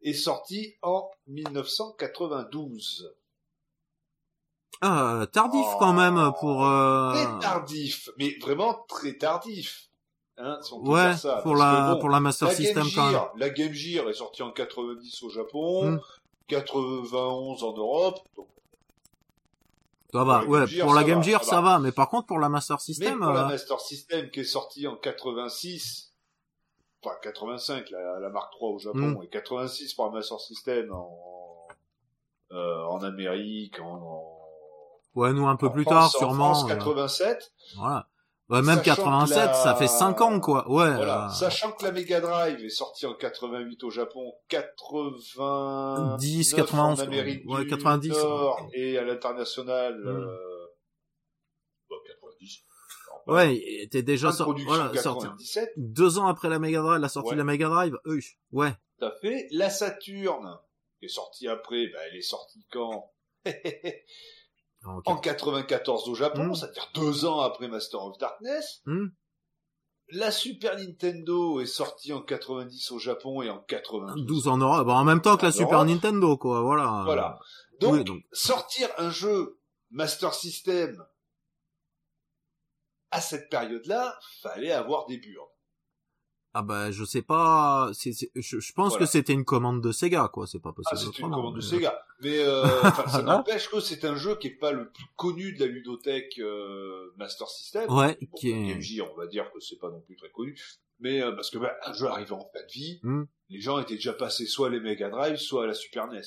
et 0.00 0.14
sorti 0.14 0.76
en 0.82 1.10
1992. 1.26 3.16
Ah, 4.82 5.26
tardif 5.32 5.66
quand 5.78 5.92
même 5.92 6.18
oh, 6.18 6.32
pour. 6.38 6.66
Euh... 6.66 7.12
Très 7.12 7.38
tardif, 7.40 8.10
mais 8.18 8.36
vraiment 8.40 8.84
très 8.88 9.14
tardif. 9.14 9.88
Hein, 10.38 10.58
si 10.60 10.74
on 10.74 10.86
ouais, 10.86 11.16
ça. 11.16 11.36
pour 11.42 11.54
la 11.54 11.96
pour 11.98 12.10
la 12.10 12.20
Master 12.20 12.52
System 12.52 12.86
quand 12.94 13.10
même. 13.10 13.20
La 13.36 13.48
Game 13.48 13.72
Gear 13.72 14.08
est 14.10 14.14
sortie 14.14 14.42
en 14.42 14.50
90 14.50 15.22
au 15.22 15.30
Japon, 15.30 15.98
91 16.48 17.62
hmm. 17.62 17.64
en 17.64 17.72
Europe, 17.72 18.18
donc 18.36 18.48
ça 20.12 20.24
va, 20.24 20.44
ouais, 20.44 20.64
pour 20.80 20.94
la 20.94 21.04
Game 21.04 21.22
Gear, 21.22 21.42
ça, 21.44 21.60
va. 21.60 21.78
mais 21.78 21.92
par 21.92 22.08
contre, 22.08 22.26
pour 22.26 22.38
la 22.38 22.48
Master 22.48 22.80
System... 22.80 23.18
pour 23.18 23.32
la 23.32 23.44
euh, 23.44 23.48
Master 23.48 23.80
System, 23.80 24.30
qui 24.30 24.40
est 24.40 24.44
sortie 24.44 24.86
en 24.86 24.96
86, 24.96 26.14
enfin 27.02 27.16
85, 27.22 27.90
la, 27.90 28.20
la 28.20 28.30
Mark 28.30 28.52
III 28.60 28.72
au 28.72 28.78
Japon, 28.78 29.18
hmm. 29.18 29.22
et 29.24 29.28
86 29.28 29.94
pour 29.94 30.06
la 30.06 30.12
Master 30.12 30.40
System 30.40 30.92
en, 30.92 31.68
euh, 32.52 32.84
en 32.84 33.02
Amérique, 33.02 33.80
en, 33.80 34.35
Ouais, 35.16 35.32
nous 35.32 35.48
un 35.48 35.56
peu 35.56 35.72
plus 35.72 35.86
tard, 35.86 36.10
sûrement. 36.10 36.50
En 36.50 36.54
France, 36.54 36.68
87. 36.68 37.26
Euh, 37.26 37.40
voilà. 37.78 38.06
Ouais, 38.50 38.60
même 38.62 38.80
87, 38.80 39.56
ça 39.56 39.74
fait 39.74 39.88
5 39.88 40.20
ans, 40.20 40.38
quoi. 40.38 40.70
Ouais. 40.70 40.94
Voilà. 40.94 41.28
Sachant 41.30 41.72
que 41.72 41.84
la 41.84 41.90
Mega 41.90 42.20
Drive 42.20 42.64
est 42.64 42.68
sortie 42.68 43.06
en 43.06 43.14
88 43.14 43.82
au 43.82 43.90
Japon, 43.90 44.32
90, 44.48 46.54
91 46.54 47.00
en 47.00 47.02
Amérique 47.02 47.42
ouais, 47.48 47.64
du 47.64 47.70
90, 47.70 48.10
Nord 48.10 48.70
et 48.72 48.98
à 48.98 49.04
l'international, 49.04 49.98
mm. 49.98 50.06
euh... 50.06 50.36
bon, 51.90 51.96
90. 52.06 52.60
ouais, 53.26 53.56
était 53.56 54.04
déjà 54.04 54.30
sorti, 54.30 54.62
voilà, 54.64 54.94
sorti. 54.94 55.26
Deux 55.76 56.18
ans 56.18 56.26
après 56.26 56.48
la 56.48 56.60
Mega 56.60 56.82
Drive, 56.82 57.00
la 57.00 57.08
sortie 57.08 57.32
de 57.32 57.38
la 57.38 57.44
Mega 57.44 57.68
Drive, 57.68 57.98
euh, 58.06 58.20
ouais. 58.52 58.72
Tout 58.98 59.06
à 59.06 59.12
fait. 59.20 59.48
La 59.50 59.70
Saturn, 59.70 60.56
qui 61.00 61.06
est 61.06 61.08
sortie 61.08 61.48
après, 61.48 61.88
bah, 61.88 61.98
elle 62.08 62.18
est 62.18 62.22
sortie 62.22 62.64
quand? 62.70 63.12
en 64.84 65.16
94 65.16 66.08
au 66.08 66.14
Japon, 66.14 66.48
hmm. 66.48 66.54
c'est-à-dire 66.54 66.88
deux 66.94 67.24
ans 67.24 67.40
après 67.40 67.68
Master 67.68 68.02
of 68.02 68.18
Darkness. 68.18 68.82
Hmm. 68.86 69.08
La 70.10 70.30
Super 70.30 70.76
Nintendo 70.76 71.60
est 71.60 71.66
sortie 71.66 72.12
en 72.12 72.22
90 72.22 72.92
au 72.92 72.98
Japon 72.98 73.42
et 73.42 73.50
en 73.50 73.58
92. 73.58 74.24
12 74.24 74.48
en 74.48 74.58
Europe, 74.58 74.88
en 74.88 75.04
même 75.04 75.20
temps 75.20 75.36
que 75.36 75.46
la 75.46 75.52
Super 75.52 75.84
Nintendo, 75.84 76.36
quoi, 76.36 76.60
voilà. 76.60 77.02
Voilà. 77.04 77.38
Donc, 77.80 78.08
sortir 78.32 78.88
un 78.98 79.10
jeu 79.10 79.58
Master 79.90 80.32
System 80.32 81.04
à 83.10 83.20
cette 83.20 83.48
période-là, 83.48 84.18
fallait 84.42 84.72
avoir 84.72 85.06
des 85.06 85.18
burnes. 85.18 85.46
Ah 86.58 86.62
bah 86.62 86.90
je 86.90 87.04
sais 87.04 87.20
pas, 87.20 87.90
c'est, 87.92 88.12
je, 88.34 88.72
pense 88.72 88.96
que 88.96 89.04
c'était 89.04 89.34
une 89.34 89.44
commande 89.44 89.82
de 89.82 89.92
Sega 89.92 90.30
quoi, 90.32 90.46
c'est 90.46 90.58
pas 90.58 90.72
possible. 90.72 90.96
Ah 90.98 91.04
c'était 91.04 91.20
une 91.20 91.30
commande 91.30 91.56
de 91.56 91.60
Sega, 91.60 92.02
mais 92.22 92.38
euh, 92.38 92.66
ça 93.08 93.20
n'empêche 93.22 93.68
que 93.68 93.78
c'est 93.78 94.06
un 94.06 94.16
jeu 94.16 94.36
qui 94.36 94.46
est 94.46 94.58
pas 94.58 94.72
le 94.72 94.90
plus 94.90 95.04
connu 95.16 95.52
de 95.52 95.60
la 95.60 95.66
ludothèque 95.66 96.38
euh, 96.38 97.12
Master 97.18 97.46
System. 97.50 97.92
Ouais, 97.92 98.18
qui 98.38 98.52
est. 98.52 98.74
MJ, 98.74 99.02
on 99.02 99.14
va 99.18 99.26
dire 99.26 99.52
que 99.52 99.60
c'est 99.60 99.76
pas 99.76 99.90
non 99.90 100.00
plus 100.00 100.16
très 100.16 100.30
connu, 100.30 100.58
mais 100.98 101.20
euh, 101.20 101.32
parce 101.32 101.50
que 101.50 101.58
bah, 101.58 101.76
un 101.84 101.92
jeu 101.92 102.06
arrivant 102.06 102.38
en 102.38 102.50
fin 102.50 102.64
de 102.66 102.72
vie, 102.72 103.00
hmm. 103.02 103.24
les 103.50 103.60
gens 103.60 103.78
étaient 103.78 103.96
déjà 103.96 104.14
passés 104.14 104.46
soit 104.46 104.68
à 104.68 104.70
les 104.70 104.80
Mega 104.80 105.10
Drive, 105.10 105.36
soit 105.36 105.64
à 105.64 105.66
la 105.66 105.74
Super 105.74 106.06
NES. 106.06 106.22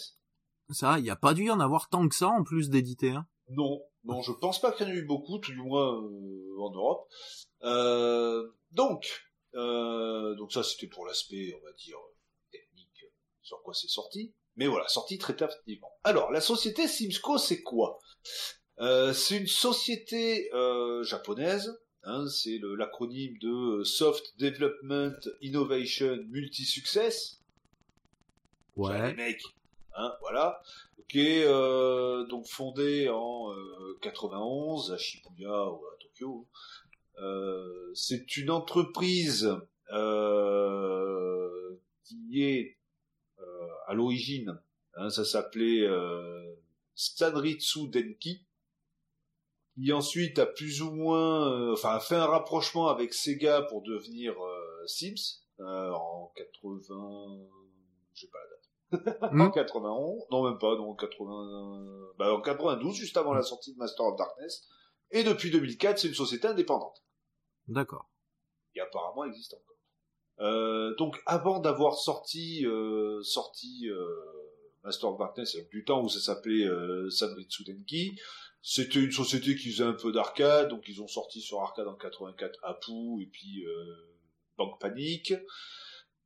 Ça, 0.70 1.00
il 1.00 1.06
y 1.06 1.10
a 1.10 1.16
pas 1.16 1.34
dû 1.34 1.46
y 1.46 1.50
en 1.50 1.60
avoir 1.60 1.90
tant 1.90 2.08
que 2.08 2.14
ça 2.14 2.28
en 2.28 2.44
plus 2.44 2.70
d'éditer. 2.70 3.14
Hein. 3.14 3.26
Non, 3.48 3.82
non, 4.04 4.22
je 4.22 4.32
pense 4.34 4.62
pas 4.62 4.74
qu'il 4.74 4.88
y 4.88 4.92
en 4.92 4.94
ait 4.94 4.98
eu 4.98 5.06
beaucoup, 5.08 5.40
tout 5.40 5.54
du 5.54 5.58
moins 5.64 5.98
en 5.98 6.70
Europe. 6.70 7.10
donc 8.74 9.10
euh, 9.56 10.36
donc 10.36 10.52
ça, 10.54 10.64
c'était 10.64 10.88
pour 10.88 11.06
l'aspect, 11.06 11.56
on 11.60 11.66
va 11.66 11.74
dire, 11.74 11.98
technique, 12.52 13.06
sur 13.42 13.62
quoi 13.62 13.74
c'est 13.74 13.88
sorti. 13.88 14.34
Mais 14.56 14.68
voilà, 14.68 14.88
sorti 14.88 15.18
très 15.18 15.36
tardivement. 15.36 15.92
Alors, 16.04 16.32
la 16.32 16.42
société 16.42 16.88
Simsco, 16.88 17.38
c'est 17.38 17.62
quoi? 17.62 18.00
Euh, 18.80 19.14
C'est 19.14 19.38
une 19.38 19.48
société 19.48 20.54
euh, 20.54 21.04
japonaise. 21.04 21.80
Hein, 22.04 22.28
c'est 22.28 22.60
l'acronyme 22.78 23.38
de 23.40 23.84
Soft 23.84 24.38
Development 24.40 25.18
Innovation 25.42 26.18
Multi-Success. 26.30 27.42
Ouais. 28.78 29.10
Les 29.10 29.14
mecs, 29.16 29.44
hein, 29.96 30.14
voilà. 30.22 30.62
Ok, 30.98 31.18
euh, 31.18 32.26
donc 32.28 32.48
fondé 32.48 33.10
en 33.10 33.54
91 34.02 34.94
à 34.94 34.98
Shibuya 34.98 35.66
ou 35.72 35.86
à 35.86 35.98
Tokyo. 36.00 36.48
Euh, 37.22 37.92
c'est 37.96 38.38
une 38.38 38.50
entreprise 38.50 39.54
euh, 39.92 41.78
qui 42.04 42.44
est 42.44 42.78
euh, 43.40 43.68
à 43.88 43.94
l'origine, 43.94 44.62
hein, 44.96 45.10
ça 45.10 45.26
s'appelait 45.26 45.88
Sanritsu 46.96 47.90
Denki, 47.90 48.46
qui 49.76 49.92
ensuite 49.92 50.40
a 50.40 50.46
plus 50.46 50.82
ou 50.82 50.92
moins, 50.92 51.74
enfin 51.74 51.96
a 51.96 52.00
fait 52.00 52.16
un 52.16 52.26
rapprochement 52.26 52.88
avec 52.88 53.14
Sega 53.14 53.64
pour 53.64 53.82
devenir 53.82 54.36
Sims 54.86 55.44
en 55.60 56.32
80, 56.36 57.48
je 58.14 58.22
sais 58.22 58.28
pas 58.32 58.40
la 58.40 58.50
date. 58.50 59.34
en 59.34 59.52
91, 59.52 60.24
non 60.32 60.50
même 60.50 60.58
pas, 60.58 60.76
non 60.76 60.96
80, 60.96 62.14
bah, 62.18 62.34
en 62.34 62.42
92 62.42 62.96
juste 62.96 63.18
avant 63.18 63.34
la 63.34 63.44
sortie 63.44 63.74
de 63.74 63.78
Master 63.78 64.06
of 64.06 64.18
Darkness. 64.18 64.68
Et 65.12 65.24
depuis 65.24 65.50
2004, 65.50 65.98
c'est 66.00 66.08
une 66.08 66.14
société 66.14 66.48
indépendante. 66.48 67.02
D'accord. 67.70 68.10
Qui 68.74 68.80
apparemment 68.80 69.26
existe 69.26 69.54
encore. 69.54 69.78
Euh, 70.40 70.96
donc 70.96 71.22
avant 71.26 71.60
d'avoir 71.60 71.96
sorti 71.96 72.66
euh, 72.66 73.22
sorti 73.24 73.90
euh, 73.90 74.08
Master 74.84 75.10
of 75.10 75.20
Darkness, 75.20 75.58
du 75.72 75.84
temps 75.84 76.04
où 76.04 76.10
ça 76.10 76.20
s'appelait 76.20 76.66
euh, 76.66 77.10
Sanritsu 77.10 77.64
c'était 78.62 79.00
une 79.00 79.12
société 79.12 79.56
qui 79.56 79.72
faisait 79.72 79.86
un 79.86 79.94
peu 79.94 80.12
d'arcade, 80.12 80.70
donc 80.70 80.84
ils 80.90 81.02
ont 81.02 81.08
sorti 81.08 81.40
sur 81.40 81.62
arcade 81.62 81.88
en 81.88 81.96
84 81.96 82.60
Apu 82.64 83.22
et 83.22 83.26
puis 83.28 83.66
euh, 83.66 83.96
Bank 84.58 84.80
Panic. 84.82 85.34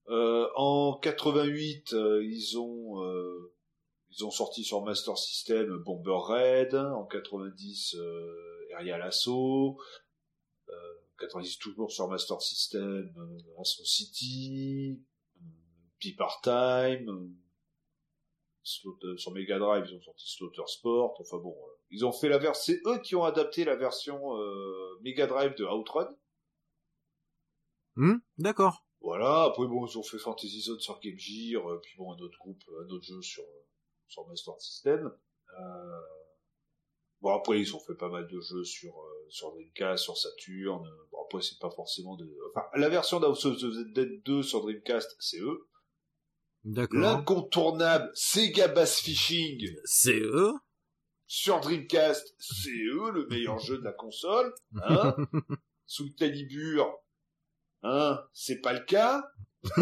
En 0.08 1.00
88, 1.02 1.94
euh, 1.94 2.24
ils 2.26 2.58
ont 2.58 3.04
ils 4.10 4.32
sorti 4.32 4.64
sur 4.64 4.84
Master 4.84 5.18
System 5.18 5.78
Bomber 5.78 6.12
Red, 6.12 6.76
en 6.76 7.06
90 7.06 7.98
Aerial 8.72 9.02
Assault, 9.04 9.78
90 11.28 11.60
toujours 11.60 11.92
sur 11.92 12.08
Master 12.08 12.42
System, 12.42 13.14
euh, 13.18 13.62
Astro 13.62 13.84
City, 13.86 15.02
euh, 15.38 16.10
Part 16.18 16.42
Time, 16.42 17.36
euh, 19.04 19.18
sur 19.18 19.32
Mega 19.34 19.60
Drive 19.60 19.86
ils 19.90 19.96
ont 19.96 20.02
sorti 20.02 20.32
Slaughter 20.32 20.64
Sport, 20.68 21.16
enfin 21.20 21.38
bon, 21.38 21.56
ils 21.90 22.06
ont 22.06 22.12
fait 22.12 22.30
la 22.30 22.38
version, 22.38 22.74
c'est 22.74 22.90
eux 22.90 23.00
qui 23.00 23.16
ont 23.16 23.24
adapté 23.24 23.66
la 23.66 23.76
version 23.76 24.38
Mega 25.02 25.28
Drive 25.28 25.56
de 25.56 25.66
Outrun. 25.66 26.10
Hmm, 27.96 28.18
d'accord. 28.38 28.86
Voilà, 29.02 29.44
après 29.44 29.68
bon, 29.68 29.86
ils 29.86 29.98
ont 29.98 30.04
fait 30.04 30.18
Fantasy 30.18 30.62
Zone 30.62 30.80
sur 30.80 31.00
Game 31.02 31.18
Gear, 31.18 31.62
puis 31.82 31.96
bon, 31.98 32.14
un 32.14 32.18
autre 32.20 32.38
groupe, 32.40 32.64
un 32.82 32.90
autre 32.90 33.04
jeu 33.04 33.22
sur, 33.22 33.44
sur 34.08 34.26
Master 34.28 34.60
System. 34.60 35.12
Euh, 35.60 36.00
Bon 37.24 37.34
après 37.34 37.62
ils 37.62 37.74
ont 37.74 37.80
fait 37.80 37.96
pas 37.96 38.10
mal 38.10 38.28
de 38.28 38.40
jeux 38.42 38.66
sur 38.66 38.92
euh, 39.00 39.13
sur 39.34 39.52
Dreamcast, 39.52 40.04
sur 40.04 40.16
Saturn. 40.16 40.88
Bon 41.12 41.18
après 41.26 41.42
c'est 41.42 41.58
pas 41.60 41.72
forcément 41.72 42.16
de. 42.16 42.30
Enfin 42.52 42.68
la 42.76 42.88
version 42.88 43.20
d'House 43.20 43.46
of 43.46 43.58
the 43.58 43.94
Dead 43.94 44.22
2 44.26 44.44
sur 44.44 44.62
Dreamcast 44.62 45.16
c'est 45.20 45.40
eux. 45.40 45.68
D'accord. 46.64 47.00
L'incontournable 47.00 48.12
Sega 48.14 48.68
Bass 48.68 49.00
Fishing. 49.00 49.76
C'est 49.86 50.20
eux. 50.20 50.54
Sur 51.26 51.62
Dreamcast 51.62 52.36
c'est 52.38 52.70
eux 52.70 53.12
le 53.12 53.28
meilleur 53.28 53.58
jeu 53.58 53.80
de 53.80 53.84
la 53.84 53.92
console. 53.92 54.54
Hein 54.84 55.16
Sous 55.88 56.06
le. 56.20 56.84
Hein 57.82 58.20
c'est 58.34 58.62
pas 58.62 58.74
le 58.74 58.86
cas. 58.86 59.24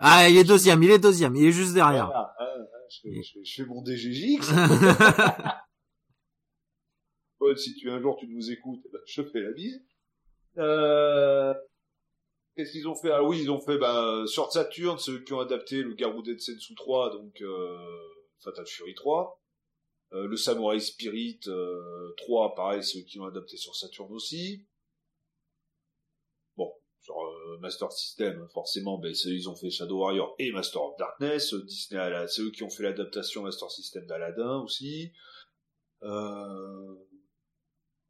ah 0.00 0.28
il 0.28 0.36
est 0.36 0.44
deuxième, 0.44 0.82
il 0.82 0.90
est 0.90 0.98
deuxième, 0.98 1.34
il 1.34 1.46
est 1.46 1.52
juste 1.52 1.72
derrière. 1.72 2.10
Hein, 2.14 2.28
hein, 2.40 2.66
je, 2.90 3.00
fais, 3.02 3.42
je, 3.44 3.62
fais, 3.62 3.68
mon 3.68 3.82
DGJX. 3.84 4.52
Paul, 7.38 7.58
si 7.58 7.74
tu 7.74 7.90
un 7.90 8.00
jour 8.00 8.16
tu 8.18 8.26
nous 8.26 8.50
écoutes, 8.50 8.80
eh 8.84 8.88
ben, 8.92 9.00
je 9.06 9.22
fais 9.22 9.40
la 9.40 9.52
bise. 9.52 9.80
Euh... 10.58 11.54
Qu'est-ce 12.56 12.72
qu'ils 12.72 12.88
ont 12.88 12.96
fait? 12.96 13.12
Ah 13.12 13.22
oui, 13.22 13.40
ils 13.42 13.50
ont 13.52 13.60
fait 13.60 13.78
bah, 13.78 14.24
sur 14.26 14.50
Saturn, 14.50 14.98
ceux 14.98 15.22
qui 15.22 15.32
ont 15.32 15.38
adapté 15.38 15.82
le 15.82 15.94
Garou 15.94 16.24
Sensu 16.24 16.74
3, 16.74 17.12
donc 17.12 17.40
euh, 17.40 17.78
Fatal 18.40 18.66
Fury 18.66 18.94
3. 18.94 19.40
Euh, 20.14 20.26
le 20.26 20.36
Samurai 20.36 20.80
Spirit 20.80 21.38
euh, 21.46 22.12
3, 22.16 22.56
pareil, 22.56 22.82
ceux 22.82 23.02
qui 23.02 23.20
ont 23.20 23.26
adapté 23.26 23.56
sur 23.56 23.76
Saturn 23.76 24.12
aussi. 24.12 24.66
Bon, 26.56 26.72
sur 27.00 27.14
Master 27.60 27.92
System, 27.92 28.48
forcément, 28.52 28.98
ben, 28.98 29.14
ils 29.26 29.48
ont 29.48 29.54
fait 29.54 29.70
Shadow 29.70 30.00
Warrior 30.00 30.34
et 30.40 30.50
Master 30.50 30.82
of 30.82 30.96
Darkness. 30.98 31.54
Disney, 31.54 32.26
c'est 32.26 32.42
eux 32.42 32.50
qui 32.50 32.64
ont 32.64 32.70
fait 32.70 32.82
l'adaptation 32.82 33.42
Master 33.42 33.70
System 33.70 34.04
d'Aladdin 34.06 34.62
aussi. 34.62 35.12
Euh, 36.02 36.94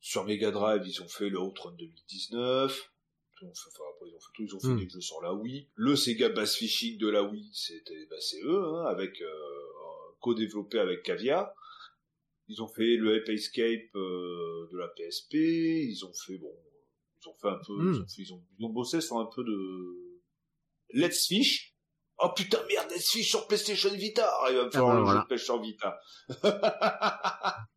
sur 0.00 0.24
Mega 0.24 0.50
Drive, 0.50 0.82
ils 0.86 1.02
ont 1.02 1.08
fait 1.08 1.28
le 1.28 1.40
Outrun 1.40 1.72
2019. 1.72 2.90
Enfin, 3.40 3.84
après, 3.94 4.08
ils 4.08 4.14
ont 4.14 4.20
fait 4.20 4.32
tout, 4.34 4.42
ils 4.42 4.54
ont 4.54 4.60
fait 4.60 4.68
hmm. 4.68 4.80
des 4.80 4.88
jeux 4.88 5.00
sur 5.00 5.22
la 5.22 5.32
Wii. 5.32 5.68
Le 5.74 5.94
Sega 5.94 6.28
Bass 6.28 6.56
Fishing 6.56 6.98
de 6.98 7.08
la 7.08 7.22
Wii, 7.22 7.50
c'était, 7.52 8.06
bah, 8.10 8.16
c'est 8.20 8.40
eux, 8.42 8.64
hein, 8.64 8.86
avec, 8.86 9.20
euh, 9.20 9.28
co-développé 10.20 10.78
avec 10.78 11.02
Cavia. 11.02 11.54
Ils 12.48 12.62
ont 12.62 12.68
fait 12.68 12.96
le 12.96 13.16
Ape 13.16 13.28
Escape 13.28 13.94
euh, 13.94 14.68
de 14.72 14.78
la 14.78 14.88
PSP. 14.88 15.34
Ils 15.34 16.04
ont 16.04 16.12
fait, 16.12 16.38
bon, 16.38 16.52
ils 17.20 17.28
ont 17.28 17.34
fait 17.34 17.48
un 17.48 17.60
peu, 17.64 17.74
ils, 17.78 17.84
hmm. 17.84 18.02
ont 18.02 18.06
ils, 18.18 18.32
ont, 18.32 18.44
ils, 18.58 18.64
ont 18.64 18.70
bossé 18.70 19.00
sur 19.00 19.18
un 19.18 19.26
peu 19.26 19.44
de 19.44 20.20
Let's 20.90 21.26
Fish. 21.26 21.74
Oh 22.18 22.30
putain, 22.34 22.58
merde, 22.68 22.90
Let's 22.90 23.10
Fish 23.10 23.28
sur 23.28 23.46
PlayStation 23.46 23.90
Vita. 23.90 24.28
il 24.50 24.56
va 24.56 24.64
me 24.64 24.70
faire 24.70 24.86
ah, 24.86 24.98
le 24.98 25.06
jeu 25.06 25.18
de 25.18 25.26
pêche 25.26 25.44
sur 25.44 25.60
Vita. 25.60 26.00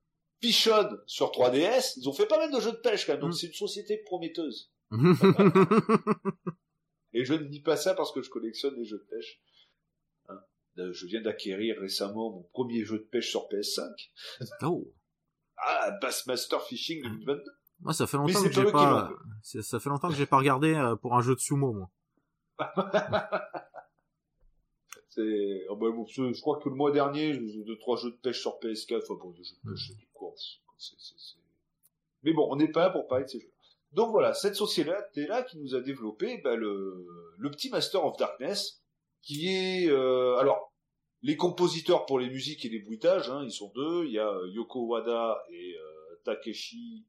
Pichon 0.42 0.98
sur 1.06 1.28
3DS, 1.28 1.94
ils 1.98 2.10
ont 2.10 2.14
fait 2.14 2.26
pas 2.26 2.38
mal 2.38 2.52
de 2.52 2.60
jeux 2.60 2.72
de 2.72 2.78
pêche 2.78 3.06
quand 3.06 3.14
même, 3.14 3.22
donc 3.22 3.32
mm. 3.32 3.36
c'est 3.36 3.48
une 3.48 3.54
société 3.54 3.98
prometteuse. 4.06 4.72
Et 7.14 7.24
je 7.26 7.34
ne 7.34 7.46
dis 7.46 7.62
pas 7.62 7.78
ça 7.78 7.94
parce 7.94 8.12
que 8.12 8.22
je 8.22 8.30
collectionne 8.30 8.76
les 8.76 8.86
jeux 8.86 8.98
de 8.98 9.04
pêche. 9.16 9.42
Hein. 10.30 10.40
Euh, 10.80 10.92
je 10.94 11.06
viens 11.06 11.22
d'acquérir 11.22 11.78
récemment 11.80 12.32
mon 12.32 12.44
premier 12.54 12.84
jeu 12.84 12.98
de 12.98 13.04
pêche 13.04 13.30
sur 13.30 13.48
PS5. 13.50 13.90
Oh. 14.64 14.92
Ah, 15.58 15.92
Bassmaster 16.02 16.62
Fishing 16.64 17.04
2022. 17.04 17.44
Moi, 17.82 17.94
ça 17.94 18.08
fait 18.08 18.18
longtemps 18.18 18.44
que 18.44 18.52
j'ai 18.52 18.72
pas, 18.72 19.12
ça 19.44 19.80
fait 19.80 19.90
longtemps 19.90 20.10
que 20.10 20.16
j'ai 20.16 20.26
pas 20.26 20.38
regardé 20.38 20.74
euh, 20.76 20.96
pour 20.96 21.16
un 21.16 21.22
jeu 21.22 21.36
de 21.36 21.40
sumo, 21.40 21.74
moi. 21.74 21.90
c'est, 25.14 25.66
bah, 25.70 25.88
je 26.08 26.42
crois 26.42 26.58
que 26.60 26.70
le 26.70 26.76
mois 26.76 26.92
dernier, 26.92 27.34
j'ai 27.34 27.64
deux, 27.64 27.78
trois 27.78 27.98
jeux 27.98 28.12
de 28.12 28.16
pêche 28.16 28.40
sur 28.40 28.52
PS4, 28.60 29.04
enfin 29.04 29.16
bon, 29.22 29.32
des 29.32 29.44
jeux 29.44 29.56
de 29.64 29.72
pêche, 29.72 29.92
mm. 29.92 29.96
du 29.96 30.08
course. 30.14 30.62
Mais 32.24 32.32
bon, 32.32 32.48
on 32.50 32.56
n'est 32.56 32.72
pas 32.72 32.86
là 32.86 32.90
pour 32.92 33.08
parler 33.08 33.26
de 33.26 33.30
ces 33.30 33.40
jeux. 33.42 33.52
Donc 33.92 34.12
voilà, 34.12 34.34
cette 34.34 34.56
société-là 34.56 35.44
qui 35.44 35.58
nous 35.58 35.76
a 35.76 35.82
développé 35.82 36.38
bah, 36.38 36.56
le, 36.56 37.06
le 37.38 37.52
petit 37.52 37.70
Master 37.70 38.06
of 38.06 38.16
Darkness, 38.18 38.82
qui 39.22 39.50
est... 39.50 39.90
Euh, 39.90 40.38
alors, 40.38 40.72
les 41.24 41.36
compositeurs 41.36 42.06
pour 42.06 42.18
les 42.18 42.30
musiques 42.30 42.64
et 42.64 42.70
les 42.70 42.80
bruitages, 42.80 43.30
hein, 43.30 43.44
ils 43.44 43.52
sont 43.52 43.70
deux. 43.76 44.06
Il 44.06 44.14
y 44.14 44.20
a 44.20 44.34
Yoko 44.54 44.86
Wada 44.86 45.44
et 45.52 45.76
euh, 45.76 46.16
Takeshi 46.24 47.06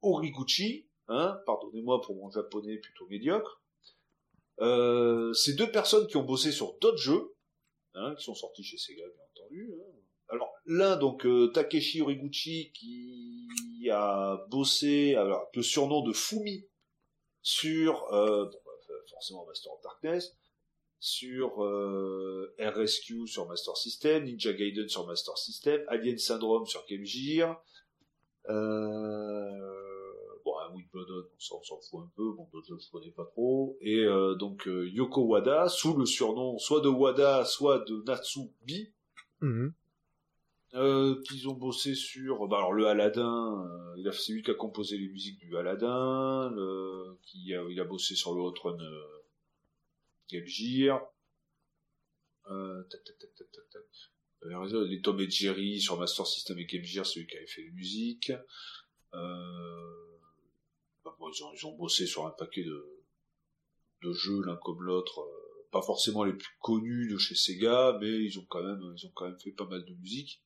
Origuchi. 0.00 0.88
Hein, 1.08 1.38
pardonnez-moi 1.44 2.00
pour 2.02 2.14
mon 2.14 2.30
japonais 2.30 2.78
plutôt 2.78 3.06
médiocre. 3.08 3.63
Euh, 4.60 5.32
c'est 5.32 5.54
deux 5.54 5.70
personnes 5.70 6.06
qui 6.06 6.16
ont 6.16 6.22
bossé 6.22 6.52
sur 6.52 6.74
d'autres 6.80 6.98
jeux, 6.98 7.34
hein, 7.94 8.14
qui 8.16 8.24
sont 8.24 8.34
sortis 8.34 8.62
chez 8.62 8.78
Sega, 8.78 9.02
bien 9.02 9.24
entendu. 9.34 9.74
Hein. 9.80 9.94
Alors 10.28 10.52
l'un 10.66 10.96
donc 10.96 11.26
euh, 11.26 11.48
Takeshi 11.48 12.00
Origuchi 12.00 12.72
qui 12.72 13.90
a 13.90 14.46
bossé 14.48 15.14
alors 15.16 15.48
le 15.54 15.62
surnom 15.62 16.02
de 16.02 16.12
Fumi 16.12 16.66
sur 17.42 18.10
euh, 18.14 18.46
bah, 18.46 18.94
forcément 19.10 19.44
Master 19.46 19.72
of 19.72 19.82
Darkness, 19.82 20.34
sur 20.98 21.62
euh, 21.62 22.54
RSQ 22.58 23.26
sur 23.26 23.46
Master 23.46 23.76
System, 23.76 24.24
Ninja 24.24 24.54
Gaiden 24.54 24.88
sur 24.88 25.06
Master 25.06 25.36
System, 25.36 25.82
Alien 25.88 26.18
Syndrome 26.18 26.66
sur 26.66 26.84
Game. 26.86 27.04
Euh, 28.48 29.73
On 30.94 31.62
s'en 31.62 31.80
fout 31.80 32.00
un 32.00 32.10
peu, 32.16 32.32
bon, 32.32 32.48
je 32.66 32.74
ne 32.74 32.90
connais 32.92 33.10
pas 33.10 33.24
trop. 33.24 33.76
Et 33.80 33.98
euh, 33.98 34.34
donc 34.34 34.66
euh, 34.66 34.88
Yoko 34.90 35.22
Wada, 35.22 35.68
sous 35.68 35.96
le 35.96 36.06
surnom 36.06 36.58
soit 36.58 36.80
de 36.80 36.88
Wada, 36.88 37.44
soit 37.44 37.80
de 37.80 38.02
Natsubi, 38.06 38.92
mhm. 39.40 39.72
euh, 40.74 41.20
qu'ils 41.22 41.48
ont 41.48 41.54
bossé 41.54 41.94
sur, 41.94 42.46
bah 42.48 42.58
alors 42.58 42.72
le 42.72 42.86
Aladdin, 42.86 43.94
il 43.96 44.08
a 44.08 44.12
c'est 44.12 44.32
lui 44.32 44.42
qui 44.42 44.50
a 44.50 44.54
composé 44.54 44.98
les 44.98 45.08
musiques 45.08 45.38
du 45.38 45.56
Aladdin, 45.56 46.54
qui 47.22 47.54
a, 47.54 47.62
il 47.68 47.80
a 47.80 47.84
bossé 47.84 48.14
sur 48.14 48.34
le 48.34 48.40
Hot 48.42 48.54
Run 48.62 48.78
Game 50.30 50.46
Gear. 50.46 51.00
tac, 52.44 53.04
tac, 53.04 53.18
tac, 53.18 53.34
tac, 53.34 53.50
tac, 53.52 53.70
tac. 53.70 53.82
Les 54.90 55.00
Tom 55.00 55.18
et 55.20 55.30
Jerry 55.30 55.80
sur 55.80 55.98
Master 55.98 56.26
System 56.26 56.58
et 56.58 56.66
Game 56.66 56.84
Gear, 56.84 57.06
c'est 57.06 57.20
lui 57.20 57.26
qui 57.26 57.36
avait 57.36 57.46
fait 57.46 57.62
les 57.62 57.70
musiques. 57.70 58.32
Euh, 59.14 60.13
ils, 61.54 61.66
ont, 61.66 61.76
bossé 61.76 62.06
sur 62.06 62.26
un 62.26 62.30
paquet 62.30 62.64
de, 62.64 63.04
de 64.02 64.12
jeux 64.12 64.42
l'un 64.42 64.56
comme 64.56 64.82
l'autre, 64.82 65.20
euh, 65.20 65.68
pas 65.70 65.82
forcément 65.82 66.24
les 66.24 66.32
plus 66.32 66.56
connus 66.60 67.08
de 67.08 67.18
chez 67.18 67.34
Sega, 67.34 67.98
mais 68.00 68.08
ils 68.08 68.38
ont 68.38 68.46
quand 68.48 68.62
même, 68.62 68.80
ils 68.96 69.06
ont 69.06 69.12
quand 69.14 69.26
même 69.26 69.38
fait 69.38 69.52
pas 69.52 69.66
mal 69.66 69.84
de 69.84 69.94
musique. 69.94 70.42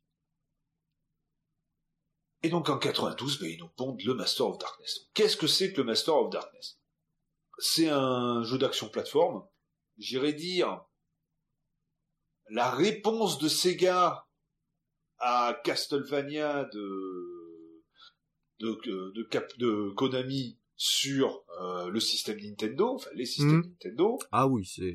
Et 2.43 2.51
donc 2.51 2.69
en 2.69 2.79
92, 2.79 3.41
ben, 3.41 3.51
ils 3.51 3.59
nous 3.59 3.69
pondent 3.69 4.03
le 4.03 4.15
Master 4.15 4.47
of 4.47 4.59
Darkness. 4.59 5.09
Qu'est-ce 5.15 5.37
que 5.37 5.49
c'est 5.49 5.73
que 5.73 5.79
le 5.79 5.85
Master 5.85 6.15
of 6.15 6.31
Darkness? 6.31 6.79
C'est 7.59 7.89
un 7.89 8.45
jeu 8.45 8.59
d'action 8.59 8.89
plateforme. 8.89 9.45
J'irais 9.97 10.33
dire 10.33 10.85
la 12.51 12.71
réponse 12.71 13.39
de 13.39 13.49
Sega 13.49 14.29
à 15.19 15.61
Castlevania 15.65 16.65
de 16.65 17.28
de, 18.61 19.13
de, 19.15 19.23
cap, 19.25 19.47
de 19.59 19.91
Konami 19.97 20.59
sur 20.77 21.45
euh, 21.61 21.89
le 21.89 22.01
système 22.01 22.39
Nintendo, 22.41 22.95
enfin 22.95 23.11
les 23.15 23.27
systèmes 23.27 23.59
hmm. 23.59 23.73
Nintendo. 23.83 24.19
Ah 24.33 24.47
oui, 24.47 24.65
c'est. 24.65 24.95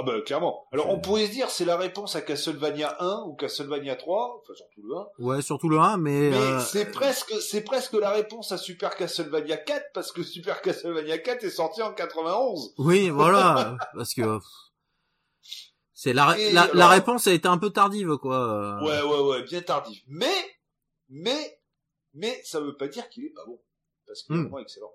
Ah 0.00 0.04
bah 0.04 0.20
clairement. 0.24 0.64
Alors 0.70 0.90
on 0.90 1.00
pourrait 1.00 1.26
se 1.26 1.32
dire 1.32 1.50
c'est 1.50 1.64
la 1.64 1.76
réponse 1.76 2.14
à 2.14 2.20
Castlevania 2.20 2.96
1 3.00 3.24
ou 3.26 3.34
Castlevania 3.34 3.96
3, 3.96 4.40
enfin 4.40 4.54
surtout 4.54 4.82
le 4.86 4.94
1. 4.94 5.06
Ouais, 5.18 5.42
surtout 5.42 5.68
le 5.68 5.78
1, 5.78 5.96
mais. 5.96 6.30
Mais 6.30 6.36
euh, 6.36 6.60
c'est 6.60 6.92
presque 6.92 7.32
c'est 7.40 7.62
presque 7.62 7.94
la 7.94 8.10
réponse 8.10 8.52
à 8.52 8.58
Super 8.58 8.94
Castlevania 8.94 9.56
4 9.56 9.86
parce 9.94 10.12
que 10.12 10.22
Super 10.22 10.62
Castlevania 10.62 11.18
4 11.18 11.42
est 11.42 11.50
sorti 11.50 11.82
en 11.82 11.92
91. 11.92 12.74
Oui, 12.78 13.10
voilà, 13.10 13.76
parce 13.94 14.14
que. 14.14 14.38
C'est 15.94 16.12
la, 16.12 16.36
la, 16.52 16.70
la, 16.74 16.86
réponse 16.86 17.26
a 17.26 17.32
été 17.32 17.48
un 17.48 17.58
peu 17.58 17.70
tardive, 17.70 18.18
quoi. 18.18 18.80
Ouais, 18.84 19.02
ouais, 19.02 19.20
ouais, 19.30 19.42
bien 19.42 19.62
tardive. 19.62 20.00
Mais, 20.06 20.30
mais, 21.08 21.57
mais 22.18 22.40
ça 22.44 22.60
veut 22.60 22.76
pas 22.76 22.88
dire 22.88 23.08
qu'il 23.08 23.24
est 23.24 23.34
pas 23.34 23.44
bon, 23.46 23.60
parce 24.06 24.22
qu'il 24.22 24.34
est 24.34 24.38
hmm. 24.38 24.42
vraiment 24.42 24.58
excellent. 24.58 24.92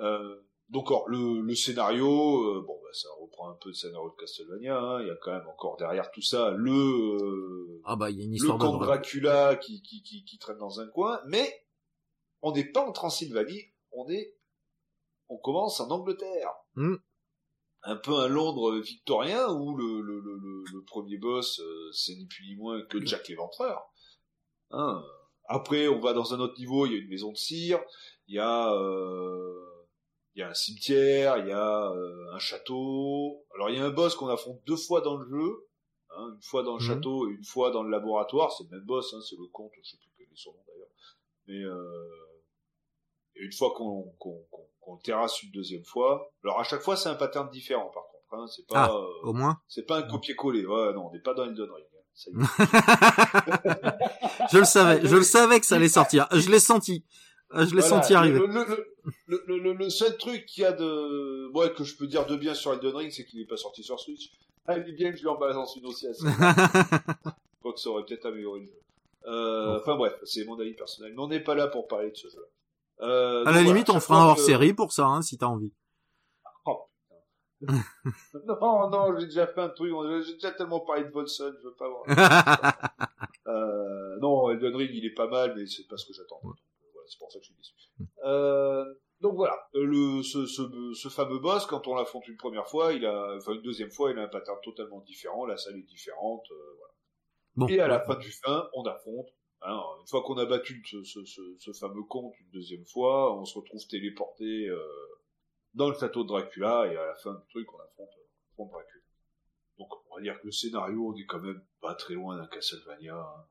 Euh, 0.00 0.40
donc 0.68 0.90
le, 1.06 1.40
le 1.40 1.54
scénario, 1.54 2.06
euh, 2.06 2.64
bon, 2.66 2.78
bah, 2.82 2.90
ça 2.92 3.08
reprend 3.20 3.50
un 3.50 3.54
peu 3.54 3.70
le 3.70 3.74
scénario 3.74 4.10
de 4.10 4.20
Castlevania. 4.20 4.78
Hein. 4.78 5.00
Il 5.02 5.08
y 5.08 5.10
a 5.10 5.16
quand 5.16 5.32
même 5.32 5.48
encore 5.48 5.78
derrière 5.78 6.10
tout 6.10 6.20
ça 6.20 6.50
le 6.50 6.70
euh, 6.70 7.80
ah 7.84 7.96
bah 7.96 8.10
il 8.10 8.18
y 8.18 8.20
a 8.20 8.24
une 8.24 8.34
histoire 8.34 8.58
le 8.58 8.64
camp 8.64 8.76
de 8.78 8.84
Dracula 8.84 9.56
qui, 9.56 9.80
qui, 9.82 10.02
qui, 10.02 10.24
qui, 10.24 10.38
traîne 10.38 10.58
dans 10.58 10.80
un 10.80 10.86
coin, 10.88 11.22
mais 11.26 11.66
on 12.42 12.52
n'est 12.52 12.70
pas 12.70 12.86
en 12.86 12.92
Transylvanie, 12.92 13.72
on 13.92 14.08
est, 14.10 14.36
on 15.28 15.38
commence 15.38 15.80
en 15.80 15.90
Angleterre. 15.90 16.52
Hmm. 16.74 16.96
Un 17.82 17.96
peu 17.96 18.18
un 18.18 18.28
Londres 18.28 18.76
victorien 18.80 19.48
où 19.50 19.74
le, 19.76 20.00
le, 20.02 20.20
le, 20.20 20.64
le 20.70 20.84
premier 20.84 21.16
boss, 21.16 21.60
euh, 21.60 21.90
c'est 21.92 22.14
ni 22.16 22.26
plus 22.26 22.44
ni 22.44 22.56
moins 22.56 22.82
que 22.82 23.02
Jack 23.06 23.28
l'Éventreur. 23.28 23.88
Hein 24.70 25.02
après, 25.48 25.88
on 25.88 25.98
va 25.98 26.12
dans 26.12 26.34
un 26.34 26.40
autre 26.40 26.58
niveau, 26.58 26.86
il 26.86 26.92
y 26.92 26.94
a 26.94 26.98
une 26.98 27.08
maison 27.08 27.32
de 27.32 27.36
cire, 27.36 27.80
il 28.26 28.34
y 28.34 28.38
a, 28.38 28.72
euh, 28.72 29.86
il 30.34 30.40
y 30.40 30.42
a 30.42 30.48
un 30.48 30.54
cimetière, 30.54 31.38
il 31.38 31.48
y 31.48 31.52
a 31.52 31.90
euh, 31.90 32.34
un 32.34 32.38
château. 32.38 33.44
Alors, 33.54 33.70
il 33.70 33.76
y 33.76 33.80
a 33.80 33.84
un 33.84 33.90
boss 33.90 34.14
qu'on 34.14 34.28
affronte 34.28 34.60
deux 34.66 34.76
fois 34.76 35.00
dans 35.00 35.16
le 35.16 35.26
jeu, 35.26 35.68
hein, 36.10 36.32
une 36.34 36.42
fois 36.42 36.62
dans 36.62 36.76
le 36.76 36.82
mhm. 36.82 36.86
château 36.86 37.28
et 37.28 37.32
une 37.32 37.44
fois 37.44 37.70
dans 37.70 37.82
le 37.82 37.90
laboratoire. 37.90 38.52
C'est 38.52 38.64
le 38.64 38.76
même 38.76 38.86
boss, 38.86 39.14
hein, 39.14 39.20
c'est 39.26 39.36
le 39.36 39.46
comte, 39.46 39.72
je 39.82 39.88
sais 39.88 39.96
plus 39.96 40.10
quel 40.18 40.26
est 40.26 40.36
son 40.36 40.52
nom 40.52 40.62
d'ailleurs. 40.68 40.90
Mais 41.46 41.64
euh, 41.64 42.28
et 43.36 43.44
une 43.44 43.52
fois 43.52 43.72
qu'on 43.74 44.14
qu'on 44.18 44.46
qu'on 44.80 44.94
le 44.94 45.00
terrasse 45.00 45.42
une 45.42 45.50
deuxième 45.50 45.84
fois. 45.84 46.30
Alors, 46.44 46.60
à 46.60 46.64
chaque 46.64 46.82
fois, 46.82 46.96
c'est 46.96 47.08
un 47.08 47.14
pattern 47.14 47.48
différent, 47.50 47.90
par 47.92 48.04
contre. 48.04 48.34
Hein, 48.34 48.46
c'est 48.54 48.66
pas, 48.66 48.84
ah, 48.84 48.94
au 49.22 49.32
moins? 49.32 49.58
C'est 49.68 49.86
pas 49.86 49.98
un 49.98 50.02
copier-coller. 50.02 50.66
Ouais, 50.66 50.92
non, 50.92 51.08
on 51.08 51.12
n'est 51.12 51.20
pas 51.20 51.32
dans 51.34 51.44
Elden 51.44 51.70
Ring. 51.70 51.86
je 54.52 54.58
le 54.58 54.64
savais, 54.64 55.00
je 55.06 55.16
le 55.16 55.22
savais 55.22 55.60
que 55.60 55.66
ça 55.66 55.76
allait 55.76 55.88
sortir. 55.88 56.26
Je 56.32 56.50
l'ai 56.50 56.60
senti. 56.60 57.04
Je 57.54 57.74
l'ai 57.74 57.82
senti 57.82 58.14
arriver. 58.14 58.38
Le, 59.26 59.42
le, 59.46 59.72
le, 59.72 59.90
seul 59.90 60.16
truc 60.18 60.44
qu'il 60.46 60.62
y 60.62 60.66
a 60.66 60.72
de, 60.72 61.50
ouais, 61.54 61.72
que 61.72 61.82
je 61.84 61.96
peux 61.96 62.06
dire 62.06 62.26
de 62.26 62.36
bien 62.36 62.54
sur 62.54 62.72
Elden 62.74 62.94
Ring, 62.94 63.10
c'est 63.10 63.24
qu'il 63.24 63.38
n'est 63.40 63.46
pas 63.46 63.56
sorti 63.56 63.82
sur 63.82 63.98
Switch. 63.98 64.30
Ah, 64.66 64.76
il 64.76 64.86
est 64.86 64.92
bien 64.92 65.10
que 65.10 65.16
je 65.16 65.22
lui 65.22 65.28
en 65.28 65.38
balance 65.38 65.74
une 65.76 65.86
aussi 65.86 66.06
assez. 66.08 66.24
Quoi 67.62 67.72
que 67.72 67.80
ça 67.80 67.88
aurait 67.88 68.04
peut-être 68.04 68.26
amélioré 68.26 68.60
le 68.60 68.66
jeu. 68.66 68.78
Euh, 69.26 69.78
Enfin 69.80 69.96
bref, 69.96 70.12
c'est 70.24 70.44
mon 70.44 70.58
avis 70.60 70.74
personnel. 70.74 71.12
Mais 71.16 71.22
on 71.22 71.28
n'est 71.28 71.40
pas 71.40 71.54
là 71.54 71.68
pour 71.68 71.88
parler 71.88 72.10
de 72.10 72.16
ce 72.16 72.28
jeu. 72.28 72.46
Euh, 73.00 73.44
à 73.46 73.52
la 73.52 73.62
limite, 73.62 73.88
on 73.88 74.00
fera 74.00 74.22
un 74.22 74.26
hors 74.26 74.38
série 74.38 74.74
pour 74.74 74.92
ça, 74.92 75.06
hein, 75.06 75.22
si 75.22 75.38
t'as 75.38 75.46
envie. 75.46 75.72
non, 78.46 78.88
non, 78.90 79.18
j'ai 79.18 79.26
déjà 79.26 79.46
fait 79.48 79.60
un 79.60 79.68
truc, 79.70 79.90
j'ai 80.24 80.34
déjà 80.34 80.52
tellement 80.52 80.78
parlé 80.78 81.02
de 81.04 81.10
Volson, 81.10 81.52
je 81.60 81.66
veux 81.66 81.74
pas 81.74 81.88
voir. 81.88 82.04
euh, 83.48 83.48
non, 84.20 84.50
Elden 84.50 84.74
Ring, 84.74 84.90
il 84.92 85.04
est 85.04 85.14
pas 85.14 85.28
mal, 85.28 85.54
mais 85.56 85.66
c'est 85.66 85.86
pas 85.86 85.96
ce 85.96 86.06
que 86.06 86.12
j'attends. 86.12 86.40
voilà, 86.42 86.56
c'est 87.06 87.18
pour 87.18 87.30
ça 87.30 87.38
que 87.38 87.44
je 87.44 87.52
suis 87.52 87.56
déçu. 87.56 87.74
Euh, 88.24 88.84
donc 89.20 89.34
voilà, 89.34 89.58
le, 89.74 90.22
ce, 90.22 90.46
ce, 90.46 90.62
ce 90.94 91.08
fameux 91.08 91.38
boss, 91.38 91.66
quand 91.66 91.88
on 91.88 91.94
l'affronte 91.94 92.28
une 92.28 92.36
première 92.36 92.68
fois, 92.68 92.92
il 92.92 93.04
a, 93.04 93.34
enfin 93.36 93.54
une 93.54 93.62
deuxième 93.62 93.90
fois, 93.90 94.10
il 94.12 94.18
a 94.18 94.22
un 94.22 94.28
pattern 94.28 94.58
totalement 94.62 95.00
différent. 95.00 95.44
La 95.46 95.56
salle 95.56 95.76
est 95.76 95.82
différente. 95.82 96.46
voilà. 97.56 97.72
Et 97.72 97.80
à 97.80 97.88
la 97.88 98.00
fin 98.00 98.14
du 98.16 98.30
fin, 98.30 98.68
on 98.74 98.84
affronte 98.84 99.28
Hein, 99.62 99.80
une 100.00 100.06
fois 100.06 100.22
qu'on 100.22 100.38
a 100.38 100.46
battu 100.46 100.82
ce, 100.84 101.72
fameux 101.72 102.04
compte 102.04 102.32
une 102.38 102.50
deuxième 102.50 102.84
fois, 102.86 103.36
on 103.36 103.44
se 103.44 103.58
retrouve 103.58 103.84
téléporté 103.88 104.68
euh, 104.68 104.78
dans 105.74 105.88
le 105.88 105.98
château 105.98 106.22
de 106.22 106.28
Dracula 106.28 106.86
et 106.86 106.96
à 106.96 107.06
la 107.06 107.14
fin 107.16 107.34
du 107.34 107.46
truc, 107.48 107.66
on 107.74 107.80
affronte, 107.80 108.08
Dracula. 108.56 109.04
Donc 109.78 109.88
on 110.10 110.16
va 110.16 110.22
dire 110.22 110.40
que 110.40 110.46
le 110.46 110.52
scénario, 110.52 111.08
on 111.08 111.16
est 111.16 111.26
quand 111.26 111.40
même 111.40 111.64
pas 111.80 111.94
très 111.94 112.14
loin 112.14 112.36
d'un 112.36 112.46
Castlevania. 112.46 113.16
Hein. 113.16 113.46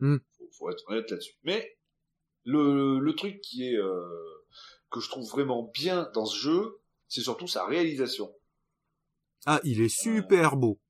Hmm. 0.00 0.18
Faut, 0.58 0.70
être 0.70 0.82
honnête 0.88 1.10
là-dessus. 1.10 1.34
Mais 1.44 1.78
le, 2.44 2.98
le 2.98 3.14
truc 3.14 3.40
qui 3.40 3.68
est 3.68 3.76
euh, 3.76 4.02
que 4.90 5.00
je 5.00 5.08
trouve 5.08 5.28
vraiment 5.28 5.70
bien 5.74 6.10
dans 6.14 6.26
ce 6.26 6.36
jeu, 6.36 6.80
c'est 7.08 7.20
surtout 7.20 7.46
sa 7.46 7.66
réalisation. 7.66 8.32
Ah, 9.46 9.60
il 9.64 9.80
est 9.80 9.88
super 9.88 10.56
beau. 10.56 10.80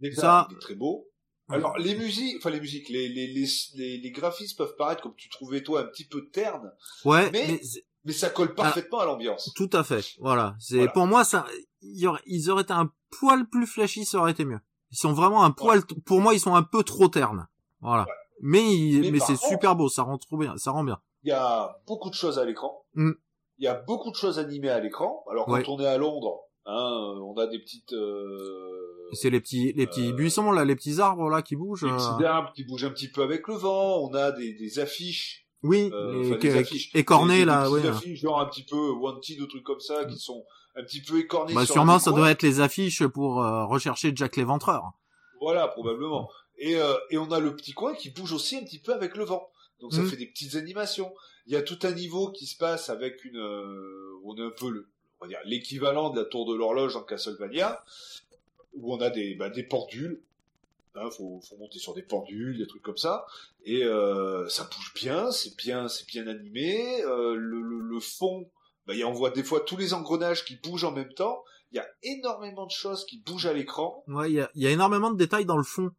Déjà, 0.00 0.20
Ça... 0.20 0.48
il 0.50 0.56
est 0.56 0.60
très 0.60 0.74
beau. 0.74 1.08
Alors 1.48 1.76
les 1.76 1.94
musiques, 1.94 2.36
enfin 2.38 2.48
les 2.48 2.60
musiques, 2.60 2.88
les, 2.88 3.08
les, 3.08 3.26
les, 3.26 3.98
les, 3.98 4.10
graphismes 4.10 4.56
peuvent 4.56 4.76
paraître 4.76 5.02
comme 5.02 5.14
tu 5.14 5.28
trouvais 5.28 5.62
toi 5.62 5.82
un 5.82 5.84
petit 5.84 6.06
peu 6.06 6.30
terne. 6.30 6.72
Ouais. 7.04 7.30
Mais 7.32 7.60
mais, 8.04 8.12
ça 8.12 8.30
colle 8.30 8.54
parfaitement 8.54 9.00
à 9.00 9.06
l'ambiance. 9.06 9.52
Tout 9.54 9.68
à 9.74 9.84
fait. 9.84 10.04
Voilà. 10.20 10.56
C'est 10.58 10.88
pour 10.92 11.06
moi 11.06 11.24
ça. 11.24 11.46
Ils 11.82 12.06
auraient, 12.06 12.22
ils 12.26 12.50
auraient 12.50 12.62
été 12.62 12.72
un 12.72 12.90
poil 13.10 13.46
plus 13.48 13.66
flashy, 13.66 14.06
ça 14.06 14.18
aurait 14.18 14.32
été 14.32 14.44
mieux. 14.44 14.60
Ils 14.90 14.96
sont 14.96 15.12
vraiment 15.12 15.44
un 15.44 15.50
poil. 15.50 15.82
Pour 16.06 16.20
moi, 16.20 16.34
ils 16.34 16.40
sont 16.40 16.54
un 16.54 16.62
peu 16.62 16.82
trop 16.82 17.08
ternes. 17.08 17.46
Voilà. 17.80 18.06
Mais 18.40 18.62
mais, 19.10 19.20
c'est 19.20 19.36
super 19.36 19.76
beau. 19.76 19.88
Ça 19.88 20.02
rend 20.02 20.18
trop 20.18 20.36
bien. 20.36 20.56
Ça 20.56 20.70
rend 20.70 20.84
bien. 20.84 20.98
Il 21.22 21.30
y 21.30 21.32
a 21.32 21.76
beaucoup 21.86 22.10
de 22.10 22.14
choses 22.14 22.38
à 22.38 22.44
l'écran. 22.44 22.84
Mm. 22.94 23.12
Il 23.58 23.64
y 23.64 23.68
a 23.68 23.74
beaucoup 23.74 24.10
de 24.10 24.16
choses 24.16 24.38
animées 24.38 24.70
à 24.70 24.80
l'écran. 24.80 25.24
Alors 25.30 25.46
quand 25.46 25.68
on 25.68 25.80
est 25.80 25.86
à 25.86 25.96
Londres, 25.96 26.40
hein, 26.66 27.14
on 27.22 27.36
a 27.38 27.46
des 27.46 27.58
petites. 27.58 27.92
Euh 27.92 28.84
c'est 29.12 29.30
les 29.30 29.40
petits, 29.40 29.72
les 29.74 29.86
petits 29.86 30.10
euh, 30.10 30.12
buissons 30.12 30.52
là, 30.52 30.64
les 30.64 30.76
petits 30.76 31.00
arbres 31.00 31.28
là 31.28 31.42
qui 31.42 31.56
bougent. 31.56 31.84
Les 31.84 31.92
petits 31.92 32.22
euh. 32.22 32.26
arbres 32.26 32.52
qui 32.54 32.64
bougent 32.64 32.84
un 32.84 32.90
petit 32.90 33.10
peu 33.10 33.22
avec 33.22 33.46
le 33.48 33.54
vent. 33.54 33.98
On 33.98 34.14
a 34.14 34.32
des, 34.32 34.54
des 34.54 34.78
affiches. 34.78 35.46
Oui, 35.62 35.90
euh, 35.94 36.38
affiches, 36.60 36.94
écornées 36.94 37.46
là, 37.46 37.70
oui. 37.70 37.80
Des 37.80 37.88
affiches 37.88 38.20
genre 38.20 38.40
un 38.40 38.46
petit 38.46 38.64
peu 38.64 38.90
wanted 38.90 39.40
ou 39.40 39.46
trucs 39.46 39.64
comme 39.64 39.80
ça 39.80 40.04
qui 40.04 40.18
sont 40.18 40.44
un 40.76 40.82
petit 40.82 41.00
peu 41.00 41.18
écornées. 41.18 41.54
Bah 41.54 41.64
sûrement 41.64 41.98
ça 41.98 42.12
doit 42.12 42.30
être 42.30 42.42
les 42.42 42.60
affiches 42.60 43.06
pour 43.06 43.36
rechercher 43.36 44.12
Jack 44.14 44.36
l'éventreur. 44.36 44.92
Voilà, 45.40 45.68
probablement. 45.68 46.28
Et, 46.58 46.76
et 47.10 47.18
on 47.18 47.30
a 47.32 47.40
le 47.40 47.56
petit 47.56 47.72
coin 47.72 47.94
qui 47.94 48.10
bouge 48.10 48.32
aussi 48.32 48.56
un 48.56 48.62
petit 48.62 48.78
peu 48.78 48.94
avec 48.94 49.16
le 49.16 49.24
vent. 49.24 49.50
Donc 49.80 49.92
ça 49.92 50.00
mm. 50.00 50.06
fait 50.06 50.16
des 50.16 50.26
petites 50.26 50.54
animations. 50.54 51.12
Il 51.46 51.52
y 51.52 51.56
a 51.56 51.62
tout 51.62 51.78
un 51.82 51.92
niveau 51.92 52.30
qui 52.30 52.46
se 52.46 52.56
passe 52.56 52.88
avec 52.90 53.24
une, 53.24 53.38
on 54.24 54.36
est 54.36 54.42
un 54.42 54.50
peu 54.50 54.70
le, 54.70 54.88
on 55.20 55.24
va 55.24 55.28
dire 55.28 55.40
l'équivalent 55.44 56.10
de 56.10 56.20
la 56.20 56.26
tour 56.26 56.46
de 56.46 56.54
l'horloge 56.54 56.96
en 56.96 57.02
Castlevania, 57.02 57.84
où 58.74 58.94
on 58.94 59.00
a 59.00 59.10
des, 59.10 59.34
bah, 59.34 59.50
des 59.50 59.62
pendules. 59.62 60.20
Hein, 60.96 61.10
faut, 61.10 61.40
faut 61.40 61.56
monter 61.56 61.80
sur 61.80 61.92
des 61.92 62.02
pendules, 62.02 62.56
des 62.56 62.68
trucs 62.68 62.82
comme 62.82 62.96
ça. 62.96 63.26
Et 63.64 63.82
euh, 63.82 64.48
ça 64.48 64.64
bouge 64.64 64.92
bien, 64.94 65.32
c'est 65.32 65.56
bien, 65.56 65.88
c'est 65.88 66.06
bien 66.06 66.28
animé. 66.28 67.02
Euh, 67.02 67.34
le, 67.34 67.60
le, 67.60 67.80
le, 67.80 68.00
fond, 68.00 68.48
bah, 68.86 68.94
on 69.04 69.12
voit 69.12 69.30
des 69.30 69.42
fois 69.42 69.60
tous 69.60 69.76
les 69.76 69.92
engrenages 69.92 70.44
qui 70.44 70.56
bougent 70.56 70.84
en 70.84 70.92
même 70.92 71.12
temps. 71.12 71.42
Il 71.72 71.76
y 71.76 71.80
a 71.80 71.88
énormément 72.04 72.66
de 72.66 72.70
choses 72.70 73.04
qui 73.06 73.18
bougent 73.18 73.46
à 73.46 73.52
l'écran. 73.52 74.04
Ouais, 74.06 74.30
il 74.30 74.34
y 74.34 74.40
a, 74.40 74.50
y 74.54 74.68
a 74.68 74.70
énormément 74.70 75.10
de 75.10 75.16
détails 75.16 75.46
dans 75.46 75.56
le 75.56 75.64
fond. 75.64 75.90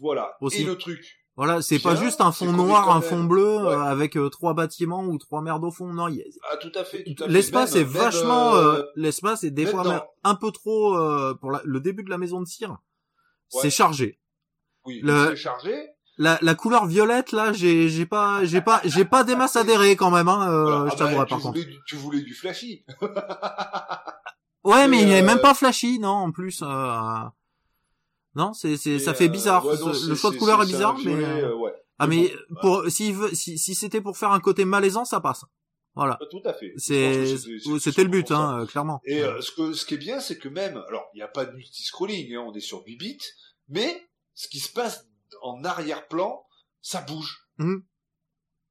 Voilà. 0.00 0.36
Aussi. 0.40 0.62
Et 0.62 0.64
le 0.64 0.76
truc, 0.76 1.00
voilà, 1.36 1.60
c'est 1.60 1.78
pas 1.78 1.94
juste 1.94 2.22
un 2.22 2.32
fond 2.32 2.50
noir, 2.50 2.88
un 2.96 3.02
fond 3.02 3.24
bleu 3.24 3.46
euh, 3.46 3.78
avec 3.80 4.16
euh, 4.16 4.30
trois 4.30 4.54
bâtiments 4.54 5.04
ou 5.04 5.18
trois 5.18 5.42
mers 5.42 5.62
au 5.62 5.70
fond. 5.70 5.92
Non, 5.92 6.08
ah 6.50 6.56
tout 6.56 6.72
à 6.74 6.82
fait. 6.82 7.04
À 7.20 7.26
l'espace 7.26 7.74
est 7.76 7.84
vachement, 7.84 8.54
euh, 8.54 8.82
l'espace 8.96 9.44
est 9.44 9.50
des 9.50 9.66
fois 9.66 10.08
un 10.24 10.34
peu 10.34 10.50
trop 10.50 10.96
pour 11.40 11.52
le 11.62 11.80
début 11.80 12.04
de 12.04 12.10
la 12.10 12.18
maison 12.18 12.40
de 12.40 12.46
cire. 12.46 12.78
C'est 13.48 13.70
chargé. 13.70 14.18
Oui, 14.86 15.02
c'est 15.04 15.36
chargé. 15.36 15.74
La, 16.18 16.38
la 16.40 16.54
couleur 16.54 16.86
violette 16.86 17.32
là, 17.32 17.52
j'ai 17.52 17.90
j'ai 17.90 18.06
pas 18.06 18.42
j'ai 18.44 18.62
pas 18.62 18.80
j'ai 18.84 19.04
pas 19.04 19.22
des 19.22 19.36
masses 19.36 19.56
adhérées 19.56 19.96
quand 19.96 20.10
même 20.10 20.28
hein. 20.28 20.50
Euh, 20.50 20.88
je 20.88 20.94
ah 20.94 20.96
t'avouerai 20.96 21.24
bah, 21.24 21.26
par 21.28 21.40
contre. 21.40 21.60
tu 21.86 21.96
voulais 21.96 22.22
du 22.22 22.32
flashy. 22.32 22.86
ouais, 24.64 24.88
mais 24.88 25.02
il 25.02 25.12
est 25.12 25.20
même 25.20 25.40
pas 25.40 25.52
flashy 25.52 25.98
non 25.98 26.08
en 26.08 26.32
plus. 26.32 26.62
Non, 28.36 28.52
c'est 28.52 28.76
c'est 28.76 28.98
ça 28.98 29.14
fait 29.14 29.28
bizarre. 29.28 29.64
le 29.64 30.14
choix 30.14 30.30
de 30.30 30.36
couleur 30.36 30.62
est, 30.62 30.66
bizarre, 30.66 30.98
mais 31.02 31.14
euh, 31.14 31.54
ouais. 31.54 31.72
ah 31.98 32.06
mais 32.06 32.30
pour 32.60 32.84
s'il 32.88 33.14
veut 33.14 33.34
si 33.34 33.56
si 33.56 33.74
c'était 33.74 34.02
pour 34.02 34.18
faire 34.18 34.30
un 34.30 34.40
côté 34.40 34.66
malaisant, 34.66 35.06
ça 35.06 35.20
passe. 35.20 35.46
Voilà. 35.94 36.18
Tout 36.30 36.42
à 36.44 36.52
fait. 36.52 36.74
C'est 36.76 37.38
c'était 37.80 38.02
le 38.02 38.10
but, 38.10 38.30
hein, 38.30 38.60
euh, 38.60 38.66
clairement. 38.66 39.00
Et 39.06 39.22
euh, 39.22 39.40
ce 39.40 39.50
que 39.50 39.72
ce 39.72 39.86
qui 39.86 39.94
est 39.94 39.98
bien, 39.98 40.20
c'est 40.20 40.36
que 40.36 40.50
même 40.50 40.76
alors 40.86 41.08
il 41.14 41.16
n'y 41.16 41.22
a 41.22 41.28
pas 41.28 41.46
de 41.46 41.56
multi-scrolling, 41.56 42.34
hein, 42.34 42.44
on 42.46 42.52
est 42.52 42.60
sur 42.60 42.84
8 42.84 42.96
bits, 42.96 43.18
mais 43.70 44.06
ce 44.34 44.48
qui 44.48 44.60
se 44.60 44.70
passe 44.70 45.08
en 45.40 45.64
arrière-plan, 45.64 46.44
ça 46.82 47.00
bouge. 47.00 47.48
Mmh 47.56 47.78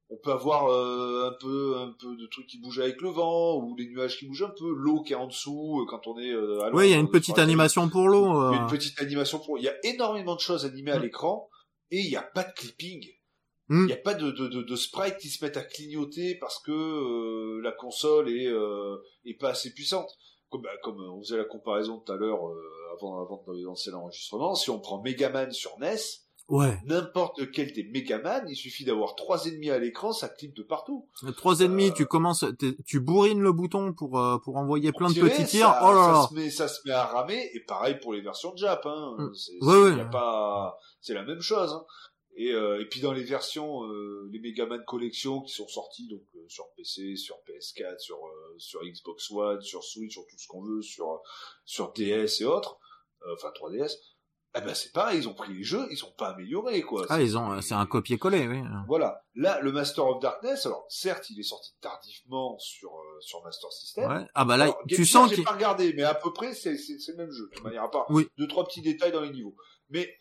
on 0.08 0.16
peut 0.18 0.32
avoir 0.32 0.68
euh, 0.68 1.28
un 1.28 1.36
peu 1.40 1.76
un 1.78 1.94
peu 1.98 2.16
de 2.16 2.26
trucs 2.26 2.46
qui 2.46 2.60
bougent 2.60 2.78
avec 2.78 3.00
le 3.00 3.08
vent 3.08 3.56
ou 3.56 3.74
les 3.76 3.88
nuages 3.88 4.18
qui 4.18 4.26
bougent 4.26 4.44
un 4.44 4.54
peu. 4.56 4.72
L'eau 4.72 5.02
qui 5.02 5.12
est 5.12 5.16
en 5.16 5.26
dessous 5.26 5.80
euh, 5.80 5.86
quand 5.88 6.06
on 6.06 6.18
est 6.18 6.30
euh, 6.30 6.70
oui 6.72 6.88
il 6.88 6.90
y 6.90 6.94
a 6.94 6.98
une 6.98 7.10
petite 7.10 7.38
animation 7.38 7.88
pour 7.88 8.08
l'eau 8.08 8.52
une 8.52 8.66
petite 8.68 9.00
animation 9.00 9.38
pour 9.40 9.58
il 9.58 9.64
y 9.64 9.68
a 9.68 9.74
énormément 9.84 10.36
de 10.36 10.40
choses 10.40 10.64
animées 10.64 10.92
à 10.92 10.98
mm. 10.98 11.02
l'écran 11.02 11.48
et 11.90 12.00
il 12.00 12.08
n'y 12.08 12.16
a 12.16 12.22
pas 12.22 12.44
de 12.44 12.52
clipping. 12.52 13.04
Mm. 13.68 13.80
il 13.80 13.86
n'y 13.86 13.92
a 13.92 13.96
pas 13.96 14.14
de, 14.14 14.30
de, 14.30 14.62
de, 14.62 14.76
sprites 14.76 15.16
qui 15.16 15.28
se 15.28 15.44
mettent 15.44 15.56
à 15.56 15.64
clignoter 15.64 16.36
parce 16.36 16.60
que 16.60 17.60
la 17.62 17.72
console 17.72 18.30
est 18.30 18.48
est 19.24 19.38
pas 19.38 19.50
assez 19.50 19.72
puissante. 19.74 20.10
Comme, 20.48 20.62
bah, 20.62 20.70
comme 20.84 21.00
on 21.00 21.20
faisait 21.24 21.36
la 21.36 21.44
comparaison 21.44 21.98
tout 21.98 22.12
à 22.12 22.16
l'heure 22.16 22.38
avant 22.94 23.20
avant 23.20 23.42
de 23.48 23.64
lancer 23.64 23.90
l'enregistrement 23.90 24.54
si 24.54 24.70
on 24.70 24.78
prend 24.78 25.02
Megaman 25.02 25.50
sur 25.50 25.76
NES 25.80 25.96
Ouais. 26.48 26.78
N'importe 26.84 27.40
lequel 27.40 27.72
des 27.72 27.82
Megaman, 27.82 28.48
il 28.48 28.54
suffit 28.54 28.84
d'avoir 28.84 29.16
trois 29.16 29.46
ennemis 29.46 29.70
à 29.70 29.78
l'écran, 29.78 30.12
ça 30.12 30.28
clique 30.28 30.54
de 30.54 30.62
partout. 30.62 31.08
Trois 31.36 31.60
ennemis, 31.62 31.92
tu 31.92 32.06
commences, 32.06 32.44
tu 32.86 33.00
bourrines 33.00 33.40
le 33.40 33.52
bouton 33.52 33.92
pour 33.92 34.20
euh, 34.20 34.38
pour 34.38 34.56
envoyer 34.56 34.92
plein 34.92 35.08
de 35.08 35.20
petits 35.20 35.44
tirs. 35.44 35.74
oh 35.82 35.92
là 35.92 35.94
là. 35.94 36.22
Ça 36.22 36.28
se, 36.28 36.34
met, 36.34 36.50
ça 36.50 36.68
se 36.68 36.86
met 36.86 36.94
à 36.94 37.04
ramer 37.04 37.50
et 37.52 37.60
pareil 37.60 37.98
pour 38.00 38.12
les 38.12 38.20
versions 38.20 38.52
de 38.52 38.58
Jap. 38.58 38.86
Hein. 38.86 39.16
Mm. 39.18 39.34
C'est, 39.34 39.64
ouais, 39.64 40.10
pas, 40.10 40.78
c'est 41.00 41.14
la 41.14 41.24
même 41.24 41.40
chose. 41.40 41.72
Hein. 41.72 41.84
Et, 42.36 42.52
euh, 42.52 42.80
et 42.80 42.84
puis 42.84 43.00
dans 43.00 43.12
les 43.12 43.24
versions, 43.24 43.84
euh, 43.84 44.28
les 44.30 44.38
Megaman 44.38 44.84
Collection 44.84 45.40
qui 45.40 45.54
sont 45.54 45.66
sorties 45.66 46.06
donc 46.06 46.22
euh, 46.36 46.44
sur 46.48 46.66
PC, 46.76 47.16
sur 47.16 47.36
PS4, 47.48 47.98
sur 47.98 48.18
sur 48.58 48.84
Xbox 48.84 49.30
One, 49.30 49.62
sur 49.62 49.82
Switch, 49.82 50.12
sur 50.12 50.26
tout 50.26 50.36
ce 50.38 50.46
qu'on 50.46 50.62
veut, 50.62 50.82
sur 50.82 51.22
sur 51.64 51.92
DS 51.92 52.42
et 52.42 52.44
autres, 52.44 52.78
enfin 53.32 53.48
3DS 53.58 53.96
eh 54.58 54.64
ben 54.64 54.74
c'est 54.74 54.92
pareil, 54.92 55.18
ils 55.18 55.28
ont 55.28 55.34
pris 55.34 55.52
les 55.52 55.62
jeux, 55.62 55.86
ils 55.90 55.96
sont 55.96 56.12
pas 56.16 56.28
améliorés 56.28 56.82
quoi. 56.82 57.04
Ah 57.08 57.20
ils 57.20 57.36
ont, 57.36 57.60
c'est 57.60 57.74
un 57.74 57.86
copier-coller, 57.86 58.48
oui. 58.48 58.62
Voilà. 58.86 59.22
Là, 59.34 59.60
le 59.60 59.70
Master 59.72 60.06
of 60.06 60.22
Darkness, 60.22 60.66
alors 60.66 60.86
certes, 60.88 61.28
il 61.30 61.38
est 61.38 61.44
sorti 61.44 61.74
tardivement 61.80 62.58
sur 62.58 62.90
euh, 62.90 63.20
sur 63.20 63.42
Master 63.44 63.70
System. 63.72 64.10
Ouais. 64.10 64.26
Ah 64.34 64.44
bah 64.44 64.56
là, 64.56 64.74
tu 64.88 65.04
sens 65.04 65.32
j'ai 65.34 65.42
pas 65.42 65.52
regardé, 65.52 65.92
mais 65.94 66.02
à 66.02 66.14
peu 66.14 66.32
près 66.32 66.54
c'est 66.54 66.76
c'est 66.78 67.12
le 67.12 67.18
même 67.18 67.30
jeu. 67.30 67.50
De 67.56 67.62
manière 67.62 67.84
à 67.84 67.90
part 67.90 68.06
oui. 68.10 68.28
deux 68.38 68.46
trois 68.46 68.66
petits 68.66 68.82
détails 68.82 69.12
dans 69.12 69.20
les 69.20 69.30
niveaux. 69.30 69.56
Mais 69.90 70.14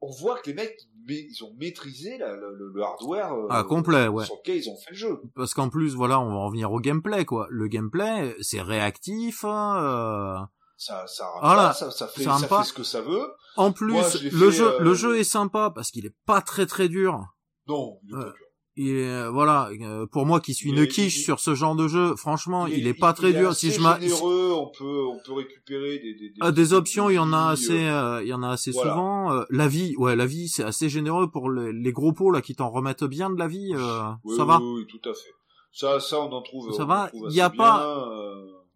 on 0.00 0.10
voit 0.10 0.38
que 0.38 0.48
les 0.48 0.54
mecs 0.54 0.78
ils 1.08 1.42
ont 1.42 1.54
maîtrisé 1.58 2.18
la, 2.18 2.34
le, 2.36 2.54
le, 2.54 2.82
hardware 2.82 3.32
euh, 3.32 3.46
ah, 3.50 3.64
complet, 3.64 4.08
ouais. 4.08 4.24
sur 4.24 4.36
lequel 4.36 4.58
ils 4.58 4.68
ont 4.68 4.76
fait 4.76 4.90
le 4.90 4.96
jeu. 4.96 5.22
Parce 5.34 5.54
qu'en 5.54 5.70
plus, 5.70 5.94
voilà, 5.94 6.20
on 6.20 6.28
va 6.30 6.44
revenir 6.44 6.70
au 6.70 6.80
gameplay 6.80 7.24
quoi. 7.24 7.46
Le 7.50 7.66
gameplay, 7.66 8.36
c'est 8.40 8.60
réactif. 8.60 9.44
Hein, 9.44 9.82
euh 9.82 10.46
ça 10.78 11.04
ça, 11.08 11.28
voilà, 11.42 11.72
ça, 11.72 11.90
ça, 11.90 12.06
fait, 12.06 12.22
ça 12.22 12.38
fait 12.38 12.64
ce 12.64 12.72
que 12.72 12.84
ça 12.84 13.00
veut. 13.00 13.26
En 13.56 13.72
plus, 13.72 14.22
le 14.30 14.50
jeu 14.52 14.74
euh, 14.74 14.78
le 14.78 14.94
jeu 14.94 15.18
est 15.18 15.24
sympa 15.24 15.72
parce 15.74 15.90
qu'il 15.90 16.06
est 16.06 16.14
pas 16.24 16.40
très 16.40 16.66
très 16.66 16.88
dur. 16.88 17.20
Non, 17.66 17.98
il 18.04 18.10
est 18.10 18.12
pas 18.12 18.24
dur. 18.26 18.34
Et 18.76 19.08
euh, 19.08 19.28
voilà, 19.28 19.70
euh, 19.80 20.06
pour 20.06 20.24
moi 20.24 20.38
qui 20.38 20.54
suis 20.54 20.70
une 20.70 20.86
quiche 20.86 21.24
sur 21.24 21.40
ce 21.40 21.56
genre 21.56 21.74
de 21.74 21.88
jeu, 21.88 22.14
franchement, 22.14 22.68
il, 22.68 22.86
est 22.86 22.94
pas 22.94 23.12
très 23.12 23.32
dur. 23.32 23.56
si 23.56 23.72
je 23.72 23.80
généreux, 23.80 24.52
on 24.52 24.68
peut 24.68 25.04
on 25.04 25.18
peut 25.26 25.32
récupérer 25.32 25.98
des 25.98 26.14
des, 26.14 26.28
des, 26.28 26.34
ah, 26.40 26.52
des 26.52 26.72
options, 26.72 27.10
il 27.10 27.14
y 27.14 27.18
en 27.18 27.32
a 27.32 27.48
assez 27.48 27.74
il 28.22 28.28
y 28.28 28.32
en 28.32 28.44
a 28.44 28.50
assez 28.50 28.72
souvent. 28.72 29.32
la 29.50 29.66
vie, 29.66 29.96
ouais, 29.96 30.14
la 30.14 30.26
vie 30.26 30.48
c'est 30.48 30.62
assez 30.62 30.88
généreux 30.88 31.28
pour 31.28 31.50
les, 31.50 31.92
gros 31.92 32.12
pots 32.12 32.30
là 32.30 32.40
qui 32.40 32.54
t'en 32.54 32.70
remettent 32.70 33.02
bien 33.02 33.30
de 33.30 33.38
la 33.40 33.48
vie, 33.48 33.74
oui, 34.22 34.36
ça 34.36 34.44
va. 34.44 34.60
Oui, 34.60 34.86
tout 34.86 35.10
à 35.10 35.12
fait. 35.12 35.34
Ça 35.72 35.98
ça 35.98 36.20
on 36.20 36.30
en 36.30 36.42
trouve 36.42 36.72
Ça 36.72 36.84
va, 36.84 37.10
il 37.12 37.34
y 37.34 37.40
a 37.40 37.50
pas 37.50 38.04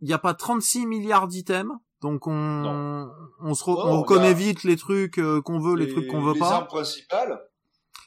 il 0.01 0.09
y 0.09 0.13
a 0.13 0.19
pas 0.19 0.35
36 0.35 0.87
milliards 0.87 1.29
d'items. 1.29 1.73
Donc 2.03 2.27
on 2.27 3.09
on 3.41 3.55
se 3.55 3.63
on 3.71 4.01
reconnaît 4.01 4.35
vite 4.35 4.65
les 4.65 4.77
trucs 4.77 5.19
euh, 5.19 5.41
qu'on 5.41 5.61
veut, 5.61 5.77
les, 5.77 5.89
trucs 5.89 6.09
qu'on 6.09 6.21
veut 6.21 6.39
pas. 6.39 6.47
Les 6.47 6.53
armes 6.53 6.67
principales. 6.67 7.41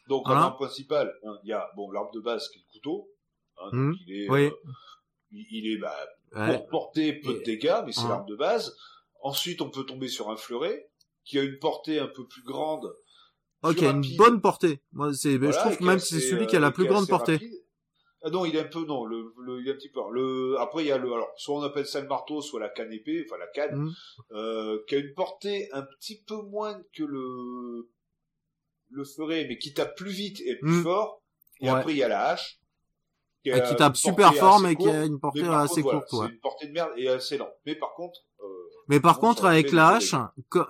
Donc 0.09 0.29
l'arme 0.29 0.53
principale, 0.55 1.11
hein, 1.23 1.37
il 1.43 1.49
y 1.49 1.53
a 1.53 1.67
bon 1.75 1.89
l'arme 1.91 2.09
de 2.13 2.19
base 2.19 2.49
qui 2.49 2.59
est 2.59 2.61
le 2.67 2.71
couteau. 2.73 3.09
Hein, 3.57 3.69
mmh. 3.71 3.91
donc 3.91 3.99
il 4.05 4.13
est 4.13 4.29
oui. 4.29 4.45
euh, 4.47 4.51
il 5.31 5.73
est 5.73 5.77
bah, 5.77 5.95
pour 6.31 6.67
porter 6.67 7.13
peu 7.13 7.33
de 7.35 7.43
dégâts, 7.43 7.81
mais 7.85 7.93
c'est 7.93 8.07
l'arme 8.07 8.27
de 8.27 8.35
base. 8.35 8.75
Ensuite, 9.21 9.61
on 9.61 9.69
peut 9.69 9.85
tomber 9.85 10.09
sur 10.09 10.29
un 10.29 10.35
fleuret 10.35 10.89
qui 11.23 11.39
a 11.39 11.43
une 11.43 11.57
portée 11.57 11.97
un 11.99 12.07
peu 12.07 12.27
plus 12.27 12.43
grande. 12.43 12.93
Ok, 13.63 13.81
une 13.81 14.15
bonne 14.17 14.41
portée. 14.41 14.81
Moi, 14.91 15.13
c'est, 15.13 15.33
je 15.33 15.57
trouve 15.57 15.81
même 15.81 15.97
que 15.97 16.03
c'est 16.03 16.19
celui 16.19 16.45
qui 16.45 16.55
a 16.55 16.59
la 16.59 16.67
euh, 16.67 16.71
plus 16.71 16.85
grande 16.85 17.07
portée. 17.07 17.39
Ah 18.27 18.31
non, 18.31 18.43
il 18.43 18.55
est 18.55 18.59
un 18.59 18.63
peu 18.63 18.83
non, 18.83 19.05
le, 19.05 19.35
le 19.37 19.61
il 19.61 19.67
est 19.67 19.71
un 19.71 19.75
petit 19.75 19.91
peu. 19.91 19.99
Le 20.11 20.55
après 20.59 20.83
il 20.83 20.87
y 20.87 20.91
a 20.91 20.97
le 20.97 21.13
alors 21.13 21.31
soit 21.37 21.59
on 21.59 21.61
appelle 21.61 21.85
ça 21.85 22.01
le 22.01 22.07
marteau, 22.07 22.41
soit 22.41 22.59
la 22.59 22.69
canne 22.69 22.91
épée, 22.91 23.23
enfin 23.23 23.37
la 23.37 23.45
canne, 23.45 23.77
mm. 23.77 23.91
euh, 24.31 24.79
qui 24.87 24.95
a 24.95 24.97
une 24.97 25.13
portée 25.13 25.69
un 25.73 25.83
petit 25.83 26.23
peu 26.25 26.41
moins 26.41 26.81
que 26.97 27.03
le 27.03 27.87
le 28.89 29.03
ferait, 29.03 29.45
mais 29.47 29.59
qui 29.59 29.75
tape 29.75 29.95
plus 29.95 30.09
vite 30.09 30.41
et 30.41 30.55
plus 30.55 30.79
mm. 30.79 30.83
fort. 30.83 31.21
Et 31.61 31.69
après 31.69 31.93
il 31.93 31.97
y 31.97 32.03
a 32.03 32.07
la 32.07 32.29
hache. 32.29 32.59
Qui, 33.43 33.51
qui 33.51 33.75
tape 33.75 33.95
super 33.95 34.33
fort, 34.33 34.59
mais 34.59 34.75
qui 34.75 34.89
a 34.89 35.05
une 35.05 35.19
portée 35.19 35.45
assez 35.45 35.83
courte. 35.83 36.07
C'est 36.09 36.33
une 36.33 36.39
portée 36.39 36.65
de 36.65 36.71
merde 36.71 36.93
et 36.97 37.07
assez 37.07 37.37
lente. 37.37 37.53
Mais 37.67 37.75
par 37.75 37.93
contre. 37.93 38.21
Euh, 38.39 38.45
mais 38.87 38.99
par 38.99 39.19
contre, 39.19 39.45
avec 39.45 39.71
la 39.71 39.89
hache, 39.89 40.15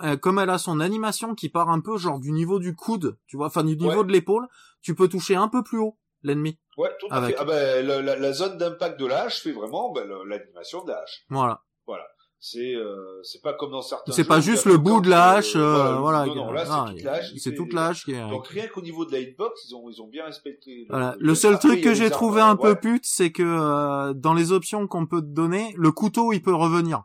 euh, 0.03 0.17
comme 0.17 0.39
elle 0.39 0.49
a 0.49 0.57
son 0.57 0.81
animation 0.81 1.35
qui 1.35 1.47
part 1.47 1.69
un 1.69 1.79
peu 1.79 1.97
genre 1.97 2.19
du 2.19 2.33
niveau 2.33 2.59
du 2.59 2.75
coude, 2.75 3.17
tu 3.27 3.37
vois, 3.37 3.47
enfin 3.47 3.63
du 3.63 3.77
niveau 3.77 4.03
de 4.03 4.11
l'épaule, 4.11 4.45
tu 4.81 4.93
peux 4.93 5.07
toucher 5.07 5.35
un 5.35 5.47
peu 5.47 5.63
plus 5.63 5.79
haut 5.79 5.97
l'ennemi. 6.25 6.59
Ouais, 6.77 6.91
tout 6.99 7.07
à 7.09 7.25
fait. 7.25 7.35
Ah 7.37 7.45
ben, 7.45 7.85
la, 7.85 8.01
la, 8.01 8.33
zone 8.33 8.57
d'impact 8.57 8.99
de 8.99 9.05
la 9.05 9.23
hache 9.23 9.41
fait 9.41 9.51
vraiment 9.51 9.91
ben, 9.91 10.07
l'animation 10.25 10.83
de 10.83 10.91
la 10.91 10.99
hache. 10.99 11.25
Voilà. 11.29 11.61
Voilà. 11.87 12.05
C'est 12.39 12.75
euh, 12.75 13.21
c'est 13.23 13.41
pas 13.41 13.53
comme 13.53 13.71
dans 13.71 13.81
certains. 13.81 14.11
C'est 14.11 14.27
pas 14.27 14.39
juste 14.39 14.65
le 14.65 14.77
bout 14.77 15.01
de 15.01 15.09
la 15.09 15.31
hache. 15.31 15.55
Euh, 15.55 15.95
voilà. 15.95 16.25
Non, 16.25 16.35
non, 16.35 16.51
là 16.51 16.65
c'est 16.65 16.93
toute 16.93 17.03
la 17.03 17.13
hache. 17.13 17.33
C'est 17.37 17.55
toute 17.55 17.73
la 17.73 17.87
hache. 17.87 18.05
Donc 18.07 18.47
rien 18.47 18.67
qu'au 18.67 18.81
niveau 18.81 19.05
de 19.05 19.11
la 19.13 19.19
hitbox, 19.19 19.67
ils 19.67 19.75
ont 19.75 19.89
ils 19.89 20.01
ont 20.01 20.07
bien 20.07 20.25
respecté. 20.25 20.85
Voilà. 20.89 21.15
Le, 21.19 21.33
seul 21.33 21.57
truc 21.57 21.81
que 21.81 21.93
j'ai 21.93 22.09
trouvé 22.09 22.41
un 22.41 22.55
peu 22.55 22.75
pute, 22.75 23.05
c'est 23.05 23.31
que 23.31 23.41
euh, 23.41 24.13
dans 24.13 24.33
les 24.33 24.51
options 24.51 24.87
qu'on 24.87 25.07
peut 25.07 25.21
te 25.21 25.33
donner, 25.33 25.73
le 25.77 25.91
couteau 25.91 26.33
il 26.33 26.41
peut 26.41 26.53
revenir. 26.53 27.03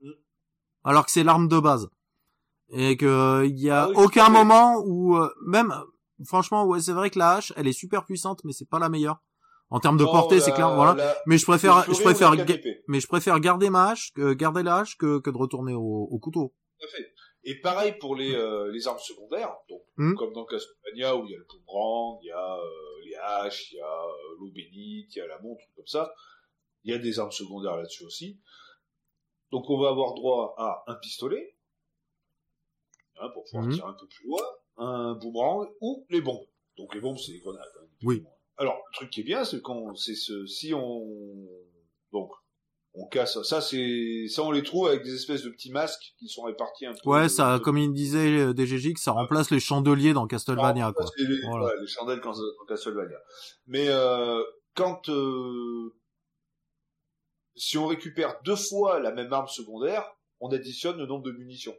Mm. 0.00 0.12
Alors 0.84 1.04
que 1.04 1.10
c'est 1.10 1.24
l'arme 1.24 1.48
de 1.48 1.58
base. 1.58 1.88
Et 2.70 2.96
que 2.96 3.44
il 3.44 3.60
y 3.60 3.68
a 3.68 3.82
ah 3.82 3.90
aucun 3.96 4.30
moment 4.30 4.82
où 4.86 5.18
même 5.46 5.74
franchement, 6.26 6.64
ouais, 6.66 6.80
c'est 6.80 6.92
vrai 6.92 7.10
que 7.10 7.18
la 7.18 7.32
hache, 7.32 7.52
elle 7.56 7.66
est 7.66 7.72
super 7.72 8.04
puissante, 8.04 8.40
mais 8.44 8.52
c'est 8.52 8.68
pas 8.68 8.78
la 8.78 8.88
meilleure. 8.88 9.22
En 9.70 9.80
termes 9.80 9.96
de 9.96 10.04
portée, 10.04 10.40
c'est 10.40 10.52
clair, 10.52 10.74
voilà. 10.74 11.16
Mais 11.26 11.38
je 11.38 11.44
préfère, 11.44 11.84
je 11.92 12.00
préfère, 12.00 12.34
mais 12.86 13.00
je 13.00 13.06
préfère 13.06 13.40
garder 13.40 13.70
ma 13.70 13.90
hache, 13.90 14.12
que 14.14 14.32
garder 14.34 14.62
la 14.62 14.78
hache 14.78 14.96
que, 14.96 15.18
que 15.18 15.30
de 15.30 15.36
retourner 15.36 15.74
au, 15.74 16.08
au 16.10 16.18
couteau. 16.18 16.54
Tout 16.78 16.86
à 16.86 16.88
fait. 16.88 17.14
Et 17.46 17.60
pareil 17.60 17.94
pour 18.00 18.16
les, 18.16 18.34
euh, 18.34 18.70
les 18.72 18.88
armes 18.88 18.98
secondaires, 18.98 19.54
donc 19.68 19.82
hmm. 19.96 20.14
comme 20.14 20.32
dans 20.32 20.46
Castlevania 20.46 21.14
où 21.14 21.26
il 21.26 21.32
y 21.32 21.34
a 21.34 21.38
le 21.38 21.44
boomerang, 21.44 22.18
il 22.22 22.28
y 22.28 22.30
a 22.30 22.56
euh, 22.56 23.04
les 23.04 23.14
haches, 23.16 23.70
il 23.72 23.76
y 23.76 23.80
a 23.80 24.04
euh, 24.04 24.36
l'eau 24.38 24.50
bénite, 24.50 25.14
il 25.14 25.18
y 25.18 25.20
a 25.20 25.26
la 25.26 25.38
montre, 25.40 25.62
comme 25.76 25.86
ça. 25.86 26.14
Il 26.84 26.92
y 26.92 26.94
a 26.94 26.98
des 26.98 27.18
armes 27.18 27.32
secondaires 27.32 27.76
là-dessus 27.76 28.04
aussi. 28.04 28.40
Donc 29.52 29.68
on 29.68 29.78
va 29.78 29.90
avoir 29.90 30.14
droit 30.14 30.54
à 30.56 30.84
un 30.86 30.94
pistolet, 30.94 31.58
hein, 33.20 33.28
pour 33.34 33.44
pouvoir 33.44 33.66
hmm. 33.66 33.72
tirer 33.72 33.88
un 33.88 33.92
peu 33.92 34.06
plus 34.06 34.26
loin, 34.26 34.42
un 34.76 35.14
boomerang 35.14 35.68
ou 35.80 36.06
les 36.10 36.20
bombes. 36.20 36.46
Donc 36.76 36.94
les 36.94 37.00
bombes, 37.00 37.18
c'est 37.18 37.32
des 37.32 37.40
grenades. 37.40 37.62
Hein, 37.80 37.86
oui. 38.02 38.24
Alors, 38.56 38.76
le 38.90 38.96
truc 38.96 39.10
qui 39.10 39.20
est 39.20 39.24
bien, 39.24 39.44
c'est 39.44 39.60
qu'on, 39.60 39.94
c'est 39.94 40.14
ce, 40.14 40.46
si 40.46 40.72
on, 40.74 41.04
donc, 42.12 42.30
on 42.94 43.06
casse, 43.08 43.42
ça 43.42 43.60
c'est, 43.60 44.26
ça 44.28 44.44
on 44.44 44.52
les 44.52 44.62
trouve 44.62 44.86
avec 44.86 45.02
des 45.02 45.14
espèces 45.14 45.42
de 45.42 45.50
petits 45.50 45.72
masques 45.72 46.14
qui 46.18 46.28
sont 46.28 46.42
répartis 46.42 46.86
un 46.86 46.92
peu. 46.92 47.10
Ouais, 47.10 47.28
ça, 47.28 47.60
comme 47.62 47.76
il 47.76 47.92
disait 47.92 48.38
euh, 48.38 48.54
DGJ, 48.54 48.92
ça 48.96 49.10
remplace 49.10 49.50
les 49.50 49.58
chandeliers 49.58 50.12
dans 50.12 50.28
Castlevania, 50.28 50.92
quoi. 50.92 51.06
Les, 51.18 51.40
voilà. 51.40 51.74
les 51.80 51.88
chandelles 51.88 52.20
dans, 52.20 52.32
Castlevania. 52.68 53.18
Mais 53.66 53.88
euh, 53.88 54.40
quand, 54.74 55.08
euh, 55.08 55.92
si 57.56 57.76
on 57.76 57.88
récupère 57.88 58.40
deux 58.44 58.56
fois 58.56 59.00
la 59.00 59.10
même 59.10 59.32
arme 59.32 59.48
secondaire, 59.48 60.04
on 60.38 60.50
additionne 60.50 60.98
le 60.98 61.06
nombre 61.06 61.24
de 61.24 61.32
munitions. 61.32 61.74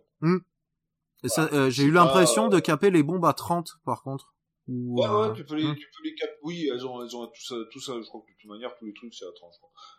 Hmm. 1.23 1.47
Euh, 1.53 1.69
j'ai 1.69 1.83
eu 1.83 1.91
l'impression 1.91 2.47
de 2.47 2.59
caper 2.59 2.91
les 2.91 3.03
bombes 3.03 3.25
à 3.25 3.33
30 3.33 3.79
par 3.85 4.03
contre. 4.03 4.33
ouais, 4.67 5.07
ouais, 5.07 5.33
tu 5.33 5.45
peux 5.45 5.55
les, 5.55 5.63
hmm. 5.63 5.75
tu 5.75 5.87
peux 5.97 6.03
les 6.03 6.15
caper. 6.15 6.33
Oui, 6.43 6.69
elles 6.71 6.85
ont, 6.85 7.03
elles 7.03 7.15
ont 7.15 7.27
tout 7.27 7.43
ça, 7.43 7.55
tout 7.71 7.79
ça. 7.79 7.93
Je 8.01 8.07
crois 8.07 8.21
que 8.21 8.31
de 8.31 8.37
toute 8.39 8.49
manière, 8.49 8.75
tous 8.77 8.85
les 8.85 8.93
trucs 8.93 9.13
c'est 9.13 9.25
à 9.25 9.31
30. 9.35 9.51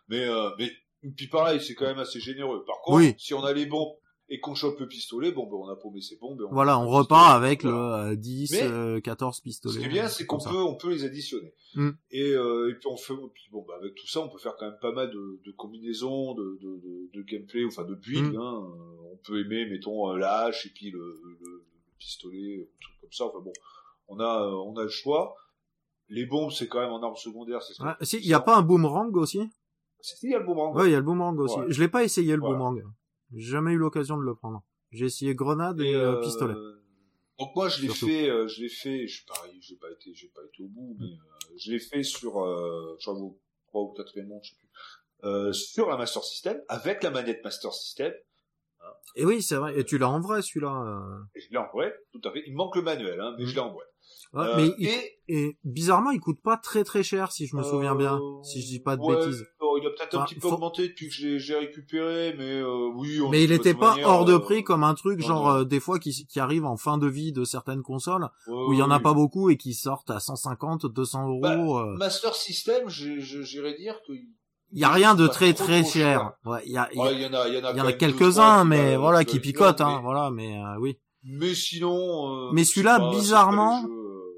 Mais, 0.09 0.23
euh, 0.27 0.49
mais 0.57 0.71
puis 1.15 1.27
pareil, 1.27 1.61
c'est 1.61 1.75
quand 1.75 1.85
même 1.85 1.99
assez 1.99 2.19
généreux. 2.19 2.63
Par 2.65 2.81
contre, 2.81 3.19
si 3.19 3.33
on 3.33 3.43
a 3.43 3.53
les 3.53 3.65
bombes 3.65 3.95
et 4.29 4.39
qu'on 4.41 4.55
chope 4.55 4.79
le 4.79 4.87
pistolet, 4.87 5.31
bon, 5.31 5.45
ben, 5.45 5.55
on 5.55 5.69
a 5.69 5.75
paumé 5.75 6.01
ses 6.01 6.17
bombes. 6.17 6.45
On 6.49 6.53
voilà, 6.53 6.77
on 6.79 6.87
repart 6.87 7.31
avec 7.31 7.63
le 7.63 8.15
10, 8.15 8.59
euh, 8.61 8.99
14 8.99 9.39
pistolets. 9.39 9.75
Ce 9.75 9.79
qui 9.79 9.85
est 9.85 9.89
bien, 9.89 10.07
c'est 10.09 10.25
qu'on 10.25 10.37
peut, 10.37 10.61
on 10.61 10.75
peut 10.75 10.89
les 10.89 11.05
additionner. 11.05 11.53
Hmm. 11.75 11.91
Et, 12.11 12.31
euh, 12.33 12.69
et 12.69 12.73
puis 12.73 12.87
on 12.87 12.97
fait, 12.97 13.13
puis 13.33 13.45
bon, 13.51 13.63
bah, 13.65 13.75
avec 13.79 13.95
tout 13.95 14.07
ça, 14.07 14.19
on 14.19 14.29
peut 14.29 14.37
faire 14.37 14.55
quand 14.57 14.65
même 14.65 14.79
pas 14.81 14.91
mal 14.91 15.09
de, 15.11 15.41
de 15.45 15.51
combinaisons, 15.51 16.33
de, 16.33 16.59
de, 16.61 17.09
de, 17.13 17.21
gameplay, 17.23 17.63
enfin 17.65 17.85
de 17.85 17.95
build. 17.95 18.33
Hmm. 18.33 18.37
Hein. 18.37 18.67
On 19.13 19.17
peut 19.25 19.39
aimer, 19.39 19.65
mettons, 19.69 20.11
euh, 20.11 20.17
la 20.17 20.39
hache 20.39 20.65
et 20.65 20.69
puis 20.69 20.91
le, 20.91 20.99
le, 20.99 21.37
le 21.39 21.65
pistolet, 21.97 22.67
un 22.69 22.81
truc 22.81 22.95
comme 23.01 23.11
ça. 23.13 23.25
Enfin 23.27 23.39
bon, 23.39 23.53
on 24.09 24.19
a, 24.19 24.45
on 24.45 24.75
a 24.75 24.83
le 24.83 24.89
choix. 24.89 25.35
Les 26.09 26.25
bombes, 26.25 26.51
c'est 26.51 26.67
quand 26.67 26.79
même 26.79 26.91
en 26.91 27.01
arme 27.01 27.15
secondaire. 27.15 27.59
Ah, 27.79 27.97
si, 28.01 28.17
il 28.17 28.27
y 28.27 28.33
a 28.33 28.39
pas 28.39 28.57
un 28.57 28.61
boomerang 28.61 29.15
aussi? 29.15 29.41
Si, 30.01 30.27
il 30.27 30.31
y 30.31 30.35
a 30.35 30.39
le 30.39 30.45
boomerang. 30.45 30.75
Ouais, 30.75 30.89
il 30.89 30.91
y 30.91 30.95
a 30.95 30.99
le 30.99 31.03
boomerang 31.03 31.37
aussi. 31.39 31.59
Je 31.69 31.79
l'ai 31.81 31.89
pas 31.89 32.03
essayé 32.03 32.33
le 32.33 32.41
boomerang. 32.41 32.81
Jamais 33.33 33.73
eu 33.73 33.77
l'occasion 33.77 34.17
de 34.17 34.23
le 34.23 34.35
prendre. 34.35 34.63
J'ai 34.91 35.05
essayé 35.05 35.35
grenade 35.35 35.81
et, 35.81 35.93
euh, 35.93 36.21
pistolet. 36.21 36.55
Donc 37.39 37.55
moi 37.55 37.69
je 37.69 37.81
l'ai 37.83 37.89
fait, 37.89 38.29
euh, 38.29 38.47
je 38.47 38.61
l'ai 38.61 38.69
fait, 38.69 39.07
je 39.07 39.25
pareil, 39.25 39.57
j'ai 39.61 39.75
pas 39.75 39.91
été, 39.91 40.13
j'ai 40.13 40.29
pas 40.29 40.41
été 40.43 40.63
au 40.63 40.67
bout, 40.67 40.95
mais 40.99 41.05
euh, 41.05 41.55
je 41.57 41.71
l'ai 41.71 41.79
fait 41.79 42.01
sur, 42.01 42.43
euh, 42.43 42.95
je 42.99 43.05
crois 43.05 43.19
3 43.67 43.81
ou 43.83 43.93
4 43.93 44.19
monde, 44.21 44.39
je 44.43 44.49
sais 44.49 44.55
plus, 44.55 44.69
euh, 45.23 45.53
sur 45.53 45.87
la 45.87 45.97
Master 45.97 46.23
System 46.23 46.59
avec 46.67 47.03
la 47.03 47.11
manette 47.11 47.43
Master 47.43 47.73
System. 47.73 48.13
Et 49.15 49.25
oui, 49.25 49.41
c'est 49.41 49.55
vrai. 49.55 49.77
Et 49.79 49.83
tu 49.83 49.97
l'as 49.97 50.09
en 50.09 50.19
vrai 50.19 50.41
celui-là. 50.41 50.69
Euh... 50.69 51.23
Et 51.35 51.41
je 51.41 51.49
l'ai 51.49 51.57
en 51.57 51.67
vrai, 51.73 51.93
tout 52.11 52.21
à 52.23 52.31
fait. 52.31 52.43
Il 52.45 52.55
manque 52.55 52.75
le 52.75 52.83
manuel, 52.83 53.19
hein, 53.19 53.35
mais 53.37 53.43
mm. 53.43 53.47
je 53.47 53.53
l'ai 53.53 53.59
en 53.59 53.73
vrai. 53.73 53.85
Ouais, 54.37 54.55
mais 54.55 54.85
et... 54.85 55.19
et... 55.27 55.57
bizarrement, 55.63 56.11
il 56.11 56.19
coûte 56.19 56.41
pas 56.43 56.57
très 56.57 56.83
très 56.83 57.03
cher 57.03 57.31
si 57.31 57.47
je 57.47 57.55
me 57.55 57.63
souviens 57.63 57.95
bien, 57.95 58.19
si 58.43 58.61
je 58.61 58.67
dis 58.67 58.79
pas 58.79 58.95
de 58.95 59.01
bêtises 59.01 59.45
il 59.79 59.87
a 59.87 59.89
peut-être 59.91 60.17
un 60.17 60.25
petit 60.25 60.35
peu 60.35 60.47
augmenté 60.47 60.87
depuis 60.87 61.09
que 61.09 61.37
j'ai 61.37 61.55
récupéré, 61.55 62.33
mais 62.37 62.59
euh, 62.59 62.89
oui. 62.95 63.19
Mais 63.29 63.43
il 63.43 63.51
était 63.51 63.73
pas 63.73 63.97
hors 64.03 64.25
de 64.25 64.37
prix 64.37 64.63
comme 64.63 64.83
un 64.83 64.93
truc 64.93 65.21
genre 65.21 65.49
euh, 65.49 65.63
des 65.63 65.79
fois 65.79 65.99
qui, 65.99 66.25
qui 66.25 66.39
arrive 66.39 66.65
en 66.65 66.77
fin 66.77 66.97
de 66.97 67.07
vie 67.07 67.31
de 67.31 67.43
certaines 67.43 67.81
consoles 67.81 68.27
où 68.47 68.73
il 68.73 68.79
y 68.79 68.81
en 68.81 68.91
a 68.91 68.99
pas 68.99 69.13
beaucoup 69.13 69.49
et 69.49 69.57
qui 69.57 69.73
sortent 69.73 70.09
à 70.09 70.19
150, 70.19 70.85
200 70.85 71.27
euros. 71.27 71.41
Bah, 71.41 71.57
euh. 71.57 71.97
Master 71.97 72.35
System, 72.35 72.89
j'irais 72.89 73.75
dire 73.75 73.95
que 74.07 74.13
il 74.73 74.79
y 74.79 74.83
a 74.83 74.89
rien 74.89 75.15
de 75.15 75.27
très 75.27 75.53
très 75.53 75.85
cher. 75.85 76.33
Ouais, 76.43 76.61
il 76.65 76.73
y 76.73 76.77
a, 76.77 76.89
il 76.91 76.97
y, 76.97 77.25
en 77.25 77.33
a, 77.33 77.47
il 77.47 77.53
y 77.53 77.81
en 77.81 77.85
a, 77.85 77.93
quelques-uns, 77.93 78.65
mais 78.65 78.97
voilà, 78.97 79.23
qui 79.23 79.39
picotent, 79.39 79.79
hein, 79.79 80.01
voilà, 80.03 80.29
mais 80.29 80.59
oui. 80.79 80.99
Mais 81.23 81.53
sinon. 81.53 82.51
mais 82.51 82.65
celui-là, 82.65 83.11
bizarrement, 83.11 83.85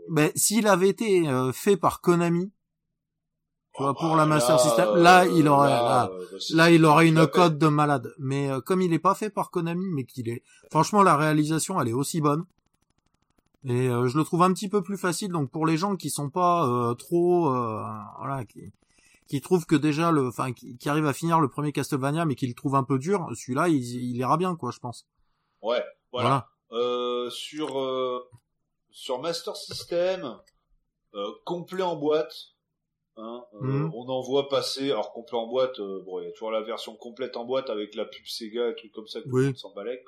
ben, 0.10 0.32
s'il 0.36 0.68
avait 0.68 0.90
été 0.90 1.24
fait 1.54 1.78
par 1.78 2.02
Konami, 2.02 2.52
pour 3.74 4.16
la 4.16 4.26
Master 4.26 4.60
System, 4.60 4.96
là 4.98 5.26
il 5.26 5.48
aurait 5.48 5.70
là, 5.70 6.12
là, 6.54 6.72
il 6.72 6.84
aurait 6.86 7.08
une 7.08 7.26
cote 7.28 7.58
de 7.58 7.68
malade. 7.68 8.14
Mais 8.18 8.50
euh, 8.50 8.62
comme 8.62 8.82
il 8.82 8.94
est 8.94 9.00
pas 9.00 9.16
fait 9.16 9.30
par 9.30 9.52
Konami, 9.52 9.86
mais 9.94 10.06
qu'il 10.06 10.30
est, 10.30 10.44
franchement 10.70 11.02
la 11.02 11.16
réalisation 11.16 11.80
elle 11.80 11.88
est 11.88 11.94
aussi 11.94 12.22
bonne. 12.22 12.46
Et 13.66 13.90
euh, 13.90 14.08
je 14.08 14.18
le 14.18 14.24
trouve 14.24 14.44
un 14.44 14.54
petit 14.54 14.70
peu 14.70 14.82
plus 14.82 14.98
facile. 14.98 15.32
Donc 15.32 15.50
pour 15.52 15.66
les 15.66 15.78
gens 15.78 15.96
qui 15.96 16.10
sont 16.10 16.30
pas 16.30 16.68
euh, 16.68 16.94
trop, 16.94 17.50
voilà, 17.50 18.44
qui, 18.48 18.72
qui 19.28 19.42
trouvent 19.42 19.66
que 19.66 19.76
déjà 19.76 20.12
le, 20.12 20.28
enfin 20.28 20.54
qui, 20.54 20.78
qui 20.78 20.90
arrivent 20.90 21.08
à 21.08 21.14
finir 21.14 21.40
le 21.40 21.48
premier 21.48 21.72
Castlevania, 21.72 22.26
mais 22.26 22.36
qui 22.36 22.48
le 22.48 22.54
trouvent 22.54 22.76
un 22.76 22.84
peu 22.84 23.00
dur, 23.00 23.30
celui-là 23.34 23.70
il, 23.70 23.84
il 23.84 24.18
ira 24.18 24.38
bien 24.38 24.56
quoi, 24.56 24.72
je 24.72 24.80
pense. 24.80 25.08
Ouais, 25.62 25.84
voilà. 26.12 26.48
sur 27.30 27.78
sur 29.00 29.20
Master 29.20 29.56
System 29.56 30.40
complet 31.46 31.84
en 31.84 31.96
boîte 31.96 32.34
Hein, 33.22 33.44
euh, 33.56 33.66
mhm. 33.66 33.92
On 33.94 34.08
en 34.08 34.22
voit 34.22 34.48
passer, 34.48 34.92
alors 34.92 35.12
complet 35.12 35.38
en 35.38 35.48
boîte, 35.48 35.78
euh, 35.80 36.02
bon, 36.06 36.22
il 36.22 36.26
y 36.26 36.28
a 36.28 36.32
toujours 36.32 36.52
la 36.52 36.62
version 36.62 36.96
complète 36.96 37.36
en 37.36 37.44
boîte 37.44 37.70
avec 37.70 37.94
la 37.96 38.06
pub 38.06 38.26
Sega 38.26 38.70
et 38.70 38.76
trucs 38.76 38.94
comme 38.94 39.08
ça, 39.08 39.22
que 39.22 39.28
oui. 39.30 39.58
s'en 39.58 39.74
balèque, 39.74 40.06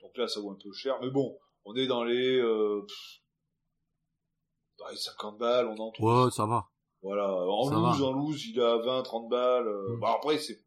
Donc 0.00 0.16
là, 0.16 0.26
ça 0.26 0.40
vaut 0.40 0.50
un 0.50 0.58
peu 0.62 0.72
cher, 0.72 0.96
mais 1.02 1.10
bon, 1.10 1.36
on 1.66 1.74
est 1.74 1.86
dans 1.86 2.02
les, 2.02 2.38
euh, 2.38 2.80
dans 4.78 4.88
les 4.88 4.96
50 4.96 5.36
balles, 5.36 5.66
on 5.66 5.76
en 5.76 5.90
trouve. 5.90 6.24
Ouais, 6.24 6.30
ça 6.30 6.46
va. 6.46 6.66
Voilà, 7.02 7.30
en 7.30 7.68
loose, 7.68 8.02
en 8.02 8.12
loose, 8.12 8.46
il 8.46 8.58
est 8.58 8.64
à 8.64 8.78
20, 8.78 9.02
30 9.02 9.28
balles. 9.28 9.68
Euh, 9.68 9.96
mhm. 9.96 10.04
après, 10.04 10.38
c'est 10.38 10.58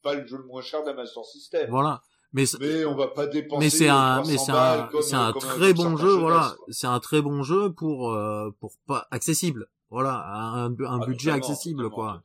pas 0.00 0.14
le 0.14 0.24
jeu 0.24 0.36
le 0.36 0.44
moins 0.44 0.62
cher 0.62 0.82
de 0.84 0.90
la 0.90 0.94
Master 0.94 1.24
System. 1.24 1.68
Voilà. 1.70 2.02
Mais, 2.32 2.44
mais 2.60 2.84
on 2.84 2.94
va 2.94 3.08
pas 3.08 3.26
dépenser. 3.26 3.60
Mais 3.60 3.70
c'est 3.70 3.88
un, 3.88 4.22
mais 4.24 4.38
c'est 4.38 4.52
un, 4.52 4.88
c'est 5.02 5.16
un 5.16 5.32
très 5.32 5.74
bon 5.74 5.96
jeu, 5.96 6.16
voilà. 6.16 6.54
C'est 6.68 6.86
un 6.86 7.00
très 7.00 7.20
bon 7.20 7.42
jeu 7.42 7.72
pour, 7.72 8.16
pour 8.60 8.72
pas 8.86 9.06
accessible. 9.10 9.68
Voilà, 9.92 10.24
un, 10.26 10.72
un 10.72 11.00
ah, 11.02 11.06
budget 11.06 11.32
accessible, 11.32 11.90
quoi. 11.90 12.22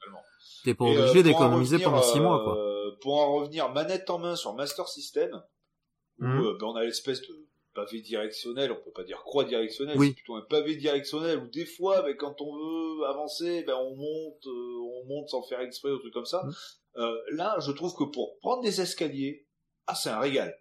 T'es 0.64 0.74
pas 0.74 0.86
obligé 0.86 1.20
euh, 1.20 1.24
d'économiser 1.24 1.80
pendant 1.80 2.02
six 2.02 2.22
mois, 2.22 2.42
quoi. 2.42 2.58
Euh, 2.58 2.92
pour 3.02 3.18
en 3.18 3.36
revenir 3.36 3.70
manette 3.74 4.10
en 4.10 4.20
main 4.20 4.38
sur 4.38 4.54
Master 4.54 4.88
System, 4.88 5.44
où 6.20 6.26
mmh. 6.26 6.46
euh, 6.46 6.58
ben, 6.58 6.68
on 6.68 6.76
a 6.76 6.86
l'espèce 6.86 7.22
de 7.22 7.46
pavé 7.74 8.00
directionnel, 8.00 8.72
on 8.72 8.76
peut 8.76 8.94
pas 8.96 9.04
dire 9.04 9.18
croix 9.24 9.44
directionnelle, 9.44 9.98
c'est 10.00 10.14
plutôt 10.14 10.36
un 10.36 10.46
pavé 10.50 10.78
directionnel 10.78 11.40
où 11.40 11.48
des 11.48 11.66
fois, 11.66 12.04
ben, 12.04 12.16
quand 12.16 12.42
on 12.42 12.56
veut 12.56 13.06
avancer, 13.06 13.64
ben, 13.64 13.76
on 13.76 13.96
monte, 13.98 14.46
on 14.46 15.06
monte 15.08 15.28
sans 15.28 15.44
faire 15.44 15.60
exprès 15.60 15.92
ou 15.92 15.98
truc 15.98 16.14
comme 16.14 16.26
ça. 16.26 16.44
Mmh. 16.46 17.02
là, 17.32 17.58
je 17.60 17.72
trouve 17.74 17.94
que 17.96 18.06
pour 18.06 18.38
prendre 18.40 18.64
des 18.64 18.80
escaliers, 18.80 19.46
ah, 19.88 19.96
c'est 19.96 20.10
un 20.10 20.20
régal. 20.20 20.56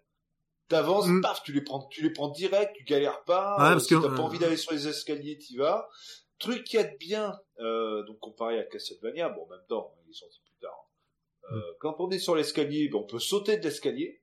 T'avances, 0.67 1.07
mmh. 1.07 1.21
paf, 1.21 1.43
tu 1.43 1.53
les 1.53 1.61
prends, 1.61 1.87
tu 1.87 2.01
les 2.01 2.11
prends 2.11 2.29
direct, 2.29 2.73
tu 2.75 2.83
galères 2.83 3.23
pas. 3.23 3.55
Ouais, 3.57 3.73
parce 3.73 3.87
que 3.87 3.95
t'as 3.95 4.15
pas 4.15 4.21
envie 4.21 4.39
d'aller 4.39 4.57
sur 4.57 4.73
les 4.73 4.87
escaliers, 4.87 5.37
t'y 5.37 5.55
vas. 5.55 5.87
truc 6.39 6.65
qui 6.65 6.77
de 6.77 6.97
bien, 6.99 7.39
euh, 7.59 8.03
donc 8.03 8.19
comparé 8.19 8.59
à 8.59 8.63
Castlevania, 8.63 9.29
bon, 9.29 9.45
en 9.45 9.49
même 9.49 9.65
temps, 9.69 9.95
il 10.05 10.09
est 10.09 10.13
sorti 10.13 10.41
plus 10.41 10.57
tard. 10.59 10.89
Euh, 11.51 11.55
mm. 11.55 11.75
Quand 11.79 11.95
on 11.99 12.09
est 12.09 12.19
sur 12.19 12.35
l'escalier, 12.35 12.89
ben, 12.89 12.99
on 12.99 13.05
peut 13.05 13.19
sauter 13.19 13.57
de 13.57 13.63
l'escalier. 13.63 14.21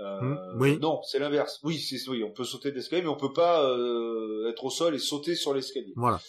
Euh, 0.00 0.20
mm. 0.20 0.60
oui. 0.60 0.78
Non, 0.78 1.02
c'est 1.02 1.18
l'inverse. 1.18 1.58
Oui, 1.62 1.78
c'est 1.78 2.06
oui, 2.08 2.22
on 2.22 2.32
peut 2.32 2.44
sauter 2.44 2.70
de 2.70 2.76
l'escalier, 2.76 3.02
mais 3.02 3.08
on 3.08 3.16
peut 3.16 3.32
pas 3.32 3.64
euh, 3.64 4.50
être 4.50 4.64
au 4.64 4.70
sol 4.70 4.94
et 4.94 4.98
sauter 4.98 5.34
sur 5.34 5.54
l'escalier. 5.54 5.92
Voilà. 5.96 6.20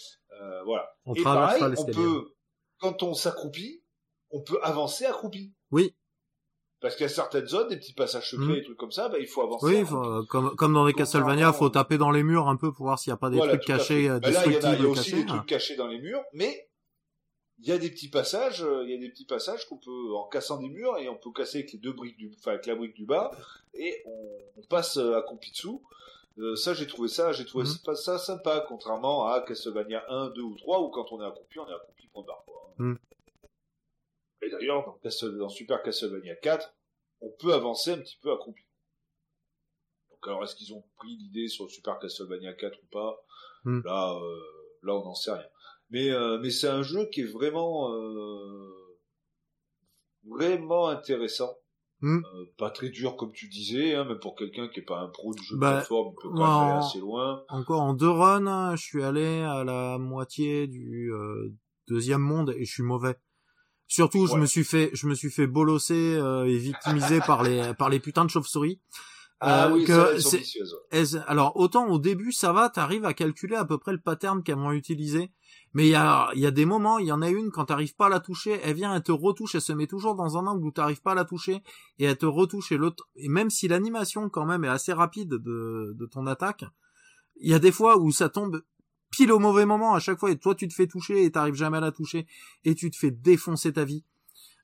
Euh, 0.41 0.64
voilà. 0.64 0.90
On 1.06 1.14
et 1.14 1.22
pareil, 1.22 1.61
on 1.78 1.86
peut, 1.86 2.34
quand 2.80 3.03
on 3.03 3.14
s'accroupit, 3.14 3.84
on 4.30 4.41
peut 4.41 4.60
avancer 4.64 5.06
accroupi. 5.06 5.53
Oui. 5.72 5.95
Parce 6.82 6.95
qu'il 6.95 7.03
y 7.03 7.06
a 7.06 7.10
certaines 7.10 7.48
zones, 7.48 7.68
des 7.68 7.78
petits 7.78 7.94
passages 7.94 8.32
secrets, 8.32 8.45
mm. 8.45 8.56
des 8.56 8.64
trucs 8.64 8.78
comme 8.78 8.91
ça, 8.91 9.08
bah, 9.08 9.20
il 9.20 9.28
faut 9.28 9.41
avancer. 9.44 9.66
Oui, 9.66 9.86
euh, 9.91 10.24
comme, 10.24 10.56
comme 10.56 10.74
dans 10.74 10.86
les 10.86 10.94
Castlevania, 10.94 11.52
il 11.53 11.58
faut 11.58 11.70
taper 11.70 11.98
dans 11.98 12.12
les 12.12 12.24
murs 12.24 12.49
un 12.49 12.56
peu 12.56 12.74
pour 12.74 12.88
voir 12.88 12.98
s'il 12.98 13.12
n'y 13.12 13.16
a 13.16 13.18
pas 13.18 13.30
des 13.30 13.38
trucs 13.38 13.64
cachés, 13.64 14.10
bah, 14.10 14.32
là, 14.32 14.44
il 14.48 14.53
y, 14.53 14.66
a, 14.66 14.88
aussi 14.88 15.14
des 15.14 15.26
trucs 15.26 15.45
cachés 15.45 15.76
dans 15.76 15.88
les 15.88 15.99
murs, 15.99 16.24
mais 16.34 16.68
il 17.62 17.70
y 17.70 17.72
a 17.72 17.78
des 17.78 17.90
petits 17.90 18.10
passages, 18.10 18.64
euh, 18.64 18.84
il 18.86 18.91
y 18.91 18.95
a 18.95 18.98
des 18.98 19.10
petits 19.10 19.26
passages 19.26 19.68
qu'on 19.68 19.78
peut, 19.78 20.16
en 20.16 20.28
cassant 20.28 20.58
des 20.58 20.70
murs, 20.70 20.98
et 20.98 21.08
on 21.10 21.16
peut 21.16 21.32
casser 21.32 21.60
avec 21.60 21.74
les 21.74 21.80
deux 21.80 21.94
briques 21.94 22.18
du, 22.18 22.32
enfin, 22.36 22.52
avec 22.52 22.66
la 22.66 22.76
brique 22.76 22.95
du 22.95 23.06
bas, 23.06 23.32
et 23.74 24.03
on, 24.06 24.62
passe 24.70 24.98
euh, 24.98 25.18
à 25.18 25.22
Compitsu. 25.22 25.68
Euh, 26.40 26.56
ça, 26.56 26.74
j'ai 26.74 26.88
trouvé 26.88 27.08
ça, 27.08 27.34
j'ai 27.34 27.45
trouvé 27.45 27.66
mm. 27.66 27.95
ça 27.95 28.18
sympa, 28.18 28.66
contrairement 28.68 29.28
à 29.28 29.41
Castlevania 29.41 30.03
1, 30.10 30.30
2 30.32 30.41
ou 30.41 30.56
3, 30.56 30.82
où 30.82 30.90
quand 30.90 31.12
on 31.12 31.22
est 31.22 31.26
accroupi, 31.26 31.60
on 31.60 31.68
est 31.68 31.74
accroupi 31.74 32.08
point 32.08 32.24
barre, 32.26 32.44
quoi. 32.45 32.74
Mm. 32.78 32.95
Et 34.41 34.49
d'ailleurs, 34.49 34.97
dans, 35.38 35.49
Super 35.49 35.84
Castlevania 35.84 36.35
4, 36.35 36.73
on 37.22 37.30
peut 37.39 37.53
avancer 37.53 37.91
un 37.91 37.99
petit 37.99 38.18
peu 38.22 38.31
accroupi. 38.31 38.63
Donc 40.09 40.27
alors, 40.27 40.43
est-ce 40.43 40.55
qu'ils 40.55 40.73
ont 40.73 40.84
pris 40.97 41.15
l'idée 41.15 41.47
sur 41.47 41.69
Super 41.69 41.99
Castlevania 41.99 42.53
4 42.53 42.77
ou 42.81 42.88
pas? 42.91 43.23
Hmm. 43.63 43.81
Là, 43.85 44.13
euh, 44.15 44.39
là, 44.84 44.95
on 44.95 45.05
n'en 45.05 45.13
sait 45.13 45.31
rien. 45.31 45.47
Mais, 45.91 46.09
euh, 46.09 46.39
mais 46.41 46.49
c'est 46.49 46.68
un 46.68 46.81
jeu 46.81 47.05
qui 47.11 47.22
est 47.22 47.31
vraiment, 47.31 47.93
euh, 47.93 48.97
vraiment 50.27 50.88
intéressant. 50.88 51.55
Hmm. 52.03 52.23
pas 52.57 52.72
très 52.72 52.89
dur 52.89 53.15
comme 53.15 53.31
tu 53.31 53.47
disais, 53.47 53.93
hein, 53.93 54.05
même 54.05 54.18
pour 54.18 54.35
quelqu'un 54.35 54.68
qui 54.69 54.80
est 54.80 54.84
pas 54.84 55.01
un 55.01 55.09
pro 55.09 55.35
du 55.35 55.43
jeu 55.43 55.53
de 55.55 55.61
bah, 55.61 55.73
plateforme, 55.73 56.13
il 56.13 56.15
peut 56.19 56.30
quand 56.30 56.39
même 56.39 56.69
aller 56.72 56.84
assez 56.84 56.97
loin. 56.97 57.45
Encore 57.47 57.81
en 57.81 57.93
deux 57.93 58.09
runs, 58.09 58.76
je 58.76 58.81
suis 58.81 59.03
allé 59.03 59.43
à 59.43 59.63
la 59.63 59.99
moitié 59.99 60.65
du 60.65 61.11
deuxième 61.88 62.22
monde 62.22 62.55
et 62.57 62.65
je 62.65 62.73
suis 62.73 62.81
mauvais. 62.81 63.18
Surtout, 63.91 64.26
je 64.26 64.38
me 64.38 64.45
suis 64.45 64.63
fait, 64.63 64.89
je 64.93 65.05
me 65.05 65.13
suis 65.13 65.30
fait 65.30 65.47
bolosser 65.47 66.15
euh, 66.15 66.45
et 66.45 66.55
victimiser 66.55 67.19
par 67.19 67.43
les 67.43 67.73
par 67.77 67.89
les 67.89 67.99
putains 67.99 68.23
de 68.23 68.30
chauves-souris. 68.30 68.80
Ah 69.41 69.68
euh, 69.68 69.73
oui, 69.73 69.84
que 69.84 70.18
alors 71.27 71.57
autant 71.57 71.89
au 71.89 71.99
début 71.99 72.31
ça 72.31 72.53
va, 72.53 72.69
t'arrives 72.69 73.03
à 73.03 73.13
calculer 73.13 73.57
à 73.57 73.65
peu 73.65 73.77
près 73.77 73.91
le 73.91 73.99
pattern 73.99 74.43
qu'elles 74.43 74.55
vont 74.55 74.72
utiliser, 74.72 75.34
mais 75.73 75.88
il 75.88 75.89
y 75.89 75.95
a 75.95 76.30
il 76.35 76.39
y 76.39 76.45
a 76.45 76.51
des 76.51 76.63
moments, 76.63 76.99
il 76.99 77.07
y 77.07 77.11
en 77.11 77.22
a 77.22 77.27
une 77.27 77.51
quand 77.51 77.65
t'arrives 77.65 77.95
pas 77.97 78.05
à 78.05 78.09
la 78.09 78.22
toucher, 78.22 78.61
elle 78.63 78.76
vient, 78.76 78.95
elle 78.95 79.03
te 79.03 79.11
retouche, 79.11 79.55
elle 79.55 79.61
se 79.61 79.73
met 79.73 79.88
toujours 79.88 80.15
dans 80.15 80.38
un 80.38 80.47
angle 80.47 80.65
où 80.65 80.72
t'arrives 80.72 81.01
pas 81.01 81.11
à 81.11 81.15
la 81.15 81.26
toucher 81.26 81.61
et 81.99 82.05
elle 82.05 82.18
te 82.18 82.26
retouche 82.26 82.72
et 82.72 82.77
l'autre 82.77 83.09
et 83.18 83.27
même 83.27 83.49
si 83.49 83.68
l'animation 83.68 84.30
quand 84.30 84.45
même 84.45 84.63
est 84.63 84.69
assez 84.69 84.93
rapide 84.93 85.31
de 85.31 85.93
de 85.97 86.05
ton 86.05 86.27
attaque, 86.27 86.63
il 87.41 87.51
y 87.51 87.53
a 87.53 87.59
des 87.59 87.73
fois 87.73 87.97
où 87.97 88.13
ça 88.13 88.30
tombe 88.30 88.61
pile 89.11 89.31
au 89.31 89.39
mauvais 89.39 89.65
moment 89.65 89.93
à 89.93 89.99
chaque 89.99 90.19
fois 90.19 90.31
et 90.31 90.38
toi 90.38 90.55
tu 90.55 90.67
te 90.67 90.73
fais 90.73 90.88
toucher 90.88 91.23
et 91.23 91.31
t'arrives 91.31 91.53
jamais 91.53 91.77
à 91.77 91.81
la 91.81 91.91
toucher 91.91 92.25
et 92.63 92.75
tu 92.75 92.89
te 92.89 92.97
fais 92.97 93.11
défoncer 93.11 93.73
ta 93.73 93.85
vie 93.85 94.03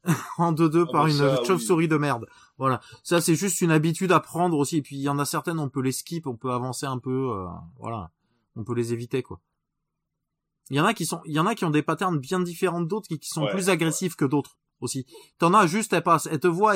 en 0.37 0.51
deux 0.51 0.69
deux 0.69 0.85
ah 0.87 0.91
par 0.91 1.05
bah 1.05 1.09
une 1.09 1.45
chauve-souris 1.45 1.87
de 1.87 1.97
merde. 1.97 2.25
Voilà, 2.57 2.81
ça 3.03 3.21
c'est 3.21 3.35
juste 3.35 3.61
une 3.61 3.71
habitude 3.71 4.11
à 4.11 4.19
prendre 4.19 4.57
aussi. 4.57 4.77
Et 4.77 4.81
puis 4.81 4.95
il 4.95 5.01
y 5.01 5.09
en 5.09 5.19
a 5.19 5.25
certaines, 5.25 5.59
on 5.59 5.69
peut 5.69 5.81
les 5.81 5.91
skip, 5.91 6.27
on 6.27 6.35
peut 6.35 6.51
avancer 6.51 6.85
un 6.85 6.97
peu, 6.97 7.31
euh, 7.31 7.45
voilà, 7.77 8.11
on 8.55 8.63
peut 8.63 8.73
les 8.73 8.93
éviter 8.93 9.21
quoi. 9.21 9.39
Il 10.69 10.77
y 10.77 10.79
en 10.81 10.85
a 10.85 10.93
qui 10.93 11.05
sont, 11.05 11.21
il 11.25 11.33
y 11.33 11.39
en 11.39 11.45
a 11.45 11.55
qui 11.55 11.65
ont 11.65 11.69
des 11.69 11.83
patterns 11.83 12.19
bien 12.19 12.39
différents 12.39 12.81
d'autres 12.81 13.07
qui, 13.07 13.19
qui 13.19 13.29
sont 13.29 13.47
plus 13.47 13.69
agressifs 13.69 14.15
que 14.15 14.25
d'autres 14.25 14.57
aussi. 14.81 15.05
T'en 15.39 15.53
as 15.53 15.65
juste, 15.65 15.93
elles 15.93 16.03
passent, 16.03 16.27
elles 16.27 16.39
te 16.39 16.47
voient, 16.47 16.75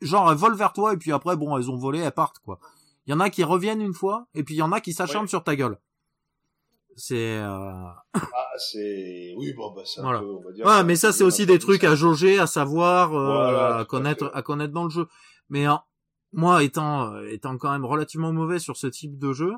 genre 0.00 0.30
elles 0.30 0.38
volent 0.38 0.56
vers 0.56 0.72
toi 0.72 0.94
et 0.94 0.96
puis 0.96 1.12
après 1.12 1.36
bon, 1.36 1.56
elles 1.56 1.70
ont 1.70 1.76
volé, 1.76 2.00
elles 2.00 2.12
partent 2.12 2.38
quoi. 2.38 2.58
Il 3.06 3.10
y 3.10 3.14
en 3.14 3.20
a 3.20 3.28
qui 3.28 3.44
reviennent 3.44 3.82
une 3.82 3.92
fois 3.92 4.26
et 4.34 4.42
puis 4.42 4.54
il 4.54 4.58
y 4.58 4.62
en 4.62 4.72
a 4.72 4.80
qui 4.80 4.94
s'acharnent 4.94 5.28
sur 5.28 5.44
ta 5.44 5.56
gueule. 5.56 5.78
C'est. 6.96 7.38
Euh... 7.38 7.72
ah, 8.14 8.22
c'est. 8.58 9.34
Oui, 9.36 9.52
bon, 9.54 9.72
bah, 9.72 9.82
c'est 9.84 10.00
un 10.00 10.20
peu, 10.20 10.26
on 10.26 10.42
va 10.42 10.52
dire. 10.52 10.66
Ouais, 10.66 10.84
mais 10.84 10.96
ça, 10.96 11.12
c'est 11.12 11.24
aussi 11.24 11.46
des 11.46 11.58
trucs 11.58 11.84
à 11.84 11.94
jauger, 11.94 12.38
à 12.38 12.46
savoir, 12.46 13.14
euh, 13.14 13.80
à 13.80 13.84
connaître, 13.84 14.30
à, 14.34 14.42
connaître 14.42 14.72
dans 14.72 14.84
le 14.84 14.90
jeu. 14.90 15.06
Mais 15.48 15.64
hein, 15.64 15.82
moi, 16.32 16.62
étant, 16.62 17.12
euh, 17.12 17.28
étant 17.30 17.56
quand 17.58 17.72
même 17.72 17.84
relativement 17.84 18.32
mauvais 18.32 18.58
sur 18.58 18.76
ce 18.76 18.86
type 18.86 19.18
de 19.18 19.32
jeu, 19.32 19.52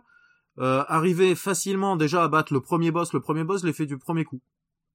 euh, 0.58 0.84
arriver 0.88 1.34
facilement 1.34 1.96
déjà 1.96 2.22
à 2.24 2.28
battre 2.28 2.52
le 2.52 2.60
premier 2.60 2.90
boss, 2.90 3.12
le 3.12 3.20
premier 3.20 3.44
boss, 3.44 3.64
l'ai 3.64 3.72
fait 3.72 3.86
du 3.86 3.98
premier 3.98 4.24
coup. 4.24 4.40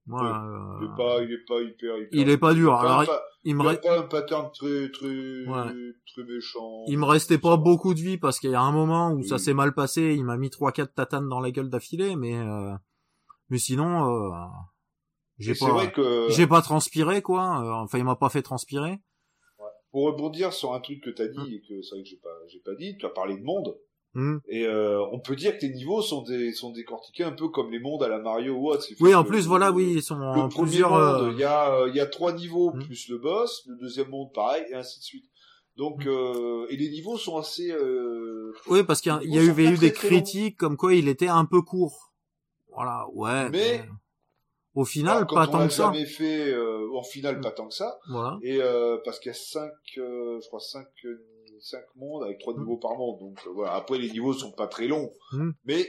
Voilà, 0.07 0.43
il 0.79 0.85
est 0.85 0.95
pas, 0.97 1.23
il 1.23 1.31
est 1.31 1.45
pas 1.45 1.61
hyper, 1.61 1.97
hyper 1.97 2.19
Il 2.19 2.29
est 2.29 2.37
pas 2.37 2.53
dur. 2.53 2.73
Alors, 2.73 3.05
il 3.43 3.55
me 3.55 3.63
reste 3.63 3.83
pas 3.83 3.99
un 3.99 4.03
pattern 4.03 4.49
très, 4.51 4.89
très, 4.91 5.07
très 6.07 6.23
méchant. 6.23 6.83
Il 6.87 6.97
me 6.97 7.05
restait 7.05 7.37
pas 7.37 7.57
beaucoup 7.57 7.93
de 7.93 7.99
vie 7.99 8.17
parce 8.17 8.39
qu'il 8.39 8.51
y 8.51 8.55
a 8.55 8.61
un 8.61 8.71
moment 8.71 9.11
où 9.11 9.23
ça 9.23 9.37
s'est 9.37 9.53
mal 9.53 9.73
passé. 9.73 10.15
Il 10.15 10.25
m'a 10.25 10.37
mis 10.37 10.49
trois, 10.49 10.71
quatre 10.71 10.93
tatanes 10.93 11.29
dans 11.29 11.39
la 11.39 11.51
gueule 11.51 11.69
d'affilée, 11.69 12.15
mais, 12.15 12.35
euh... 12.35 12.73
mais 13.49 13.57
sinon, 13.57 14.09
euh... 14.09 14.31
j'ai 15.37 15.53
pas, 15.53 15.87
que... 15.87 16.27
j'ai 16.29 16.47
pas 16.47 16.61
transpiré, 16.61 17.21
quoi. 17.21 17.63
Euh, 17.63 17.71
enfin, 17.71 17.97
il 17.99 18.03
m'a 18.03 18.15
pas 18.15 18.29
fait 18.29 18.41
transpirer. 18.41 18.99
Ouais. 19.59 19.69
Pour 19.91 20.05
rebondir 20.05 20.51
sur 20.51 20.73
un 20.73 20.79
truc 20.79 21.03
que 21.03 21.11
t'as 21.11 21.27
dit 21.27 21.39
hum. 21.39 21.47
et 21.47 21.61
que 21.61 21.81
c'est 21.81 21.95
vrai 21.95 22.03
que 22.03 22.09
j'ai 22.09 22.17
pas, 22.17 22.37
j'ai 22.47 22.59
pas 22.59 22.75
dit, 22.75 22.97
tu 22.97 23.05
as 23.05 23.09
parlé 23.09 23.37
de 23.37 23.43
monde. 23.43 23.75
Hmm. 24.13 24.39
Et 24.49 24.65
euh, 24.65 25.01
on 25.13 25.19
peut 25.19 25.37
dire 25.37 25.57
que 25.57 25.65
les 25.65 25.73
niveaux 25.73 26.01
sont 26.01 26.23
des 26.23 26.51
sont 26.51 26.71
décortiqués 26.71 27.23
un 27.23 27.31
peu 27.31 27.47
comme 27.47 27.71
les 27.71 27.79
mondes 27.79 28.03
à 28.03 28.09
la 28.09 28.19
Mario 28.19 28.55
ou 28.55 28.69
autre. 28.69 28.85
Oui, 28.99 29.15
en 29.15 29.23
plus, 29.23 29.47
voilà, 29.47 29.71
oui, 29.71 29.93
ils 29.95 30.03
sont 30.03 30.17
le 30.17 30.49
plusieurs. 30.49 30.93
Euh, 30.93 31.31
il 31.31 31.39
y 31.39 31.45
a 31.45 31.73
euh, 31.73 31.87
il 31.87 31.95
y 31.95 32.01
a 32.01 32.05
trois 32.05 32.33
niveaux 32.33 32.73
hmm. 32.73 32.83
plus 32.83 33.07
le 33.07 33.17
boss, 33.19 33.63
le 33.67 33.77
deuxième 33.77 34.09
monde 34.09 34.33
pareil 34.33 34.65
et 34.69 34.75
ainsi 34.75 34.99
de 34.99 35.03
suite. 35.03 35.25
Donc 35.77 36.05
hmm. 36.05 36.65
et 36.69 36.75
les 36.75 36.89
niveaux 36.89 37.17
sont 37.17 37.37
assez. 37.37 37.73
Oui, 38.67 38.83
parce 38.83 38.99
qu'il 38.99 39.13
y, 39.23 39.39
a, 39.39 39.43
eu, 39.43 39.49
eu 39.49 39.77
des 39.77 39.93
critiques 39.93 40.57
comme 40.57 40.75
quoi 40.75 40.93
il 40.93 41.07
était 41.07 41.29
un 41.29 41.45
peu 41.45 41.61
court. 41.61 42.11
Voilà, 42.73 43.05
ouais. 43.13 43.49
Mais 43.49 43.85
au 44.75 44.83
final, 44.83 45.25
pas 45.25 45.47
tant 45.47 45.67
que 45.67 45.73
ça. 45.73 45.85
jamais 45.85 46.05
fait, 46.05 46.53
en 46.93 47.03
final, 47.03 47.39
pas 47.39 47.51
tant 47.51 47.69
que 47.69 47.73
ça. 47.73 47.97
Voilà. 48.09 48.37
Et 48.41 48.59
parce 49.05 49.19
qu'il 49.19 49.29
y 49.29 49.35
a 49.35 49.37
cinq, 49.37 49.71
je 49.95 50.47
crois 50.49 50.59
cinq 50.59 50.87
5 51.61 51.79
mondes 51.95 52.23
avec 52.23 52.39
3 52.39 52.57
niveaux 52.57 52.77
par 52.77 52.95
monde. 52.95 53.19
Donc 53.19 53.39
euh, 53.47 53.51
voilà, 53.53 53.73
après 53.73 53.97
les 53.97 54.09
niveaux 54.11 54.33
sont 54.33 54.51
pas 54.51 54.67
très 54.67 54.87
longs, 54.87 55.11
hmm. 55.31 55.51
mais 55.65 55.87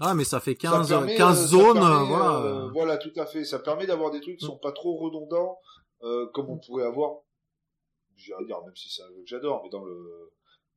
ah 0.00 0.14
mais 0.14 0.24
ça 0.24 0.38
fait 0.38 0.54
15 0.54 0.94
15 1.16 1.46
zones 1.48 1.78
voilà. 1.78 2.40
Euh, 2.44 2.70
voilà 2.72 2.98
tout 2.98 3.12
à 3.16 3.26
fait, 3.26 3.44
ça 3.44 3.58
permet 3.58 3.86
d'avoir 3.86 4.10
des 4.10 4.20
trucs 4.20 4.38
qui 4.38 4.46
sont 4.46 4.58
pas 4.58 4.72
trop 4.72 4.96
redondants 4.96 5.58
euh, 6.02 6.26
comme 6.34 6.50
on 6.50 6.58
pourrait 6.58 6.84
avoir 6.84 7.16
j'irais 8.16 8.44
dire 8.44 8.62
même 8.62 8.76
si 8.76 8.88
c'est 8.88 9.02
un 9.02 9.08
jeu 9.08 9.22
que 9.22 9.26
j'adore 9.26 9.62
mais 9.64 9.70
dans 9.70 9.84
le 9.84 10.32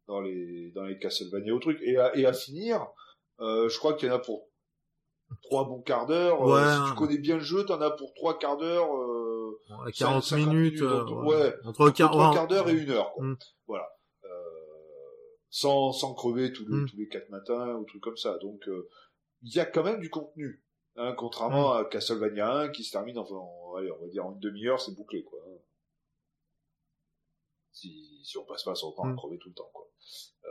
dans 0.08 0.22
les 0.22 0.72
dans 0.72 0.84
les 0.84 0.98
Castlevania 0.98 1.54
ou 1.54 1.60
trucs 1.60 1.82
et 1.84 1.98
à, 1.98 2.16
et 2.18 2.26
à 2.26 2.34
finir 2.34 2.88
je 3.40 3.78
crois 3.78 3.94
qu'il 3.94 4.08
y 4.10 4.12
en 4.12 4.16
a 4.16 4.20
pour 4.20 4.48
trois 5.44 5.66
bons 5.66 5.82
quarts 5.82 6.08
d'heure. 6.08 6.40
si 6.40 6.92
tu 6.92 6.98
connais 6.98 7.18
bien 7.18 7.36
le 7.36 7.44
jeu, 7.44 7.66
t'en 7.66 7.82
as 7.82 7.92
pour 7.92 8.14
trois 8.14 8.38
quarts 8.38 8.58
d'heure. 8.58 8.96
Euh, 8.96 9.60
40 9.98 10.32
minutes. 10.34 10.82
ouais, 10.82 11.54
entre, 11.66 11.90
trois 11.90 12.32
quarts 12.32 12.48
d'heure 12.48 12.70
et 12.70 12.74
une 12.74 12.92
heure. 12.92 13.12
Quoi. 13.14 13.26
Hmm. 13.26 13.36
Voilà 13.68 13.95
sans, 15.56 15.94
sans 15.94 16.14
crever 16.14 16.52
tous 16.52 16.68
les, 16.68 16.76
mm. 16.76 16.90
tous 16.90 16.98
les 16.98 17.08
quatre 17.08 17.30
matins 17.30 17.76
ou 17.76 17.86
trucs 17.86 18.04
comme 18.04 18.18
ça. 18.18 18.38
Donc, 18.40 18.68
euh, 18.68 18.90
il 19.42 19.56
y 19.56 19.60
a 19.62 19.66
quand 19.66 19.84
même 19.84 20.02
du 20.02 20.10
contenu. 20.10 20.62
Hein, 20.98 21.14
contrairement 21.18 21.74
mm. 21.74 21.78
à 21.78 21.86
Castlevania 21.86 22.52
1 22.52 22.70
qui 22.70 22.84
se 22.84 22.92
termine 22.92 23.18
en, 23.18 23.76
allez, 23.78 23.90
on 23.90 24.02
va 24.02 24.08
dire 24.10 24.26
en 24.26 24.34
une 24.34 24.40
demi-heure, 24.40 24.82
c'est 24.82 24.94
bouclé, 24.94 25.24
quoi. 25.24 25.40
Si, 27.72 28.22
si 28.26 28.38
on 28.38 28.44
passe 28.44 28.64
pas 28.64 28.76
son 28.76 28.92
temps 28.92 29.04
à 29.04 29.14
mm. 29.14 29.16
crever 29.16 29.38
tout 29.40 29.48
le 29.48 29.56
temps, 29.56 29.70
quoi. 29.74 29.90
Euh, 30.44 30.50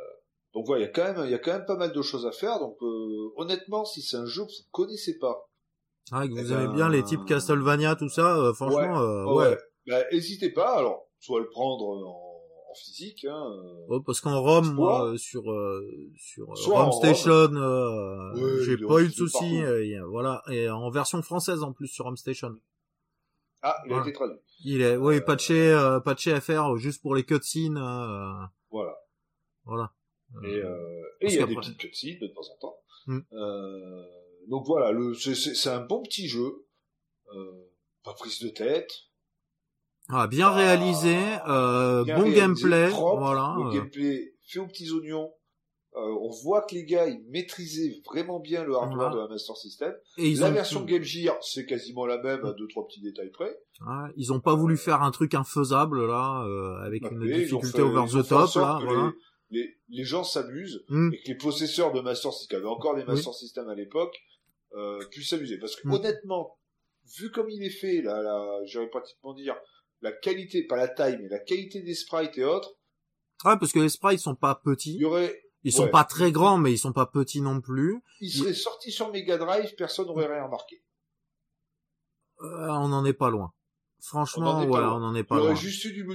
donc 0.55 0.65
voilà, 0.67 0.85
il 0.85 0.87
y 0.87 0.89
a 0.89 0.93
quand 0.93 1.05
même, 1.05 1.27
il 1.27 1.31
y 1.31 1.35
a 1.35 1.39
quand 1.39 1.53
même 1.53 1.67
pas 1.67 1.77
mal 1.77 1.93
de 1.93 2.03
choses 2.03 2.25
à 2.25 2.33
faire. 2.33 2.59
Donc 2.59 2.83
euh, 2.83 3.33
honnêtement, 3.37 3.85
si 3.85 4.01
c'est 4.01 4.17
un 4.17 4.25
jeu 4.25 4.47
que 4.47 4.53
vous 4.53 4.69
connaissez 4.71 5.19
pas, 5.19 5.51
ah, 6.13 6.27
que 6.27 6.33
vous 6.33 6.51
eh 6.51 6.55
aimez 6.55 6.73
bien 6.75 6.89
les 6.89 7.03
types 7.03 7.27
Castlevania, 7.27 7.95
tout 7.97 8.09
ça, 8.09 8.53
franchement, 8.55 9.35
ouais. 9.35 9.51
ouais. 9.51 9.59
Bah, 9.87 10.03
hésitez 10.13 10.51
pas. 10.51 10.79
Alors, 10.79 11.11
soit 11.19 11.41
le 11.41 11.49
prendre 11.51 12.07
en 12.07 12.24
physique. 12.75 13.25
Hein, 13.25 13.53
euh. 13.91 14.01
parce 14.05 14.21
qu'en 14.21 14.41
Rome, 14.41 14.75
moi, 14.75 15.11
euh, 15.11 15.17
sur 15.17 15.51
euh, 15.51 16.13
sur 16.17 16.47
Rome 16.47 16.93
Station, 16.93 17.49
j'ai 18.65 18.77
pas 18.79 19.01
eu 19.01 19.09
de 19.09 19.13
soucis. 19.13 19.63
voilà, 20.09 20.43
et 20.51 20.69
en 20.69 20.91
version 20.91 21.23
française 21.23 21.63
en 21.63 21.73
plus 21.73 21.89
sur 21.89 22.05
Rome 22.05 22.17
Station. 22.17 22.57
Ah, 23.63 23.77
il 23.87 23.95
a 23.95 24.01
été 24.01 24.13
traduit. 24.13 24.39
Il 24.65 24.83
est, 24.83 24.97
oui, 24.97 25.21
patché, 25.21 25.75
patché 26.05 26.39
faire 26.41 26.77
juste 26.77 27.01
pour 27.01 27.15
les 27.15 27.25
cutscenes. 27.25 27.79
voilà. 28.71 28.97
Voilà. 29.65 29.93
Et 30.43 30.63
il 31.23 31.35
y 31.35 31.39
a 31.39 31.47
des 31.47 31.55
petites 31.55 31.79
cutscenes 31.79 32.19
de 32.21 32.27
temps 32.29 32.43
en 32.53 32.57
temps. 32.59 32.77
Hmm. 33.07 33.21
donc 34.49 34.65
voilà, 34.67 34.93
c'est 35.15 35.71
un 35.71 35.81
bon 35.81 36.03
petit 36.03 36.29
jeu. 36.29 36.67
pas 38.03 38.15
prise 38.15 38.41
de 38.41 38.49
tête, 38.49 38.93
ah, 40.09 40.27
bien 40.27 40.51
réalisé, 40.51 41.17
euh, 41.49 42.05
bon 42.05 42.31
gameplay, 42.31 42.89
voilà. 42.91 43.57
Le 43.59 43.73
gameplay 43.73 44.35
fait 44.47 44.59
aux 44.59 44.67
petits 44.67 44.91
oignons. 44.91 45.31
on 45.95 46.31
voit 46.43 46.63
que 46.63 46.75
les 46.75 46.85
gars, 46.85 47.07
ils 47.07 47.25
maîtrisaient 47.31 48.03
vraiment 48.05 48.41
bien 48.41 48.65
le 48.65 48.75
hardware 48.75 49.11
de 49.11 49.19
la 49.19 49.29
Master 49.29 49.57
System. 49.57 49.95
Et 50.19 50.35
la 50.35 50.51
version 50.51 50.83
Game 50.85 51.03
Gear, 51.03 51.37
c'est 51.43 51.67
quasiment 51.67 52.07
la 52.07 52.21
même 52.21 52.45
à 52.45 52.53
deux 52.53 52.69
trois 52.69 52.87
petits 52.87 53.01
détails 53.01 53.31
près. 53.31 53.57
ils 54.17 54.33
ont 54.33 54.41
pas 54.41 54.55
voulu 54.55 54.77
faire 54.77 55.03
un 55.03 55.11
truc 55.11 55.35
infaisable 55.35 56.07
là, 56.07 56.45
avec 56.85 57.03
une 57.11 57.21
difficulté 57.21 57.83
over 57.83 58.07
the 58.07 58.27
top 58.29 58.55
là. 58.57 58.81
Voilà. 58.85 59.13
Les, 59.51 59.77
les, 59.89 60.05
gens 60.05 60.25
s'amusent 60.25 60.85
hmm. 60.89 61.13
et 61.13 61.23
que 61.23 61.29
les 61.29 61.37
possesseurs 61.37 61.93
de 61.93 62.01
Master 62.01 62.33
System, 62.33 62.49
qui 62.49 62.57
avaient 62.57 62.75
encore 62.75 62.97
des 62.97 63.05
Master 63.05 63.33
System 63.35 63.69
à 63.69 63.75
l'époque, 63.75 64.15
euh, 64.75 64.99
puissent 65.11 65.31
s'amuser. 65.31 65.59
Parce 65.59 65.77
que 65.77 65.87
hmm. 65.87 65.93
honnêtement, 65.93 66.59
vu 67.19 67.31
comme 67.31 67.49
il 67.51 67.63
est 67.63 67.71
fait, 67.71 68.03
là, 68.03 68.23
là 68.23 68.61
j'aurais 68.67 68.89
pratiquement 68.89 69.35
dire 69.35 69.55
la 70.05 70.13
qualité, 70.13 70.63
pas 70.63 70.77
la 70.77 70.89
taille, 70.89 71.19
mais 71.21 71.29
la 71.29 71.39
qualité 71.39 71.81
des 71.81 71.95
sprites 71.95 72.37
et 72.37 72.45
autres. 72.45 72.77
Ouais, 73.45 73.57
parce 73.59 73.73
que 73.73 73.81
les 73.81 73.89
sprites 73.89 74.21
sont 74.21 74.35
pas 74.35 74.55
petits. 74.55 74.99
Y 74.99 75.05
aurait, 75.07 75.43
ils 75.65 75.73
sont 75.73 75.89
pas 75.89 76.05
très 76.05 76.31
grands, 76.31 76.59
mais 76.59 76.73
ils 76.73 76.79
sont 76.79 76.93
pas 76.93 77.07
petits 77.07 77.41
non 77.41 77.63
plus. 77.63 78.03
Ils 78.21 78.31
seraient 78.31 78.55
sortis 78.55 78.93
sur 78.93 79.11
Mega 79.11 79.39
Drive, 79.39 79.75
personne 79.77 80.07
n'aurait 80.07 80.27
rien 80.27 80.45
remarqué. 80.45 80.85
Euh, 82.43 82.69
on 82.69 82.89
n'en 82.89 83.05
est 83.07 83.15
pas 83.15 83.31
loin. 83.31 83.55
Franchement, 84.01 84.59
on 84.59 84.69
ouais, 84.69 84.81
on 84.81 85.01
n'en 85.01 85.15
est 85.15 85.25
pas 85.25 85.39
loin. 85.39 85.55
Juste 85.55 85.87
du, 85.87 86.07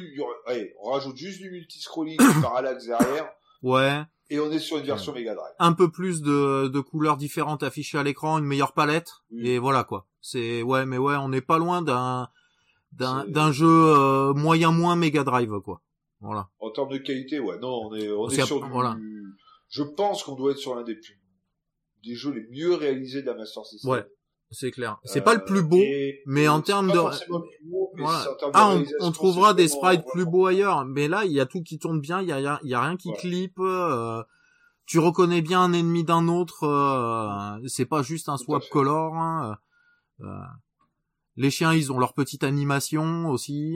allez, 0.45 0.76
on 0.84 0.91
rajoute 0.91 1.18
juste 1.18 1.40
du 1.40 1.49
multi-scrolling 1.49 2.18
parallaxe 2.44 2.86
derrière. 2.86 3.28
Ouais. 3.64 4.03
Et 4.30 4.40
on 4.40 4.52
est 4.52 4.60
sur 4.60 4.78
une 4.78 4.86
version 4.86 5.14
Mega 5.14 5.34
Drive. 5.34 5.56
Un 5.57 5.74
peu 5.74 5.90
plus 5.90 6.22
de, 6.22 6.68
de 6.68 6.80
couleurs 6.80 7.18
différentes 7.18 7.64
affichées 7.64 7.98
à 7.98 8.03
l'écran, 8.03 8.38
une 8.38 8.45
meilleure 8.45 8.74
palette. 8.74 9.10
Et 9.36 9.57
voilà 9.57 9.84
quoi. 9.84 10.07
C'est 10.22 10.61
ouais, 10.61 10.86
mais 10.86 10.99
ouais, 10.99 11.16
on 11.16 11.30
n'est 11.30 11.41
pas 11.41 11.57
loin 11.57 11.82
d'un 11.82 12.30
d'un 12.91 13.26
d'un 13.28 13.52
jeu 13.52 13.68
euh, 13.68 14.34
moyen 14.34 14.72
moins 14.72 14.95
Mega 14.95 15.24
Drive 15.24 15.60
quoi. 15.64 15.82
Voilà. 16.22 16.49
En 16.60 16.72
termes 16.72 16.90
de 16.90 16.98
qualité, 16.98 17.40
ouais, 17.40 17.57
non, 17.60 17.88
on 17.88 17.95
est 17.95 18.11
on 18.11 18.30
est 18.30 18.45
sur 18.45 18.61
du, 18.61 18.70
voilà. 18.70 18.98
Je 19.70 19.84
pense 19.84 20.24
qu'on 20.24 20.36
doit 20.36 20.52
être 20.52 20.57
sur 20.57 20.76
l'un 20.76 20.84
des 20.84 20.95
plus 20.95 21.20
des 22.03 22.16
jeux 22.16 22.32
les 22.32 22.48
mieux 22.49 22.74
réalisés 22.74 23.22
de 23.22 23.28
la 23.28 23.36
Master 23.36 23.66
System. 23.66 23.91
Ouais. 23.91 24.06
C'est 24.52 24.72
clair. 24.72 24.98
C'est 25.03 25.22
pas 25.22 25.36
le 25.36 25.45
plus 25.45 25.61
beau, 25.61 25.78
euh, 25.78 26.11
mais 26.26 26.48
en 26.48 26.61
termes 26.61 26.91
de, 26.91 26.98
ah, 28.53 28.76
on, 28.99 29.11
trouvera 29.11 29.53
des 29.53 29.68
sprites 29.68 30.03
plus 30.11 30.26
beaux 30.26 30.48
ailleurs, 30.48 30.86
mais 30.86 31.07
là, 31.07 31.24
il 31.26 31.32
y 31.32 31.40
a 31.40 31.45
tout 31.45 31.61
qui 31.61 31.78
tourne 31.78 31.99
bien, 31.99 32.20
il 32.22 32.30
y 32.30 32.32
a, 32.32 32.60
il 32.64 32.70
y 32.70 32.74
a 32.74 32.82
rien 32.82 32.98
qui 32.98 33.14
clip. 33.14 33.60
Euh, 33.60 34.24
tu 34.88 34.98
reconnais 34.98 35.44
bien 35.44 35.61
un 35.61 35.74
ennemi 35.74 36.03
d'un 36.03 36.28
autre. 36.28 36.64
Euh, 36.64 37.68
c'est 37.68 37.86
pas 37.86 38.02
juste 38.02 38.28
un 38.28 38.38
swap 38.38 38.68
color. 38.70 39.14
Hein, 39.14 39.56
les 41.40 41.49
chiens, 41.49 41.74
ils 41.74 41.91
ont 41.91 41.98
leur 41.98 42.14
petite 42.14 42.44
animation 42.44 43.30
aussi. 43.30 43.76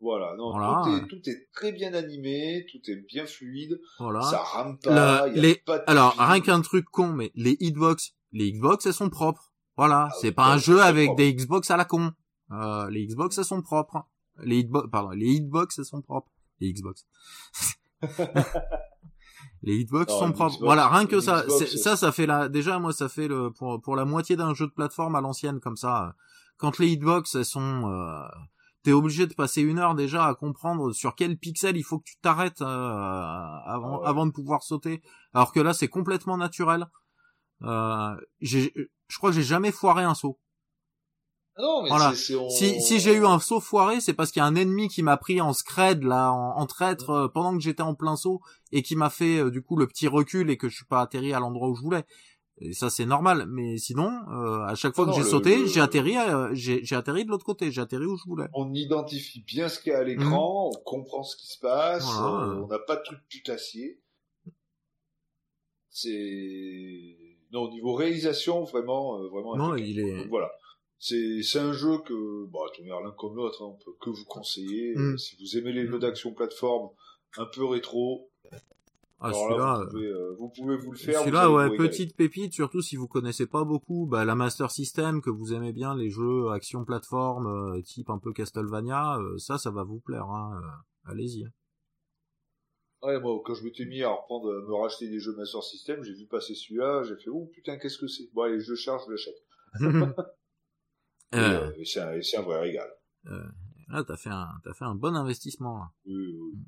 voilà, 0.00 0.34
non, 0.36 0.52
Tout, 0.82 0.90
est, 0.90 1.06
tout, 1.06 1.30
est, 1.30 1.48
très 1.52 1.72
bien 1.72 1.94
animé, 1.94 2.66
tout 2.70 2.90
est 2.90 3.06
bien 3.06 3.26
fluide. 3.26 3.80
Voilà. 3.98 4.22
Ça 4.22 4.38
rame 4.38 4.78
pas. 4.78 5.28
les... 5.28 5.62
Alors, 5.86 6.16
rien 6.18 6.40
qu'un 6.40 6.60
truc 6.62 6.86
con, 6.90 7.08
mais 7.08 7.30
les 7.34 7.56
hitbox, 7.60 8.14
les 8.32 8.46
hitbox, 8.46 8.86
elles 8.86 8.94
sont 8.94 9.10
propres. 9.10 9.52
Voilà, 9.76 10.08
ah 10.10 10.14
c'est 10.20 10.32
pas 10.32 10.52
un 10.52 10.58
jeu 10.58 10.80
avec 10.80 11.16
des 11.16 11.34
Xbox 11.34 11.70
à 11.70 11.76
la 11.76 11.84
con. 11.84 12.12
Euh, 12.52 12.88
les 12.90 13.06
Xbox 13.06 13.38
elles 13.38 13.44
sont 13.44 13.62
propres. 13.62 14.06
Les 14.42 14.58
hitbox, 14.58 14.88
pardon, 14.90 15.10
les 15.10 15.26
hitbox 15.26 15.78
elles 15.78 15.84
sont 15.84 16.00
propres. 16.00 16.30
Les 16.60 16.72
Xbox. 16.72 17.06
les 19.62 19.76
hitbox 19.76 20.12
sont 20.12 20.32
propres. 20.32 20.58
voilà, 20.60 20.88
rien 20.88 21.06
que 21.06 21.20
ça, 21.20 21.44
ça, 21.48 21.96
ça 21.96 22.12
fait 22.12 22.26
la, 22.26 22.48
déjà 22.48 22.78
moi 22.78 22.92
ça 22.92 23.08
fait 23.08 23.26
le 23.26 23.50
pour 23.50 23.80
pour 23.80 23.96
la 23.96 24.04
moitié 24.04 24.36
d'un 24.36 24.54
jeu 24.54 24.66
de 24.66 24.72
plateforme 24.72 25.16
à 25.16 25.20
l'ancienne 25.20 25.58
comme 25.58 25.76
ça. 25.76 26.14
Quand 26.56 26.78
les 26.78 26.88
hitbox 26.88 27.34
elles 27.34 27.44
sont, 27.44 27.90
euh, 27.90 28.26
t'es 28.82 28.92
obligé 28.92 29.26
de 29.26 29.34
passer 29.34 29.62
une 29.62 29.78
heure 29.78 29.94
déjà 29.94 30.26
à 30.26 30.34
comprendre 30.34 30.92
sur 30.92 31.14
quel 31.14 31.36
pixel 31.36 31.76
il 31.76 31.82
faut 31.82 31.98
que 31.98 32.04
tu 32.04 32.16
t'arrêtes 32.22 32.62
euh, 32.62 32.66
avant 32.66 34.00
ah 34.02 34.08
avant 34.08 34.26
de 34.26 34.32
pouvoir 34.32 34.62
sauter. 34.62 35.02
Alors 35.32 35.52
que 35.52 35.60
là 35.60 35.72
c'est 35.72 35.88
complètement 35.88 36.36
naturel. 36.36 36.86
Euh, 37.62 38.14
je 38.40 38.68
crois 39.16 39.30
que 39.30 39.36
j'ai 39.36 39.42
jamais 39.42 39.72
foiré 39.72 40.04
un 40.04 40.14
saut. 40.14 40.38
Ah 41.56 41.62
non, 41.62 41.82
mais 41.82 41.88
voilà. 41.88 42.12
Si, 42.14 42.80
si 42.80 42.98
j'ai 42.98 43.14
eu 43.14 43.24
un 43.24 43.38
saut 43.38 43.60
foiré, 43.60 44.00
c'est 44.00 44.12
parce 44.12 44.32
qu'il 44.32 44.40
y 44.40 44.42
a 44.42 44.46
un 44.46 44.56
ennemi 44.56 44.88
qui 44.88 45.04
m'a 45.04 45.16
pris 45.16 45.40
en 45.40 45.52
scred 45.52 46.02
là, 46.02 46.32
en, 46.32 46.66
traître 46.66 47.10
euh, 47.10 47.28
pendant 47.28 47.56
que 47.56 47.62
j'étais 47.62 47.82
en 47.82 47.94
plein 47.94 48.16
saut 48.16 48.40
et 48.72 48.82
qui 48.82 48.96
m'a 48.96 49.08
fait 49.08 49.38
euh, 49.38 49.50
du 49.50 49.62
coup 49.62 49.76
le 49.76 49.86
petit 49.86 50.08
recul 50.08 50.50
et 50.50 50.56
que 50.56 50.68
je 50.68 50.74
suis 50.74 50.84
pas 50.84 51.00
atterri 51.00 51.32
à 51.32 51.38
l'endroit 51.38 51.68
où 51.68 51.76
je 51.76 51.82
voulais. 51.82 52.04
Et 52.58 52.72
ça 52.72 52.88
c'est 52.88 53.06
normal, 53.06 53.46
mais 53.48 53.78
sinon, 53.78 54.10
euh, 54.30 54.60
à 54.64 54.74
chaque 54.76 54.94
fois 54.94 55.06
que 55.06 55.12
j'ai 55.12 55.24
sauté, 55.24 55.66
j'ai 55.66 55.80
atterri, 55.80 56.14
j'ai 56.52 56.94
atterri 56.94 57.24
de 57.24 57.30
l'autre 57.30 57.44
côté, 57.44 57.72
j'ai 57.72 57.80
atterri 57.80 58.06
où 58.06 58.16
je 58.16 58.24
voulais. 58.24 58.46
On 58.54 58.72
identifie 58.72 59.42
bien 59.42 59.68
ce 59.68 59.80
qu'il 59.80 59.92
y 59.92 59.94
a 59.94 59.98
à 59.98 60.04
l'écran, 60.04 60.70
mhm. 60.70 60.76
on 60.76 60.82
comprend 60.84 61.24
ce 61.24 61.36
qui 61.36 61.48
se 61.48 61.58
passe, 61.58 62.06
on 62.06 62.68
n'a 62.68 62.78
pas 62.78 62.96
de 62.96 63.02
truc 63.02 63.18
putassier. 63.28 64.00
C'est 65.90 67.16
non, 67.54 67.62
au 67.62 67.70
niveau 67.70 67.94
réalisation, 67.94 68.64
vraiment, 68.64 69.20
euh, 69.20 69.28
vraiment. 69.28 69.56
Non, 69.56 69.76
il 69.76 70.00
est. 70.00 70.26
voilà. 70.26 70.50
C'est, 70.98 71.42
c'est 71.42 71.60
un 71.60 71.72
jeu 71.72 71.98
que, 71.98 72.46
bah, 72.46 72.60
l'un 72.82 73.10
comme 73.12 73.36
l'autre, 73.36 73.62
hein, 73.62 73.76
on 73.76 73.84
peut 73.84 73.96
que 74.00 74.10
vous 74.10 74.24
conseiller. 74.24 74.94
Mm. 74.96 75.18
si 75.18 75.36
vous 75.36 75.58
aimez 75.58 75.72
les 75.72 75.86
jeux 75.86 75.98
d'action 75.98 76.32
plateforme 76.32 76.90
un 77.36 77.46
peu 77.46 77.64
rétro, 77.64 78.30
ah, 79.28 79.32
celui-là, 79.32 79.80
vous, 79.84 79.90
pouvez, 79.90 80.06
euh, 80.06 80.36
vous, 80.38 80.48
pouvez, 80.48 80.76
vous 80.76 80.92
le 80.92 80.98
faire. 80.98 81.20
Celui-là, 81.20 81.50
ouais, 81.50 81.76
petite 81.76 82.16
pépite, 82.16 82.52
surtout 82.52 82.82
si 82.82 82.96
vous 82.96 83.08
connaissez 83.08 83.46
pas 83.46 83.64
beaucoup, 83.64 84.06
bah, 84.06 84.24
la 84.24 84.34
Master 84.34 84.70
System, 84.70 85.20
que 85.22 85.30
vous 85.30 85.52
aimez 85.52 85.72
bien 85.72 85.96
les 85.96 86.10
jeux 86.10 86.50
action 86.50 86.84
plateforme, 86.84 87.46
euh, 87.46 87.82
type 87.82 88.10
un 88.10 88.18
peu 88.18 88.32
Castlevania, 88.32 89.18
ça, 89.38 89.58
ça 89.58 89.70
va 89.70 89.84
vous 89.84 90.00
plaire, 90.00 90.26
hein, 90.26 90.60
allez-y. 91.04 91.44
Hein. 91.44 91.50
Ouais, 93.02 93.20
moi, 93.20 93.38
quand 93.44 93.54
je 93.54 93.64
m'étais 93.64 93.84
mis 93.84 94.02
à 94.02 94.10
reprendre, 94.10 94.50
à 94.50 94.60
me 94.66 94.74
racheter 94.74 95.08
des 95.08 95.20
jeux 95.20 95.34
Master 95.36 95.62
System, 95.62 96.02
j'ai 96.02 96.14
vu 96.14 96.26
passer 96.26 96.54
celui-là, 96.54 97.02
j'ai 97.02 97.16
fait, 97.16 97.28
oh 97.28 97.50
putain, 97.52 97.76
qu'est-ce 97.78 97.98
que 97.98 98.06
c'est? 98.06 98.24
Bon, 98.32 98.42
allez, 98.42 98.60
je 98.60 98.74
charge, 98.74 99.02
je 99.06 99.10
l'achète. 99.10 99.44
Euh. 101.34 101.72
et, 101.76 101.84
c'est 101.84 102.00
un, 102.00 102.12
un, 102.12 102.42
vrai 102.42 102.60
régal. 102.60 102.88
Euh, 103.26 103.42
là, 103.88 104.04
t'as 104.04 104.16
fait 104.16 104.30
un, 104.30 104.48
t'as 104.62 104.72
fait 104.72 104.84
un 104.84 104.94
bon 104.94 105.16
investissement, 105.16 105.78
là. 105.78 105.90
Oui, 106.06 106.14
oui. 106.14 106.58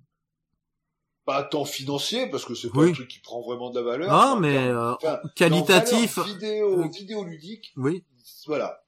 Pas 1.27 1.43
tant 1.43 1.65
financier, 1.65 2.31
parce 2.31 2.45
que 2.45 2.55
c'est 2.55 2.71
pas 2.71 2.85
un 2.85 2.93
truc 2.93 3.09
qui 3.09 3.19
prend 3.19 3.43
vraiment 3.43 3.71
de 3.71 3.81
la 3.81 3.85
valeur. 3.85 4.11
Non, 4.11 4.41
mais, 4.41 4.57
euh, 4.57 4.95
qualitatif. 5.35 6.21
Vidéo, 6.21 6.85
euh, 6.85 6.89
vidéo 6.89 7.25
ludique. 7.25 7.73
Oui. 7.77 8.05
Voilà. 8.47 8.81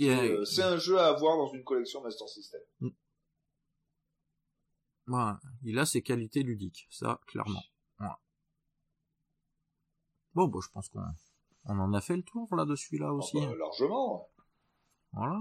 Euh, 0.00 0.44
c'est 0.46 0.62
un 0.62 0.78
jeu 0.78 0.98
à 0.98 1.08
avoir 1.08 1.36
dans 1.36 1.52
une 1.52 1.62
collection 1.62 2.02
Master 2.02 2.26
System. 2.26 2.60
Mm. 2.80 2.88
Voilà. 5.06 5.38
Il 5.62 5.78
a 5.78 5.84
ses 5.84 6.00
qualités 6.00 6.42
ludiques, 6.42 6.88
ça, 6.90 7.20
clairement. 7.26 7.62
Bon, 10.34 10.48
bon, 10.48 10.60
je 10.60 10.68
pense 10.70 10.88
qu'on 10.88 11.04
on 11.66 11.78
en 11.78 11.92
a 11.92 12.00
fait 12.00 12.16
le 12.16 12.24
tour 12.24 12.48
là-dessus 12.56 12.98
là 12.98 13.12
aussi. 13.12 13.38
Ah 13.40 13.46
bah, 13.46 13.56
largement. 13.56 14.30
Voilà. 15.12 15.38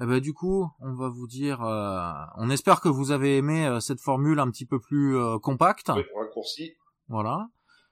Eh 0.00 0.06
ben 0.06 0.20
du 0.20 0.32
coup, 0.32 0.68
on 0.80 0.94
va 0.94 1.08
vous 1.08 1.26
dire, 1.26 1.62
euh, 1.62 2.12
on 2.36 2.50
espère 2.50 2.80
que 2.80 2.88
vous 2.88 3.10
avez 3.10 3.36
aimé 3.36 3.66
euh, 3.66 3.80
cette 3.80 4.00
formule 4.00 4.38
un 4.38 4.50
petit 4.50 4.66
peu 4.66 4.80
plus 4.80 5.16
euh, 5.16 5.38
compacte. 5.38 5.90
Oui, 5.94 6.02
raccourci. 6.16 6.74
Voilà. 7.08 7.48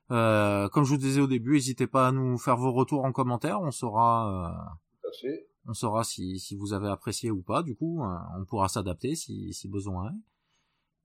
comme 0.09 0.85
je 0.85 0.91
vous 0.91 0.97
disais 0.97 1.21
au 1.21 1.27
début, 1.27 1.55
n'hésitez 1.55 1.87
pas 1.87 2.09
à 2.09 2.13
nous 2.13 2.39
faire 2.39 2.57
vos 2.57 2.73
retours 2.73 3.05
en 3.05 3.13
commentaire, 3.13 3.61
on 3.61 3.71
saura. 3.71 4.73
Tout 5.03 5.09
à 5.09 5.13
fait. 5.21 5.47
On 5.67 5.75
saura 5.75 6.05
si, 6.05 6.41
si 6.41 6.57
vous 6.57 6.73
avez 6.73 6.89
apprécié 6.89 7.31
ou 7.31 7.43
pas. 7.43 7.63
Du 7.63 7.77
coup, 7.77 8.03
on 8.03 8.45
pourra 8.47 8.69
s'adapter 8.69 9.15
si, 9.15 9.53
si 9.53 9.69
besoin 9.69 10.09
est. 10.09 10.31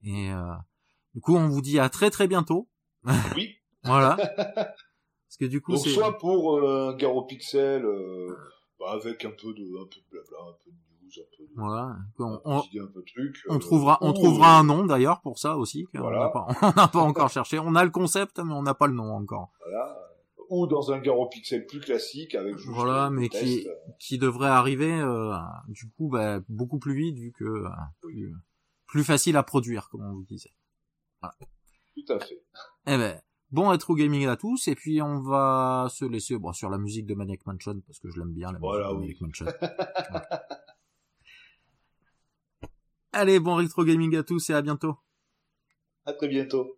Et 0.05 0.31
euh, 0.31 0.53
du 1.13 1.21
coup, 1.21 1.35
on 1.35 1.47
vous 1.47 1.61
dit 1.61 1.79
à 1.79 1.89
très 1.89 2.09
très 2.09 2.27
bientôt. 2.27 2.69
Oui. 3.35 3.55
voilà. 3.83 4.15
Parce 4.37 5.37
que 5.39 5.45
du 5.45 5.61
coup, 5.61 5.75
c'est 5.75 5.89
soit 5.89 6.17
pour 6.17 6.57
euh, 6.57 6.95
Garo 6.95 7.23
Pixel 7.23 7.83
euh, 7.83 8.37
bah, 8.79 8.91
avec 8.91 9.25
un 9.25 9.31
peu 9.31 9.53
de 9.53 9.81
un 9.81 9.85
peu 9.85 9.99
de 9.99 10.05
blabla, 10.11 10.37
un 10.41 10.57
peu 10.63 10.71
de 10.71 10.77
news, 11.01 11.11
un 11.17 11.37
peu 11.37 11.43
de 11.43 11.53
voilà. 11.55 11.95
On, 12.19 12.41
on, 12.45 12.59
un 12.59 12.87
peu 12.93 13.01
de 13.01 13.05
truc, 13.05 13.37
on 13.49 13.59
trouvera 13.59 13.97
on 14.01 14.13
trouvera 14.13 14.57
un 14.57 14.63
nom 14.63 14.85
d'ailleurs 14.85 15.21
pour 15.21 15.39
ça 15.39 15.57
aussi. 15.57 15.85
Voilà. 15.93 16.31
On 16.61 16.71
n'a 16.75 16.87
pas, 16.87 16.99
encore 16.99 17.29
cherché. 17.29 17.59
On 17.59 17.75
a 17.75 17.83
le 17.83 17.91
concept, 17.91 18.39
mais 18.39 18.53
on 18.53 18.63
n'a 18.63 18.73
pas 18.73 18.87
le 18.87 18.93
nom 18.93 19.13
encore. 19.13 19.51
Voilà 19.59 20.01
ou 20.51 20.67
dans 20.67 20.91
un 20.91 20.99
Garo 20.99 21.27
Pixel 21.27 21.65
plus 21.65 21.79
classique 21.79 22.35
avec 22.35 22.55
voilà 22.67 23.09
mais 23.09 23.29
qui 23.29 23.67
qui 23.97 24.19
devrait 24.19 24.47
arriver 24.47 24.91
euh, 24.91 25.33
du 25.69 25.89
coup 25.89 26.07
bah, 26.07 26.39
beaucoup 26.49 26.77
plus 26.77 26.93
vite 26.93 27.17
vu 27.17 27.31
que 27.31 27.63
plus, 27.99 28.31
plus 28.95 29.03
facile 29.03 29.35
à 29.37 29.43
produire, 29.43 29.89
comme 29.89 30.05
on 30.05 30.13
vous 30.13 30.23
disait. 30.23 30.53
Voilà. 31.21 31.35
Tout 31.93 32.13
à 32.13 32.19
fait. 32.19 32.41
Eh 32.87 32.97
ben, 32.97 33.21
bon 33.51 33.69
rétro 33.69 33.95
gaming 33.95 34.27
à 34.27 34.35
tous, 34.35 34.67
et 34.67 34.75
puis 34.75 35.01
on 35.01 35.21
va 35.21 35.87
se 35.89 36.05
laisser 36.05 36.37
bon, 36.37 36.53
sur 36.53 36.69
la 36.69 36.77
musique 36.77 37.05
de 37.05 37.15
Maniac 37.15 37.45
Mansion, 37.45 37.79
parce 37.85 37.99
que 37.99 38.09
je 38.09 38.19
l'aime 38.19 38.33
bien, 38.33 38.51
la 38.51 38.59
musique 38.59 38.71
de 38.81 38.93
Maniac 38.99 39.21
Mansion. 39.21 39.45
Allez, 43.13 43.39
bon 43.39 43.55
rétro 43.55 43.85
gaming 43.85 44.15
à 44.17 44.23
tous, 44.23 44.49
et 44.49 44.53
à 44.53 44.61
bientôt. 44.61 44.97
À 46.05 46.13
très 46.13 46.27
bientôt. 46.27 46.77